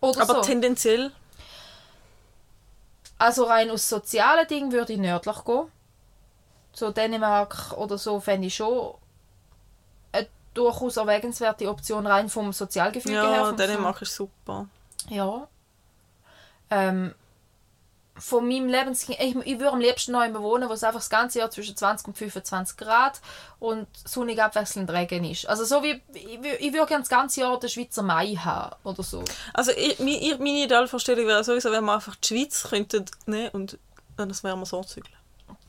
Oder 0.00 0.20
aber 0.20 0.34
so. 0.34 0.40
tendenziell, 0.42 1.12
Also 3.18 3.44
rein 3.44 3.70
aus 3.70 3.88
sozialen 3.88 4.46
Dingen 4.46 4.72
würde 4.72 4.92
ich 4.92 4.98
nördlich 4.98 5.44
gehen. 5.44 5.64
So 6.76 6.90
Dänemark 6.90 7.72
oder 7.78 7.96
so 7.96 8.20
fände 8.20 8.48
ich 8.48 8.54
schon 8.54 8.92
eine 10.12 10.28
durchaus 10.52 10.98
erwägenswerte 10.98 11.70
Option 11.70 12.06
rein 12.06 12.28
vom 12.28 12.52
Sozialgefüge 12.52 13.14
her. 13.14 13.30
ja, 13.30 13.52
Dänemark 13.52 14.02
ist 14.02 14.14
super. 14.14 14.66
Ja. 15.08 15.48
Ähm, 16.68 17.14
von 18.18 18.46
meinem 18.46 18.68
Lebens... 18.68 19.08
Ich, 19.08 19.18
ich 19.18 19.58
würde 19.58 19.72
am 19.72 19.80
liebsten 19.80 20.12
noch 20.12 20.22
immer 20.22 20.42
wohnen, 20.42 20.68
wo 20.68 20.74
es 20.74 20.84
einfach 20.84 21.00
das 21.00 21.08
ganze 21.08 21.38
Jahr 21.38 21.50
zwischen 21.50 21.78
20 21.78 22.08
und 22.08 22.18
25 22.18 22.76
Grad 22.76 23.22
und 23.58 23.86
sonnig 24.06 24.42
abwechselnd 24.42 24.90
Regen 24.90 25.24
ist. 25.24 25.48
Also 25.48 25.64
so 25.64 25.82
wie... 25.82 26.02
Ich, 26.12 26.38
ich 26.60 26.72
würde 26.74 26.88
gerne 26.88 27.04
das 27.04 27.08
ganze 27.08 27.40
Jahr 27.40 27.58
den 27.58 27.70
Schweizer 27.70 28.02
Mai 28.02 28.34
haben 28.34 28.76
oder 28.84 29.02
so. 29.02 29.24
Also 29.54 29.70
ich, 29.70 29.98
ich, 29.98 30.38
meine 30.38 30.64
Idealvorstellung 30.64 31.26
wäre 31.26 31.42
sowieso, 31.42 31.70
wenn 31.70 31.84
wir 31.84 31.94
einfach 31.94 32.16
die 32.16 32.28
Schweiz 32.28 32.64
könnten 32.68 33.06
nehmen 33.24 33.48
und 33.52 33.78
dann 34.18 34.28
das 34.28 34.44
wären 34.44 34.60
wir 34.60 34.66
so 34.66 34.84
zügeln. 34.84 35.16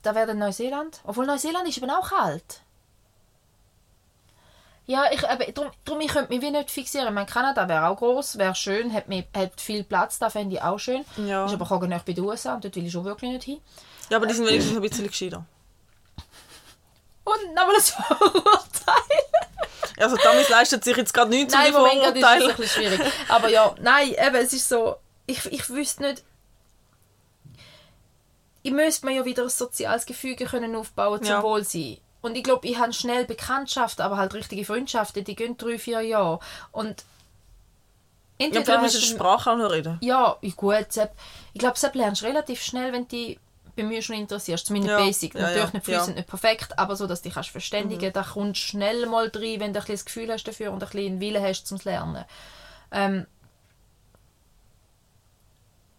Da 0.04 0.16
wäre 0.16 0.28
dann 0.28 0.40
Neuseeland. 0.40 1.02
Obwohl 1.04 1.26
Neuseeland 1.26 1.68
ist 1.68 1.78
eben 1.78 1.90
auch 1.90 2.10
kalt. 2.10 2.62
Ja, 4.86 5.12
ich, 5.12 5.22
eben, 5.22 5.54
drum, 5.54 5.70
drum, 5.84 6.00
ich 6.00 6.08
könnte 6.08 6.34
mich 6.34 6.42
wie 6.42 6.50
nicht 6.50 6.72
fixieren. 6.72 7.08
Ich 7.08 7.14
meine, 7.14 7.28
Kanada 7.28 7.68
wäre 7.68 7.88
auch 7.88 7.98
groß, 7.98 8.38
wäre 8.38 8.56
schön, 8.56 8.94
hat, 8.94 9.10
mir, 9.10 9.26
hat 9.36 9.60
viel 9.60 9.84
Platz, 9.84 10.18
da 10.18 10.30
fände 10.30 10.56
ich 10.56 10.62
auch 10.62 10.80
schön. 10.80 11.04
Ja. 11.18 11.46
Ist 11.46 11.54
aber 11.54 11.70
auch 11.70 11.82
nicht 11.82 12.06
bei 12.06 12.14
den 12.14 12.24
USA 12.24 12.56
und 12.56 12.64
dort 12.64 12.76
will 12.76 12.86
ich 12.86 12.94
schon 12.94 13.04
wirklich 13.04 13.32
nicht 13.32 13.44
hin. 13.44 13.60
Ja, 14.10 14.16
aber 14.16 14.28
die 14.28 14.34
sind 14.34 14.48
wenigstens 14.48 14.74
noch 14.74 14.82
ein 14.82 14.90
bisschen 14.90 15.08
gescheiter. 15.08 15.46
Und 17.26 17.54
nochmal 17.54 17.76
ein 17.76 17.82
Vorurteil. 17.82 19.28
Also 19.98 20.16
damit 20.24 20.48
leistet 20.48 20.86
sich 20.86 20.96
jetzt 20.96 21.14
gerade 21.14 21.32
nichts 21.32 21.54
Nein, 21.54 21.64
die 21.64 21.70
im 21.70 21.76
Moment 21.76 22.02
gerade 22.02 22.38
ist 22.38 22.46
es 22.46 22.50
ein 22.52 22.56
bisschen 22.56 22.84
schwierig. 22.84 23.14
Aber 23.28 23.50
ja, 23.50 23.76
nein, 23.82 24.12
eben, 24.12 24.36
es 24.36 24.54
ist 24.54 24.70
so, 24.70 24.96
ich, 25.26 25.46
ich 25.52 25.70
wüsste 25.70 26.04
nicht, 26.04 26.24
ich 28.68 28.74
müsste 28.74 29.06
mir 29.06 29.14
ja 29.16 29.26
wieder 29.26 29.44
ein 29.44 29.50
soziales 29.50 30.06
Gefüge 30.06 30.46
können 30.46 30.76
aufbauen 30.76 31.20
zum 31.24 31.36
Ja. 31.36 31.42
Wohlsein. 31.44 31.98
Und 32.22 32.36
ich 32.36 32.44
glaube, 32.44 32.68
ich 32.68 32.78
habe 32.78 32.92
schnell 32.92 33.24
Bekanntschaften, 33.26 34.04
aber 34.04 34.18
halt 34.18 34.34
richtige 34.34 34.66
Freundschaften, 34.66 35.24
die 35.24 35.36
gehen 35.36 35.56
drei, 35.58 35.78
vier 35.80 36.02
Jahre. 36.02 36.40
Und 36.74 37.06
Ja, 38.40 38.48
entweder 38.48 38.80
musst 38.80 38.96
du 38.96 39.00
hast 39.00 39.08
die 39.10 39.16
Sprache 39.16 39.52
auch 39.52 39.58
noch 39.58 39.72
reden. 39.72 39.98
ja, 40.02 40.36
ich- 40.42 40.56
gut, 40.56 40.86
Sepp. 40.92 41.12
ich 41.54 41.60
glaube, 41.60 41.78
Sepp 41.80 41.96
lernst 41.96 42.22
du 42.22 42.26
relativ 42.26 42.62
schnell, 42.62 42.92
wenn 42.92 43.08
du 43.08 43.84
mir 43.84 44.02
schon 44.02 44.16
interessierst. 44.18 44.66
Zumindest 44.68 44.92
Ja, 44.92 44.98
basic. 45.06 45.34
ja, 45.36 45.42
Natürlich 45.42 45.58
ja, 45.58 45.64
nicht 45.66 45.74
ja. 45.74 45.80
Mhm. 45.80 45.84
fließend, 46.00 46.16
nicht 46.18 46.28
perfekt, 46.28 46.78
aber 46.80 46.96
so, 46.98 47.08
dass 47.08 47.22
du 47.22 47.30
dich 47.30 47.36
kannst 47.36 47.50
verständigen 47.52 48.12
Da 48.12 48.24
kommst 48.24 48.62
du 48.62 48.66
schnell 48.68 49.06
mal 49.06 49.32
rein, 49.34 49.60
wenn 49.62 49.72
du 49.74 49.80
ein 49.80 49.86
bisschen 49.86 49.96
das 49.96 50.06
Gefühl 50.06 50.32
hast 50.34 50.44
dafür 50.46 50.72
und 50.72 50.84
ein 50.84 50.90
bisschen 50.90 51.06
einen 51.14 51.20
Willen 51.22 51.42
hast 51.44 51.68
zum 51.68 51.78
Lernen. 51.86 52.26
Ähm, 52.92 53.28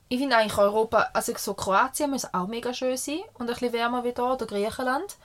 ich 0.08 0.18
finde 0.18 0.36
eigentlich 0.36 0.58
Europa, 0.58 1.08
also 1.12 1.32
so 1.36 1.54
Kroatien 1.54 2.10
muss 2.10 2.32
auch 2.32 2.46
mega 2.46 2.72
schön 2.72 2.96
sein 2.96 3.20
und 3.34 3.48
ein 3.48 3.54
bisschen 3.54 3.72
wärmer 3.72 4.04
wie 4.04 4.12
da, 4.12 4.32
oder 4.32 4.46
Griechenland. 4.46 5.16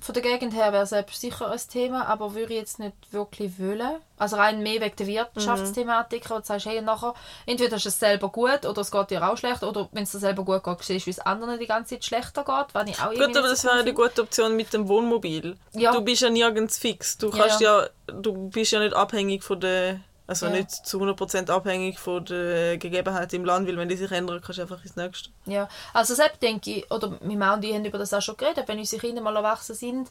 Von 0.00 0.12
der 0.12 0.22
Gegend 0.22 0.52
her 0.54 0.70
wäre 0.70 0.84
selbst 0.84 1.18
sicher 1.18 1.50
ein 1.50 1.60
Thema, 1.72 2.04
aber 2.04 2.34
würde 2.34 2.52
ich 2.52 2.58
jetzt 2.58 2.78
nicht 2.78 2.94
wirklich 3.10 3.58
wollen. 3.58 4.02
Also 4.18 4.36
rein 4.36 4.62
mehr 4.62 4.82
wegen 4.82 4.94
der 4.96 5.06
Wirtschaftsthematik, 5.06 6.28
wo 6.28 6.34
du 6.34 6.44
sagst, 6.44 6.66
hey, 6.66 6.82
nachher, 6.82 7.14
entweder 7.46 7.76
ist 7.76 7.86
es 7.86 7.98
selber 7.98 8.28
gut 8.28 8.66
oder 8.66 8.82
es 8.82 8.90
geht 8.90 9.10
dir 9.10 9.26
auch 9.26 9.38
schlecht, 9.38 9.62
oder 9.62 9.88
wenn 9.92 10.02
es 10.02 10.12
dir 10.12 10.18
selber 10.18 10.44
gut 10.44 10.62
geht, 10.62 10.82
siehst 10.82 11.06
du, 11.06 11.06
wie 11.06 11.10
es 11.10 11.20
anderen 11.20 11.58
die 11.58 11.66
ganze 11.66 11.94
Zeit 11.94 12.04
schlechter 12.04 12.44
geht, 12.44 12.74
was 12.74 12.90
ich 12.90 13.00
auch 13.00 13.12
Gut, 13.12 13.34
aber 13.34 13.48
das 13.48 13.64
wäre 13.64 13.76
eine 13.76 13.94
gute 13.94 14.20
Option 14.20 14.54
mit 14.56 14.74
dem 14.74 14.88
Wohnmobil. 14.88 15.56
Ja. 15.72 15.92
Du 15.92 16.02
bist 16.02 16.20
ja 16.20 16.28
nirgends 16.28 16.76
fix. 16.76 17.16
Du 17.16 17.30
Ja, 17.30 17.38
kannst 17.38 17.62
ja, 17.62 17.88
du 18.06 18.50
bist 18.50 18.72
ja 18.72 18.80
nicht 18.80 18.94
abhängig 18.94 19.42
von 19.42 19.58
der 19.58 20.00
Also 20.26 20.46
Ja. 20.46 20.52
nicht 20.52 20.70
zu 20.70 20.98
100% 21.00 21.50
abhängig 21.50 21.98
von 21.98 22.24
den 22.24 22.78
Gegebenheiten 22.78 23.36
im 23.36 23.44
Land, 23.44 23.68
weil 23.68 23.76
wenn 23.76 23.88
die 23.88 23.96
sich 23.96 24.10
ändern, 24.10 24.40
kannst 24.40 24.58
du 24.58 24.62
einfach 24.62 24.82
ins 24.82 24.96
Nächste. 24.96 25.30
Ja, 25.44 25.68
also 25.92 26.14
selbst 26.14 26.42
denke 26.42 26.70
ich, 26.70 26.90
oder 26.90 27.18
meine 27.20 27.36
Mann 27.36 27.58
und 27.58 27.64
ich 27.64 27.74
haben 27.74 27.84
über 27.84 27.98
das 27.98 28.14
auch 28.14 28.22
schon 28.22 28.36
geredet, 28.36 28.66
wenn 28.66 28.78
unsere 28.78 29.00
Kinder 29.00 29.20
mal 29.20 29.36
erwachsen 29.36 29.74
sind 29.74 30.10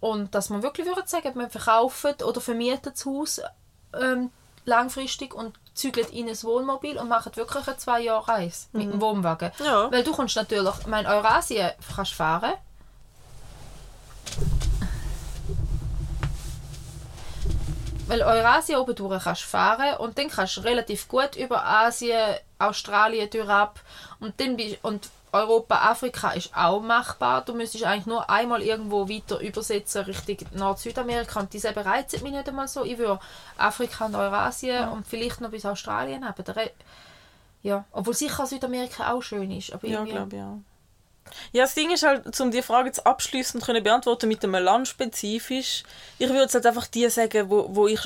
und 0.00 0.34
dass 0.34 0.50
man 0.50 0.62
wirklich 0.62 0.86
würde 0.86 1.02
sagen, 1.06 1.34
wir 1.34 1.48
verkaufen 1.48 2.14
oder 2.22 2.40
vermieten 2.40 2.92
das 2.92 3.06
Haus 3.06 3.40
ähm, 3.98 4.30
langfristig 4.66 5.34
und 5.34 5.54
zügeln 5.74 6.08
in 6.08 6.28
ein 6.28 6.42
Wohnmobil 6.42 6.98
und 6.98 7.08
machen 7.08 7.34
wirklich 7.36 7.66
eine 7.66 7.76
zwei 7.78 8.00
Jahre 8.00 8.28
Reise 8.28 8.66
mit 8.72 8.92
dem 8.92 9.00
Wohnwagen. 9.00 9.52
Ja. 9.64 9.90
Weil 9.90 10.04
du 10.04 10.12
kommst 10.12 10.36
natürlich, 10.36 10.74
ich 10.80 10.86
meine, 10.86 11.08
Eurasien 11.08 11.70
kannst 11.94 12.12
fahren. 12.12 12.54
Weil 18.08 18.22
Eurasien 18.22 18.78
oben 18.78 18.94
durch 18.94 19.24
kannst 19.24 19.42
du 19.42 19.46
fahren 19.46 19.96
und 19.98 20.16
dann 20.16 20.28
kannst 20.28 20.56
du 20.56 20.60
relativ 20.60 21.08
gut 21.08 21.34
über 21.36 21.64
Asien, 21.64 22.36
Australien 22.58 23.28
durchab 23.30 23.80
und 24.20 24.40
dann 24.40 24.56
bist, 24.56 24.78
und 24.82 25.08
Europa, 25.32 25.76
Afrika 25.90 26.30
ist 26.30 26.50
auch 26.56 26.80
machbar. 26.80 27.44
Du 27.44 27.52
müsstest 27.54 27.84
eigentlich 27.84 28.06
nur 28.06 28.28
einmal 28.30 28.62
irgendwo 28.62 29.08
weiter 29.08 29.40
übersetzen 29.40 30.04
Richtung 30.04 30.36
Nord-Südamerika 30.52 31.40
und 31.40 31.52
diese 31.52 31.74
reizt 31.76 32.22
mich 32.22 32.32
nicht 32.32 32.48
einmal 32.48 32.68
so. 32.68 32.84
Ich 32.84 32.96
würde 32.96 33.18
Afrika 33.58 34.06
und 34.06 34.14
Eurasien 34.14 34.88
und 34.88 35.06
vielleicht 35.06 35.40
noch 35.40 35.50
bis 35.50 35.66
Australien 35.66 36.26
haben. 36.26 36.44
Ja, 37.62 37.84
obwohl 37.92 38.14
sicher 38.14 38.46
Südamerika 38.46 39.12
auch 39.12 39.22
schön 39.22 39.50
ist. 39.50 39.72
Aber 39.72 39.86
Ja, 39.86 40.04
glaube 40.04 40.36
ich 40.36 40.42
auch. 40.42 40.58
Ja, 41.52 41.64
das 41.64 41.74
Ding 41.74 41.90
ist 41.90 42.02
halt, 42.02 42.40
um 42.40 42.50
die 42.50 42.62
Frage 42.62 42.88
jetzt 42.88 43.06
abschließend 43.06 43.64
können 43.64 43.82
beantworten 43.82 44.28
mit 44.28 44.44
einem 44.44 44.62
Land 44.62 44.88
spezifisch. 44.88 45.84
Ich 46.18 46.28
würde 46.28 46.42
jetzt 46.42 46.54
halt 46.54 46.66
einfach 46.66 46.86
die 46.86 47.08
sagen, 47.08 47.50
wo, 47.50 47.66
wo, 47.74 47.86
ich, 47.86 48.00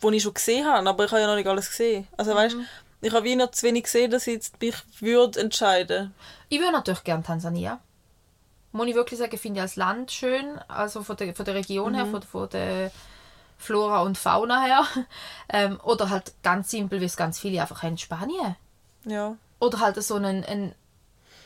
wo 0.00 0.10
ich 0.10 0.22
schon 0.22 0.34
gesehen 0.34 0.66
habe, 0.66 0.88
aber 0.88 1.04
ich 1.04 1.10
habe 1.10 1.20
ja 1.20 1.26
noch 1.26 1.36
nicht 1.36 1.48
alles 1.48 1.68
gesehen. 1.68 2.06
Also 2.16 2.34
weißt, 2.34 2.56
ich 3.00 3.12
habe 3.12 3.24
wie 3.24 3.36
noch 3.36 3.50
zu 3.50 3.66
wenig 3.66 3.84
gesehen, 3.84 4.10
dass 4.10 4.26
ich 4.26 4.34
jetzt 4.34 4.60
mich 4.60 4.76
würde 5.00 5.40
entscheiden. 5.40 6.14
Ich 6.48 6.58
würde 6.58 6.72
natürlich 6.72 7.04
gerne 7.04 7.22
Tansania. 7.22 7.80
Muss 8.72 8.88
ich 8.88 8.94
wirklich 8.94 9.20
sagen, 9.20 9.38
finde 9.38 9.58
ich 9.58 9.62
als 9.62 9.76
Land 9.76 10.10
schön, 10.10 10.58
also 10.68 11.02
von 11.02 11.16
der, 11.16 11.34
von 11.34 11.44
der 11.44 11.54
Region 11.54 11.94
her, 11.94 12.06
von, 12.06 12.22
von 12.22 12.48
der 12.48 12.90
Flora 13.56 14.02
und 14.02 14.18
Fauna 14.18 14.62
her. 14.62 14.84
Ähm, 15.50 15.78
oder 15.84 16.08
halt 16.08 16.32
ganz 16.42 16.70
simpel, 16.70 17.02
wie 17.02 17.04
es 17.04 17.18
ganz 17.18 17.38
viele 17.38 17.60
einfach 17.60 17.82
haben, 17.82 17.98
Spanien. 17.98 18.56
Ja. 19.04 19.36
Oder 19.60 19.80
halt 19.80 20.02
so 20.02 20.14
ein, 20.14 20.24
ein, 20.24 20.74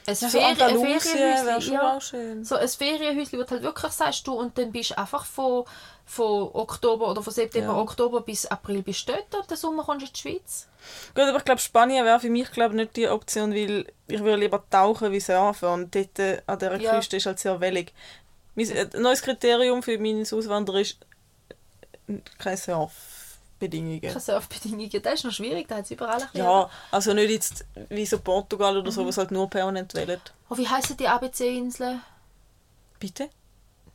ein, 0.08 0.16
Ja, 0.20 0.28
so 0.28 0.38
Ferien- 0.38 0.56
Ferienhäuschen, 1.00 1.62
schon 1.62 1.72
ja. 1.74 2.00
schön. 2.00 2.44
So 2.44 2.56
ein 2.56 2.68
Ferienhäuschen, 2.68 3.38
wo 3.38 3.42
du 3.44 3.50
halt 3.50 3.62
wirklich 3.62 3.92
sagst, 3.92 4.26
du, 4.26 4.32
und 4.34 4.56
dann 4.58 4.72
bist 4.72 4.90
du 4.90 4.98
einfach 4.98 5.24
von, 5.24 5.64
von 6.06 6.50
Oktober 6.54 7.10
oder 7.10 7.22
von 7.22 7.32
September, 7.32 7.72
Ja. 7.74 7.78
Oktober 7.80 8.22
bis 8.22 8.46
April 8.46 8.82
bist 8.82 9.08
du 9.08 9.12
dort 9.12 9.34
und 9.34 9.50
den 9.50 9.56
Sommer 9.56 9.84
kommst 9.84 10.02
du 10.02 10.06
in 10.06 10.12
die 10.12 10.20
Schweiz. 10.20 10.66
Gut, 11.14 11.24
aber 11.24 11.38
ich 11.38 11.44
glaube, 11.44 11.60
Spanien 11.60 12.04
wäre 12.04 12.18
für 12.20 12.30
mich 12.30 12.50
glaub, 12.50 12.72
nicht 12.72 12.96
die 12.96 13.08
Option, 13.08 13.52
weil 13.52 13.86
ich 14.06 14.20
würde 14.20 14.36
lieber 14.36 14.62
tauchen 14.70 15.12
wie 15.12 15.20
surfen 15.20 15.68
und 15.68 15.94
dort 15.94 16.18
äh, 16.18 16.40
an 16.46 16.58
dieser 16.58 16.80
Ja. 16.80 16.94
Küste 16.96 17.16
ist 17.18 17.26
halt 17.26 17.38
sehr 17.38 17.60
wellig. 17.60 17.92
Mein 18.54 18.70
äh, 18.70 18.88
neues 18.98 19.22
Kriterium 19.22 19.82
für 19.82 19.98
meine 19.98 20.22
Auswanderung 20.22 20.80
ist 20.80 20.98
äh, 22.08 22.14
keine 22.38 22.56
Surfbedingungen. 23.58 24.00
Keine 24.00 24.20
Surfbedingungen, 24.20 25.02
das 25.02 25.14
ist 25.14 25.24
noch 25.24 25.32
schwierig, 25.32 25.68
da 25.68 25.76
hat 25.76 25.84
es 25.84 25.90
überall 25.90 26.22
ein. 26.22 26.28
Ja, 26.32 26.70
also 26.90 27.12
nicht 27.12 27.30
jetzt 27.30 27.64
wie 27.88 28.06
so 28.06 28.18
Portugal 28.18 28.76
oder 28.76 28.92
so, 28.92 29.06
was 29.06 29.18
halt 29.18 29.30
nur 29.30 29.48
permanent 29.50 29.94
wählen. 29.94 30.20
Oh, 30.48 30.56
wie 30.56 30.68
heissen 30.68 30.96
die 30.96 31.08
ABC-Inseln? 31.08 32.00
Bitte? 32.98 33.28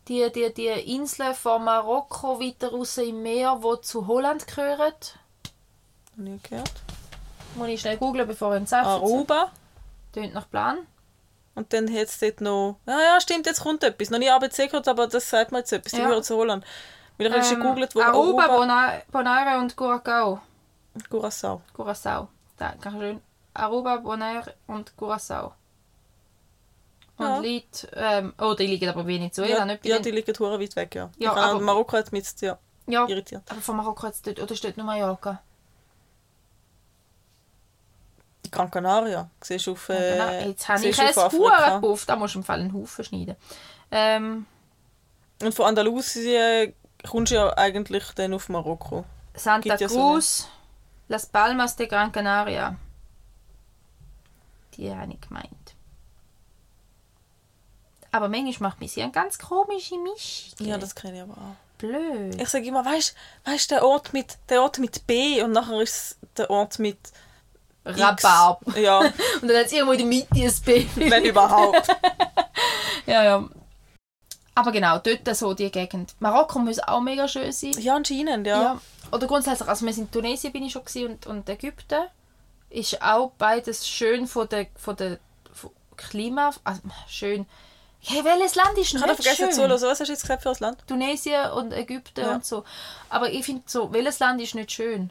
Die, 0.07 0.29
die, 0.33 0.53
die 0.53 0.67
Inseln 0.95 1.33
von 1.33 1.63
Marokko 1.63 2.39
weiter 2.39 2.71
raus 2.71 2.97
im 2.97 3.21
Meer, 3.23 3.59
die 3.63 3.81
zu 3.81 4.05
Holland 4.07 4.45
gehören. 4.47 4.93
Nie 6.17 6.39
gehört. 6.43 6.71
Muss 7.55 7.69
ich 7.69 7.79
schnell 7.81 7.97
googeln, 7.97 8.27
bevor 8.27 8.55
ich 8.57 8.67
sage. 8.67 8.87
Aruba. 8.87 9.51
Tönt 10.11 10.33
nach 10.33 10.49
Plan. 10.49 10.79
Und 11.55 11.71
dann 11.71 11.87
hat 11.87 12.07
es 12.07 12.19
dort 12.19 12.41
noch... 12.41 12.77
Ja, 12.85 12.99
ja, 12.99 13.21
stimmt, 13.21 13.45
jetzt 13.45 13.61
kommt 13.61 13.83
etwas. 13.83 14.09
Noch 14.09 14.19
nie 14.19 14.29
ABC 14.29 14.67
gehört, 14.67 14.87
aber 14.87 15.07
das 15.07 15.29
sagt 15.29 15.51
mir 15.51 15.59
jetzt 15.59 15.71
etwas. 15.71 15.91
Die 15.93 15.99
Ja. 15.99 16.07
gehört 16.07 16.25
zu 16.25 16.35
Holland. 16.35 16.65
Weil 17.17 17.27
ich 17.35 17.51
ähm, 17.51 17.59
gegoogelt, 17.61 17.95
wo 17.95 18.01
Aruba, 18.01 18.43
Aruba... 18.43 18.57
Bona- 18.57 19.01
Bonaire 19.11 19.59
und 19.59 19.75
Curacao. 19.75 20.41
Curaçao. 21.09 21.61
Curacao. 21.73 22.27
Da, 22.57 22.73
ganz 22.81 22.97
schön. 22.97 23.21
Aruba, 23.53 23.97
Bonaire 23.97 24.53
und 24.67 24.95
Curacao. 24.97 25.53
Und 27.17 27.25
Ja. 27.25 27.37
liegt... 27.39 27.87
Ähm, 27.93 28.33
oh, 28.39 28.55
die 28.55 28.65
liegen 28.67 28.89
aber 28.89 29.03
zu. 29.31 29.45
Ja, 29.45 29.65
nicht 29.65 29.83
bei 29.83 29.89
ja, 29.89 29.99
die 29.99 30.11
liegen 30.11 30.35
hure 30.39 30.59
weit 30.59 30.75
weg, 30.75 30.95
ja. 30.95 31.09
Ja, 31.17 31.33
aber- 31.33 31.59
Marokko 31.59 31.97
hat 31.97 32.11
mich 32.11 32.23
jetzt 32.23 32.41
ja, 32.41 32.57
ja, 32.87 33.07
irritiert. 33.07 33.43
aber 33.49 33.61
von 33.61 33.77
Marokko 33.77 34.07
jetzt 34.07 34.25
dort... 34.25 34.39
Oder 34.39 34.55
steht 34.55 34.77
nur 34.77 34.85
Mallorca? 34.85 35.41
Gran 38.49 38.69
Canaria. 38.69 39.29
Siehst 39.41 39.67
du 39.67 39.71
auf, 39.71 39.89
äh, 39.89 40.47
Jetzt 40.47 40.67
habe 40.69 40.85
ich 40.85 40.99
Afrika. 40.99 41.31
Hurenpuff. 41.31 42.05
Da 42.05 42.15
musst 42.15 42.35
du 42.35 42.39
im 42.39 42.45
Fall 42.45 42.59
einen 42.59 42.73
Haufen 42.73 43.05
schneiden. 43.05 43.35
Ähm... 43.91 44.45
Und 45.41 45.53
von 45.53 45.65
Andalusien 45.65 46.73
kommst 47.07 47.31
du 47.31 47.35
ja 47.35 47.57
eigentlich 47.57 48.05
dann 48.15 48.33
auf 48.33 48.49
Marokko. 48.49 49.05
Santa 49.35 49.75
ja 49.75 49.89
so 49.89 49.95
Cruz, 49.95 50.47
Las 51.07 51.25
Palmas 51.25 51.75
de 51.75 51.87
Gran 51.87 52.11
Canaria. 52.11 52.75
Die 54.75 54.93
habe 54.93 55.11
ich 55.11 55.21
gemeint. 55.21 55.75
Aber 58.11 58.29
manchmal 58.29 58.69
macht 58.69 58.79
mich 58.79 58.93
sie 58.93 59.01
eine 59.01 59.11
ganz 59.11 59.39
komische 59.39 59.97
Mischung. 59.97 60.67
Ja, 60.67 60.77
das 60.77 60.93
kenne 60.93 61.17
ich 61.17 61.21
aber 61.23 61.33
auch. 61.33 61.55
Blöd. 61.79 62.39
Ich 62.39 62.49
sage 62.49 62.65
immer, 62.65 62.85
weißt 62.85 63.15
du, 63.43 63.75
der, 63.75 63.85
Ort 63.85 64.13
mit, 64.13 64.37
der 64.49 64.61
Ort 64.61 64.77
mit 64.77 65.05
B 65.07 65.41
und 65.41 65.51
nachher 65.51 65.81
ist 65.81 65.95
es 65.95 66.17
der 66.37 66.49
Ort 66.49 66.79
mit 66.79 66.97
X. 67.85 67.99
Rhabarb. 67.99 68.77
Ja, 68.77 68.99
Und 69.41 69.47
dann 69.47 69.57
hat 69.57 69.65
es 69.65 69.71
irgendwo 69.71 69.93
in 69.93 69.99
der 69.99 70.07
Mitte 70.07 70.27
ein 70.35 70.53
Baby. 70.63 71.11
wenn 71.11 71.25
überhaupt. 71.25 71.87
ja, 73.05 73.23
ja. 73.23 73.49
Aber 74.55 74.71
genau, 74.71 74.99
dort 74.99 75.35
so 75.35 75.53
die 75.53 75.71
Gegend. 75.71 76.13
Marokko 76.19 76.59
muss 76.59 76.79
auch 76.79 77.01
mega 77.01 77.27
schön 77.27 77.51
sein. 77.51 77.73
Ja, 77.79 77.95
anscheinend, 77.95 78.45
ja. 78.45 78.61
Ja. 78.61 78.81
Oder 79.11 79.27
grundsätzlich, 79.27 79.67
also 79.67 79.85
wir 79.85 79.93
sind 79.93 80.05
in 80.05 80.11
Tunesien 80.11 80.53
bin 80.53 80.63
ich 80.63 80.71
schon 80.73 80.83
und, 81.07 81.25
und 81.27 81.49
Ägypten. 81.49 82.03
Ist 82.69 83.01
auch 83.01 83.31
beides 83.37 83.87
schön 83.87 84.27
von 84.27 84.47
der, 84.49 84.67
von 84.75 84.95
der 84.95 85.19
von 85.53 85.71
Klima, 85.97 86.51
also 86.63 86.81
schön. 87.07 87.45
Hey, 88.05 88.23
welches 88.25 88.55
Land 88.55 88.77
ist 88.77 88.93
Ich 88.93 89.01
habe 89.01 89.11
nicht 89.11 89.23
vergessen 89.23 89.45
schön? 89.45 89.51
zu 89.53 89.61
hören. 89.61 89.77
So, 89.77 89.87
was 89.87 89.99
hast 89.99 90.07
du 90.07 90.13
jetzt 90.13 90.23
gesagt 90.23 90.43
für 90.43 90.49
das 90.49 90.59
Land? 90.59 90.77
Tunesien 90.87 91.51
und 91.51 91.71
Ägypten 91.71 92.21
Ja. 92.21 92.33
und 92.35 92.45
so. 92.45 92.63
Aber 93.09 93.31
ich 93.31 93.45
finde 93.45 93.63
so, 93.65 93.93
welches 93.93 94.19
Land 94.19 94.41
ist 94.41 94.55
nicht 94.55 94.71
schön? 94.71 95.09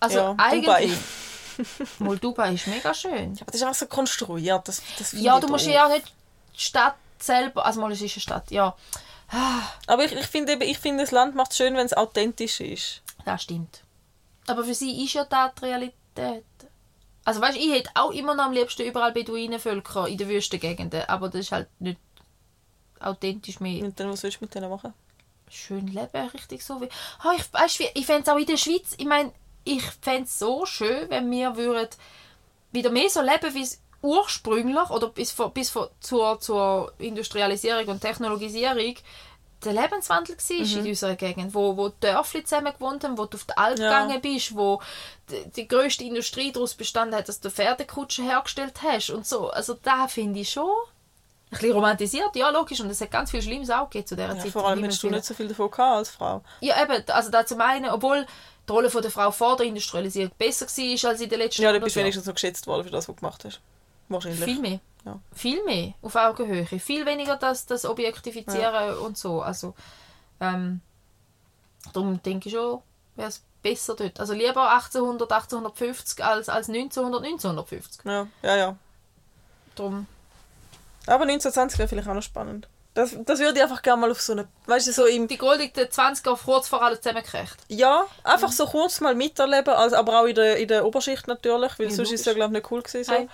Also 0.00 0.18
Ja, 0.18 0.34
eigentlich. 0.38 0.64
Dubai. 0.66 1.86
Mal 2.00 2.18
Dubai 2.18 2.54
ist 2.54 2.66
mega 2.66 2.92
schön. 2.92 3.36
Aber 3.40 3.46
das 3.46 3.54
ist 3.56 3.62
einfach 3.62 3.74
so 3.78 3.86
konstruiert. 3.86 4.66
Das, 4.66 4.82
das 4.98 5.12
Ja, 5.12 5.36
ich 5.38 5.44
du 5.44 5.48
musst 5.48 5.66
ja 5.66 5.86
auch 5.86 5.90
nicht 5.90 6.06
die 6.56 6.60
Stadt 6.60 6.96
selber, 7.18 7.64
also 7.64 7.80
mal 7.80 7.92
es 7.92 8.00
ist 8.00 8.14
eine 8.14 8.20
Stadt, 8.20 8.50
ja, 8.50 8.76
Aber 9.86 10.04
ich, 10.04 10.12
ich 10.12 10.26
finde 10.26 10.52
eben, 10.52 10.62
ich 10.62 10.78
finde, 10.78 11.04
das 11.04 11.10
Land 11.10 11.34
macht 11.34 11.52
es 11.52 11.56
schön, 11.56 11.74
wenn 11.74 11.86
es 11.86 11.94
authentisch 11.94 12.60
ist. 12.60 13.02
das 13.24 13.42
stimmt. 13.42 13.82
Aber 14.46 14.64
für 14.64 14.74
sie 14.74 15.04
ist 15.04 15.14
ja 15.14 15.24
das 15.24 15.54
die 15.54 15.64
Realität. 15.64 16.44
Also 17.24 17.40
weißt, 17.40 17.56
ich 17.56 17.72
hätte 17.72 17.90
auch 17.94 18.10
immer 18.10 18.34
noch 18.34 18.44
am 18.44 18.52
liebsten 18.52 18.82
überall 18.82 19.12
Beduinenvölker 19.12 20.06
in 20.08 20.18
den 20.18 20.28
Wüstengegenden, 20.28 21.02
aber 21.08 21.28
das 21.28 21.40
ist 21.42 21.52
halt 21.52 21.68
nicht 21.80 21.98
authentisch 23.00 23.60
mehr. 23.60 23.82
Und 23.82 23.98
dann, 23.98 24.10
was 24.10 24.22
willst 24.22 24.40
du 24.40 24.44
mit 24.44 24.54
denen 24.54 24.68
machen? 24.68 24.92
Schön 25.48 25.86
leben, 25.86 26.28
richtig 26.28 26.62
so 26.62 26.80
wie... 26.80 26.88
Oh, 27.24 27.32
ich 27.36 27.50
weißt, 27.52 27.80
ich 27.94 28.06
fände 28.06 28.22
es 28.22 28.28
auch 28.28 28.36
in 28.36 28.46
der 28.46 28.56
Schweiz, 28.56 28.94
ich 28.98 29.06
meine, 29.06 29.32
ich 29.64 29.82
fände 29.82 30.24
es 30.24 30.38
so 30.38 30.66
schön, 30.66 31.08
wenn 31.08 31.30
wir 31.30 31.56
würden 31.56 31.88
wieder 32.72 32.90
mehr 32.90 33.08
so 33.08 33.22
leben, 33.22 33.54
wie 33.54 33.62
es 33.62 33.80
ursprünglich 34.04 34.90
oder 34.90 35.08
bis, 35.08 35.32
vor, 35.32 35.50
bis 35.50 35.70
vor, 35.70 35.90
zur, 36.00 36.38
zur 36.40 36.92
Industrialisierung 36.98 37.86
und 37.86 38.00
Technologisierung 38.00 38.94
der 39.64 39.72
Lebenswandel 39.72 40.36
war 40.36 40.56
in 40.82 40.86
unserer 40.88 41.14
Gegend, 41.16 41.54
wo, 41.54 41.74
wo 41.78 41.88
die 41.88 42.00
Dörfli 42.00 42.44
zusammen 42.44 42.72
gewohnt 42.74 43.02
haben, 43.02 43.16
wo 43.16 43.24
du 43.24 43.38
auf 43.38 43.44
die 43.44 43.56
Alp 43.56 43.78
Ja. 43.78 44.02
gegangen 44.02 44.20
bist, 44.20 44.54
wo 44.54 44.82
die, 45.30 45.50
die 45.52 45.66
grösste 45.66 46.04
Industrie 46.04 46.52
daraus 46.52 46.74
bestanden 46.74 47.14
hat, 47.16 47.28
dass 47.30 47.40
du 47.40 47.50
Pferdekutschen 47.50 48.26
hergestellt 48.26 48.82
hast 48.82 49.08
und 49.08 49.26
so. 49.26 49.48
Also 49.48 49.72
da 49.82 50.06
finde 50.06 50.40
ich 50.40 50.50
schon 50.50 50.68
ein 50.68 51.58
bisschen 51.58 51.72
romantisiert, 51.72 52.36
ja 52.36 52.50
logisch, 52.50 52.80
und 52.80 52.90
es 52.90 53.00
hat 53.00 53.10
ganz 53.10 53.30
viel 53.30 53.40
Schlimmes 53.40 53.70
auch 53.70 53.88
gegeben 53.88 54.06
zu 54.06 54.16
dieser 54.16 54.34
Ja, 54.34 54.38
Zeit. 54.38 54.50
vor 54.52 54.68
allem 54.68 54.82
hättest 54.82 55.02
du 55.02 55.08
nicht 55.08 55.24
so 55.24 55.32
viel 55.32 55.48
davon 55.48 55.70
gehabt 55.70 55.96
als 55.96 56.10
Frau. 56.10 56.42
Ja, 56.60 56.82
eben, 56.82 57.02
also 57.08 57.30
da 57.30 57.46
zum 57.46 57.60
einen, 57.62 57.88
obwohl 57.88 58.26
die 58.68 58.72
Rolle 58.72 58.90
von 58.90 59.00
der 59.00 59.10
Frau 59.10 59.30
vor 59.30 59.56
der 59.56 59.64
Industrialisierung 59.64 60.32
besser 60.36 60.66
war 60.66 61.10
als 61.10 61.20
in 61.22 61.30
den 61.30 61.38
letzten 61.38 61.62
Ja, 61.62 61.68
du 61.70 61.76
100 61.76 61.84
bist 61.84 61.96
Jahren. 61.96 62.04
wenigstens 62.04 62.26
noch 62.26 62.34
geschätzt 62.34 62.66
worden 62.66 62.84
für 62.84 62.90
das, 62.90 63.08
was 63.08 63.14
du 63.14 63.20
gemacht 63.20 63.44
hast. 63.46 63.60
Wahrscheinlich. 64.08 64.44
Viel 64.44 64.60
mehr. 64.60 64.80
Ja. 65.04 65.20
Viel 65.34 65.62
mehr 65.64 65.92
auf 66.02 66.16
Augenhöhe. 66.16 66.64
Viel 66.66 67.04
weniger 67.06 67.36
das, 67.36 67.66
das 67.66 67.84
Objektifizieren 67.84 68.98
und 68.98 69.18
so. 69.18 69.42
Also, 69.42 69.74
ähm, 70.40 70.80
darum 71.92 72.22
denke 72.22 72.48
ich 72.48 72.54
schon, 72.54 72.80
wäre 73.16 73.28
es 73.28 73.42
besser 73.62 73.94
dort. 73.96 74.18
Also 74.20 74.32
lieber 74.32 74.70
1800, 74.72 75.30
1850 75.30 76.24
als, 76.24 76.48
als 76.48 76.68
1900, 76.68 77.22
1950. 77.22 78.04
Ja, 78.04 78.26
ja, 78.42 78.56
ja. 78.56 78.76
Darum, 79.74 80.06
Aber 81.06 81.22
1920 81.24 81.78
wäre 81.78 81.88
vielleicht 81.88 82.08
auch 82.08 82.14
noch 82.14 82.22
spannend. 82.22 82.68
Das, 82.94 83.16
das 83.24 83.40
würde 83.40 83.56
ich 83.56 83.62
einfach 83.62 83.82
gerne 83.82 84.02
mal 84.02 84.10
auf 84.12 84.20
so 84.22 84.32
eine, 84.34 84.46
weißt 84.66 84.86
du, 84.86 84.92
so 84.92 85.06
im, 85.06 85.26
Die 85.26 85.36
goldigen 85.36 85.90
20 85.90 86.28
auf 86.28 86.44
kurz 86.44 86.68
vor 86.68 86.80
alles 86.80 87.00
zusammengekriegt. 87.00 87.56
ja, 87.66 88.06
einfach 88.22 88.52
so 88.52 88.66
kurz 88.66 89.00
mal 89.00 89.16
miterleben, 89.16 89.74
also, 89.74 89.96
aber 89.96 90.20
auch 90.20 90.26
in 90.26 90.36
der, 90.36 90.58
in 90.58 90.68
der 90.68 90.86
Oberschicht 90.86 91.26
natürlich, 91.26 91.76
weil 91.76 91.88
Ja, 91.88 91.92
sonst 91.92 92.12
ist 92.12 92.20
es 92.20 92.26
ja, 92.26 92.34
glaube 92.34 92.54
ich, 92.56 92.62
nicht 92.62 92.70
cool 92.70 92.82
gewesen. 92.82 93.04
So. 93.04 93.28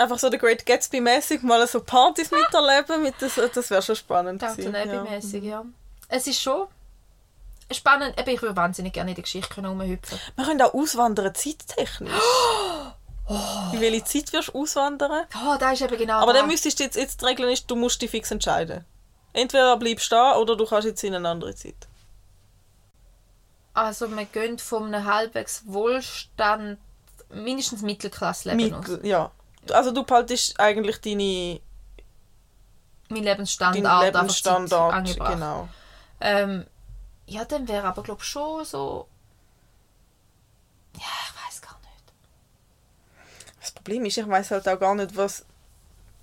Einfach 0.00 0.18
so 0.18 0.30
der 0.30 0.38
Great 0.38 0.64
Gatsby-mäßig 0.64 1.42
mal 1.42 1.66
so 1.66 1.82
Partys 1.82 2.30
miterleben, 2.30 3.02
mit 3.02 3.16
das, 3.20 3.34
das 3.34 3.68
wäre 3.68 3.82
schon 3.82 3.96
spannend 3.96 4.40
Downton 4.40 4.72
gewesen, 4.72 4.90
ja. 4.90 5.02
Abbey-mäßig, 5.02 5.42
ja. 5.44 5.64
Es 6.08 6.26
ist 6.26 6.40
schon 6.40 6.68
spannend. 7.70 8.18
Eben, 8.18 8.30
ich 8.30 8.40
würde 8.40 8.56
wahnsinnig 8.56 8.94
gerne 8.94 9.10
in 9.10 9.14
der 9.14 9.24
Geschichte 9.24 9.54
können 9.54 9.66
rumhüpfen 9.66 10.18
Wir 10.36 10.44
können 10.46 10.62
auch 10.62 10.72
auswandern, 10.72 11.34
zeittechnisch. 11.34 12.12
In 13.72 13.80
welche 13.80 14.02
Zeit 14.04 14.32
wirst 14.32 14.48
du 14.48 14.58
auswandern? 14.58 15.26
Oh, 15.36 15.56
da 15.60 15.70
ist 15.70 15.82
eben 15.82 15.96
genau 15.96 16.14
Aber 16.14 16.32
das. 16.32 16.40
dann 16.40 16.50
müsstest 16.50 16.80
du 16.80 16.84
jetzt, 16.84 16.96
jetzt 16.96 17.20
die 17.20 17.26
Regel 17.26 17.50
ist, 17.52 17.70
du 17.70 17.76
musst 17.76 18.00
dich 18.00 18.10
fix 18.10 18.30
entscheiden. 18.30 18.86
Entweder 19.34 19.76
bleibst 19.76 20.10
du 20.10 20.16
da 20.16 20.36
oder 20.36 20.56
du 20.56 20.64
kannst 20.64 20.88
jetzt 20.88 21.04
in 21.04 21.14
eine 21.14 21.28
andere 21.28 21.54
Zeit. 21.54 21.86
Also, 23.74 24.08
man 24.08 24.26
geht 24.32 24.60
von 24.62 24.92
einem 24.92 25.04
halbwegs 25.04 25.62
Wohlstand, 25.66 26.78
mindestens 27.28 27.82
Mittelklasse-Leben 27.82 28.74
aus. 28.74 28.88
Mittel, 28.88 29.06
ja. 29.06 29.30
Also 29.70 29.90
du 29.92 30.04
behaltest 30.04 30.58
eigentlich 30.58 31.00
deine, 31.00 31.60
Mein 33.08 33.22
Lebensstandard, 33.24 33.84
einfach 33.84 34.20
Lebensstandard. 34.22 35.16
Genau. 35.18 35.68
Ähm, 36.20 36.66
ja, 37.26 37.44
dann 37.44 37.68
wäre 37.68 37.86
aber, 37.86 38.02
glaube 38.02 38.20
ich, 38.22 38.28
schon 38.28 38.64
so... 38.64 39.06
Ja, 40.94 41.02
ich 41.02 41.46
weiß 41.46 41.62
gar 41.62 41.78
nicht. 41.80 42.12
Das 43.60 43.70
Problem 43.72 44.04
ist, 44.06 44.16
ich 44.16 44.28
weiß 44.28 44.50
halt 44.50 44.68
auch 44.68 44.78
gar 44.80 44.94
nicht, 44.94 45.16
was 45.16 45.44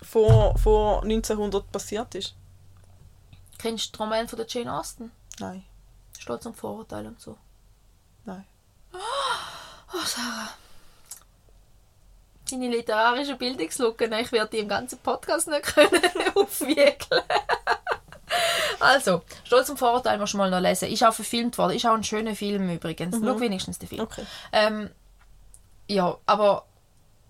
vor, 0.01 0.57
vor 0.57 1.03
1900 1.03 1.71
passiert 1.71 2.13
ist. 2.15 2.35
Kennst 3.57 3.95
du 3.95 4.03
Roman 4.03 4.27
von 4.27 4.37
der 4.37 4.47
Jane 4.47 4.71
Austen? 4.77 5.11
Nein, 5.39 5.63
Stolz 6.19 6.45
und 6.45 6.55
Vorurteil 6.55 7.07
und 7.07 7.19
so. 7.19 7.37
nein. 8.25 8.45
Oh, 8.93 10.05
Sarah. 10.05 10.49
Deine 12.49 12.69
literarische 12.69 13.35
Bildungslücke, 13.35 14.07
ne, 14.07 14.21
ich 14.21 14.31
werde 14.31 14.51
die 14.51 14.59
im 14.59 14.67
ganzen 14.67 14.99
Podcast 14.99 15.47
nicht 15.47 15.63
können 15.75 16.01
aufwiegeln. 16.35 17.21
also, 18.79 19.21
Stolz 19.43 19.69
und 19.69 19.77
Vorurteil 19.77 20.17
musst 20.17 20.33
du 20.33 20.37
mal 20.37 20.49
noch 20.49 20.59
lesen. 20.59 20.89
Ist 20.89 21.03
auch 21.03 21.13
verfilmt 21.13 21.57
worden. 21.57 21.75
Ist 21.75 21.85
auch 21.85 21.93
ein 21.93 22.03
schöner 22.03 22.35
Film 22.35 22.69
übrigens. 22.69 23.15
Schau 23.15 23.39
wenigstens 23.39 23.79
den 23.79 23.89
Film. 23.89 24.01
Okay. 24.01 24.25
Ähm, 24.51 24.89
ja, 25.87 26.17
aber 26.25 26.65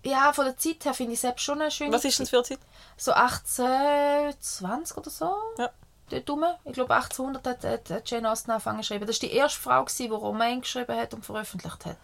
ja, 0.04 0.32
von 0.32 0.44
der 0.44 0.56
Zeit 0.56 0.84
her 0.84 0.94
finde 0.94 1.14
ich 1.14 1.20
selbst 1.20 1.42
schon 1.42 1.60
eine 1.60 1.70
schöne 1.70 1.92
Was 1.92 2.04
ist 2.04 2.18
denn 2.18 2.26
für 2.26 2.36
eine 2.36 2.44
Zeit? 2.44 2.60
So 2.96 3.12
1820 3.12 4.96
oder 4.96 5.10
so. 5.10 5.34
Ja. 5.58 5.70
Dort 6.10 6.30
rum. 6.30 6.44
Ich 6.64 6.72
glaube 6.72 6.94
1800 6.94 7.46
hat, 7.46 7.64
hat, 7.64 7.90
hat 7.90 8.10
Jane 8.10 8.30
Austen 8.30 8.50
angefangen 8.50 8.82
zu 8.82 8.88
schreiben. 8.88 9.06
Das 9.06 9.20
war 9.20 9.28
die 9.28 9.34
erste 9.34 9.60
Frau, 9.60 9.84
gewesen, 9.84 10.04
die 10.04 10.08
Roman 10.08 10.60
geschrieben 10.60 10.96
hat 10.96 11.12
und 11.14 11.24
veröffentlicht 11.24 11.84
hat. 11.84 11.98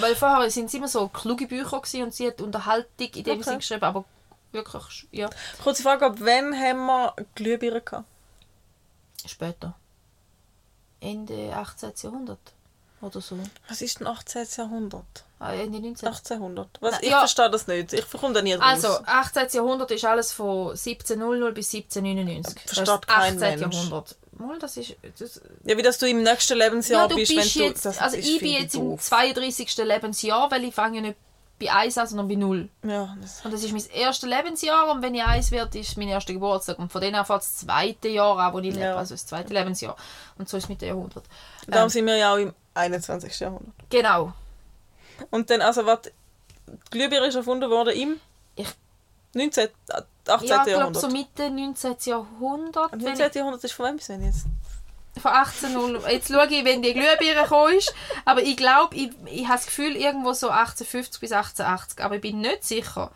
Weil 0.00 0.14
vorher 0.16 0.50
sind 0.50 0.66
es 0.66 0.74
immer 0.74 0.88
so 0.88 1.08
kluge 1.08 1.46
Bücher 1.46 1.80
gewesen 1.80 2.02
und 2.04 2.14
sie 2.14 2.26
hat 2.28 2.40
Unterhaltung 2.40 3.08
in 3.14 3.24
dem 3.24 3.38
Okay. 3.40 3.42
Sinn 3.50 3.58
geschrieben, 3.58 3.84
aber 3.84 4.04
wirklich, 4.52 5.06
ja, 5.12 5.28
Kurze 5.62 5.82
Frage, 5.82 6.06
ab 6.06 6.16
wann 6.18 6.54
haben 6.58 6.86
wir 6.86 7.14
Glühbirnen 7.34 7.84
gehabt? 7.84 8.06
später. 9.26 9.74
Ende 11.00 11.52
18. 11.54 11.92
Jahrhundert 12.02 12.38
oder 13.00 13.20
so. 13.20 13.38
Was 13.68 13.82
ist 13.82 14.00
denn 14.00 14.06
18. 14.06 14.46
Jahrhundert? 14.56 15.24
Ah, 15.38 15.52
Ende 15.52 15.80
19. 15.80 16.08
1800? 16.08 16.68
Was, 16.80 16.92
Na, 16.92 17.02
ich 17.02 17.10
ja. 17.10 17.18
verstehe 17.18 17.50
das 17.50 17.66
nicht. 17.66 17.92
Ich 17.92 18.10
komme 18.10 18.32
da 18.34 18.40
nie 18.42 18.54
draus. 18.54 18.62
Also, 18.84 18.88
18. 19.04 19.48
Jahrhundert 19.52 19.90
ist 19.90 20.04
alles 20.04 20.32
von 20.32 20.70
1700 20.70 21.54
bis 21.54 21.74
1799. 21.74 22.54
Das 22.64 22.74
Versteht 22.74 23.00
ist 23.00 23.08
kein 23.08 23.42
18. 23.42 23.60
Mensch. 23.60 23.74
Jahrhundert. 23.74 24.16
Mal, 24.38 24.58
das 24.58 24.76
ist... 24.76 24.96
Das, 25.18 25.40
ja, 25.64 25.76
wie 25.76 25.82
dass 25.82 25.98
du 25.98 26.06
im 26.08 26.22
nächsten 26.22 26.58
Lebensjahr 26.58 27.02
ja, 27.02 27.08
du 27.08 27.14
bist, 27.16 27.34
bist 27.34 27.56
wenn 27.56 27.62
du... 27.62 27.68
jetzt... 27.68 27.84
das 27.84 27.98
also 27.98 28.16
ich 28.16 28.38
bin 28.38 28.52
jetzt 28.52 28.74
im 28.74 28.90
doof. 28.90 29.02
32. 29.02 29.76
Lebensjahr, 29.78 30.50
weil 30.50 30.64
ich 30.64 30.74
fange 30.74 30.96
ja 30.96 31.02
nicht 31.02 31.16
bei 31.58 31.72
1 31.72 31.96
an, 31.96 32.06
sondern 32.06 32.28
bei 32.28 32.34
0. 32.34 32.68
Ja, 32.86 33.16
das, 33.20 33.42
Und 33.44 33.54
das 33.54 33.64
ist 33.64 33.72
mein 33.72 33.82
erstes 33.94 34.28
Lebensjahr 34.28 34.90
und 34.90 35.00
wenn 35.02 35.14
ich 35.14 35.22
1 35.22 35.50
werde, 35.52 35.78
ist 35.78 35.96
mein 35.96 36.08
erster 36.08 36.34
Geburtstag. 36.34 36.78
Und 36.78 36.92
von 36.92 37.00
denen 37.00 37.14
an 37.14 37.24
fängt 37.24 37.40
das 37.40 37.56
zweite 37.56 38.08
Jahr 38.08 38.38
an, 38.38 38.52
wo 38.52 38.58
ich 38.58 38.64
lebe, 38.74 38.80
Ja. 38.80 38.96
also 38.96 39.14
das 39.14 39.24
zweite 39.24 39.54
Lebensjahr. 39.54 39.96
Und 40.36 40.48
so 40.48 40.58
ist 40.58 40.64
es 40.64 40.68
mit 40.68 40.82
dem 40.82 40.88
Jahrhundert. 40.88 41.24
darum 41.66 41.84
Ähm, 41.84 41.88
sind 41.88 42.06
wir 42.06 42.16
ja 42.16 42.34
auch 42.34 42.38
im 42.38 42.52
21. 42.74 43.40
Jahrhundert. 43.40 43.74
genau. 43.88 44.32
Und 45.30 45.48
dann, 45.50 45.62
also 45.62 45.86
was... 45.86 46.00
Glühbirne 46.90 47.28
ist 47.28 47.36
erfunden 47.36 47.70
worden 47.70 47.94
im... 47.94 48.20
Ich- 49.40 49.44
19. 49.56 49.68
18. 49.88 50.06
Ja, 50.26 50.36
ich 50.40 50.46
glaube 50.46 50.70
Jahrhundert. 50.70 51.02
so 51.02 51.08
Mitte 51.08 51.50
19. 51.50 51.96
Jahrhundert. 52.04 52.92
Und 52.92 53.04
wenn 53.04 53.16
19. 53.18 53.38
Jahrhundert 53.38 53.64
ist 53.64 53.72
von 53.72 53.86
wem 53.86 53.96
bis 53.96 54.08
wann 54.08 54.24
jetzt? 54.24 54.46
von 55.20 55.30
1800. 55.30 56.10
Jetzt 56.12 56.28
schaue 56.28 56.46
ich, 56.46 56.64
wenn 56.64 56.82
die 56.82 56.92
Glühbirne 56.92 57.42
gekommen 57.42 57.74
ist. 57.74 57.94
Aber 58.26 58.42
ich 58.42 58.56
glaube, 58.56 58.94
ich, 58.96 59.10
ich 59.26 59.44
habe 59.46 59.56
das 59.56 59.66
Gefühl, 59.66 59.96
irgendwo 59.96 60.32
so 60.34 60.48
1850 60.50 61.20
bis 61.20 61.32
1880. 61.32 62.04
Aber 62.04 62.16
ich 62.16 62.20
bin 62.20 62.40
nicht 62.40 62.64
sicher. 62.64 63.10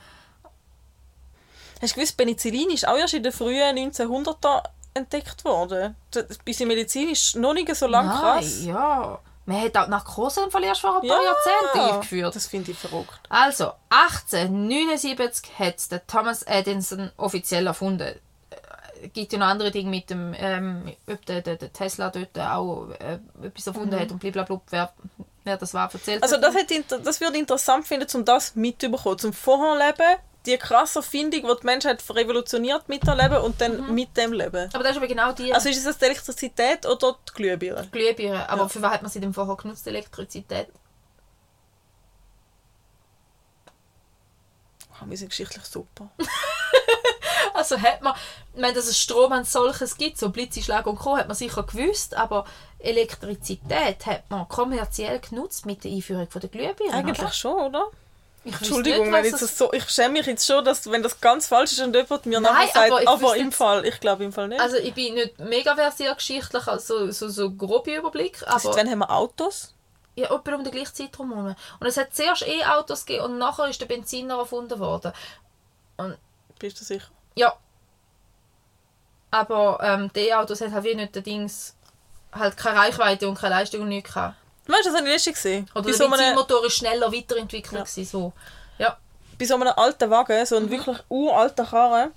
Hast 1.83 1.93
du 1.93 1.95
gewusst, 1.97 2.17
Penicillin 2.17 2.71
ist 2.71 2.87
auch 2.87 2.97
erst 2.97 3.15
in 3.15 3.23
den 3.23 3.33
frühen 3.33 3.77
1900er 3.77 4.63
entdeckt 4.95 5.45
worden? 5.45 5.95
Bis 6.45 6.61
in 6.61 6.69
Medizin 6.69 7.11
ist 7.11 7.37
noch 7.37 7.55
nicht 7.55 7.75
so 7.75 7.87
lang 7.87 8.09
krass. 8.09 8.65
ja. 8.65 9.19
Man 9.47 9.61
hat 9.63 9.77
auch 9.77 9.89
Narkose 9.89 10.43
im 10.45 10.51
Fall 10.51 10.63
erst 10.65 10.83
vor 10.83 11.01
ein 11.03 11.09
paar 11.09 11.19
Jahrzehnten 11.23 11.91
eingeführt. 11.95 12.37
Das 12.37 12.47
finde 12.47 12.71
ich 12.73 12.79
verrückt. 12.79 13.19
Also, 13.29 13.73
1879 13.89 15.59
hat 15.59 15.91
der 15.91 16.07
Thomas 16.07 16.43
Edison 16.45 17.11
offiziell 17.17 17.67
erfunden. 17.67 18.15
Es 19.03 19.13
gibt 19.15 19.33
ja 19.33 19.39
noch 19.39 19.47
andere 19.47 19.71
Dinge 19.71 19.89
mit 19.91 20.11
dem, 20.11 20.35
ähm, 20.37 20.93
ob 21.07 21.25
der, 21.25 21.41
der, 21.41 21.57
der 21.57 21.73
Tesla 21.73 22.11
dort 22.11 22.39
auch 22.39 22.91
äh, 23.01 23.19
etwas 23.47 23.67
erfunden 23.67 23.99
hat 23.99 24.11
und 24.13 24.19
blablabla, 24.19 24.61
wer, 24.69 24.93
wer 25.45 25.57
das 25.57 25.73
war, 25.73 25.91
erzählt 25.93 26.19
Mhm. 26.19 26.23
Also 26.23 26.37
hat. 26.37 26.45
das, 26.45 26.55
inter- 26.71 26.99
das 26.99 27.19
würde 27.21 27.35
ich 27.35 27.41
interessant 27.41 27.87
finden, 27.87 28.07
um 28.15 28.25
das 28.27 28.55
mitzubekommen. 28.57 29.19
Zum 29.19 29.33
Vorherleben, 29.33 30.17
die 30.47 30.57
krasse 30.57 31.01
Erfindung, 31.01 31.43
die 31.43 31.61
die 31.61 31.67
Menschheit 31.67 32.03
revolutioniert 32.11 32.89
miterleben 32.89 33.39
und 33.39 33.61
dann 33.61 33.87
Mhm. 33.89 33.95
mit 33.95 34.17
dem 34.17 34.33
leben. 34.33 34.71
Aber 34.73 34.83
das 34.83 34.93
ist 34.93 34.97
aber 34.99 35.07
genau 35.07 35.33
die 35.33 35.53
Also 35.53 35.69
ist 35.69 35.77
es 35.79 35.85
das 35.85 35.99
die 35.99 36.07
Elektrizität 36.07 36.87
oder 36.87 37.17
die 37.29 37.33
Glühbirne? 37.35 37.87
Glühbirne. 37.93 38.49
Aber 38.49 38.63
Ja. 38.63 38.69
für 38.69 38.81
was 38.83 38.93
hat 38.93 39.03
man 39.03 39.11
sie 39.11 39.21
denn 39.21 39.35
vorher 39.35 39.57
genutzt, 39.57 39.87
Elektrizität? 39.87 40.69
Oh, 45.03 45.05
wir 45.09 45.17
sind 45.17 45.29
geschichtlich 45.31 45.65
super. 45.65 46.11
Also 47.53 47.79
hat 47.81 48.01
man, 48.01 48.15
ich 48.55 48.61
meine, 48.61 48.73
dass 48.75 48.87
es 48.87 48.99
Strom 48.99 49.33
als 49.33 49.53
solches 49.53 49.97
gibt, 49.99 50.17
so 50.19 50.31
Blitzeinschlag 50.31 50.87
und 50.87 50.99
Co., 50.99 51.17
hat 51.17 51.27
man 51.27 51.37
sicher 51.37 51.63
gewusst, 51.65 52.15
aber 52.15 52.47
Elektrizität 52.79 54.07
hat 54.07 54.31
man 54.31 54.49
kommerziell 54.49 55.19
genutzt 55.21 55.67
mit 55.67 55.85
der 55.85 55.91
Einführung 55.91 56.31
von 56.31 56.41
der 56.41 56.49
Glühbirne. 56.49 56.95
Eigentlich 56.95 57.19
oder? 57.19 57.33
schon, 57.33 57.61
oder? 57.61 57.87
Ich 58.43 58.55
Entschuldigung, 58.55 59.11
nicht, 59.11 59.23
wenn 59.25 59.35
es- 59.35 59.41
das 59.41 59.59
so, 59.59 59.71
ich 59.73 59.89
schäme 59.91 60.15
mich 60.15 60.27
jetzt 60.27 60.47
schon, 60.47 60.65
dass, 60.65 60.91
wenn 60.91 61.03
das 61.03 61.21
ganz 61.21 61.47
falsch 61.47 61.73
ist 61.73 61.81
und 61.81 61.95
jemand 61.95 62.25
mir 62.25 62.41
Nein, 62.41 62.53
nachher 62.55 62.69
sagt, 62.73 62.87
aber 62.91 63.03
ich 63.03 63.09
aber, 63.09 63.37
im 63.37 63.53
Fall, 63.53 63.85
ich 63.85 64.01
glaube 64.01 64.25
im 64.25 64.33
Fall 64.33 64.49
nicht. 64.49 64.61
Also 64.61 64.77
ich 64.77 64.95
bin 64.95 65.15
nicht 65.15 65.39
mega 65.39 65.75
versiert 65.75 66.17
geschichtlich, 66.17 66.67
also 66.67 67.11
so, 67.11 67.29
so 67.29 67.51
grobe 67.51 67.95
Überblick, 67.97 68.39
Seit 68.39 68.49
aber 68.65 68.77
wann 68.77 68.91
haben 68.91 68.99
wir 69.01 69.11
Autos? 69.11 69.75
ja, 70.17 70.25
etwa 70.35 70.55
um 70.55 70.65
den 70.65 70.73
gleichen 70.73 70.95
Zeitraum 70.95 71.33
herum. 71.35 71.55
Und 71.81 71.87
es 71.87 71.97
hat 71.97 72.15
zuerst 72.15 72.47
E-Autos 72.47 73.05
gegeben 73.07 73.27
und 73.27 73.39
nachher 73.39 73.69
ist 73.69 73.81
der 73.81 73.87
Benziner 73.87 74.39
erfunden 74.39 74.79
worden. 74.79 75.13
Bist 76.59 76.81
du 76.81 76.85
sicher? 76.85 77.09
Ja. 77.37 77.55
Aber 79.31 79.79
ähm, 79.83 80.11
die 80.15 80.29
E-Autos 80.29 80.61
haben 80.61 80.73
halt 80.75 80.85
wie 80.85 80.95
nicht 80.95 81.15
den 81.15 81.23
Dings, 81.23 81.77
halt 82.33 82.57
keine 82.57 82.79
Reichweite 82.79 83.29
und 83.29 83.39
keine 83.39 83.55
Leistung 83.57 83.83
und 83.83 83.89
nichts 83.89 84.13
gehabt. 84.13 84.37
Weißt 84.71 84.87
du, 84.87 84.91
das 84.91 84.99
habe 84.99 85.09
ich 85.09 85.15
letztens 85.15 85.37
gesehen. 85.37 85.67
Oder 85.75 85.83
Bei 85.83 85.89
der 85.91 85.95
so, 85.99 86.05
einem, 86.05 86.13
Benzinmotor 86.17 86.67
ist 86.67 86.73
schneller 86.75 87.13
weiterentwickelt 87.13 87.73
Ja. 87.73 87.81
gewesen, 87.85 88.05
so. 88.05 88.33
Ja. 88.79 88.97
bei 89.39 89.45
so 89.47 89.55
einem 89.55 89.69
alten 89.77 90.11
Wagen, 90.11 90.45
so 90.47 90.57
ein 90.57 90.65
Mhm. 90.67 90.71
wirklich 90.71 90.99
uralter 91.09 91.65
Karren, 91.65 92.13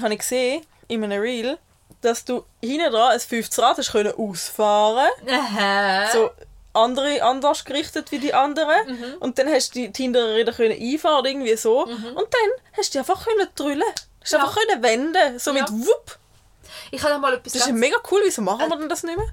habe 0.00 0.12
ich 0.12 0.18
gesehen, 0.20 0.64
in 0.88 1.02
einem 1.04 1.20
Reel, 1.20 1.58
dass 2.02 2.24
du 2.24 2.44
hinten 2.62 2.92
dran 2.92 3.12
ein 3.12 3.20
50 3.20 3.58
Rad 3.64 3.78
hast 3.78 3.92
können 3.92 4.12
ausfahren 4.16 5.08
Aha. 5.28 6.10
so 6.12 6.30
andere 6.74 7.22
anders 7.22 7.64
gerichtet 7.64 8.12
wie 8.12 8.18
die 8.18 8.32
anderen 8.34 8.86
Mhm. 8.86 9.14
und 9.20 9.38
dann 9.38 9.48
hast 9.48 9.70
du 9.74 9.80
die, 9.80 9.88
die 9.92 10.02
hinteren 10.02 10.32
Räder 10.34 10.52
können 10.52 10.78
einfahren 10.80 11.20
oder 11.20 11.28
irgendwie 11.30 11.56
so 11.56 11.80
und 11.84 11.96
dann 11.96 12.50
hast 12.76 12.90
du 12.90 12.92
die 12.92 12.98
einfach 13.00 13.24
können 13.26 13.48
drüllen 13.56 13.82
hast 14.22 14.32
Mhm. 14.32 14.38
Ja. 14.38 14.44
einfach 14.44 14.56
können 14.56 14.82
wenden 14.82 15.38
so 15.38 15.50
Ja. 15.52 15.62
mit 15.62 15.70
wupp 15.72 16.18
Ich 16.92 17.02
habe 17.02 17.18
mal 17.18 17.32
etwas 17.34 17.54
das 17.54 17.62
ist 17.62 17.68
ja 17.68 17.74
mega 17.74 17.96
cool 18.10 18.20
wieso 18.24 18.42
machen 18.42 18.60
Äh, 18.60 18.68
wir 18.70 18.76
denn 18.76 18.88
das 18.88 19.02
nicht 19.02 19.16
mehr 19.16 19.26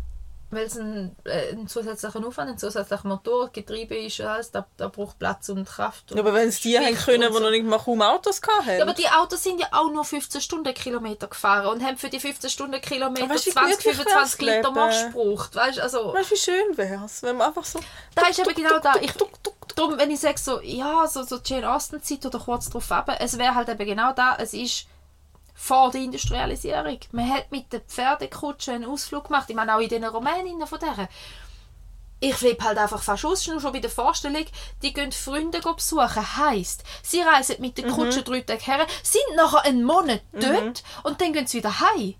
weil 0.56 0.66
es 0.66 0.78
ein, 0.78 1.16
äh, 1.26 1.51
ein 1.51 1.68
zusätzlicher 1.68 2.26
Aufwand, 2.26 2.51
ein 2.51 2.58
zusätzlicher 2.58 3.08
Motor, 3.08 3.49
Getriebe 3.49 3.95
ist 3.95 4.20
und 4.20 4.26
alles, 4.26 4.51
da, 4.51 4.66
da 4.78 4.88
braucht 4.88 5.20
Platz 5.20 5.49
und 5.49 5.66
Kraft. 5.66 6.12
Und 6.12 6.18
ja, 6.18 6.24
aber 6.24 6.34
wenn 6.34 6.49
es 6.49 6.60
die 6.62 6.78
haben 6.78 6.95
können 6.95 7.24
und 7.24 7.30
die 7.30 7.38
so. 7.38 7.43
noch 7.43 7.51
nicht 7.51 7.66
mal 7.66 7.80
kaum 7.80 8.01
Autos 8.01 8.41
hatten 8.41 8.78
Ja, 8.78 8.84
aber 8.84 8.93
die 8.93 9.08
Autos 9.08 9.43
sind 9.43 9.60
ja 9.60 9.68
auch 9.72 9.91
nur 9.91 10.06
15 10.06 10.41
Stundenkilometer 10.41 11.28
gefahren 11.28 11.68
und 11.68 11.84
haben 11.84 11.97
für 11.97 12.10
die 12.10 12.20
15 12.20 12.49
Stundenkilometer 12.49 13.26
Aber 13.26 13.34
weißt 13.36 13.47
du, 13.47 13.49
wie 13.51 13.53
20, 13.53 13.84
gemütlich 13.84 14.06
25 14.06 14.47
wär's 14.47 14.56
Liter? 14.56 14.72
Marsch 14.72 15.06
gebraucht. 15.06 15.56
Weißt, 15.56 15.80
also, 15.80 16.14
weißt 16.14 16.32
du 16.32 16.36
wie 16.36 16.39
schön 16.39 16.78
wäre 16.78 17.06
es 17.06 17.22
wenn 17.24 17.38
man 17.38 17.47
einfach 17.47 17.66
so 17.66 17.80
da 18.16 18.28
ist 18.28 18.39
eben 18.39 18.56
genau 18.56 18.80
da. 18.80 18.93
Ich, 19.01 19.12
tuck, 19.12 19.32
tuck. 19.43 19.56
darum, 19.76 19.97
wenn 19.97 20.12
ich 20.12 20.20
sage 20.20 20.39
so, 20.39 20.62
ja, 20.62 21.08
so, 21.08 21.24
so 21.24 21.39
Jane 21.43 21.72
Austen 21.72 22.01
Zeit 22.01 22.26
oder 22.26 22.39
kurz 22.39 22.70
drauf 22.70 22.91
ab, 22.91 23.10
es 23.20 23.38
wäre 23.38 23.56
halt 23.56 23.70
eben 23.70 23.86
genau 23.86 24.14
da, 24.14 24.38
es 24.39 24.53
ist 24.53 24.88
vor 25.56 25.89
der 25.91 26.01
Industrialisierung. 26.01 26.99
Man 27.12 27.34
hat 27.34 27.51
mit 27.51 27.72
den 27.74 27.82
Pferdekutschen 27.82 28.76
einen 28.76 28.86
Ausflug 28.86 29.26
gemacht. 29.26 29.49
Ich 29.49 29.56
meine, 29.56 29.76
auch 29.76 29.80
in 29.80 29.89
den 29.89 30.03
Rumäninnen 30.03 30.68
von 30.68 30.80
deren. 30.80 31.08
Ich 32.20 32.36
flippe 32.36 32.64
halt 32.64 32.78
einfach 32.78 33.01
fast 33.01 33.26
aus, 33.26 33.45
nur 33.47 33.60
schon 33.60 33.74
bei 33.74 33.80
der 33.80 33.89
Vorstellung, 33.89 34.45
die 34.82 34.93
gehen 34.93 35.12
Freunde 35.12 35.60
besuchen. 35.62 36.38
Heisst, 36.38 36.84
sie 37.03 37.22
reisen 37.22 37.58
mit 37.60 37.78
der 37.78 37.88
Kutsche 37.88 38.24
drei 38.24 38.41
Tage 38.41 38.64
her, 38.64 38.86
sind 39.03 39.36
nachher 39.36 39.66
einen 39.66 39.84
Monat 39.84 40.22
dort 40.32 40.84
und 41.03 41.20
dann 41.22 41.34
gehen 41.34 41.45
sie 41.47 41.58
wieder 41.58 41.80
heim. 41.80 42.16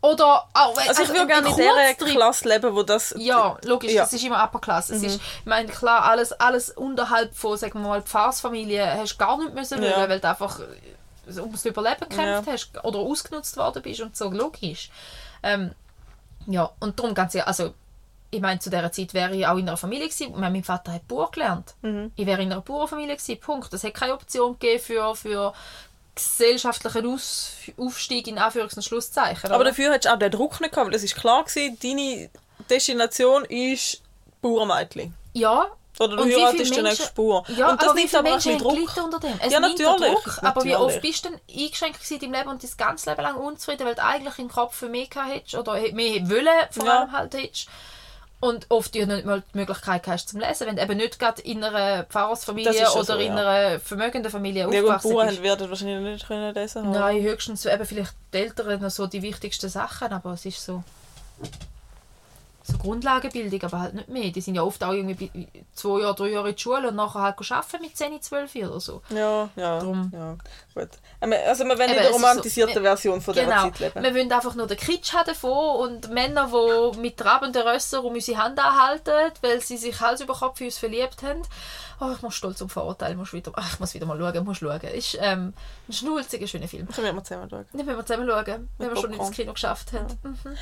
Oder 0.00 0.48
auch 0.52 0.76
wenn 0.76 0.88
Also 0.88 1.04
ich 1.04 1.08
würde 1.10 1.28
gerne 1.28 1.48
in 1.48 1.54
dieser 1.54 1.70
Kurztrip- 1.70 2.10
Klasse 2.10 2.48
leben, 2.48 2.74
wo 2.74 2.82
das... 2.82 3.14
ja, 3.16 3.56
logisch, 3.62 3.92
Ja. 3.92 4.02
das 4.02 4.12
ist 4.12 4.24
immer 4.24 4.42
Upper 4.42 4.58
Class. 4.58 4.90
Es 4.90 5.00
ist, 5.04 5.20
ich 5.20 5.46
meine, 5.46 5.68
klar, 5.68 6.02
alles, 6.02 6.32
alles 6.32 6.70
unterhalb 6.70 7.36
von, 7.36 7.56
sagen 7.56 7.80
wir 7.80 7.88
mal, 7.88 8.02
Pfarrsfamilie 8.02 8.84
hast 8.98 9.12
du 9.14 9.18
gar 9.18 9.38
nicht 9.38 9.54
müssen 9.54 9.80
Ja. 9.80 9.96
wollen, 9.98 10.10
weil 10.10 10.18
du 10.20 10.28
einfach 10.28 10.58
äh, 10.58 10.64
ums 11.38 11.64
Überleben 11.64 12.00
gekämpft 12.08 12.46
Ja. 12.46 12.52
hast 12.52 12.84
oder 12.84 12.98
ausgenutzt 12.98 13.56
worden 13.56 13.82
bist 13.82 14.00
und 14.00 14.16
so, 14.16 14.30
logisch. 14.30 14.90
Ähm, 15.42 15.72
ja, 16.46 16.70
und 16.80 16.98
darum 16.98 17.14
ganz 17.14 17.34
ehrlich, 17.34 17.46
also 17.48 17.74
ich 18.30 18.40
meine, 18.40 18.58
zu 18.60 18.70
dieser 18.70 18.90
Zeit 18.90 19.12
wäre 19.14 19.36
ich 19.36 19.46
auch 19.46 19.58
in 19.58 19.68
einer 19.68 19.76
Familie 19.76 20.08
gewesen. 20.08 20.32
Meine, 20.32 20.50
mein 20.52 20.64
Vater 20.64 20.92
hat 20.92 21.06
Bauer 21.06 21.30
gelernt. 21.30 21.74
Ich 22.16 22.24
wäre 22.26 22.40
in 22.42 22.50
einer 22.50 22.62
Bauernfamilie 22.62 23.16
gewesen, 23.16 23.38
Punkt. 23.40 23.72
Es 23.74 23.84
hat 23.84 23.92
keine 23.92 24.14
Option 24.14 24.58
gegeben 24.58 24.82
für, 24.82 25.14
für 25.14 25.52
gesellschaftlichen 26.14 27.06
Aus, 27.12 27.52
Aufstieg 27.76 28.26
in 28.26 28.38
Anführungs- 28.38 28.76
und 28.76 28.82
Schlusszeichen. 28.84 29.50
Aber 29.50 29.60
oder? 29.60 29.70
dafür 29.70 29.92
hättest 29.92 30.06
du 30.06 30.14
auch 30.14 30.18
den 30.18 30.30
Druck 30.30 30.60
nicht 30.60 30.72
gehabt, 30.72 30.88
weil 30.88 30.94
es 30.96 31.02
ist 31.04 31.14
klar 31.16 31.44
gewesen, 31.44 31.78
deine 31.82 32.30
Destination 32.70 33.44
ist 33.44 34.00
Bauernmädchen. 34.40 35.14
ja, 35.34 35.66
Oder 36.00 36.16
du 36.16 36.22
Und 36.22 36.32
heiratest 36.32 36.58
Menschen- 36.70 36.84
nächsten 36.84 37.14
Bauer. 37.14 37.44
Ja, 37.56 37.70
und 37.70 37.80
das 37.82 37.88
aber 37.90 37.98
wie 37.98 38.02
nimmt 38.02 38.14
aber 38.14 38.28
auch 38.28 38.32
Menschen 38.32 38.52
ein 38.52 38.54
haben 38.58 38.62
Druck. 38.64 38.74
gelitten 38.74 39.00
unter 39.00 39.20
dem? 39.20 39.40
Es 39.44 39.52
Ja, 39.52 39.60
nimmt 39.60 39.78
natürlich, 39.78 40.14
Druck, 40.14 40.38
aber 40.42 40.64
wie 40.64 40.76
oft 40.76 41.00
bist 41.02 41.24
du 41.24 41.28
denn 41.30 41.40
eingeschränkt 41.62 42.10
in 42.10 42.18
deinem 42.18 42.32
Leben 42.32 42.48
und 42.48 42.62
dein 42.62 42.70
ganzes 42.78 43.06
Leben 43.06 43.22
lang 43.22 43.36
unzufrieden, 43.36 43.86
weil 43.86 43.94
du 43.94 44.02
eigentlich 44.02 44.38
im 44.38 44.48
Kopf 44.48 44.74
für 44.74 44.88
mehr 44.88 45.06
gehabt 45.06 45.30
hättest 45.30 45.54
oder 45.54 45.72
mehr 45.92 46.28
wollen 46.30 46.46
vor 46.70 46.86
Ja. 46.86 47.00
allem 47.00 47.12
halt 47.12 47.34
hättest. 47.34 47.68
Und 48.40 48.66
oft 48.70 48.92
du 48.92 49.06
nicht 49.06 49.24
mal 49.24 49.42
die 49.54 49.58
Möglichkeit 49.58 50.04
hast 50.08 50.30
zum 50.30 50.40
Lesen, 50.40 50.66
wenn 50.66 50.74
du 50.74 50.82
eben 50.82 50.96
nicht 50.96 51.16
gerade 51.20 51.40
in 51.42 51.62
einer 51.62 52.02
Pfarrersfamilie 52.04 52.72
ja 52.74 52.90
oder 52.90 53.04
so, 53.04 53.14
in 53.14 53.36
ja. 53.36 53.36
einer 53.36 53.78
vermögenden 53.78 54.32
Familie 54.32 54.62
Ja 54.62 54.66
gut, 54.66 54.74
aufgewachsen 54.78 55.12
Bauern 55.12 55.28
bist. 55.28 55.42
werden 55.44 55.70
wahrscheinlich 55.70 56.00
nicht 56.14 56.26
können 56.26 56.52
lesen 56.52 56.82
haben. 56.82 56.90
Nein, 56.92 57.22
höchstens 57.22 57.62
so 57.62 57.68
eben 57.68 57.84
vielleicht 57.86 58.14
die 58.32 58.38
Eltern 58.38 58.80
noch 58.80 58.90
so 58.90 59.06
die 59.06 59.22
wichtigsten 59.22 59.68
Sachen, 59.68 60.08
aber 60.12 60.32
es 60.32 60.44
ist 60.44 60.64
so 60.64 60.82
so 62.72 62.78
Grundlagenbildung, 62.78 63.62
aber 63.62 63.80
halt 63.80 63.94
nicht 63.94 64.08
mehr. 64.08 64.30
Die 64.30 64.40
sind 64.40 64.54
ja 64.54 64.62
oft 64.62 64.82
auch 64.82 64.92
irgendwie 64.92 65.30
zwei 65.74 66.00
Jahre, 66.00 66.14
drei 66.14 66.28
Jahre 66.30 66.48
in 66.50 66.56
die 66.56 66.62
Schule 66.62 66.88
und 66.88 66.96
nachher 66.96 67.20
halt 67.22 67.36
arbeiten 67.52 67.82
mit 67.82 67.96
10, 67.96 68.20
12 68.20 68.54
oder 68.56 68.80
so. 68.80 69.02
Ja, 69.10 69.48
ja, 69.56 69.78
Drum. 69.78 70.10
ja. 70.12 70.36
Gut. 70.74 70.88
Also 71.20 71.64
wir 71.64 71.78
wollen 71.78 71.88
in 71.90 71.94
der 71.94 72.02
ist 72.04 72.08
so- 72.08 72.12
romantisierten 72.14 72.82
Version 72.82 73.20
von 73.20 73.34
dieser 73.34 73.46
Genau. 73.46 73.62
Zeit 73.64 73.78
leben. 73.78 74.02
Wir 74.02 74.14
wollen 74.14 74.32
einfach 74.32 74.54
nur 74.54 74.66
den 74.66 74.76
Kitsch 74.78 75.12
haben 75.12 75.26
davon 75.26 75.76
und 75.90 76.10
Männer, 76.10 76.50
die 76.94 76.98
mit 76.98 77.16
trabenden 77.16 77.62
Rössern 77.62 78.04
um 78.04 78.14
unsere 78.14 78.38
Hand 78.42 78.58
anhalten, 78.58 79.32
weil 79.42 79.60
sie 79.60 79.76
sich 79.76 80.00
Hals 80.00 80.20
über 80.20 80.34
Kopf 80.34 80.60
in 80.60 80.66
uns 80.66 80.78
verliebt 80.78 81.22
haben. 81.22 81.42
Oh, 82.00 82.10
ich 82.16 82.22
muss 82.22 82.34
stolz 82.34 82.60
um 82.60 82.68
Vorurteil, 82.68 83.14
muss 83.14 83.32
wieder, 83.32 83.52
ach, 83.54 83.74
ich 83.74 83.78
muss 83.80 83.94
wieder 83.94 84.06
mal 84.06 84.18
schauen, 84.18 84.44
muss 84.44 84.58
schauen. 84.58 84.80
Ist 84.80 85.16
ähm, 85.20 85.52
ein 85.88 85.92
schnulziger, 85.92 86.48
schöner 86.48 86.66
Film. 86.66 86.88
Können 86.88 87.06
wir 87.06 87.12
mal 87.12 87.22
zusammen 87.22 87.48
schauen. 87.48 87.64
Den 87.72 87.86
müssen 87.86 87.96
wir 87.98 88.06
zusammen 88.06 88.28
schauen, 88.28 88.68
wenn 88.78 88.88
wir 88.90 88.96
schon 88.96 89.12
ins 89.12 89.30
Kino 89.30 89.52
geschafft 89.52 89.92
haben. 89.92 90.06
Mhm. 90.24 90.56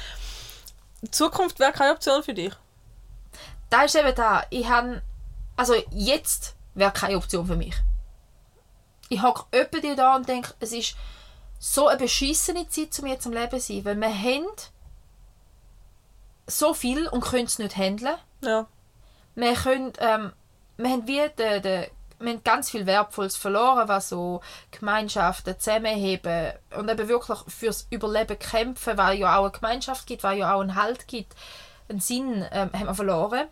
Zukunft 1.11 1.59
wäre 1.59 1.73
keine 1.73 1.93
Option 1.93 2.23
für 2.23 2.35
dich. 2.35 2.53
Da 3.71 3.85
ist 3.85 3.95
eben 3.95 4.15
da, 4.15 4.45
ich 4.51 4.69
habe, 4.69 5.03
also 5.57 5.75
jetzt 5.91 6.57
wäre 6.75 6.93
keine 6.93 7.17
Option 7.17 7.47
für 7.47 7.57
mich. 7.57 7.75
Ich 9.09 9.23
hocke 9.23 9.45
öppe 9.57 9.81
da 9.97 10.17
und 10.17 10.29
denke, 10.29 10.55
es 10.61 10.73
ist 10.73 10.97
so 11.59 11.89
eine 11.89 11.99
beschissene 11.99 12.69
Zeit, 12.69 12.99
um 12.99 13.07
jetzt 13.07 13.27
am 13.27 13.33
Leben 13.33 13.61
zu 13.61 13.67
sein, 13.67 13.85
weil 13.85 13.97
wir 13.97 14.09
haben 14.09 14.47
so 16.47 16.75
viel 16.75 17.07
und 17.09 17.23
können 17.23 17.47
es 17.47 17.59
nicht 17.59 17.77
handeln. 17.77 18.17
Ja. 18.43 18.67
Wir 19.35 19.55
können, 19.55 19.93
ähm, 19.99 20.33
wir 20.77 20.91
haben 20.91 21.07
wie 21.07 21.29
den, 21.37 21.63
den, 21.63 21.87
wir 22.21 22.33
haben 22.33 22.45
ganz 22.45 22.71
viel 22.71 22.87
Wertvolles 22.87 23.37
verloren, 23.37 23.89
was 23.89 24.11
so 24.11 24.41
Gemeinschaften 24.71 25.59
zusammenheben 25.59 26.53
und 26.77 26.91
eben 26.91 27.09
wirklich 27.09 27.39
fürs 27.49 27.87
Überleben 27.91 28.39
kämpfen, 28.39 28.99
weil 28.99 29.19
ja 29.19 29.39
auch 29.39 29.45
eine 29.45 29.53
Gemeinschaft 29.53 30.07
gibt, 30.07 30.23
weil 30.23 30.39
ja 30.39 30.55
auch 30.55 30.61
einen 30.61 30.75
Halt 30.75 31.09
gibt, 31.09 31.35
einen 31.89 32.01
Sinn 32.01 32.45
ähm, 32.53 32.71
haben 32.73 32.87
wir 32.87 32.95
verloren. 32.95 33.47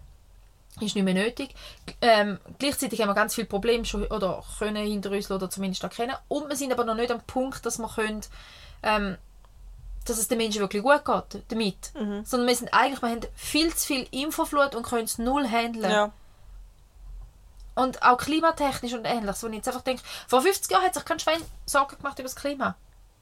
Ist 0.80 0.94
nicht 0.94 1.04
mehr 1.04 1.14
nötig. 1.14 1.54
Ähm, 2.00 2.38
gleichzeitig 2.58 3.00
haben 3.00 3.08
wir 3.08 3.14
ganz 3.14 3.34
viele 3.34 3.48
Probleme 3.48 3.84
schon 3.84 4.06
oder 4.06 4.44
können 4.58 4.86
hinter 4.86 5.10
uns 5.10 5.28
oder 5.30 5.50
zumindest 5.50 5.82
erkennen. 5.82 6.14
Und 6.28 6.48
wir 6.48 6.54
sind 6.54 6.72
aber 6.72 6.84
noch 6.84 6.94
nicht 6.94 7.10
am 7.10 7.20
Punkt, 7.22 7.66
dass 7.66 7.78
wir 7.78 7.88
können, 7.88 8.20
ähm, 8.84 9.16
dass 10.04 10.18
es 10.18 10.28
den 10.28 10.38
Menschen 10.38 10.60
wirklich 10.60 10.82
gut 10.82 11.04
geht 11.04 11.42
damit. 11.48 11.90
Sondern 12.24 12.46
wir 12.46 12.54
sind 12.54 12.72
eigentlich, 12.72 13.02
wir 13.02 13.08
haben 13.08 13.20
viel 13.34 13.74
zu 13.74 13.86
viel 13.86 14.06
Infoflut 14.12 14.76
und 14.76 14.84
können 14.84 15.04
es 15.04 15.18
null 15.18 15.48
handeln. 15.48 15.90
ja. 15.90 16.12
Und 17.78 18.02
auch 18.02 18.16
klimatechnisch 18.18 18.92
und 18.94 19.04
ähnliches. 19.04 19.42
Wo 19.42 19.46
ich 19.48 19.54
jetzt 19.54 19.68
einfach 19.68 19.82
denke, 19.82 20.02
vor 20.26 20.42
50 20.42 20.70
Jahren 20.70 20.84
hat 20.84 20.94
sich 20.94 21.04
kein 21.04 21.18
Schwein 21.20 21.42
Sorgen 21.66 21.96
gemacht 21.96 22.18
über 22.18 22.28
das 22.28 22.36
Klima. 22.36 22.74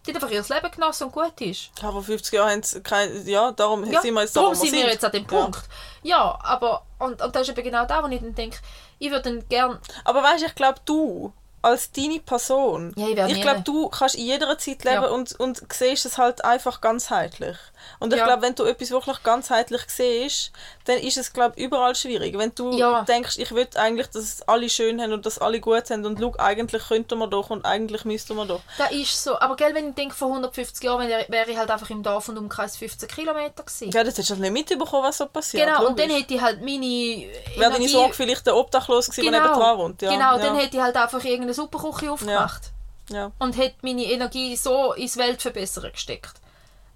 Die 0.06 0.10
hat 0.14 0.22
einfach 0.22 0.30
ihr 0.30 0.40
Leben 0.42 0.70
genossen 0.70 1.04
und 1.04 1.12
gut 1.12 1.40
ist. 1.40 1.70
Ja, 1.82 1.90
vor 1.90 2.02
50 2.02 2.32
Jahren 2.32 2.50
haben 2.50 2.62
sie 2.62 2.80
kein... 2.80 3.26
Ja, 3.26 3.50
darum 3.52 3.84
Ja, 3.90 4.00
sind 4.00 4.14
wir 4.14 4.22
jetzt 4.22 4.36
da, 4.36 4.40
darum 4.42 4.54
wir 4.54 4.60
sind 4.70 4.72
wir 4.78 4.86
jetzt 4.88 5.04
an 5.04 5.12
dem 5.12 5.22
Ja. 5.24 5.28
Punkt. 5.28 5.62
Ja, 6.02 6.38
aber, 6.42 6.82
und, 7.00 7.20
und 7.20 7.34
das 7.34 7.42
ist 7.42 7.48
eben 7.50 7.64
genau 7.64 7.84
da, 7.86 8.02
wo 8.02 8.06
ich 8.08 8.20
dann 8.20 8.34
denke, 8.34 8.58
ich 8.98 9.10
würde 9.10 9.22
dann 9.30 9.48
gerne, 9.48 9.80
Aber 10.04 10.22
weißt 10.22 10.42
du, 10.42 10.46
ich 10.46 10.54
glaube, 10.54 10.80
du 10.84 11.32
als 11.62 11.90
deine 11.90 12.20
Person, 12.20 12.94
Ja, 12.96 13.08
ich 13.26 13.36
ich 13.36 13.42
glaube, 13.42 13.62
du 13.62 13.88
kannst 13.88 14.14
in 14.14 14.24
jeder 14.26 14.56
Zeit 14.58 14.84
leben 14.84 15.02
Ja. 15.02 15.08
und, 15.08 15.38
und 15.40 15.60
siehst 15.72 16.06
es 16.06 16.16
halt 16.16 16.44
einfach 16.44 16.80
ganzheitlich. 16.80 17.56
Und 17.98 18.12
ich 18.12 18.18
Ja. 18.18 18.26
glaube, 18.26 18.42
wenn 18.42 18.54
du 18.54 18.64
etwas 18.64 18.90
wirklich 18.90 19.22
ganzheitlich 19.22 19.82
siehst, 19.88 20.52
dann 20.84 20.98
ist 20.98 21.16
es, 21.16 21.32
glaube 21.32 21.60
überall 21.60 21.94
schwierig. 21.94 22.36
Wenn 22.38 22.54
du 22.54 22.76
Ja. 22.76 23.02
denkst, 23.02 23.38
ich 23.38 23.52
will 23.54 23.66
eigentlich, 23.76 24.06
dass 24.08 24.22
es 24.22 24.42
alle 24.42 24.68
schön 24.68 25.00
haben 25.00 25.12
und 25.12 25.24
dass 25.26 25.38
alle 25.38 25.60
gut 25.60 25.90
haben 25.90 26.04
und 26.04 26.18
schau, 26.20 26.34
eigentlich 26.38 26.88
könnten 26.88 27.18
wir 27.18 27.26
doch 27.26 27.50
und 27.50 27.64
eigentlich 27.64 28.04
müssten 28.04 28.36
wir 28.36 28.44
doch. 28.46 28.60
das 28.78 28.90
ist 28.92 29.22
so. 29.24 29.38
Aber 29.40 29.56
gell, 29.56 29.74
wenn 29.74 29.88
ich 29.90 29.94
denke, 29.94 30.14
vor 30.14 30.28
150 30.28 30.82
Jahren 30.84 31.08
wäre 31.08 31.50
ich 31.50 31.56
halt 31.56 31.70
einfach 31.70 31.90
im 31.90 32.02
Dorf 32.02 32.28
und 32.28 32.38
Umkreis 32.38 32.76
15 32.76 33.08
Kilometer 33.08 33.62
gewesen. 33.62 33.90
Ja, 33.90 34.04
das 34.04 34.14
hättest 34.14 34.30
du 34.30 34.34
halt 34.34 34.42
nicht 34.42 34.52
mitbekommen, 34.52 35.02
was 35.04 35.18
so 35.18 35.26
passiert. 35.26 35.66
genau, 35.66 35.86
und 35.86 35.98
dann 35.98 36.08
logisch. 36.08 36.22
hätte 36.24 36.34
ich 36.34 36.40
halt 36.40 36.60
meine 36.60 37.26
Wäre 37.56 37.72
deine 37.72 37.88
Sorge 37.88 38.14
vielleicht 38.14 38.46
der 38.46 38.56
Obdachlos 38.56 39.06
gewesen, 39.10 39.32
der 39.32 39.40
nebenan 39.42 39.78
wohnt. 39.78 40.02
Ja, 40.02 40.10
genau, 40.10 40.36
ja. 40.36 40.38
dann 40.38 40.56
hätte 40.56 40.76
ich 40.76 40.82
halt 40.82 40.96
einfach 40.96 41.22
irgendeine 41.24 41.54
Superküche 41.54 42.10
aufgemacht. 42.12 42.70
ja. 43.10 43.30
und 43.38 43.56
hätte 43.56 43.76
meine 43.82 44.04
Energie 44.04 44.56
so 44.56 44.92
ins 44.94 45.16
Weltverbessern 45.16 45.92
gesteckt. 45.92 46.32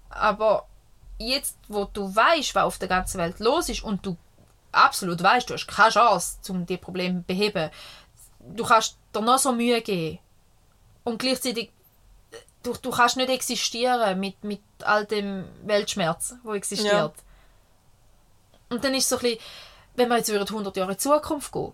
Aber 0.09 0.65
jetzt, 1.27 1.57
wo 1.67 1.85
du 1.85 2.13
weißt, 2.13 2.55
was 2.55 2.63
auf 2.63 2.77
der 2.77 2.87
ganzen 2.87 3.17
Welt 3.17 3.39
los 3.39 3.69
ist 3.69 3.83
und 3.83 4.05
du 4.05 4.17
absolut 4.71 5.21
weißt, 5.21 5.49
du 5.49 5.53
hast 5.53 5.67
keine 5.67 5.89
Chance, 5.89 6.37
um 6.49 6.65
die 6.65 6.77
Probleme 6.77 7.19
zu 7.19 7.25
beheben, 7.25 7.69
du 8.39 8.63
kannst 8.63 8.97
dir 9.13 9.21
noch 9.21 9.37
so 9.37 9.51
Mühe 9.51 9.81
geben 9.81 10.19
und 11.03 11.19
gleichzeitig 11.19 11.71
du, 12.63 12.73
du 12.73 12.91
kannst 12.91 13.17
nicht 13.17 13.29
existieren 13.29 14.19
mit, 14.19 14.43
mit 14.43 14.61
all 14.83 15.05
dem 15.05 15.45
Weltschmerz, 15.63 16.35
wo 16.43 16.53
existiert. 16.53 16.93
Ja. 16.93 17.13
Und 18.69 18.83
dann 18.83 18.93
ist 18.93 19.03
es 19.03 19.09
so 19.09 19.17
ein 19.17 19.21
bisschen, 19.21 19.39
wenn 19.95 20.09
wir 20.09 20.17
jetzt 20.17 20.29
würden 20.29 20.47
100 20.47 20.77
Jahre 20.77 20.91
in 20.91 20.97
die 20.97 21.01
Zukunft 21.01 21.51
gehen, 21.51 21.73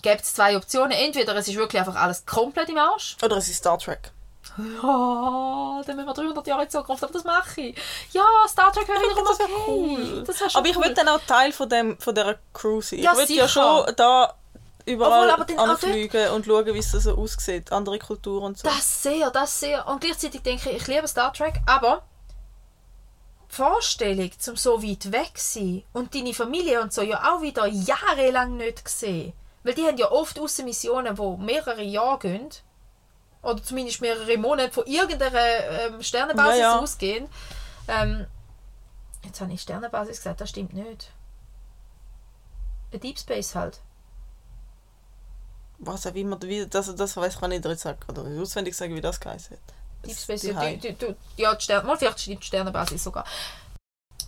gibt 0.00 0.22
es 0.22 0.34
zwei 0.34 0.56
Optionen. 0.56 0.92
Entweder 0.92 1.34
es 1.36 1.48
ist 1.48 1.56
wirklich 1.56 1.80
einfach 1.80 1.96
alles 1.96 2.24
komplett 2.26 2.68
im 2.68 2.78
Arsch. 2.78 3.16
Oder 3.22 3.36
es 3.36 3.48
ist 3.48 3.58
Star 3.58 3.78
Trek. 3.78 4.12
Ja, 4.58 5.82
dann 5.86 5.96
müssen 5.96 6.06
wir 6.06 6.14
300 6.14 6.46
Jahre 6.46 6.64
in 6.64 6.70
Zukunft, 6.70 7.02
aber 7.02 7.12
das 7.12 7.24
mache 7.24 7.60
ich. 7.60 7.76
Ja, 8.12 8.24
Star 8.46 8.72
Trek 8.72 8.86
wäre 8.88 9.00
wiederum 9.00 9.24
Das 9.24 9.40
okay. 9.40 9.52
cool. 9.66 10.24
Das 10.26 10.54
aber 10.54 10.68
ich 10.68 10.76
cool. 10.76 10.84
will 10.84 10.94
dann 10.94 11.08
auch 11.08 11.20
Teil 11.26 11.52
von, 11.52 11.68
dem, 11.68 11.98
von 11.98 12.14
dieser 12.14 12.36
Crew 12.52 12.80
sein. 12.80 13.00
Ja, 13.00 13.12
ich 13.12 13.28
will 13.28 13.36
ja 13.36 13.48
schon 13.48 13.90
da 13.96 14.34
überall 14.84 15.30
Obwohl, 15.40 15.58
anfliegen 15.58 16.30
und 16.30 16.46
schauen, 16.46 16.66
wie 16.66 16.78
es 16.78 16.90
so 16.90 17.16
aussieht. 17.16 17.72
Andere 17.72 17.98
Kulturen 17.98 18.44
und 18.44 18.58
so. 18.58 18.68
Das 18.68 19.02
sehr, 19.02 19.30
das 19.30 19.60
sehr. 19.60 19.86
Und 19.88 20.00
gleichzeitig 20.00 20.42
denke 20.42 20.70
ich, 20.70 20.76
ich 20.76 20.86
liebe 20.86 21.08
Star 21.08 21.32
Trek, 21.32 21.54
aber 21.66 22.02
die 23.50 23.54
Vorstellung, 23.54 24.30
zum 24.38 24.56
so 24.56 24.82
weit 24.82 25.12
weg 25.12 25.32
zu 25.36 25.60
sein 25.60 25.82
und 25.92 26.14
deine 26.14 26.34
Familie 26.34 26.80
und 26.80 26.92
so 26.92 27.02
ja 27.02 27.32
auch 27.32 27.42
wieder 27.42 27.66
jahrelang 27.66 28.56
nicht 28.56 28.84
gesehen. 28.84 29.32
Weil 29.62 29.74
die 29.74 29.86
haben 29.86 29.96
ja 29.96 30.10
oft 30.10 30.38
Missionen, 30.64 31.16
die 31.16 31.44
mehrere 31.44 31.82
Jahre 31.82 32.18
gehen. 32.18 32.48
Oder 33.42 33.62
zumindest 33.62 34.00
mehrere 34.00 34.36
Monate 34.38 34.72
von 34.72 34.86
irgendeiner 34.86 35.38
ähm, 35.38 36.02
Sternenbasis 36.02 36.58
Ja, 36.60 36.74
ja. 36.74 36.78
ausgehen. 36.78 37.28
Ähm, 37.88 38.26
jetzt 39.24 39.40
habe 39.40 39.52
ich 39.52 39.60
Sternenbasis 39.60 40.18
gesagt, 40.18 40.40
das 40.40 40.50
stimmt 40.50 40.72
nicht. 40.74 41.10
Ein 42.92 43.00
Deep 43.00 43.18
Space 43.18 43.54
halt. 43.54 43.80
Was 45.78 46.06
auch 46.06 46.14
immer, 46.14 46.40
wie, 46.42 46.66
das, 46.66 46.94
das 46.94 47.16
weiß 47.16 47.34
ich 47.34 47.40
nicht 47.48 47.64
jetzt 47.64 48.08
oder 48.08 48.22
auswendig 48.40 48.76
sagen, 48.76 48.94
wie 48.94 49.00
das 49.00 49.18
geheißen 49.18 49.56
hat. 49.56 49.74
Deep 50.06 50.16
Space, 50.16 50.40
die 50.42 50.54
die, 50.54 50.78
die, 50.78 50.94
die, 50.94 51.42
ja, 51.42 51.54
die 51.54 51.62
Sterne, 51.64 51.86
mal 51.86 51.96
vielleicht 51.96 52.20
stimmt 52.20 52.42
die 52.42 52.46
Sternenbasis 52.46 53.02
sogar. 53.02 53.24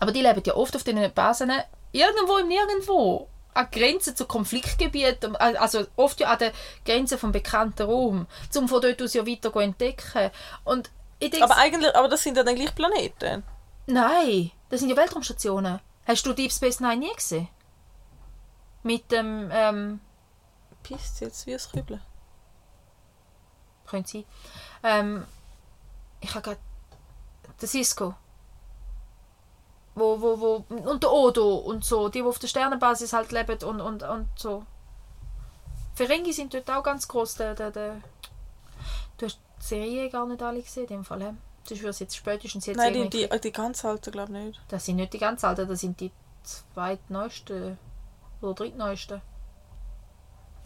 Aber 0.01 0.11
die 0.11 0.23
leben 0.23 0.43
ja 0.45 0.55
oft 0.55 0.75
auf 0.75 0.83
diesen 0.83 1.13
Basen 1.13 1.53
irgendwo 1.93 2.39
im 2.39 2.49
Nirgendwo. 2.49 3.29
An 3.55 3.69
Grenzen 3.71 4.17
zu 4.17 4.27
Konfliktgebieten, 4.27 5.37
also 5.37 5.87
oft 5.97 6.21
ja 6.21 6.33
an 6.33 6.39
der 6.39 6.53
Grenze 6.85 7.17
vom 7.19 7.33
bekannten 7.33 7.85
Raum, 7.85 8.27
um 8.57 8.69
von 8.69 8.83
dort 8.83 9.01
aus 9.01 9.15
ja 9.15 9.27
weiter 9.27 9.53
zu 9.53 9.59
entdecken. 9.61 10.31
Und 10.65 10.91
ich 11.21 11.31
denke, 11.31 11.45
Aber 11.45 11.57
eigentlich, 11.57 11.95
aber 11.95 12.09
das 12.09 12.23
sind 12.23 12.37
ja 12.37 12.43
dann 12.43 12.57
gleich 12.57 12.75
Planeten. 12.75 13.45
nein, 13.87 14.51
das 14.69 14.81
sind 14.81 14.91
ja 14.91 14.97
Weltraumstationen. 14.97 15.81
Hast 16.07 16.27
du 16.27 16.33
Deep 16.33 16.53
Space 16.53 16.81
Nine 16.81 16.97
nie 16.97 17.15
gesehen? 17.15 17.49
Mit 18.83 19.11
dem, 19.11 19.51
ähm, 19.53 20.01
Pisst 20.83 21.23
jetzt 21.23 21.47
wie 21.47 21.55
ein 21.55 21.61
Kübeln. 21.73 22.03
könnte 23.87 24.11
sein, 24.11 24.25
ähm, 24.83 25.25
ich 26.21 26.31
habe 26.35 26.43
gerade, 26.43 26.61
der 27.61 27.69
Cisco, 27.69 28.15
wo, 29.95 30.21
wo, 30.21 30.41
wo, 30.41 30.65
und 30.69 31.03
der 31.03 31.13
Odo 31.13 31.57
und 31.57 31.85
so, 31.85 32.09
die, 32.09 32.21
die 32.21 32.25
auf 32.25 32.39
der 32.39 32.49
Sternenbasis 32.49 33.13
halt 33.13 33.33
leben 33.33 33.63
und, 33.63 33.81
und, 33.81 34.03
und 34.03 34.29
so. 34.37 34.65
Ferengi 35.95 36.33
sind 36.33 36.53
dort 36.55 36.71
auch 36.71 36.83
ganz 36.83 37.07
groß. 37.07 37.37
Der, 37.37 37.55
der, 37.55 37.71
der, 37.71 38.01
du 39.19 39.27
hast 39.27 39.39
die 39.61 39.65
Serie 39.65 40.11
gar 40.11 40.27
nicht 40.27 40.43
alle 40.43 40.61
gesehen, 40.61 40.85
in 40.85 40.89
dem 40.89 41.05
Fall. 41.05 41.21
he? 41.21 41.31
Sonst 41.67 41.81
würde 41.81 41.91
es 41.91 41.99
jetzt 42.01 42.17
spätestens 42.17 42.67
jetzt 42.67 42.77
Nein, 42.77 42.93
die, 42.93 43.09
die, 43.09 43.41
die 43.41 43.53
ganz 43.53 43.85
alten 43.85 44.11
glaube 44.11 44.33
ich 44.33 44.45
nicht. 44.45 44.61
Das 44.69 44.85
sind 44.85 44.97
nicht 44.97 45.13
die 45.13 45.19
ganz 45.19 45.45
alten, 45.45 45.67
das 45.67 45.81
sind 45.81 45.99
die 46.01 46.11
zweitneuesten 46.43 47.79
oder 48.43 48.55
drittneuesten. 48.55 49.23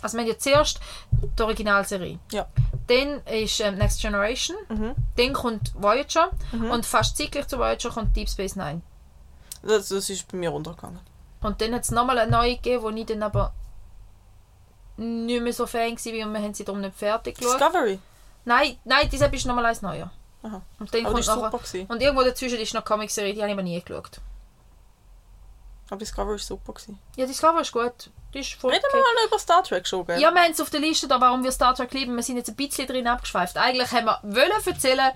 Also 0.00 0.16
wir 0.16 0.22
haben 0.22 0.30
ja 0.30 0.38
zuerst 0.38 0.80
die 1.10 1.42
Originalserie. 1.42 2.18
Ja. 2.32 2.46
Dann 2.86 3.20
ist 3.26 3.60
ähm, 3.60 3.76
Next 3.76 4.00
Generation. 4.00 4.56
Mhm. 4.68 4.94
Dann 5.16 5.32
kommt 5.32 5.72
Voyager. 5.74 6.30
Und 6.52 6.86
fast 6.86 7.16
zeitgleich 7.16 7.48
zu 7.48 7.58
Voyager 7.58 7.90
kommt 7.90 8.16
Deep 8.16 8.28
Space 8.28 8.56
Nine. 8.56 8.82
Das, 9.62 9.88
das 9.88 10.10
ist 10.10 10.30
bei 10.30 10.36
mir 10.36 10.50
runtergegangen. 10.50 11.00
Und 11.40 11.60
dann 11.60 11.74
hat 11.74 11.82
es 11.82 11.90
nochmal 11.90 12.18
eine 12.18 12.30
neue 12.30 12.56
gegeben, 12.56 12.82
wo 12.82 12.90
ich 12.90 13.06
dann 13.06 13.22
aber 13.22 13.52
nicht 14.96 15.42
mehr 15.42 15.52
so 15.52 15.66
Fan 15.66 15.92
war, 15.92 16.26
und 16.26 16.32
wir 16.32 16.42
haben 16.42 16.54
sie 16.54 16.64
darum 16.64 16.80
nicht 16.80 16.96
fertig 16.96 17.36
geschaut. 17.36 17.60
Discovery. 17.60 17.98
Nein, 18.44 18.78
nein, 18.84 19.08
deshalb 19.12 19.32
ist 19.34 19.46
nochmal 19.46 19.66
eins 19.66 19.82
neuer. 19.82 20.10
Aha. 20.42 20.62
Und 20.78 20.94
dann 20.94 21.04
Aber 21.04 21.12
kommt 21.12 21.24
die 21.24 21.28
war 21.28 21.34
super. 21.36 21.58
Gewesen. 21.58 21.86
Und 21.86 22.02
irgendwo 22.02 22.22
dazwischen 22.22 22.58
ist 22.58 22.74
noch 22.74 22.84
Comic-Serie, 22.84 23.34
die 23.34 23.40
habe 23.40 23.50
ich 23.50 23.54
aber 23.54 23.62
nie 23.62 23.80
geschaut. 23.80 24.20
Aber 25.90 25.98
Discovery 25.98 26.32
war 26.32 26.38
super. 26.38 26.72
Gewesen. 26.74 26.98
Ja, 27.16 27.24
Discovery 27.26 27.62
ist 27.62 27.72
gut. 27.72 28.10
Die 28.34 28.40
ist 28.40 28.52
voll 28.60 28.70
Reden 28.72 28.84
okay. 28.86 28.98
wir 28.98 29.00
mal 29.00 29.14
noch 29.22 29.28
über 29.28 29.38
Star 29.38 29.64
Trek 29.64 29.86
schon, 29.86 30.04
gell? 30.04 30.20
Ja, 30.20 30.30
wir 30.30 30.42
haben 30.42 30.52
es 30.52 30.60
auf 30.60 30.68
der 30.68 30.80
Liste, 30.80 31.08
da, 31.08 31.18
warum 31.18 31.42
wir 31.42 31.50
Star 31.50 31.74
Trek 31.74 31.90
lieben. 31.94 32.14
Wir 32.14 32.22
sind 32.22 32.36
jetzt 32.36 32.50
ein 32.50 32.56
bisschen 32.56 32.86
drin 32.86 33.06
abgeschweift. 33.06 33.56
Eigentlich 33.56 33.90
haben 33.90 34.04
wir 34.04 34.20
wollen 34.22 34.52
erzählen, 34.66 35.12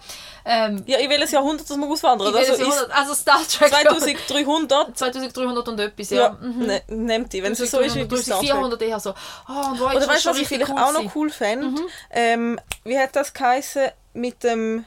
ähm, 0.46 0.82
Ja, 0.86 0.96
in 0.98 1.10
welches 1.10 1.32
Jahrhundert 1.32 1.68
dass 1.68 1.76
wir 1.76 1.86
auswandern? 1.86 2.34
Also 2.34 2.54
Jahrhundert- 2.54 2.90
also 2.90 3.14
Star 3.14 3.40
Trek 3.46 3.68
2300. 3.68 4.96
2300 4.96 5.68
und 5.68 5.78
etwas, 5.78 6.08
Ja, 6.08 6.16
ja. 6.22 6.30
Mhm. 6.40 6.58
ne, 6.66 6.82
nehmt 6.88 7.32
die. 7.34 7.42
Wenn 7.42 7.52
es 7.52 7.58
so 7.58 7.80
ist 7.80 7.94
wie 7.94 8.04
bei 8.06 8.16
Star 8.16 8.38
Trek. 8.38 8.48
400 8.50 8.80
eher 8.80 8.98
so. 8.98 9.14
Oh, 9.46 9.52
Oder 9.84 10.08
weißt 10.08 10.24
du, 10.24 10.30
was 10.30 10.38
ich 10.38 10.48
vielleicht 10.48 10.70
richtig 10.70 10.82
auch 10.82 10.92
noch 10.92 11.14
cool 11.14 11.28
fände? 11.28 11.66
Mhm. 11.66 11.88
Ähm, 12.10 12.60
wie 12.84 12.98
hat 12.98 13.14
das 13.14 13.34
geheißen 13.34 13.90
mit 14.14 14.42
dem 14.42 14.86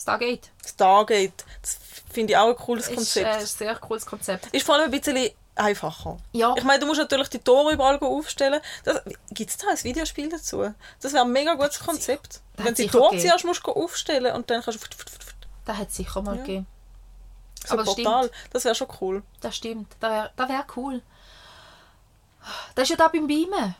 Stargate. 0.00 0.48
Stargate? 0.64 1.44
Das 2.08 2.14
finde 2.14 2.32
ich 2.32 2.36
auch 2.38 2.48
ein 2.48 2.56
cooles 2.56 2.88
Ist 2.88 2.94
Konzept. 2.96 3.26
äh, 3.26 3.30
ein 3.30 3.46
sehr 3.46 3.74
cooles 3.76 4.06
Konzept. 4.06 4.46
Ist 4.54 4.64
vor 4.66 4.74
allem 4.74 4.84
ein 4.86 4.90
bisschen 4.90 5.30
einfacher. 5.54 6.16
Ja, 6.32 6.54
Ich 6.56 6.64
meine, 6.64 6.80
du 6.80 6.86
musst 6.86 6.98
natürlich 7.00 7.28
die 7.28 7.38
Tore 7.40 7.72
überall 7.72 7.98
aufstellen. 7.98 8.60
Gibt 9.30 9.50
es 9.50 9.56
da 9.58 9.68
ein 9.70 9.82
Videospiel 9.84 10.28
dazu? 10.28 10.72
Das 11.00 11.12
wäre 11.12 11.24
ein 11.24 11.32
mega 11.32 11.54
gutes 11.54 11.80
Konzept. 11.80 12.40
Das 12.56 12.66
Wenn 12.66 12.74
du 12.74 12.82
die 12.82 12.88
Tore 12.88 13.18
zuerst 13.18 13.44
musst 13.44 13.66
du 13.66 13.72
aufstellen 13.72 14.34
und 14.34 14.48
dann 14.50 14.62
kannst 14.62 14.82
du 14.82 14.88
das 15.64 15.76
hat 15.76 15.88
es 15.88 15.96
sicher 15.96 16.22
mal 16.22 16.36
Ja. 16.36 16.40
gegeben. 16.42 16.66
so 17.66 17.74
Aber 17.74 17.84
das 17.84 17.94
Portal. 17.94 18.30
Das 18.52 18.64
wäre 18.64 18.74
schon 18.74 18.88
cool. 19.00 19.22
Das 19.40 19.54
stimmt. 19.54 19.94
Das 20.00 20.10
wäre 20.10 20.30
das 20.34 20.48
wär 20.48 20.66
cool. 20.76 21.02
Das 22.74 22.84
ist 22.84 22.90
ja 22.90 22.96
da 22.96 23.08
beim 23.08 23.26
Beamen. 23.26 23.74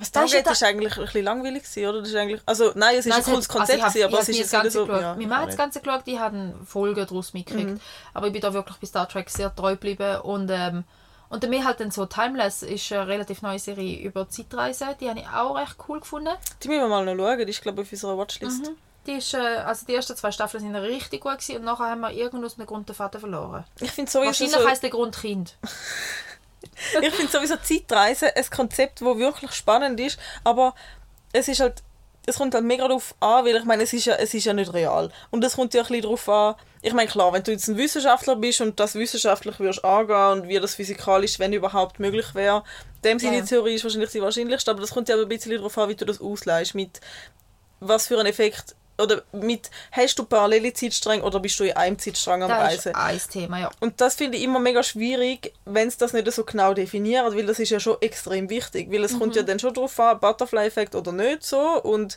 Ist 0.00 0.08
Stargate 0.08 0.46
da- 0.46 0.50
ist 0.52 0.62
eigentlich 0.62 0.96
ein 0.96 1.04
bisschen 1.04 1.24
langweilig 1.24 1.62
gewesen, 1.64 1.86
oder? 1.88 2.00
Das 2.00 2.08
ist 2.08 2.16
eigentlich, 2.16 2.40
also 2.46 2.72
nein, 2.74 2.96
es 2.98 3.06
ist 3.06 3.10
Nein, 3.10 3.16
ein 3.16 3.20
es 3.20 3.26
cooles 3.26 3.48
hat- 3.48 3.56
Konzept, 3.56 3.82
also 3.82 3.98
ich 3.98 4.04
gewesen, 4.04 4.04
hab- 4.04 4.12
aber 4.12 4.22
ich 4.22 4.22
es 4.22 4.28
ist 4.28 4.38
jetzt 4.38 4.52
wieder 4.52 4.70
so... 4.70 4.86
geschaut. 4.86 5.00
Ja, 5.02 5.14
Mein 5.16 5.28
Mann 5.28 5.38
hat 5.40 5.46
das 5.48 5.54
ich 5.54 5.58
Ganze 5.58 5.80
geschaut, 5.80 6.06
die 6.06 6.18
haben 6.18 6.66
Folgen 6.66 7.06
daraus 7.06 7.32
mitgekriegt. 7.34 7.70
Mhm. 7.70 7.80
Aber 8.14 8.26
ich 8.26 8.32
bin 8.32 8.42
da 8.42 8.52
wirklich 8.54 8.76
bei 8.78 8.86
Star 8.86 9.08
Trek 9.08 9.30
sehr 9.30 9.54
treu 9.54 9.72
geblieben. 9.72 10.20
Und, 10.22 10.50
ähm, 10.50 10.84
und 11.28 11.48
mir 11.48 11.64
halt 11.64 11.80
dann 11.80 11.90
so 11.90 12.06
Timeless 12.06 12.62
ist 12.62 12.92
eine 12.92 13.06
relativ 13.06 13.42
neue 13.42 13.58
Serie 13.58 13.98
über 14.00 14.28
Zeitreisen. 14.28 14.88
Die 15.00 15.08
habe 15.08 15.20
ich 15.20 15.28
auch 15.28 15.56
recht 15.56 15.76
cool 15.88 16.00
gefunden. 16.00 16.30
Die 16.62 16.68
müssen 16.68 16.80
wir 16.82 16.88
mal 16.88 17.04
noch 17.04 17.14
schauen, 17.16 17.38
die 17.38 17.50
ist 17.50 17.62
glaube 17.62 17.82
ich 17.82 17.88
auf 17.88 17.92
unserer 17.92 18.18
Watchlist. 18.18 18.70
Die, 19.06 19.12
ist, 19.14 19.34
äh, 19.34 19.38
also 19.38 19.84
die 19.84 19.96
ersten 19.96 20.14
zwei 20.16 20.30
Staffeln 20.30 20.62
sind 20.62 20.76
richtig 20.76 21.22
gut 21.22 21.32
gewesen, 21.38 21.56
und 21.56 21.64
nachher 21.64 21.86
haben 21.90 22.02
wir 22.02 22.12
irgend 22.12 22.44
aus 22.44 22.56
einem 22.56 22.68
Grund 22.68 22.88
den 22.88 22.94
Faden 22.94 23.18
verloren. 23.20 23.64
Ich 23.80 23.90
finde 23.90 24.08
sowieso, 24.08 24.26
Wahrscheinlich 24.28 24.56
so, 24.56 24.68
heisst 24.68 24.82
der 24.84 24.90
Grund 24.90 25.16
Kind. 25.20 25.56
ich 27.02 27.14
find 27.14 27.30
sowieso 27.30 27.56
Zeitreisen 27.56 28.28
ein 28.34 28.50
Konzept, 28.50 29.00
das 29.00 29.18
wirklich 29.18 29.52
spannend 29.52 30.00
ist, 30.00 30.18
aber 30.44 30.74
es 31.32 31.48
ist 31.48 31.60
halt, 31.60 31.82
es 32.26 32.36
kommt 32.36 32.54
halt 32.54 32.64
mega 32.64 32.86
darauf 32.86 33.14
an, 33.20 33.44
weil 33.44 33.56
ich 33.56 33.64
meine, 33.64 33.82
es 33.82 33.92
ist 33.92 34.04
ja, 34.04 34.14
es 34.14 34.32
ist 34.34 34.44
ja 34.44 34.52
nicht 34.52 34.72
real. 34.72 35.10
Und 35.30 35.42
es 35.44 35.56
kommt 35.56 35.74
ja 35.74 35.82
ein 35.82 35.88
bisschen 35.88 36.02
darauf 36.02 36.28
an, 36.28 36.54
ich 36.82 36.92
meine, 36.92 37.08
klar, 37.08 37.32
wenn 37.32 37.42
du 37.42 37.52
jetzt 37.52 37.68
ein 37.68 37.76
Wissenschaftler 37.76 38.36
bist 38.36 38.60
und 38.60 38.78
das 38.78 38.94
wissenschaftlich 38.94 39.58
würdest 39.60 39.84
angehen 39.84 40.42
und 40.42 40.48
wie 40.48 40.58
das 40.58 40.74
physikalisch, 40.74 41.38
wenn 41.38 41.52
überhaupt 41.52 42.00
möglich 42.00 42.34
wäre, 42.34 42.64
dem 43.04 43.18
Sinne 43.18 43.36
Ja. 43.36 43.42
die 43.42 43.48
Theorie 43.48 43.74
ist 43.74 43.84
wahrscheinlich 43.84 44.10
die 44.10 44.20
wahrscheinlichste, 44.20 44.70
aber 44.70 44.80
das 44.80 44.90
kommt 44.90 45.08
ja 45.08 45.16
ein 45.16 45.28
bisschen 45.28 45.52
darauf 45.52 45.76
an, 45.78 45.88
wie 45.88 45.94
du 45.94 46.04
das 46.04 46.20
ausleihst, 46.20 46.74
mit 46.74 47.00
was 47.80 48.06
für 48.08 48.18
einen 48.18 48.26
Effekt, 48.26 48.76
oder 48.98 49.22
mit, 49.32 49.70
hast 49.90 50.18
du 50.18 50.24
parallele 50.24 50.72
Zeitstränge 50.72 51.22
oder 51.22 51.40
bist 51.40 51.58
du 51.58 51.64
in 51.64 51.76
einem 51.76 51.98
Zeitstrang 51.98 52.42
am 52.42 52.48
Das 52.50 52.58
Reisen? 52.58 52.92
ist 52.92 52.96
ein 52.96 53.20
Thema, 53.30 53.58
ja. 53.60 53.70
Und 53.80 54.00
das 54.00 54.14
finde 54.16 54.36
ich 54.38 54.44
immer 54.44 54.58
mega 54.60 54.82
schwierig, 54.82 55.52
wenn 55.64 55.88
es 55.88 55.96
das 55.96 56.12
nicht 56.12 56.30
so 56.32 56.44
genau 56.44 56.74
definiert, 56.74 57.34
weil 57.34 57.46
das 57.46 57.58
ist 57.58 57.70
ja 57.70 57.80
schon 57.80 57.96
extrem 58.00 58.48
wichtig, 58.50 58.90
weil 58.92 59.02
es 59.04 59.12
kommt 59.18 59.28
Mhm. 59.34 59.40
ja 59.40 59.42
dann 59.42 59.58
schon 59.58 59.74
darauf 59.74 59.98
an, 59.98 60.20
Butterfly-Effekt 60.20 60.94
oder 60.94 61.12
nicht 61.12 61.42
so 61.44 61.58
und 61.82 62.16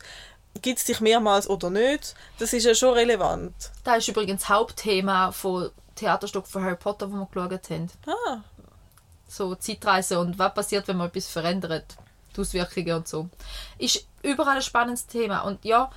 gibt 0.62 0.80
es 0.80 0.86
dich 0.86 1.02
mehrmals 1.02 1.50
oder 1.50 1.70
nicht, 1.70 2.16
das 2.40 2.54
ist 2.54 2.66
ja 2.66 2.74
schon 2.76 2.94
relevant. 2.94 3.54
Das 3.84 3.98
ist 4.00 4.08
übrigens 4.08 4.42
das 4.42 4.50
Hauptthema 4.50 5.32
von 5.32 5.70
Theaterstück 5.96 6.48
von 6.48 6.64
Harry 6.64 6.76
Potter, 6.76 7.12
wo 7.12 7.16
wir 7.16 7.28
geschaut 7.32 7.70
haben. 7.70 7.90
Ah, 8.06 8.38
So 9.28 9.56
Zeitreise 9.56 10.20
und 10.20 10.38
was 10.38 10.54
passiert, 10.54 10.88
wenn 10.88 10.98
man 10.98 11.08
etwas 11.08 11.28
verändert. 11.28 11.96
Die 12.36 12.42
Auswirkungen 12.42 12.94
und 12.96 13.08
so. 13.08 13.30
Ist 13.78 14.06
überall 14.22 14.58
ein 14.58 14.62
spannendes 14.62 15.08
Thema. 15.08 15.42
Und 15.42 15.64
ja, 15.66 15.90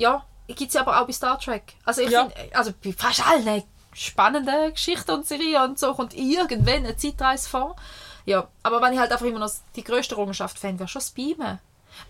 ja, 0.00 0.24
gibt 0.48 0.62
es 0.68 0.74
ja 0.74 0.80
aber 0.80 1.00
auch 1.00 1.06
bei 1.06 1.12
Star 1.12 1.38
Trek. 1.38 1.74
Also 1.84 2.00
ich 2.02 2.10
Ja. 2.10 2.26
finde, 2.28 2.56
also 2.56 2.72
bei 2.82 2.92
fast 2.92 3.26
allen 3.26 3.62
spannenden 3.92 4.72
Geschichten 4.72 5.10
und 5.10 5.26
Serien 5.26 5.62
und 5.62 5.78
so 5.78 5.94
kommt 5.94 6.14
irgendwann 6.14 6.84
eine 6.84 6.96
Zeitreise 6.96 7.48
vor. 7.48 7.76
Ja, 8.24 8.48
aber 8.62 8.80
wenn 8.82 8.92
ich 8.92 8.98
halt 8.98 9.12
einfach 9.12 9.26
immer 9.26 9.38
noch 9.38 9.50
die 9.76 9.84
grösste 9.84 10.14
Errungenschaft 10.14 10.58
fände, 10.58 10.80
wäre 10.80 10.88
schon 10.88 11.00
das 11.00 11.10
Beamen. 11.10 11.58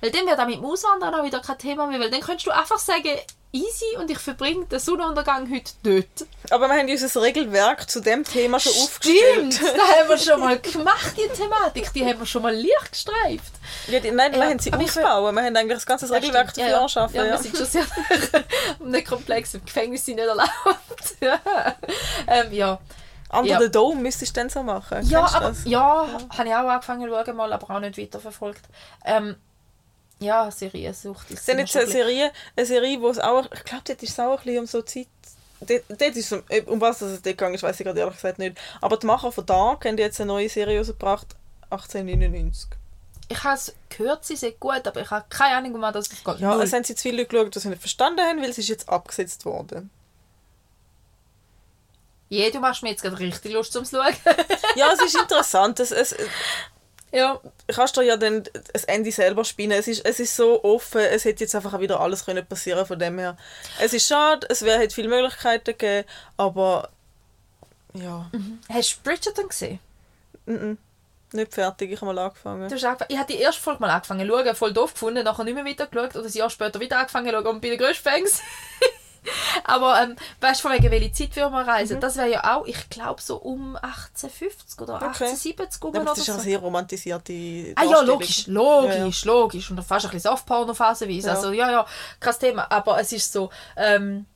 Weil 0.01 0.11
dann 0.11 0.27
wäre 0.27 0.37
das 0.37 0.47
mit 0.47 0.57
dem 0.57 0.65
Auswandern 0.65 1.15
auch 1.15 1.25
wieder 1.25 1.41
kein 1.41 1.59
Thema 1.59 1.87
mehr, 1.87 2.01
weil 2.01 2.11
dann 2.11 2.21
könntest 2.21 2.47
du 2.47 2.51
einfach 2.51 2.79
sagen, 2.79 3.11
easy 3.53 3.97
und 3.99 4.09
ich 4.11 4.19
verbringe 4.19 4.65
den 4.67 4.79
Sonnenuntergang 4.79 5.51
heute 5.53 5.73
dort. 5.83 6.29
aber 6.53 6.69
wir 6.69 6.77
haben 6.79 6.89
unser 6.89 7.21
Regelwerk 7.21 7.91
zu 7.91 8.01
dem 8.01 8.23
Thema 8.23 8.61
schon 8.61 8.73
aufgestellt. 8.73 9.55
Stimmt, 9.55 9.61
das 9.61 9.99
haben 9.99 10.09
wir 10.09 10.19
schon 10.19 10.41
mal 10.41 10.59
gemacht, 10.61 11.15
die 11.17 11.29
Thematik. 11.37 11.93
Die 11.93 12.05
haben 12.07 12.21
wir 12.21 12.27
schon 12.27 12.43
mal 12.43 12.55
leicht 12.55 12.93
gestreift. 12.93 13.53
Ja, 13.89 13.99
die, 13.99 14.13
nein, 14.13 14.33
wir 14.33 14.39
Ja, 14.39 14.51
haben 14.51 14.59
sie 14.61 14.73
aufgebaut. 14.73 15.35
Wir 15.35 15.43
haben 15.43 15.57
eigentlich 15.57 15.79
das 15.79 15.87
ganze 15.87 16.09
Regelwerk 16.11 16.57
Ja, 16.57 16.65
dafür 16.65 16.71
ja. 16.77 16.83
erschaffen. 16.83 17.17
Ja, 17.17 17.25
Ja, 17.25 17.31
wir 17.33 17.39
sind 17.39 17.57
schon 17.57 17.67
sehr 17.67 17.85
nicht 18.85 19.09
komplex. 19.09 19.55
Im 19.55 19.65
Gefängnis 19.65 20.05
sind 20.05 20.17
nicht 20.17 20.29
erlaubt. 20.29 20.51
ja. 21.21 21.41
Ähm, 22.29 22.53
ja. 22.53 22.79
Under 23.33 23.47
Ja. 23.51 23.61
the 23.61 23.71
Dome 23.71 24.01
müsstest 24.01 24.37
du 24.37 24.41
dann 24.41 24.49
so 24.51 24.63
machen. 24.63 24.99
Ja, 25.09 25.25
aber, 25.25 25.49
das? 25.49 25.65
ja, 25.65 26.07
habe 26.37 26.49
ich 26.49 26.55
auch 26.55 26.69
angefangen 26.69 27.09
zu 27.09 27.15
schauen, 27.25 27.37
mal, 27.37 27.53
aber 27.53 27.75
auch 27.75 27.81
nicht 27.81 27.99
weiterverfolgt. 27.99 28.63
Ähm, 29.05 29.37
ja, 30.21 30.51
Seriensucht 30.51 31.31
ist 31.31 31.49
immer 31.49 31.61
jetzt 31.61 31.77
eine 31.77 31.87
Serie, 31.87 32.31
eine 32.55 32.67
Serie, 32.67 33.01
wo 33.01 33.09
es 33.09 33.19
auch, 33.19 33.51
ich 33.53 33.65
glaube, 33.65 33.85
dort 33.87 34.03
ist 34.03 34.11
es 34.11 34.21
auch 34.21 34.39
ein 34.39 34.45
bisschen 34.45 34.59
um 34.61 34.67
so 34.67 34.83
Zeit, 34.83 35.09
dort, 35.61 35.83
dort 35.89 36.17
ist 36.17 36.33
es, 36.33 36.67
um, 36.67 36.81
was 36.81 37.01
es 37.01 37.13
dort 37.13 37.25
gegangen 37.25 37.55
ist, 37.55 37.63
weiß 37.63 37.81
ich 37.81 37.85
gerade 37.85 38.01
ehrlich 38.01 38.17
gesagt 38.17 38.39
nicht. 38.39 38.59
Aber 38.81 38.97
die 38.97 39.07
Macher 39.07 39.33
von 39.33 39.47
Dark 39.47 39.85
haben 39.87 39.97
jetzt 39.99 40.21
eine 40.21 40.29
neue 40.29 40.49
Serie 40.49 40.79
rausgebracht, 40.79 41.35
1899. 41.71 42.71
Ich 43.29 43.45
habe 43.45 43.55
es 43.55 43.75
gehört, 43.89 44.25
sie 44.25 44.37
sind 44.37 44.59
gut, 44.61 44.87
aber 44.87 45.01
ich 45.01 45.11
habe 45.11 45.25
keine 45.31 45.57
Ahnung, 45.57 45.77
um 45.77 45.81
was 45.83 45.93
das 45.93 46.11
geht. 46.11 46.41
Ja, 46.41 46.55
Null. 46.55 46.63
es 46.65 46.73
haben 46.73 46.85
sie 46.85 46.95
zu 46.95 47.03
viele 47.03 47.19
Leute 47.19 47.29
geschaut, 47.29 47.55
die 47.55 47.59
sie 47.61 47.69
nicht 47.69 47.81
verstanden 47.81 48.21
haben, 48.21 48.43
weil 48.43 48.51
es 48.51 48.59
ist 48.59 48.69
jetzt 48.69 48.89
abgesetzt 48.89 49.45
worden. 49.45 49.89
Je, 52.29 52.49
du 52.51 52.61
machst 52.61 52.83
mir 52.83 52.91
jetzt 52.91 53.03
gerade 53.03 53.19
richtig 53.19 53.53
Lust 53.53 53.73
zum 53.73 53.85
Schauen. 53.85 54.15
Ja, 54.77 54.93
es 54.93 55.03
ist 55.03 55.17
interessant. 55.17 55.81
Es, 55.81 55.91
es, 55.91 56.15
ja. 57.13 57.41
kannst 57.69 57.97
du 57.97 58.03
ja 58.03 58.17
dann 58.17 58.45
das 58.73 58.85
Ende 58.85 59.11
selber 59.13 59.45
spinnen. 59.45 59.79
Es 59.79 59.89
ist, 59.89 60.05
es 60.05 60.21
ist 60.21 60.37
so 60.37 60.63
offen, 60.65 61.01
es 61.01 61.25
hätte 61.25 61.45
jetzt 61.45 61.55
einfach 61.55 61.75
auch 61.75 61.81
wieder 61.81 62.01
alles 62.01 62.25
können 62.25 62.47
passieren 62.47 62.87
von 62.87 62.99
dem 62.99 63.19
her. 63.19 63.37
Es 63.81 63.93
ist 63.93 64.07
schade, 64.07 64.47
es 64.51 64.63
wäre 64.63 64.79
hätte 64.79 64.95
viele 64.95 65.09
Möglichkeiten 65.09 65.65
gegeben, 65.65 66.09
aber 66.37 66.89
ja, 67.95 68.31
Hast 68.69 68.97
du 68.97 69.03
Bridgerton 69.03 69.49
gesehen? 69.49 69.81
mhm. 70.47 70.79
nicht 71.33 71.55
fertig. 71.55 71.91
Ich 71.91 72.01
habe 72.01 72.13
mal 72.13 72.19
angefangen. 72.25 72.69
Du 72.69 72.75
hast 72.75 72.85
angefangen, 72.85 73.11
ich 73.11 73.19
habe 73.19 73.33
die 73.33 73.39
erste 73.39 73.61
Folge 73.61 73.81
mal 73.81 73.91
angefangen 73.91 74.29
zu 74.29 74.33
schauen, 74.33 74.55
voll 74.57 74.73
doof 74.73 74.93
gefunden, 74.93 75.25
nachher 75.25 75.45
nicht 75.45 75.55
mehr 75.55 75.65
weitergeschaut 75.65 76.17
oder 76.17 76.27
ein 76.27 76.33
Jahr 76.33 76.51
später 76.51 76.81
wieder 76.81 76.99
angefangen 76.99 77.27
zu 77.27 77.33
schauen 77.33 77.47
und 77.47 77.61
bin 77.61 77.71
der 77.71 77.79
grösste 77.79 78.03
Fan. 78.03 78.23
Aber 79.65 80.01
ähm, 80.03 80.17
weißt 80.41 80.63
du, 80.65 80.69
von 80.69 80.77
wegen 80.77 80.91
welche 80.91 81.13
Zeit 81.13 81.37
wir 81.37 81.51
mal 81.51 81.65
reisen? 81.65 81.97
Mhm. 81.97 82.01
Das 82.01 82.17
wäre 82.17 82.31
ja 82.31 82.57
auch, 82.57 82.67
ich 82.67 82.89
glaube, 82.91 83.21
so 83.21 83.37
um 83.37 83.77
1850 83.77 84.81
oder 84.81 84.95
Okay. 84.97 85.05
1870 85.07 85.83
rum 85.83 85.91
Aber 85.91 86.01
oder 86.03 86.11
das 86.11 86.19
ist 86.19 86.27
ja 86.29 86.35
so. 86.35 86.41
sehr 86.41 86.59
romantisierte 86.59 87.33
Ah 87.77 87.85
ja, 87.85 88.01
logisch, 88.01 88.47
logisch, 88.47 89.25
logisch. 89.25 89.71
Und 89.71 89.83
fast 89.85 90.07
ein 90.07 90.11
bisschen 90.13 90.31
Softporno 90.31 90.73
phasenweise. 90.75 91.29
Ja. 91.29 91.35
Also 91.35 91.53
ja, 91.53 91.71
ja, 91.71 91.87
kein 92.19 92.39
Thema. 92.39 92.71
Aber 92.71 92.99
es 93.01 93.13
ist 93.13 93.33
so, 93.33 93.51
ähm, 93.77 94.27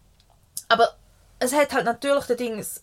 aber 0.68 0.94
es 1.38 1.52
hat 1.54 1.72
halt 1.72 1.84
natürlich 1.84 2.24
den 2.24 2.36
Dings, 2.36 2.82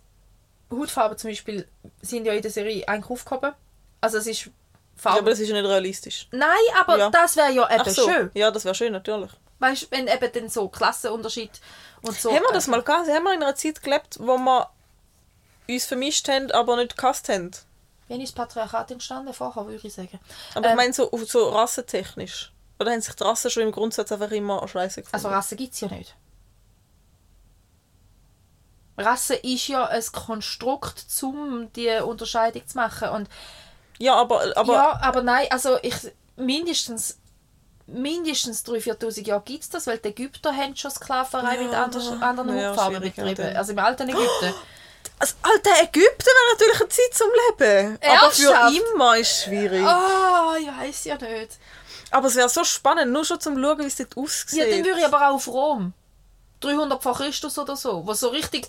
Hautfarben 0.72 1.18
zum 1.18 1.30
Beispiel 1.32 1.68
sind 2.02 2.26
ja 2.26 2.34
in 2.34 2.42
der 2.42 2.52
Serie 2.52 2.88
eigentlich 2.88 3.10
aufgehoben. 3.12 3.52
Also 4.00 4.18
es 4.20 4.28
ist 4.28 4.46
Ja, 4.46 4.52
Farbe. 4.96 5.20
aber 5.20 5.30
das 5.32 5.40
ist 5.40 5.50
ja 5.50 5.56
nicht 5.56 5.68
realistisch. 5.70 6.28
Nein, 6.32 6.50
aber 6.80 6.98
Ja. 6.98 7.10
das 7.10 7.36
wäre 7.36 7.52
ja 7.52 7.70
eben 7.76 7.90
so. 7.90 8.10
schön. 8.10 8.32
Ja, 8.34 8.52
das 8.52 8.64
wäre 8.66 8.76
schön, 8.76 8.92
natürlich. 8.94 9.32
Weißt 9.60 9.84
du, 9.84 9.88
wenn 9.92 10.08
eben 10.08 10.32
dann 10.34 10.50
so 10.50 10.70
Klassenunterschied 10.70 11.52
und 12.02 12.20
so. 12.20 12.32
haben 12.32 12.44
wir 12.44 12.54
das 12.54 12.68
mal 12.68 12.82
gehabt? 12.82 13.08
Haben 13.08 13.24
wir 13.24 13.34
in 13.34 13.44
einer 13.44 13.56
Zeit 13.56 13.82
gelebt, 13.84 14.18
wo 14.20 14.38
wir 14.38 14.70
uns 15.70 15.86
vermischt 15.86 16.28
haben, 16.28 16.52
aber 16.52 16.78
nicht 16.78 16.98
gehasst 16.98 17.30
haben? 17.30 17.52
Wann 18.08 18.20
ist 18.20 18.38
das 18.38 18.48
Patriarchat 18.48 18.92
entstanden? 18.92 19.34
Vorher, 19.34 19.66
würde 19.68 19.88
ich 19.88 19.94
sagen. 19.94 20.20
Aber 20.56 20.66
Ähm. 20.66 20.72
ich 20.72 20.76
meine 20.76 20.94
so, 20.94 21.10
so 21.26 21.50
rassentechnisch. 21.50 22.52
Oder 22.80 22.92
haben 22.92 23.02
sich 23.02 23.14
die 23.16 23.24
Rassen 23.24 23.52
schon 23.52 23.64
im 23.64 23.72
Grundsatz 23.72 24.12
einfach 24.12 24.32
immer 24.32 24.68
scheiße 24.68 25.02
gefunden? 25.04 25.16
Also 25.16 25.30
Rasse 25.30 25.56
gibt 25.56 25.74
es 25.74 25.82
ja 25.82 25.88
nicht. 25.88 26.16
Rasse 28.98 29.36
ist 29.36 29.68
ja 29.68 29.86
ein 29.86 30.04
Konstrukt, 30.12 31.06
um 31.22 31.72
die 31.74 31.90
Unterscheidung 32.04 32.68
zu 32.68 32.78
machen. 32.78 33.10
Und 33.10 33.30
ja, 33.98 34.16
aber, 34.16 34.58
aber 34.58 34.74
ja, 34.74 35.00
aber 35.02 35.22
nein, 35.22 35.48
also 35.50 35.78
ich 35.82 35.96
mindestens 36.36 37.18
mindestens 37.88 38.66
3'000, 38.66 38.98
4'000 39.00 39.28
Jahre 39.28 39.42
gibt 39.46 39.64
es 39.64 39.70
das, 39.70 39.88
weil 39.88 39.98
die 39.98 40.10
Ägypter 40.10 40.56
haben 40.56 40.76
schon 40.76 40.92
Sklaverei 40.92 41.56
Ja, 41.56 41.62
mit 41.64 41.74
anderen, 41.74 42.24
anderen 42.24 42.58
ja, 42.58 42.70
Hautfarben 42.70 43.02
betrieben. 43.02 43.56
Also 43.56 43.72
im 43.74 43.80
alten 43.80 44.10
Ägypten. 44.10 44.54
das 45.20 45.36
alte 45.42 45.70
Ägypten 45.82 46.26
wäre 46.26 46.52
natürlich 46.54 46.80
eine 46.82 46.90
Zeit 46.90 47.14
zum 47.14 47.28
Leben. 47.30 47.98
Aber 48.02 48.32
für 48.32 48.52
Ernsthaft? 48.52 48.76
immer 48.94 49.18
ist 49.18 49.32
es 49.32 49.44
schwierig. 49.44 49.86
Ah, 49.86 50.56
ich 50.60 50.68
weiß 50.68 51.06
ja 51.06 51.16
nicht. 51.18 51.58
Aber 52.12 52.28
es 52.28 52.36
wäre 52.36 52.50
so 52.50 52.64
spannend, 52.64 53.12
nur 53.12 53.24
schon 53.24 53.40
zum 53.40 53.62
Schauen, 53.62 53.80
wie 53.80 53.86
es 53.86 53.96
dort 53.96 54.18
aussieht. 54.18 54.60
Ja, 54.60 54.66
dann 54.66 54.86
würde 54.86 55.00
ich 55.00 55.06
aber 55.06 55.30
auch 55.30 55.36
auf 55.36 55.48
Rom. 55.48 55.94
300 56.60 57.02
vor 57.02 57.16
Christus 57.16 57.58
oder 57.58 57.76
so, 57.76 58.06
wo 58.06 58.14
so 58.14 58.28
richtig 58.30 58.68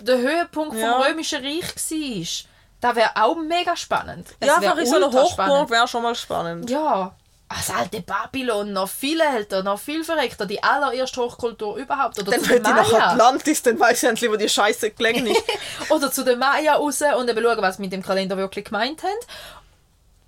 der 0.00 0.18
Höhepunkt 0.18 0.76
Ja. 0.76 0.92
vom 0.94 1.02
Römischen 1.02 1.44
Reich 1.44 1.62
war. 1.62 2.48
Das 2.80 2.96
wäre 2.96 3.10
auch 3.14 3.36
mega 3.36 3.76
spannend. 3.76 4.26
Es 4.40 4.48
ja, 4.48 4.56
einfach 4.56 4.76
in 4.76 4.86
so 4.86 4.96
einer 4.96 5.12
Hochburg 5.12 5.70
wäre 5.70 5.86
schon 5.86 6.02
mal 6.02 6.16
spannend. 6.16 6.68
Ja. 6.68 7.14
Das 7.56 7.70
alte 7.70 8.00
Babylon, 8.02 8.72
noch 8.72 8.88
viel 8.88 9.20
älter, 9.20 9.62
noch 9.62 9.78
viel 9.78 10.04
verreckter, 10.04 10.46
die 10.46 10.62
allererste 10.62 11.20
Hochkultur 11.20 11.76
überhaupt. 11.76 12.18
Oder 12.18 12.32
Dann 12.32 12.42
den 12.42 12.56
ich 12.56 12.62
nach. 12.62 12.92
Atlantis, 12.92 13.62
dann 13.62 13.78
weiß 13.78 14.02
ich 14.02 14.08
endlich, 14.08 14.30
wo 14.30 14.36
die 14.36 14.48
Scheiße 14.48 14.90
gelegen 14.90 15.26
ist. 15.26 15.42
Oder 15.90 16.10
zu 16.10 16.24
den 16.24 16.38
Maya 16.38 16.74
raus 16.74 17.02
und 17.18 17.28
eben 17.28 17.42
schauen, 17.42 17.62
was 17.62 17.76
sie 17.76 17.82
mit 17.82 17.92
dem 17.92 18.02
Kalender 18.02 18.36
wirklich 18.36 18.64
gemeint 18.66 19.02
haben. 19.02 19.18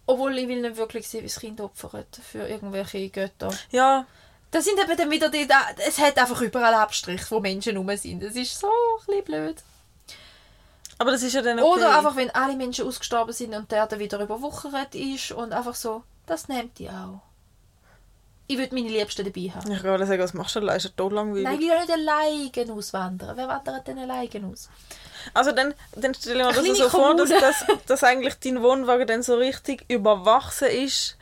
Obwohl 0.06 0.36
ich 0.38 0.48
will 0.48 0.60
nicht 0.60 0.76
wirklich 0.76 1.08
sehen, 1.08 1.22
wie 1.22 1.28
das 1.28 1.40
Kind 1.40 1.60
opfert 1.60 2.20
für 2.30 2.46
irgendwelche 2.46 3.08
Götter. 3.08 3.50
ja, 3.70 4.06
Das 4.50 4.64
sind 4.64 4.78
eben 4.78 4.96
dann 4.96 5.10
wieder 5.10 5.30
die, 5.30 5.46
da, 5.46 5.56
es 5.86 5.98
hat 5.98 6.18
einfach 6.18 6.40
überall 6.42 6.74
Abstriche, 6.74 7.24
wo 7.30 7.40
Menschen 7.40 7.76
rum 7.76 7.96
sind. 7.96 8.22
Das 8.22 8.34
ist 8.36 8.58
so 8.60 8.66
ein 8.66 9.06
bisschen 9.06 9.24
blöd. 9.24 9.56
aber 10.98 11.10
das 11.10 11.22
ist 11.22 11.32
ja 11.32 11.42
dann 11.42 11.58
okay. 11.58 11.68
Oder 11.68 11.96
einfach, 11.96 12.16
wenn 12.16 12.30
alle 12.30 12.54
Menschen 12.54 12.86
ausgestorben 12.86 13.32
sind 13.32 13.54
und 13.54 13.72
der 13.72 13.86
dann 13.86 13.98
wieder 13.98 14.20
überwuchert 14.20 14.94
ist 14.94 15.32
und 15.32 15.52
einfach 15.52 15.74
so, 15.74 16.02
das 16.26 16.48
nimmt 16.48 16.78
die 16.78 16.88
auch. 16.88 17.20
Ich 18.46 18.58
würde 18.58 18.74
meine 18.74 18.88
Liebsten 18.88 19.24
dabei 19.24 19.50
haben. 19.54 19.72
Ich 19.72 19.82
kann 19.82 20.06
sagen, 20.06 20.22
was 20.22 20.34
machst 20.34 20.54
du 20.54 20.60
denn? 20.60 20.68
Ist 20.68 20.84
ja 20.84 20.90
tot 20.94 21.12
langweilig. 21.12 21.44
Nein, 21.44 21.54
ich 21.54 21.60
will 21.60 21.68
ja 21.68 21.80
nicht 21.80 21.92
alleine 21.92 22.72
auswandern. 22.72 23.36
Wer 23.36 23.48
wandert 23.48 23.86
denn 23.86 23.98
alleine 23.98 24.46
aus? 24.52 24.68
Also 25.32 25.52
dann, 25.52 25.72
dann 25.92 26.14
stelle 26.14 26.50
ich 26.50 26.56
mir 26.56 26.68
das 26.68 26.78
so 26.78 26.88
vor, 26.90 27.16
dass, 27.16 27.30
dass, 27.30 27.64
dass 27.86 28.04
eigentlich 28.04 28.34
dein 28.34 28.62
Wohnwagen 28.62 29.06
dann 29.06 29.22
so 29.22 29.36
richtig 29.36 29.86
überwachsen 29.88 30.68
ist 30.68 31.16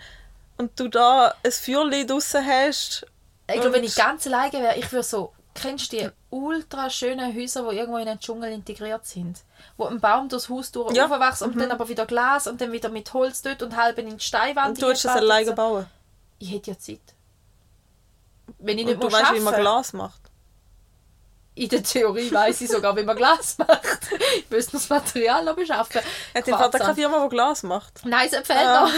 und 0.56 0.78
du 0.80 0.88
da 0.88 1.34
ein 1.44 1.52
Feuerchen 1.52 2.08
draussen 2.08 2.44
hast. 2.44 3.06
Ich 3.48 3.60
glaube, 3.60 3.74
wenn 3.74 3.84
ich 3.84 3.94
ganz 3.94 4.26
alleine 4.26 4.52
wäre, 4.54 4.76
ich 4.78 4.90
würde 4.90 5.04
so, 5.04 5.32
kennst 5.54 5.92
du 5.92 5.96
die 5.98 6.08
ultra 6.30 6.88
schönen 6.90 7.34
Häuser, 7.36 7.68
die 7.70 7.76
irgendwo 7.76 7.98
in 7.98 8.08
einen 8.08 8.20
Dschungel 8.20 8.52
integriert 8.52 9.06
sind? 9.06 9.40
Wo 9.76 9.84
ein 9.86 10.00
Baum 10.00 10.28
durchs 10.28 10.48
Haus 10.48 10.70
durch 10.72 10.94
Ja. 10.94 11.06
Mhm. 11.06 11.12
aufwächst 11.14 11.42
und 11.42 11.58
dann 11.58 11.70
aber 11.70 11.88
wieder 11.88 12.06
Glas 12.06 12.46
und 12.46 12.60
dann 12.60 12.72
wieder 12.72 12.88
mit 12.88 13.12
Holz 13.12 13.42
dort 13.42 13.62
und 13.62 13.76
halb 13.76 13.98
in 13.98 14.08
die 14.16 14.20
Steinwand. 14.20 14.68
Und 14.70 14.82
du 14.82 14.86
willst 14.88 15.04
das 15.04 15.16
alleine 15.16 15.46
so. 15.46 15.54
bauen. 15.54 15.86
Ich 16.38 16.50
hätte 16.52 16.70
ja 16.72 16.78
Zeit. 16.78 17.00
Wenn 18.58 18.78
ich 18.78 18.84
nicht 18.86 18.94
Und 18.94 19.04
du 19.04 19.12
weißt, 19.12 19.34
wie 19.34 19.40
man 19.40 19.54
Glas 19.54 19.92
macht. 19.92 20.20
In 21.54 21.68
der 21.68 21.82
Theorie 21.82 22.32
weiß 22.32 22.62
ich 22.62 22.70
sogar, 22.70 22.96
wie 22.96 23.02
man 23.02 23.14
Glas 23.16 23.58
macht. 23.58 24.08
Ich 24.36 24.48
müsste 24.50 24.72
das 24.72 24.88
Material 24.88 25.44
noch 25.44 25.54
beschaffen. 25.54 26.00
Hat 26.34 26.48
dein 26.48 26.54
Vater 26.54 26.78
keine. 26.78 26.94
Firma, 26.94 27.22
die 27.24 27.28
Glas 27.28 27.62
macht? 27.62 28.00
Nein, 28.04 28.28
es 28.32 28.46
fehlt 28.46 28.58
Ah. 28.58 28.88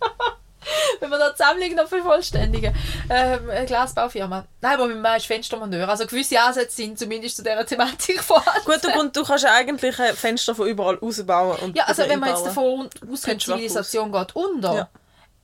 Wenn 1.00 1.10
wir 1.10 1.18
da 1.18 1.30
die 1.30 1.36
Sammlung 1.38 1.74
noch 1.74 1.88
vervollständigen. 1.88 2.74
Ähm, 3.10 3.66
Glasbaufirma. 3.66 4.46
Nein, 4.60 4.74
aber 4.74 4.86
mit 4.86 5.16
ist 5.16 5.26
Fenstermonteur. 5.26 5.88
Also 5.88 6.06
gewisse 6.06 6.40
Ansätze 6.40 6.76
sind 6.76 6.98
zumindest 6.98 7.36
zu 7.36 7.42
dieser 7.42 7.64
Thematik 7.66 8.20
vorhanden. 8.22 8.64
Gut, 8.64 8.82
du, 8.84 9.00
und 9.00 9.16
du 9.16 9.22
kannst 9.24 9.44
eigentlich 9.46 9.98
ein 10.00 10.14
Fenster 10.16 10.54
von 10.54 10.66
überall 10.68 10.96
rausbauen. 10.96 11.58
Und 11.60 11.76
Ja, 11.76 11.84
also 11.84 12.02
wenn 12.08 12.20
man 12.20 12.30
jetzt 12.30 12.46
davon 12.46 12.88
ausgeht, 13.10 13.40
die 13.42 13.44
Zivilisation 13.44 14.12
geht 14.12 14.34
unter, 14.36 14.74
Ja. 14.74 14.88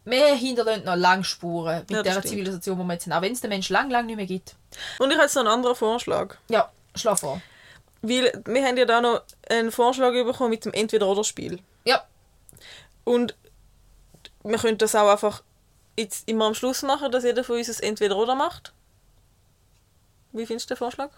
wir 0.04 0.34
hinterlassen 0.34 0.84
noch 0.84 0.96
lange 0.96 1.24
Spuren 1.24 1.80
mit 1.80 1.90
Ja, 1.90 2.02
der. 2.02 2.22
Zivilisation, 2.22 2.78
die 2.78 2.84
wir 2.84 2.92
jetzt 2.94 3.06
haben. 3.06 3.12
Auch 3.12 3.22
wenn 3.22 3.32
es 3.32 3.40
den 3.40 3.50
Menschen 3.50 3.72
lang, 3.74 3.90
lang 3.90 4.06
nicht 4.06 4.16
mehr 4.16 4.26
gibt. 4.26 4.54
Und 4.98 5.10
ich 5.10 5.16
habe 5.16 5.24
jetzt 5.24 5.34
noch 5.34 5.42
einen 5.42 5.52
anderen 5.52 5.76
Vorschlag. 5.76 6.36
Ja, 6.48 6.70
schlaf 6.94 7.20
vor. 7.20 7.40
Weil 8.02 8.32
wir 8.46 8.64
haben 8.64 8.76
ja 8.78 8.86
da 8.86 9.00
noch 9.02 9.22
einen 9.50 9.70
Vorschlag 9.70 10.12
bekommen 10.12 10.50
mit 10.50 10.64
dem 10.64 10.72
Entweder-Oder-Spiel. 10.72 11.58
Ja, 11.84 12.02
Und 13.04 13.34
wir 14.42 14.58
können 14.58 14.78
das 14.78 14.94
auch 14.94 15.08
einfach 15.08 15.42
jetzt 15.96 16.28
immer 16.28 16.46
am 16.46 16.54
Schluss 16.54 16.82
machen, 16.82 17.12
dass 17.12 17.24
jeder 17.24 17.44
von 17.44 17.56
uns 17.56 17.68
ein 17.68 17.88
Entweder-Oder 17.88 18.34
macht. 18.34 18.72
Wie 20.32 20.46
findest 20.46 20.70
du 20.70 20.74
den 20.74 20.78
Vorschlag? 20.78 21.10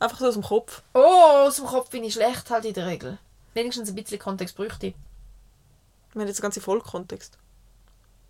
Einfach 0.00 0.18
so 0.18 0.26
aus 0.26 0.34
dem 0.34 0.42
Kopf. 0.42 0.82
Oh, 0.94 1.00
aus 1.00 1.56
dem 1.56 1.66
Kopf 1.66 1.90
bin 1.90 2.04
ich 2.04 2.14
schlecht 2.14 2.50
halt 2.50 2.64
in 2.64 2.74
der 2.74 2.86
Regel. 2.86 3.18
Wenigstens 3.54 3.90
ein 3.90 3.94
bisschen 3.94 4.18
Kontext 4.18 4.56
bräuchte 4.56 4.88
ich. 4.88 4.94
Wir 6.12 6.20
haben 6.20 6.28
jetzt 6.28 6.38
den 6.38 6.42
ganzen 6.42 6.62
Vollkontext. 6.62 7.38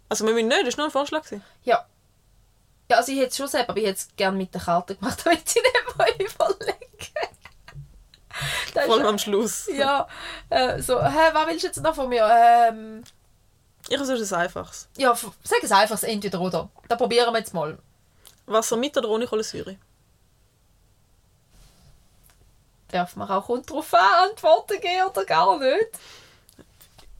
Also 0.08 0.26
wir 0.26 0.34
müssen 0.34 0.48
nicht, 0.48 0.66
das 0.66 0.76
war 0.76 0.82
nur 0.82 0.88
ein 0.88 0.92
Vorschlag. 0.92 1.24
Ja. 1.64 1.86
Ja, 2.90 2.96
also 2.96 3.12
ich 3.12 3.18
hätte 3.18 3.28
es 3.28 3.36
schon 3.36 3.48
selber, 3.48 3.70
aber 3.70 3.78
ich 3.78 3.86
hätte 3.86 3.98
es 3.98 4.08
gerne 4.16 4.36
mit 4.36 4.52
der 4.52 4.60
Karte 4.60 4.96
gemacht, 4.96 5.20
damit 5.24 5.40
ich 5.46 5.54
nicht 5.54 5.96
mal 5.96 6.10
überlege. 6.10 6.78
Vor 8.74 8.94
allem 8.94 9.06
am 9.06 9.18
Schluss. 9.18 9.68
ja, 9.72 10.06
äh, 10.50 10.80
so, 10.80 11.02
hä, 11.02 11.30
was 11.32 11.46
willst 11.46 11.62
du 11.62 11.66
jetzt 11.68 11.82
noch 11.82 11.94
von 11.94 12.08
mir? 12.08 12.28
Ähm, 12.30 13.04
Ich 13.92 13.98
versuche 13.98 14.16
es 14.22 14.32
einfaches. 14.32 14.88
ja, 14.96 15.14
sag 15.44 15.62
es 15.62 15.70
einfach, 15.70 16.02
entweder 16.02 16.40
oder. 16.40 16.70
Da 16.88 16.96
probieren 16.96 17.30
wir 17.34 17.40
jetzt 17.40 17.52
mal. 17.52 17.76
Wasser 18.46 18.78
mit 18.78 18.96
oder 18.96 19.10
ohne 19.10 19.26
Kohlensäure? 19.26 19.76
Darf 22.88 23.16
man 23.16 23.28
auch 23.28 23.50
rund 23.50 23.68
drauf 23.70 23.92
Antworten 23.92 24.80
geben 24.80 25.08
oder 25.10 25.26
gar 25.26 25.58
nicht? 25.58 25.90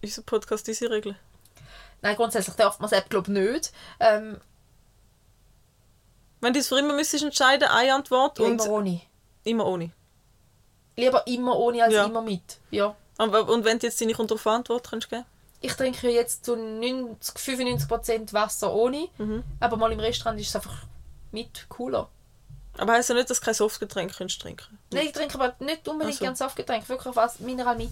Unser 0.03 0.23
Podcast, 0.23 0.67
diese 0.67 0.89
Regeln. 0.91 1.17
Nein, 2.01 2.17
grundsätzlich 2.17 2.57
darf 2.57 2.79
man 2.79 2.91
es 2.91 3.05
glaube 3.11 3.31
ich, 3.31 3.39
nicht. 3.39 3.73
Ähm, 4.01 4.41
Wenn 6.41 6.55
du 6.55 6.59
es 6.61 6.69
für 6.69 6.79
immer 6.79 6.95
müsstest 6.95 7.23
entscheiden, 7.25 7.69
eine 7.69 7.93
Antwort 7.95 8.39
ja, 8.39 8.47
und 8.47 8.53
immer 8.63 8.71
ohne. 8.71 9.01
immer 9.45 9.67
ohne. 9.67 9.91
Lieber 10.97 11.27
immer 11.27 11.55
ohne 11.59 11.85
als 11.85 11.93
Ja. 11.93 12.05
immer 12.07 12.23
mit. 12.23 12.59
Ja. 12.71 12.97
Und 13.19 13.65
wenn 13.65 13.79
du 13.79 13.87
jetzt 13.87 14.01
deine 14.01 14.15
Kontraantwort 14.15 14.89
kannst 14.91 15.11
geben? 15.11 15.27
Ich 15.63 15.73
trinke 15.75 16.09
ja 16.09 16.15
jetzt 16.15 16.45
zu 16.45 16.57
90, 16.57 17.37
95% 17.37 18.33
Wasser 18.33 18.73
ohne, 18.75 19.09
Mhm. 19.19 19.43
aber 19.61 19.77
mal 19.77 19.93
im 19.93 20.01
Restaurant 20.01 20.39
ist 20.41 20.49
es 20.49 20.57
einfach 20.57 20.75
mit 21.31 21.67
cooler. 21.69 22.09
Aber 22.79 22.95
heisst 22.95 23.09
ja 23.11 23.15
nicht, 23.15 23.31
dass 23.31 23.39
du 23.39 23.45
kein 23.45 23.55
Softgetränk 23.55 24.17
kannst 24.17 24.41
trinken 24.41 24.79
Nein, 24.93 25.07
ich 25.07 25.13
trinke 25.13 25.35
aber 25.35 25.55
nicht 25.65 25.87
unbedingt 25.87 26.15
Ach 26.15 26.19
so. 26.19 26.25
gerne 26.25 26.37
Saftgetränk, 26.37 26.89
wirklich 26.89 27.15
was 27.17 27.39
Mineral 27.41 27.77
mit. 27.77 27.91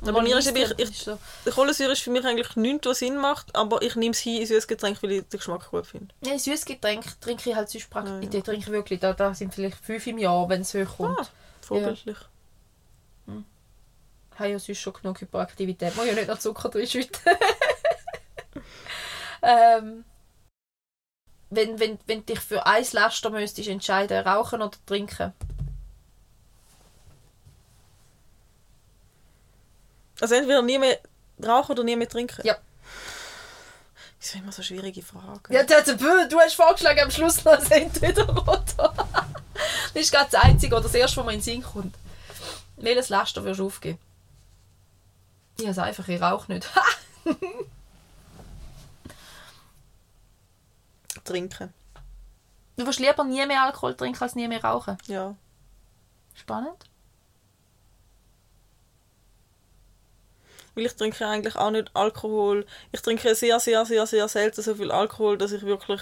Und 0.00 0.08
Aber 0.10 0.22
mir 0.22 0.36
ist 0.38 0.46
eben- 0.46 0.72
ich- 0.76 0.98
so. 0.98 1.18
Die 1.44 1.50
Kohlensäure 1.50 1.92
ist 1.92 2.02
für 2.02 2.10
mich 2.10 2.24
eigentlich 2.24 2.54
nichts, 2.56 2.86
was 2.86 2.98
Sinn 3.00 3.16
macht, 3.16 3.54
aber 3.56 3.82
ich 3.82 3.96
nehme 3.96 4.12
es 4.12 4.18
hin 4.20 4.40
in 4.40 4.46
süßes 4.46 4.68
Getränk, 4.68 5.02
weil 5.02 5.10
ich 5.12 5.22
den 5.28 5.38
Geschmack 5.38 5.68
gut 5.70 5.86
finde. 5.86 6.14
Ja, 6.24 6.38
süßes 6.38 6.64
Getränk 6.66 7.20
trinke 7.20 7.50
ich 7.50 7.56
halt 7.56 7.68
sonst 7.68 7.90
praktisch. 7.90 8.12
Ja, 8.12 8.20
ja. 8.20 8.28
Die 8.28 8.42
trinke 8.42 8.60
ich 8.60 8.68
wirklich, 8.68 9.00
da, 9.00 9.12
da 9.12 9.34
sind 9.34 9.52
vielleicht 9.54 9.78
fünf 9.84 10.06
im 10.06 10.18
Jahr, 10.18 10.48
wenn 10.48 10.60
es 10.60 10.72
hochkommt. 10.74 11.18
Ah. 11.20 11.26
Vorbildlich. 11.62 12.16
Ich 13.26 13.32
habe 14.38 14.50
ja 14.50 14.58
sonst 14.58 14.78
schon 14.78 14.92
genug 14.94 15.20
Hyperaktivität. 15.20 15.96
Muss 15.96 16.06
ja 16.06 16.14
nicht 16.14 16.28
noch 16.28 16.38
Zucker 16.38 16.68
drin 16.68 16.86
ähm, 19.42 20.04
wenn, 21.50 21.80
wenn, 21.80 21.98
wenn 22.06 22.26
dich 22.26 22.40
für 22.40 22.66
ein 22.66 22.84
Laster 22.92 23.30
müsstest 23.30 23.68
entscheiden, 23.68 24.26
rauchen 24.26 24.60
oder 24.62 24.76
trinken. 24.86 25.32
Also 30.20 30.34
entweder 30.34 30.62
nie 30.62 30.78
mehr 30.78 30.98
rauchen 31.44 31.72
oder 31.72 31.84
nie 31.84 31.96
mehr 31.96 32.08
trinken? 32.08 32.44
Ja. 32.44 32.56
Das 34.20 34.30
sind 34.30 34.42
immer 34.42 34.52
so 34.52 34.62
schwierige 34.62 35.00
Fragen. 35.00 35.52
Ja, 35.52 35.62
der, 35.62 35.82
du 35.82 36.40
hast 36.40 36.54
vorgeschlagen 36.54 37.00
am 37.00 37.10
Schluss 37.10 37.44
noch 37.44 37.52
ein 37.52 37.70
entweder 37.70 38.28
oder. 38.28 38.94
Das 39.94 40.02
ist 40.02 40.12
gerade 40.12 40.28
das 40.30 40.42
Einzige 40.42 40.74
oder 40.74 40.84
das 40.84 40.94
Erste, 40.94 41.18
was 41.18 41.26
mir 41.26 41.32
in 41.32 41.38
den 41.38 41.44
Sinn 41.44 41.62
kommt. 41.62 41.94
Welches 42.76 43.08
Laster 43.08 43.42
würdest 43.42 43.60
du 43.60 43.66
aufgeben? 43.66 43.98
Ich 45.58 45.64
habe 45.64 45.72
es 45.72 45.78
einfach, 45.78 46.06
ich 46.06 46.20
rauche 46.22 46.52
nicht. 46.52 46.68
Trinken. 51.24 51.74
du 52.76 52.86
willst 52.86 53.00
lieber 53.00 53.24
nie 53.24 53.44
mehr 53.44 53.64
Alkohol 53.64 53.94
trinken, 53.94 54.22
als 54.22 54.36
nie 54.36 54.48
mehr 54.48 54.62
rauchen. 54.64 54.96
Ja. 55.08 55.34
Spannend. 56.34 56.86
Weil 60.74 60.86
ich 60.86 60.94
trinke 60.94 61.26
eigentlich 61.26 61.56
auch 61.56 61.72
nicht 61.72 61.90
Alkohol. 61.94 62.64
Ich 62.92 63.02
trinke 63.02 63.34
sehr, 63.34 63.58
sehr, 63.58 63.84
sehr, 63.84 64.06
sehr 64.06 64.28
selten 64.28 64.62
so 64.62 64.76
viel 64.76 64.92
Alkohol, 64.92 65.36
dass 65.36 65.50
ich 65.50 65.62
wirklich 65.62 66.00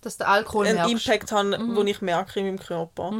Dass 0.00 0.16
der 0.18 0.28
Alkohol 0.28 0.66
einen 0.66 0.74
merkst. 0.76 0.92
Impact 0.92 1.30
habe, 1.30 1.50
den 1.56 1.86
ich 1.86 2.02
merke 2.02 2.40
in 2.40 2.46
meinem 2.46 2.58
Körper. 2.58 3.12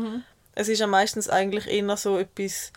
Es 0.56 0.68
ist 0.68 0.80
ja 0.80 0.88
meistens 0.88 1.28
eigentlich 1.30 1.68
eher 1.68 1.96
so 1.96 2.18
etwas 2.18 2.72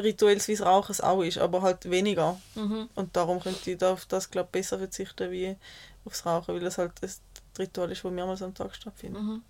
Rituelles, 0.00 0.48
wie 0.48 0.54
Rauchen 0.54 0.92
es 0.92 1.00
auch 1.00 1.22
ist, 1.22 1.38
aber 1.38 1.62
halt 1.62 1.90
weniger. 1.90 2.40
Mhm. 2.54 2.88
Und 2.94 3.16
darum 3.16 3.40
könnte 3.40 3.70
ich 3.70 3.82
auf 3.84 4.06
das 4.06 4.30
glaub, 4.30 4.50
besser 4.50 4.78
verzichten 4.78 5.30
wie 5.30 5.56
aufs 6.04 6.24
Rauchen, 6.24 6.54
weil 6.54 6.60
das 6.60 6.78
halt 6.78 6.92
das 7.00 7.20
Ritual 7.58 7.90
ist, 7.92 8.04
das 8.04 8.12
mehrmals 8.12 8.42
am 8.42 8.54
Tag 8.54 8.74
stattfindet. 8.74 9.22
Mhm. 9.22 9.42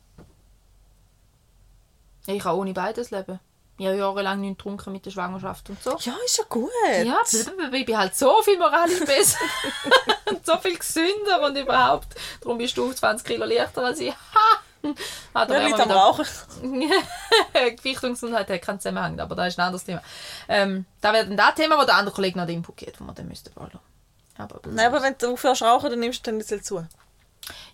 Ich 2.26 2.42
kann 2.42 2.56
ohne 2.56 2.72
beides 2.72 3.10
leben. 3.10 3.40
Ich 3.78 3.86
habe 3.86 3.96
jahrelang 3.96 4.40
nicht 4.40 4.58
getrunken 4.58 4.92
mit 4.92 5.04
der 5.06 5.10
Schwangerschaft 5.10 5.70
und 5.70 5.82
so. 5.82 5.96
Ja, 6.00 6.14
ist 6.24 6.38
ja 6.38 6.44
gut. 6.48 6.70
Ja, 7.02 7.20
ich 7.24 7.86
bin 7.86 7.98
halt 7.98 8.14
so 8.14 8.42
viel 8.42 8.58
moralisch 8.58 9.04
besser 9.04 9.38
und 10.26 10.44
so 10.44 10.56
viel 10.58 10.76
gesünder 10.76 11.44
und 11.44 11.56
überhaupt. 11.56 12.14
Darum 12.40 12.58
bist 12.58 12.76
du 12.76 12.92
20 12.92 13.26
Kilo 13.26 13.44
leichter 13.44 13.84
als 13.84 13.98
ich. 14.00 14.12
Ha! 14.12 14.62
Da 14.82 15.46
Ja, 15.46 15.48
wir 15.48 15.80
am 15.80 15.90
Rauchen. 15.90 16.26
Gewicht 17.76 18.02
und 18.02 18.10
Gesundheit 18.12 18.50
hat 18.50 18.62
keinen 18.62 18.80
Zusammenhang, 18.80 19.20
aber 19.20 19.34
das 19.34 19.48
ist 19.48 19.58
ein 19.58 19.66
anderes 19.66 19.84
Thema. 19.84 20.02
Ähm, 20.48 20.86
da 21.00 21.12
wäre 21.12 21.26
dann 21.26 21.36
das 21.36 21.54
Thema, 21.54 21.78
wo 21.78 21.84
der 21.84 21.94
andere 21.96 22.14
Kollege 22.14 22.38
noch 22.38 22.46
den 22.46 22.56
Input 22.56 22.76
gibt, 22.76 23.00
wo 23.00 23.04
wir 23.04 23.12
dann 23.14 23.28
müssten 23.28 23.54
wollen. 23.56 23.78
Aber, 24.38 24.60
Nein, 24.68 24.86
aber 24.86 25.02
wenn 25.02 25.14
du 25.18 25.32
aufhörst 25.32 25.62
rauchen, 25.62 25.90
dann 25.90 26.00
nimmst 26.00 26.20
du 26.20 26.30
Tendenziell 26.30 26.62
zu. 26.62 26.84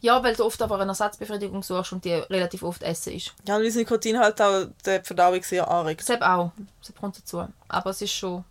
ja, 0.00 0.22
weil 0.22 0.34
du 0.34 0.44
oft 0.44 0.60
aber 0.60 0.78
eine 0.78 0.90
Ersatzbefriedigung 0.90 1.62
suchst 1.62 1.92
und 1.92 2.04
die 2.04 2.12
relativ 2.12 2.62
oft 2.62 2.82
essen 2.82 3.14
ist. 3.14 3.32
Ja, 3.46 3.56
weil 3.56 3.64
das 3.64 3.74
Nikotin 3.74 4.18
halt 4.18 4.40
auch 4.42 4.66
die 4.84 5.00
Verdauung 5.02 5.42
sehr 5.42 5.68
anregt. 5.68 6.08
Das 6.08 6.20
auch. 6.22 6.52
Das 6.80 6.94
kommt 6.94 7.18
dazu. 7.18 7.46
Aber 7.68 7.90
es 7.90 8.02
ist 8.02 8.12
schon. 8.12 8.44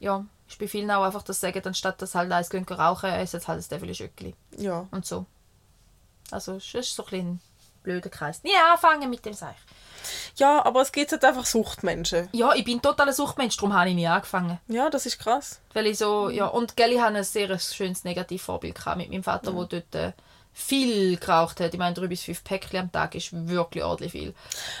Ja, 0.00 0.24
ist 0.48 0.58
bei 0.58 0.68
vielen 0.68 0.90
auch 0.90 1.04
einfach 1.04 1.22
das 1.22 1.40
Sagen, 1.40 1.62
anstatt 1.64 2.00
dass 2.02 2.14
halt 2.14 2.30
eins 2.30 2.50
rauchen, 2.52 3.10
essen 3.10 3.46
halt 3.46 3.62
ein 3.62 3.68
Devil-Schöckli. 3.68 4.34
Ja. 4.58 4.86
Und 4.90 5.06
so. 5.06 5.26
Also, 6.30 6.56
es 6.56 6.74
ist 6.74 6.94
so 6.94 7.04
ein 7.04 7.10
bisschen 7.10 7.40
blöder 7.82 8.10
Kreis. 8.10 8.40
Ja, 8.44 8.72
anfangen 8.72 9.08
mit 9.10 9.24
dem 9.24 9.32
Seich. 9.34 9.56
ja, 10.36 10.64
aber 10.64 10.82
es 10.82 10.92
gibt 10.92 11.12
halt 11.12 11.24
einfach 11.24 11.46
Suchtmenschen. 11.46 12.28
Ja, 12.32 12.52
ich 12.54 12.64
bin 12.64 12.82
total 12.82 13.08
ein 13.08 13.14
Suchtmensch, 13.14 13.56
darum 13.56 13.72
habe 13.74 13.88
ich 13.90 13.94
nie 13.94 14.06
angefangen. 14.06 14.58
Ja, 14.68 14.90
das 14.90 15.06
ist 15.06 15.18
krass. 15.18 15.60
Weil 15.72 15.86
ich 15.86 15.98
so, 15.98 16.28
ja, 16.28 16.46
und 16.46 16.76
gell, 16.76 16.92
ich 16.92 17.00
hatte 17.00 17.16
ein 17.16 17.24
sehr 17.24 17.58
schönes 17.58 18.04
Negativvorbild 18.04 18.74
gehabt 18.74 18.96
mit 18.98 19.10
meinem 19.10 19.22
Vater, 19.22 19.52
der 19.52 19.64
dort 19.66 19.94
äh, 19.94 20.12
viel 20.52 21.16
geraucht 21.18 21.60
hat. 21.60 21.74
Ich 21.74 21.78
meine, 21.78 21.94
drei 21.94 22.06
bis 22.06 22.22
fünf 22.24 22.42
Päckchen 22.42 22.80
am 22.80 22.92
Tag 22.92 23.14
ist 23.14 23.28
wirklich 23.32 23.84
ordentlich 23.84 24.12
viel. 24.12 24.34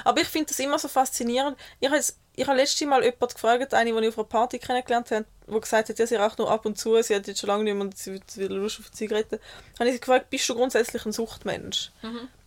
Aber 0.04 0.20
ich 0.20 0.26
finde 0.28 0.48
das 0.48 0.58
immer 0.58 0.78
so 0.78 0.88
faszinierend. 0.88 1.56
Ich 1.80 1.88
habe 1.88 2.02
ich 2.36 2.46
habe 2.46 2.58
letztes 2.58 2.86
Mal 2.86 3.02
jemanden 3.02 3.28
gefragt, 3.28 3.74
eine, 3.74 3.92
die 3.92 3.98
ich 3.98 4.08
auf 4.08 4.18
einer 4.18 4.28
Party 4.28 4.58
kennengelernt 4.58 5.10
habe, 5.10 5.24
die 5.46 5.60
gesagt 5.60 5.88
hat, 5.88 5.98
ja, 5.98 6.06
sie 6.06 6.16
raucht 6.16 6.38
nur 6.38 6.50
ab 6.50 6.66
und 6.66 6.78
zu, 6.78 7.00
sie 7.02 7.14
hat 7.14 7.26
jetzt 7.26 7.40
schon 7.40 7.48
lange 7.48 7.64
nicht 7.64 7.74
mehr 7.74 7.82
und 7.82 7.96
sie 7.96 8.16
hat 8.16 8.36
wieder 8.36 8.54
Lust 8.54 8.78
auf 8.78 8.92
Zigaretten. 8.92 9.38
habe 9.78 9.88
ich 9.88 9.94
sie 9.94 10.00
gefragt, 10.00 10.30
bist 10.30 10.48
du 10.48 10.54
grundsätzlich 10.54 11.04
ein 11.06 11.12
Suchtmensch? 11.12 11.90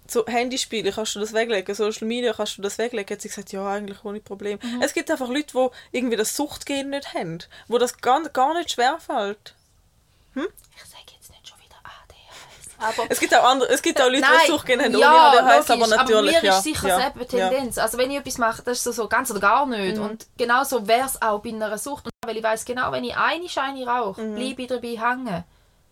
So 0.08 0.26
Handyspiele, 0.26 0.92
kannst 0.92 1.16
du 1.16 1.20
das 1.20 1.34
weglegen? 1.34 1.76
Social 1.76 2.08
Media, 2.08 2.34
kannst 2.34 2.58
du 2.58 2.62
das 2.62 2.78
weglegen? 2.78 3.14
Hat 3.16 3.22
sie 3.22 3.30
gesagt, 3.30 3.52
ja, 3.52 3.68
eigentlich 3.68 4.04
ohne 4.06 4.20
Problem. 4.20 4.58
Es 4.82 4.94
gibt 4.94 5.10
einfach 5.12 5.28
Leute, 5.30 5.54
die 5.54 5.98
irgendwie 5.98 6.18
das 6.18 6.36
Suchtgehen 6.36 6.90
nicht 6.90 7.14
haben, 7.14 7.40
wo 7.68 7.78
das 7.78 7.98
gar, 7.98 8.22
gar 8.30 8.54
nicht 8.56 8.72
schwerfällt. 8.72 9.54
Ich 10.36 10.84
sage 10.86 11.04
jetzt 11.16 11.30
nicht 11.32 11.48
schon 11.48 11.60
wieder 11.60 11.76
ADHS. 11.84 12.69
Aber 12.80 13.06
Es 13.10 13.20
gibt 13.20 13.36
auch, 13.36 13.44
andere, 13.44 13.70
es 13.70 13.82
gibt 13.82 14.00
auch 14.02 14.06
Leute, 14.06 14.18
die 14.18 14.22
Nein, 14.22 14.48
Suchtgehen 14.48 14.82
haben, 14.82 14.98
ja, 14.98 15.32
ohne 15.32 15.44
ADHS, 15.44 15.70
aber 15.72 15.88
natürlich, 15.88 16.38
aber 16.38 16.42
mir 16.42 16.44
ja. 16.44 16.58
ist 16.58 16.64
sicher 16.64 16.88
ja. 16.88 17.00
selber 17.00 17.28
Tendenz. 17.28 17.78
Also 17.78 17.98
wenn 17.98 18.10
ich 18.12 18.18
etwas 18.18 18.38
mache, 18.38 18.62
das 18.64 18.78
ist 18.78 18.84
so, 18.86 18.92
so 18.92 19.08
ganz 19.08 19.30
oder 19.32 19.40
gar 19.40 19.66
nicht. 19.66 19.98
Mhm. 19.98 20.04
Und 20.04 20.28
genauso 20.38 20.88
wäre 20.88 21.06
es 21.06 21.22
auch 21.22 21.40
bei 21.40 21.50
einer 21.50 21.78
Sucht. 21.78 22.06
Und 22.06 22.12
weil 22.26 22.38
ich 22.38 22.44
weiß 22.44 22.66
genau, 22.66 22.92
wenn 22.92 23.04
ich 23.04 23.16
eine 23.16 23.50
Scheine 23.50 23.86
rauche, 23.86 24.22
Mhm. 24.22 24.36
bleibe 24.36 24.62
ich 24.62 24.68
dabei 24.68 24.98
hängen. 24.98 25.44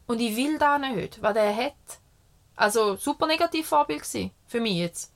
Und 0.08 0.20
ich 0.22 0.36
will 0.36 0.58
da 0.58 0.78
nicht, 0.78 1.22
was 1.22 1.34
der 1.34 1.56
hat. 1.56 1.74
Also 2.56 2.96
super 2.96 3.28
negativ 3.28 3.68
Vorbild 3.68 4.04
für 4.48 4.60
mich 4.62 4.78
jetzt. 4.78 5.12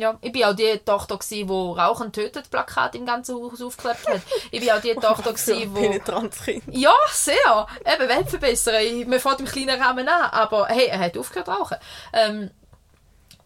Ja, 0.00 0.16
ich 0.22 0.32
bin 0.32 0.44
auch 0.44 0.54
die 0.54 0.78
Tochter, 0.78 1.18
die 1.30 1.42
Rauchen 1.42 2.10
tötet 2.12 2.50
Plakat 2.50 2.94
im 2.94 3.04
ganzen 3.04 3.34
Haus 3.36 3.60
aufgeklebt 3.60 4.08
hat. 4.08 4.20
Ich 4.50 4.60
bin 4.60 4.70
auch 4.70 4.80
die 4.80 4.94
Tochter, 4.94 5.30
ein 5.54 5.74
wo 5.74 5.80
penetrantes 5.80 6.42
Kind. 6.42 6.64
ja, 6.70 6.94
sehr. 7.12 7.66
Eben, 7.84 8.08
Weltverbesserer. 8.08 8.80
Ich- 8.80 9.06
Man 9.06 9.20
fährt 9.20 9.40
im 9.40 9.46
kleinen 9.46 9.80
Rahmen 9.80 10.08
an, 10.08 10.30
aber 10.30 10.66
hey, 10.68 10.86
er 10.86 10.98
hat 11.00 11.18
aufgehört 11.18 11.48
rauchen. 11.48 11.76
Ähm, 12.12 12.50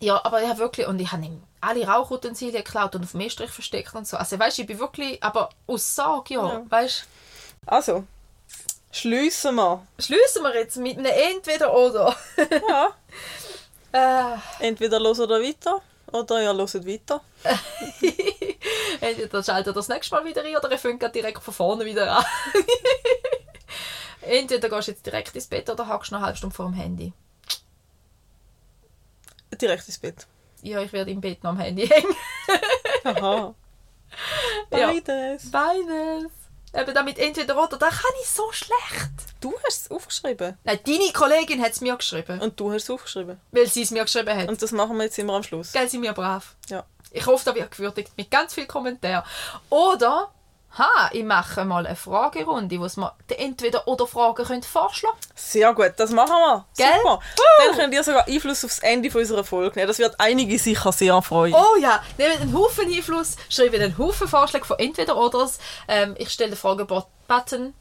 ja, 0.00 0.20
aber 0.24 0.42
ich 0.42 0.48
habe 0.48 0.58
wirklich, 0.60 0.86
und 0.86 1.00
ich 1.00 1.10
habe 1.10 1.24
ihm 1.24 1.42
alle 1.60 1.86
Rauchutensilien 1.86 2.62
geklaut 2.62 2.94
und 2.94 3.04
auf 3.04 3.12
dem 3.12 3.20
Estrich 3.20 3.50
versteckt 3.50 3.94
und 3.94 4.06
so. 4.06 4.16
Also 4.16 4.38
weißt 4.38 4.58
du, 4.58 4.62
ich 4.62 4.68
bin 4.68 4.78
wirklich, 4.78 5.22
aber 5.22 5.48
aus 5.66 5.94
Sorge, 5.96 6.34
ja, 6.34 6.46
Ja. 6.46 6.62
weißt 6.68 7.04
Also, 7.66 8.04
schliessen 8.92 9.54
wir. 9.56 9.86
Schließen 9.98 10.42
wir 10.42 10.54
jetzt 10.54 10.76
mit 10.76 10.98
einem 10.98 11.06
Entweder-Oder. 11.06 12.14
Ja. 12.68 12.88
äh, 14.60 14.66
Entweder 14.66 15.00
los 15.00 15.20
oder 15.20 15.40
weiter, 15.40 15.80
oder 16.14 16.42
ihr 16.42 16.54
hört 16.54 16.86
weiter. 16.86 17.20
entweder 19.00 19.42
schaltet 19.42 19.66
ihr 19.68 19.72
das 19.72 19.88
nächste 19.88 20.14
Mal 20.14 20.24
wieder 20.24 20.42
ein 20.42 20.56
oder 20.56 20.70
ihr 20.70 20.78
fängt 20.78 21.14
direkt 21.14 21.42
von 21.42 21.52
vorne 21.54 21.84
wieder 21.84 22.18
an. 22.18 22.24
Entweder 24.22 24.70
gehst 24.70 24.88
du 24.88 24.92
jetzt 24.92 25.04
direkt 25.04 25.34
ins 25.34 25.46
Bett 25.46 25.68
oder 25.68 25.86
hackst 25.86 26.12
noch 26.12 26.18
eine 26.18 26.26
halbe 26.26 26.38
Stunde 26.38 26.56
vor 26.56 26.66
dem 26.66 26.74
Handy. 26.74 27.12
Direkt 29.60 29.86
ins 29.86 29.98
Bett. 29.98 30.26
Ja, 30.62 30.80
ich 30.80 30.92
werde 30.92 31.10
im 31.10 31.20
Bett 31.20 31.42
noch 31.44 31.50
am 31.50 31.58
Handy 31.58 31.86
hängen. 31.86 32.14
Aha. 33.04 33.54
Ja. 34.70 34.92
Beides. 35.50 35.50
Eben 36.74 36.92
damit 36.94 37.18
entweder 37.18 37.56
oder, 37.62 37.76
da 37.76 37.88
kann 37.88 38.10
ich 38.22 38.28
so 38.28 38.50
schlecht. 38.50 39.12
Du 39.40 39.54
hast 39.64 39.82
es 39.82 39.90
aufgeschrieben. 39.90 40.58
Nein, 40.64 40.78
deine 40.84 41.12
Kollegin 41.12 41.62
hat 41.62 41.72
es 41.72 41.80
mir 41.80 41.96
geschrieben, 41.96 42.40
Und 42.40 42.58
du 42.58 42.72
hast 42.72 42.84
es 42.84 42.90
aufgeschrieben. 42.90 43.40
weil 43.52 43.66
sie 43.66 43.82
es 43.82 43.90
mir 43.92 44.02
geschrieben 44.02 44.36
hat. 44.36 44.48
Und 44.48 44.60
das 44.60 44.72
machen 44.72 44.96
wir 44.96 45.04
jetzt 45.04 45.18
immer 45.18 45.34
am 45.34 45.42
Schluss. 45.42 45.72
Gell, 45.72 45.88
sind 45.88 46.02
wir 46.02 46.12
brav. 46.12 46.56
Ja. 46.68 46.84
Ich 47.12 47.26
hoffe, 47.26 47.44
da 47.44 47.54
wird 47.54 47.70
gewürdigt 47.70 48.10
mit 48.16 48.28
ganz 48.30 48.54
viel 48.54 48.66
Kommentar. 48.66 49.24
Oder, 49.70 50.32
ha, 50.78 51.10
ich 51.12 51.24
mache 51.24 51.64
mal 51.64 51.86
eine 51.86 51.96
Fragerunde, 51.96 52.78
wo 52.78 52.84
wir 52.84 53.12
die 53.30 53.34
Entweder-oder-Fragen 53.34 54.44
könnt 54.44 54.64
vorschlagen 54.64 55.16
Sehr 55.34 55.72
gut, 55.72 55.92
das 55.96 56.10
machen 56.10 56.34
wir. 56.34 56.64
Gell? 56.76 56.86
Super. 57.02 57.20
Dann 57.66 57.76
könnt 57.76 57.94
ihr 57.94 58.02
sogar 58.02 58.26
Einfluss 58.26 58.64
aufs 58.64 58.80
Ende 58.80 59.10
unserer 59.16 59.44
Folge 59.44 59.76
nehmen. 59.76 59.88
Das 59.88 59.98
wird 59.98 60.16
einige 60.18 60.58
sicher 60.58 60.92
sehr 60.92 61.20
freuen. 61.22 61.54
Oh 61.54 61.76
ja, 61.80 62.02
nehmt 62.18 62.40
einen 62.40 62.54
Haufen 62.54 62.92
Einfluss, 62.92 63.36
schreibt 63.48 63.74
einen 63.74 63.96
Haufen 63.98 64.28
Vorschläge 64.28 64.64
von 64.64 64.78
Entweder-Oders. 64.78 65.58
Ähm, 65.88 66.14
ich 66.18 66.30
stelle 66.30 66.50
den 66.50 66.58
Fragebutton 66.58 67.74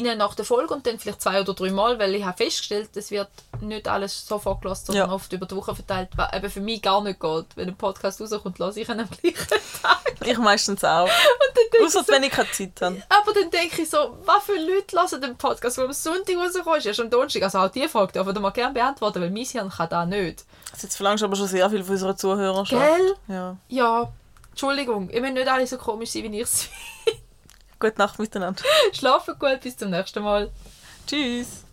rein 0.00 0.18
nach 0.18 0.34
der 0.34 0.44
Folge 0.44 0.72
und 0.74 0.86
dann 0.86 0.98
vielleicht 0.98 1.20
zwei 1.22 1.40
oder 1.40 1.54
drei 1.54 1.70
Mal, 1.70 1.98
weil 1.98 2.14
ich 2.14 2.24
habe 2.24 2.36
festgestellt, 2.36 2.90
es 2.96 3.10
wird 3.10 3.28
nicht 3.60 3.86
alles 3.88 4.26
sofort 4.26 4.62
gelassen, 4.62 4.86
sondern 4.86 5.08
Ja. 5.08 5.14
oft 5.14 5.32
über 5.32 5.46
die 5.46 5.56
Woche 5.56 5.74
verteilt, 5.74 6.08
was 6.16 6.32
eben 6.32 6.50
für 6.50 6.60
mich 6.60 6.80
gar 6.82 7.02
nicht 7.02 7.20
geht. 7.20 7.46
Wenn 7.56 7.68
ein 7.68 7.76
Podcast 7.76 8.20
rauskommt, 8.20 8.58
lasse 8.58 8.80
ich 8.80 8.88
ihn 8.88 9.00
am 9.00 9.08
gleichen 9.10 9.46
Tag. 9.82 10.00
Ich 10.24 10.38
meistens 10.38 10.84
auch. 10.84 11.04
Und 11.06 11.10
dann 11.10 11.54
denke 11.54 11.76
ich 11.78 11.86
Außer 11.86 12.04
so, 12.04 12.12
wenn 12.12 12.22
ich 12.22 12.30
keine 12.30 12.50
Zeit 12.50 12.80
habe. 12.80 13.02
aber 13.08 13.32
dann 13.32 13.50
denke 13.50 13.82
ich 13.82 13.90
so, 13.90 14.18
was 14.24 14.44
für 14.44 14.54
Leute 14.56 14.96
hören 14.96 15.20
den 15.20 15.36
Podcast, 15.36 15.76
der 15.78 15.84
am 15.84 15.92
Sonntag 15.92 16.36
rauskommt, 16.36 16.78
ist 16.78 16.86
erst 16.86 17.00
am 17.00 17.10
Donnerstag. 17.10 17.42
Also 17.42 17.58
auch 17.58 17.68
die 17.70 17.88
Frage 17.88 18.24
wir 18.26 18.40
mal 18.40 18.50
gerne 18.50 18.72
beantworten, 18.74 19.20
weil 19.20 19.30
mein 19.30 19.44
Hirn 19.44 19.68
kann 19.70 19.88
das 19.88 20.06
nicht. 20.08 20.44
Jetzt 20.80 20.96
verlangst 20.96 21.22
du 21.22 21.26
aber 21.26 21.36
schon 21.36 21.48
sehr 21.48 21.68
viel 21.70 21.82
von 21.82 21.92
unseren 21.94 22.16
Zuhörern. 22.16 22.64
Gell? 22.64 23.14
Ja. 23.28 23.56
Ja, 23.68 24.12
Entschuldigung, 24.50 25.08
ich 25.10 25.22
will 25.22 25.32
nicht 25.32 25.48
alle 25.48 25.66
so 25.66 25.76
komisch 25.78 26.10
sein, 26.10 26.24
wie 26.24 26.36
ich 26.36 26.42
es 26.42 26.68
Gute 27.82 27.98
Nacht 27.98 28.20
miteinander. 28.20 28.62
Schlafen 28.92 29.34
gut, 29.40 29.60
bis 29.60 29.76
zum 29.76 29.90
nächsten 29.90 30.22
Mal. 30.22 30.50
Tschüss. 31.04 31.64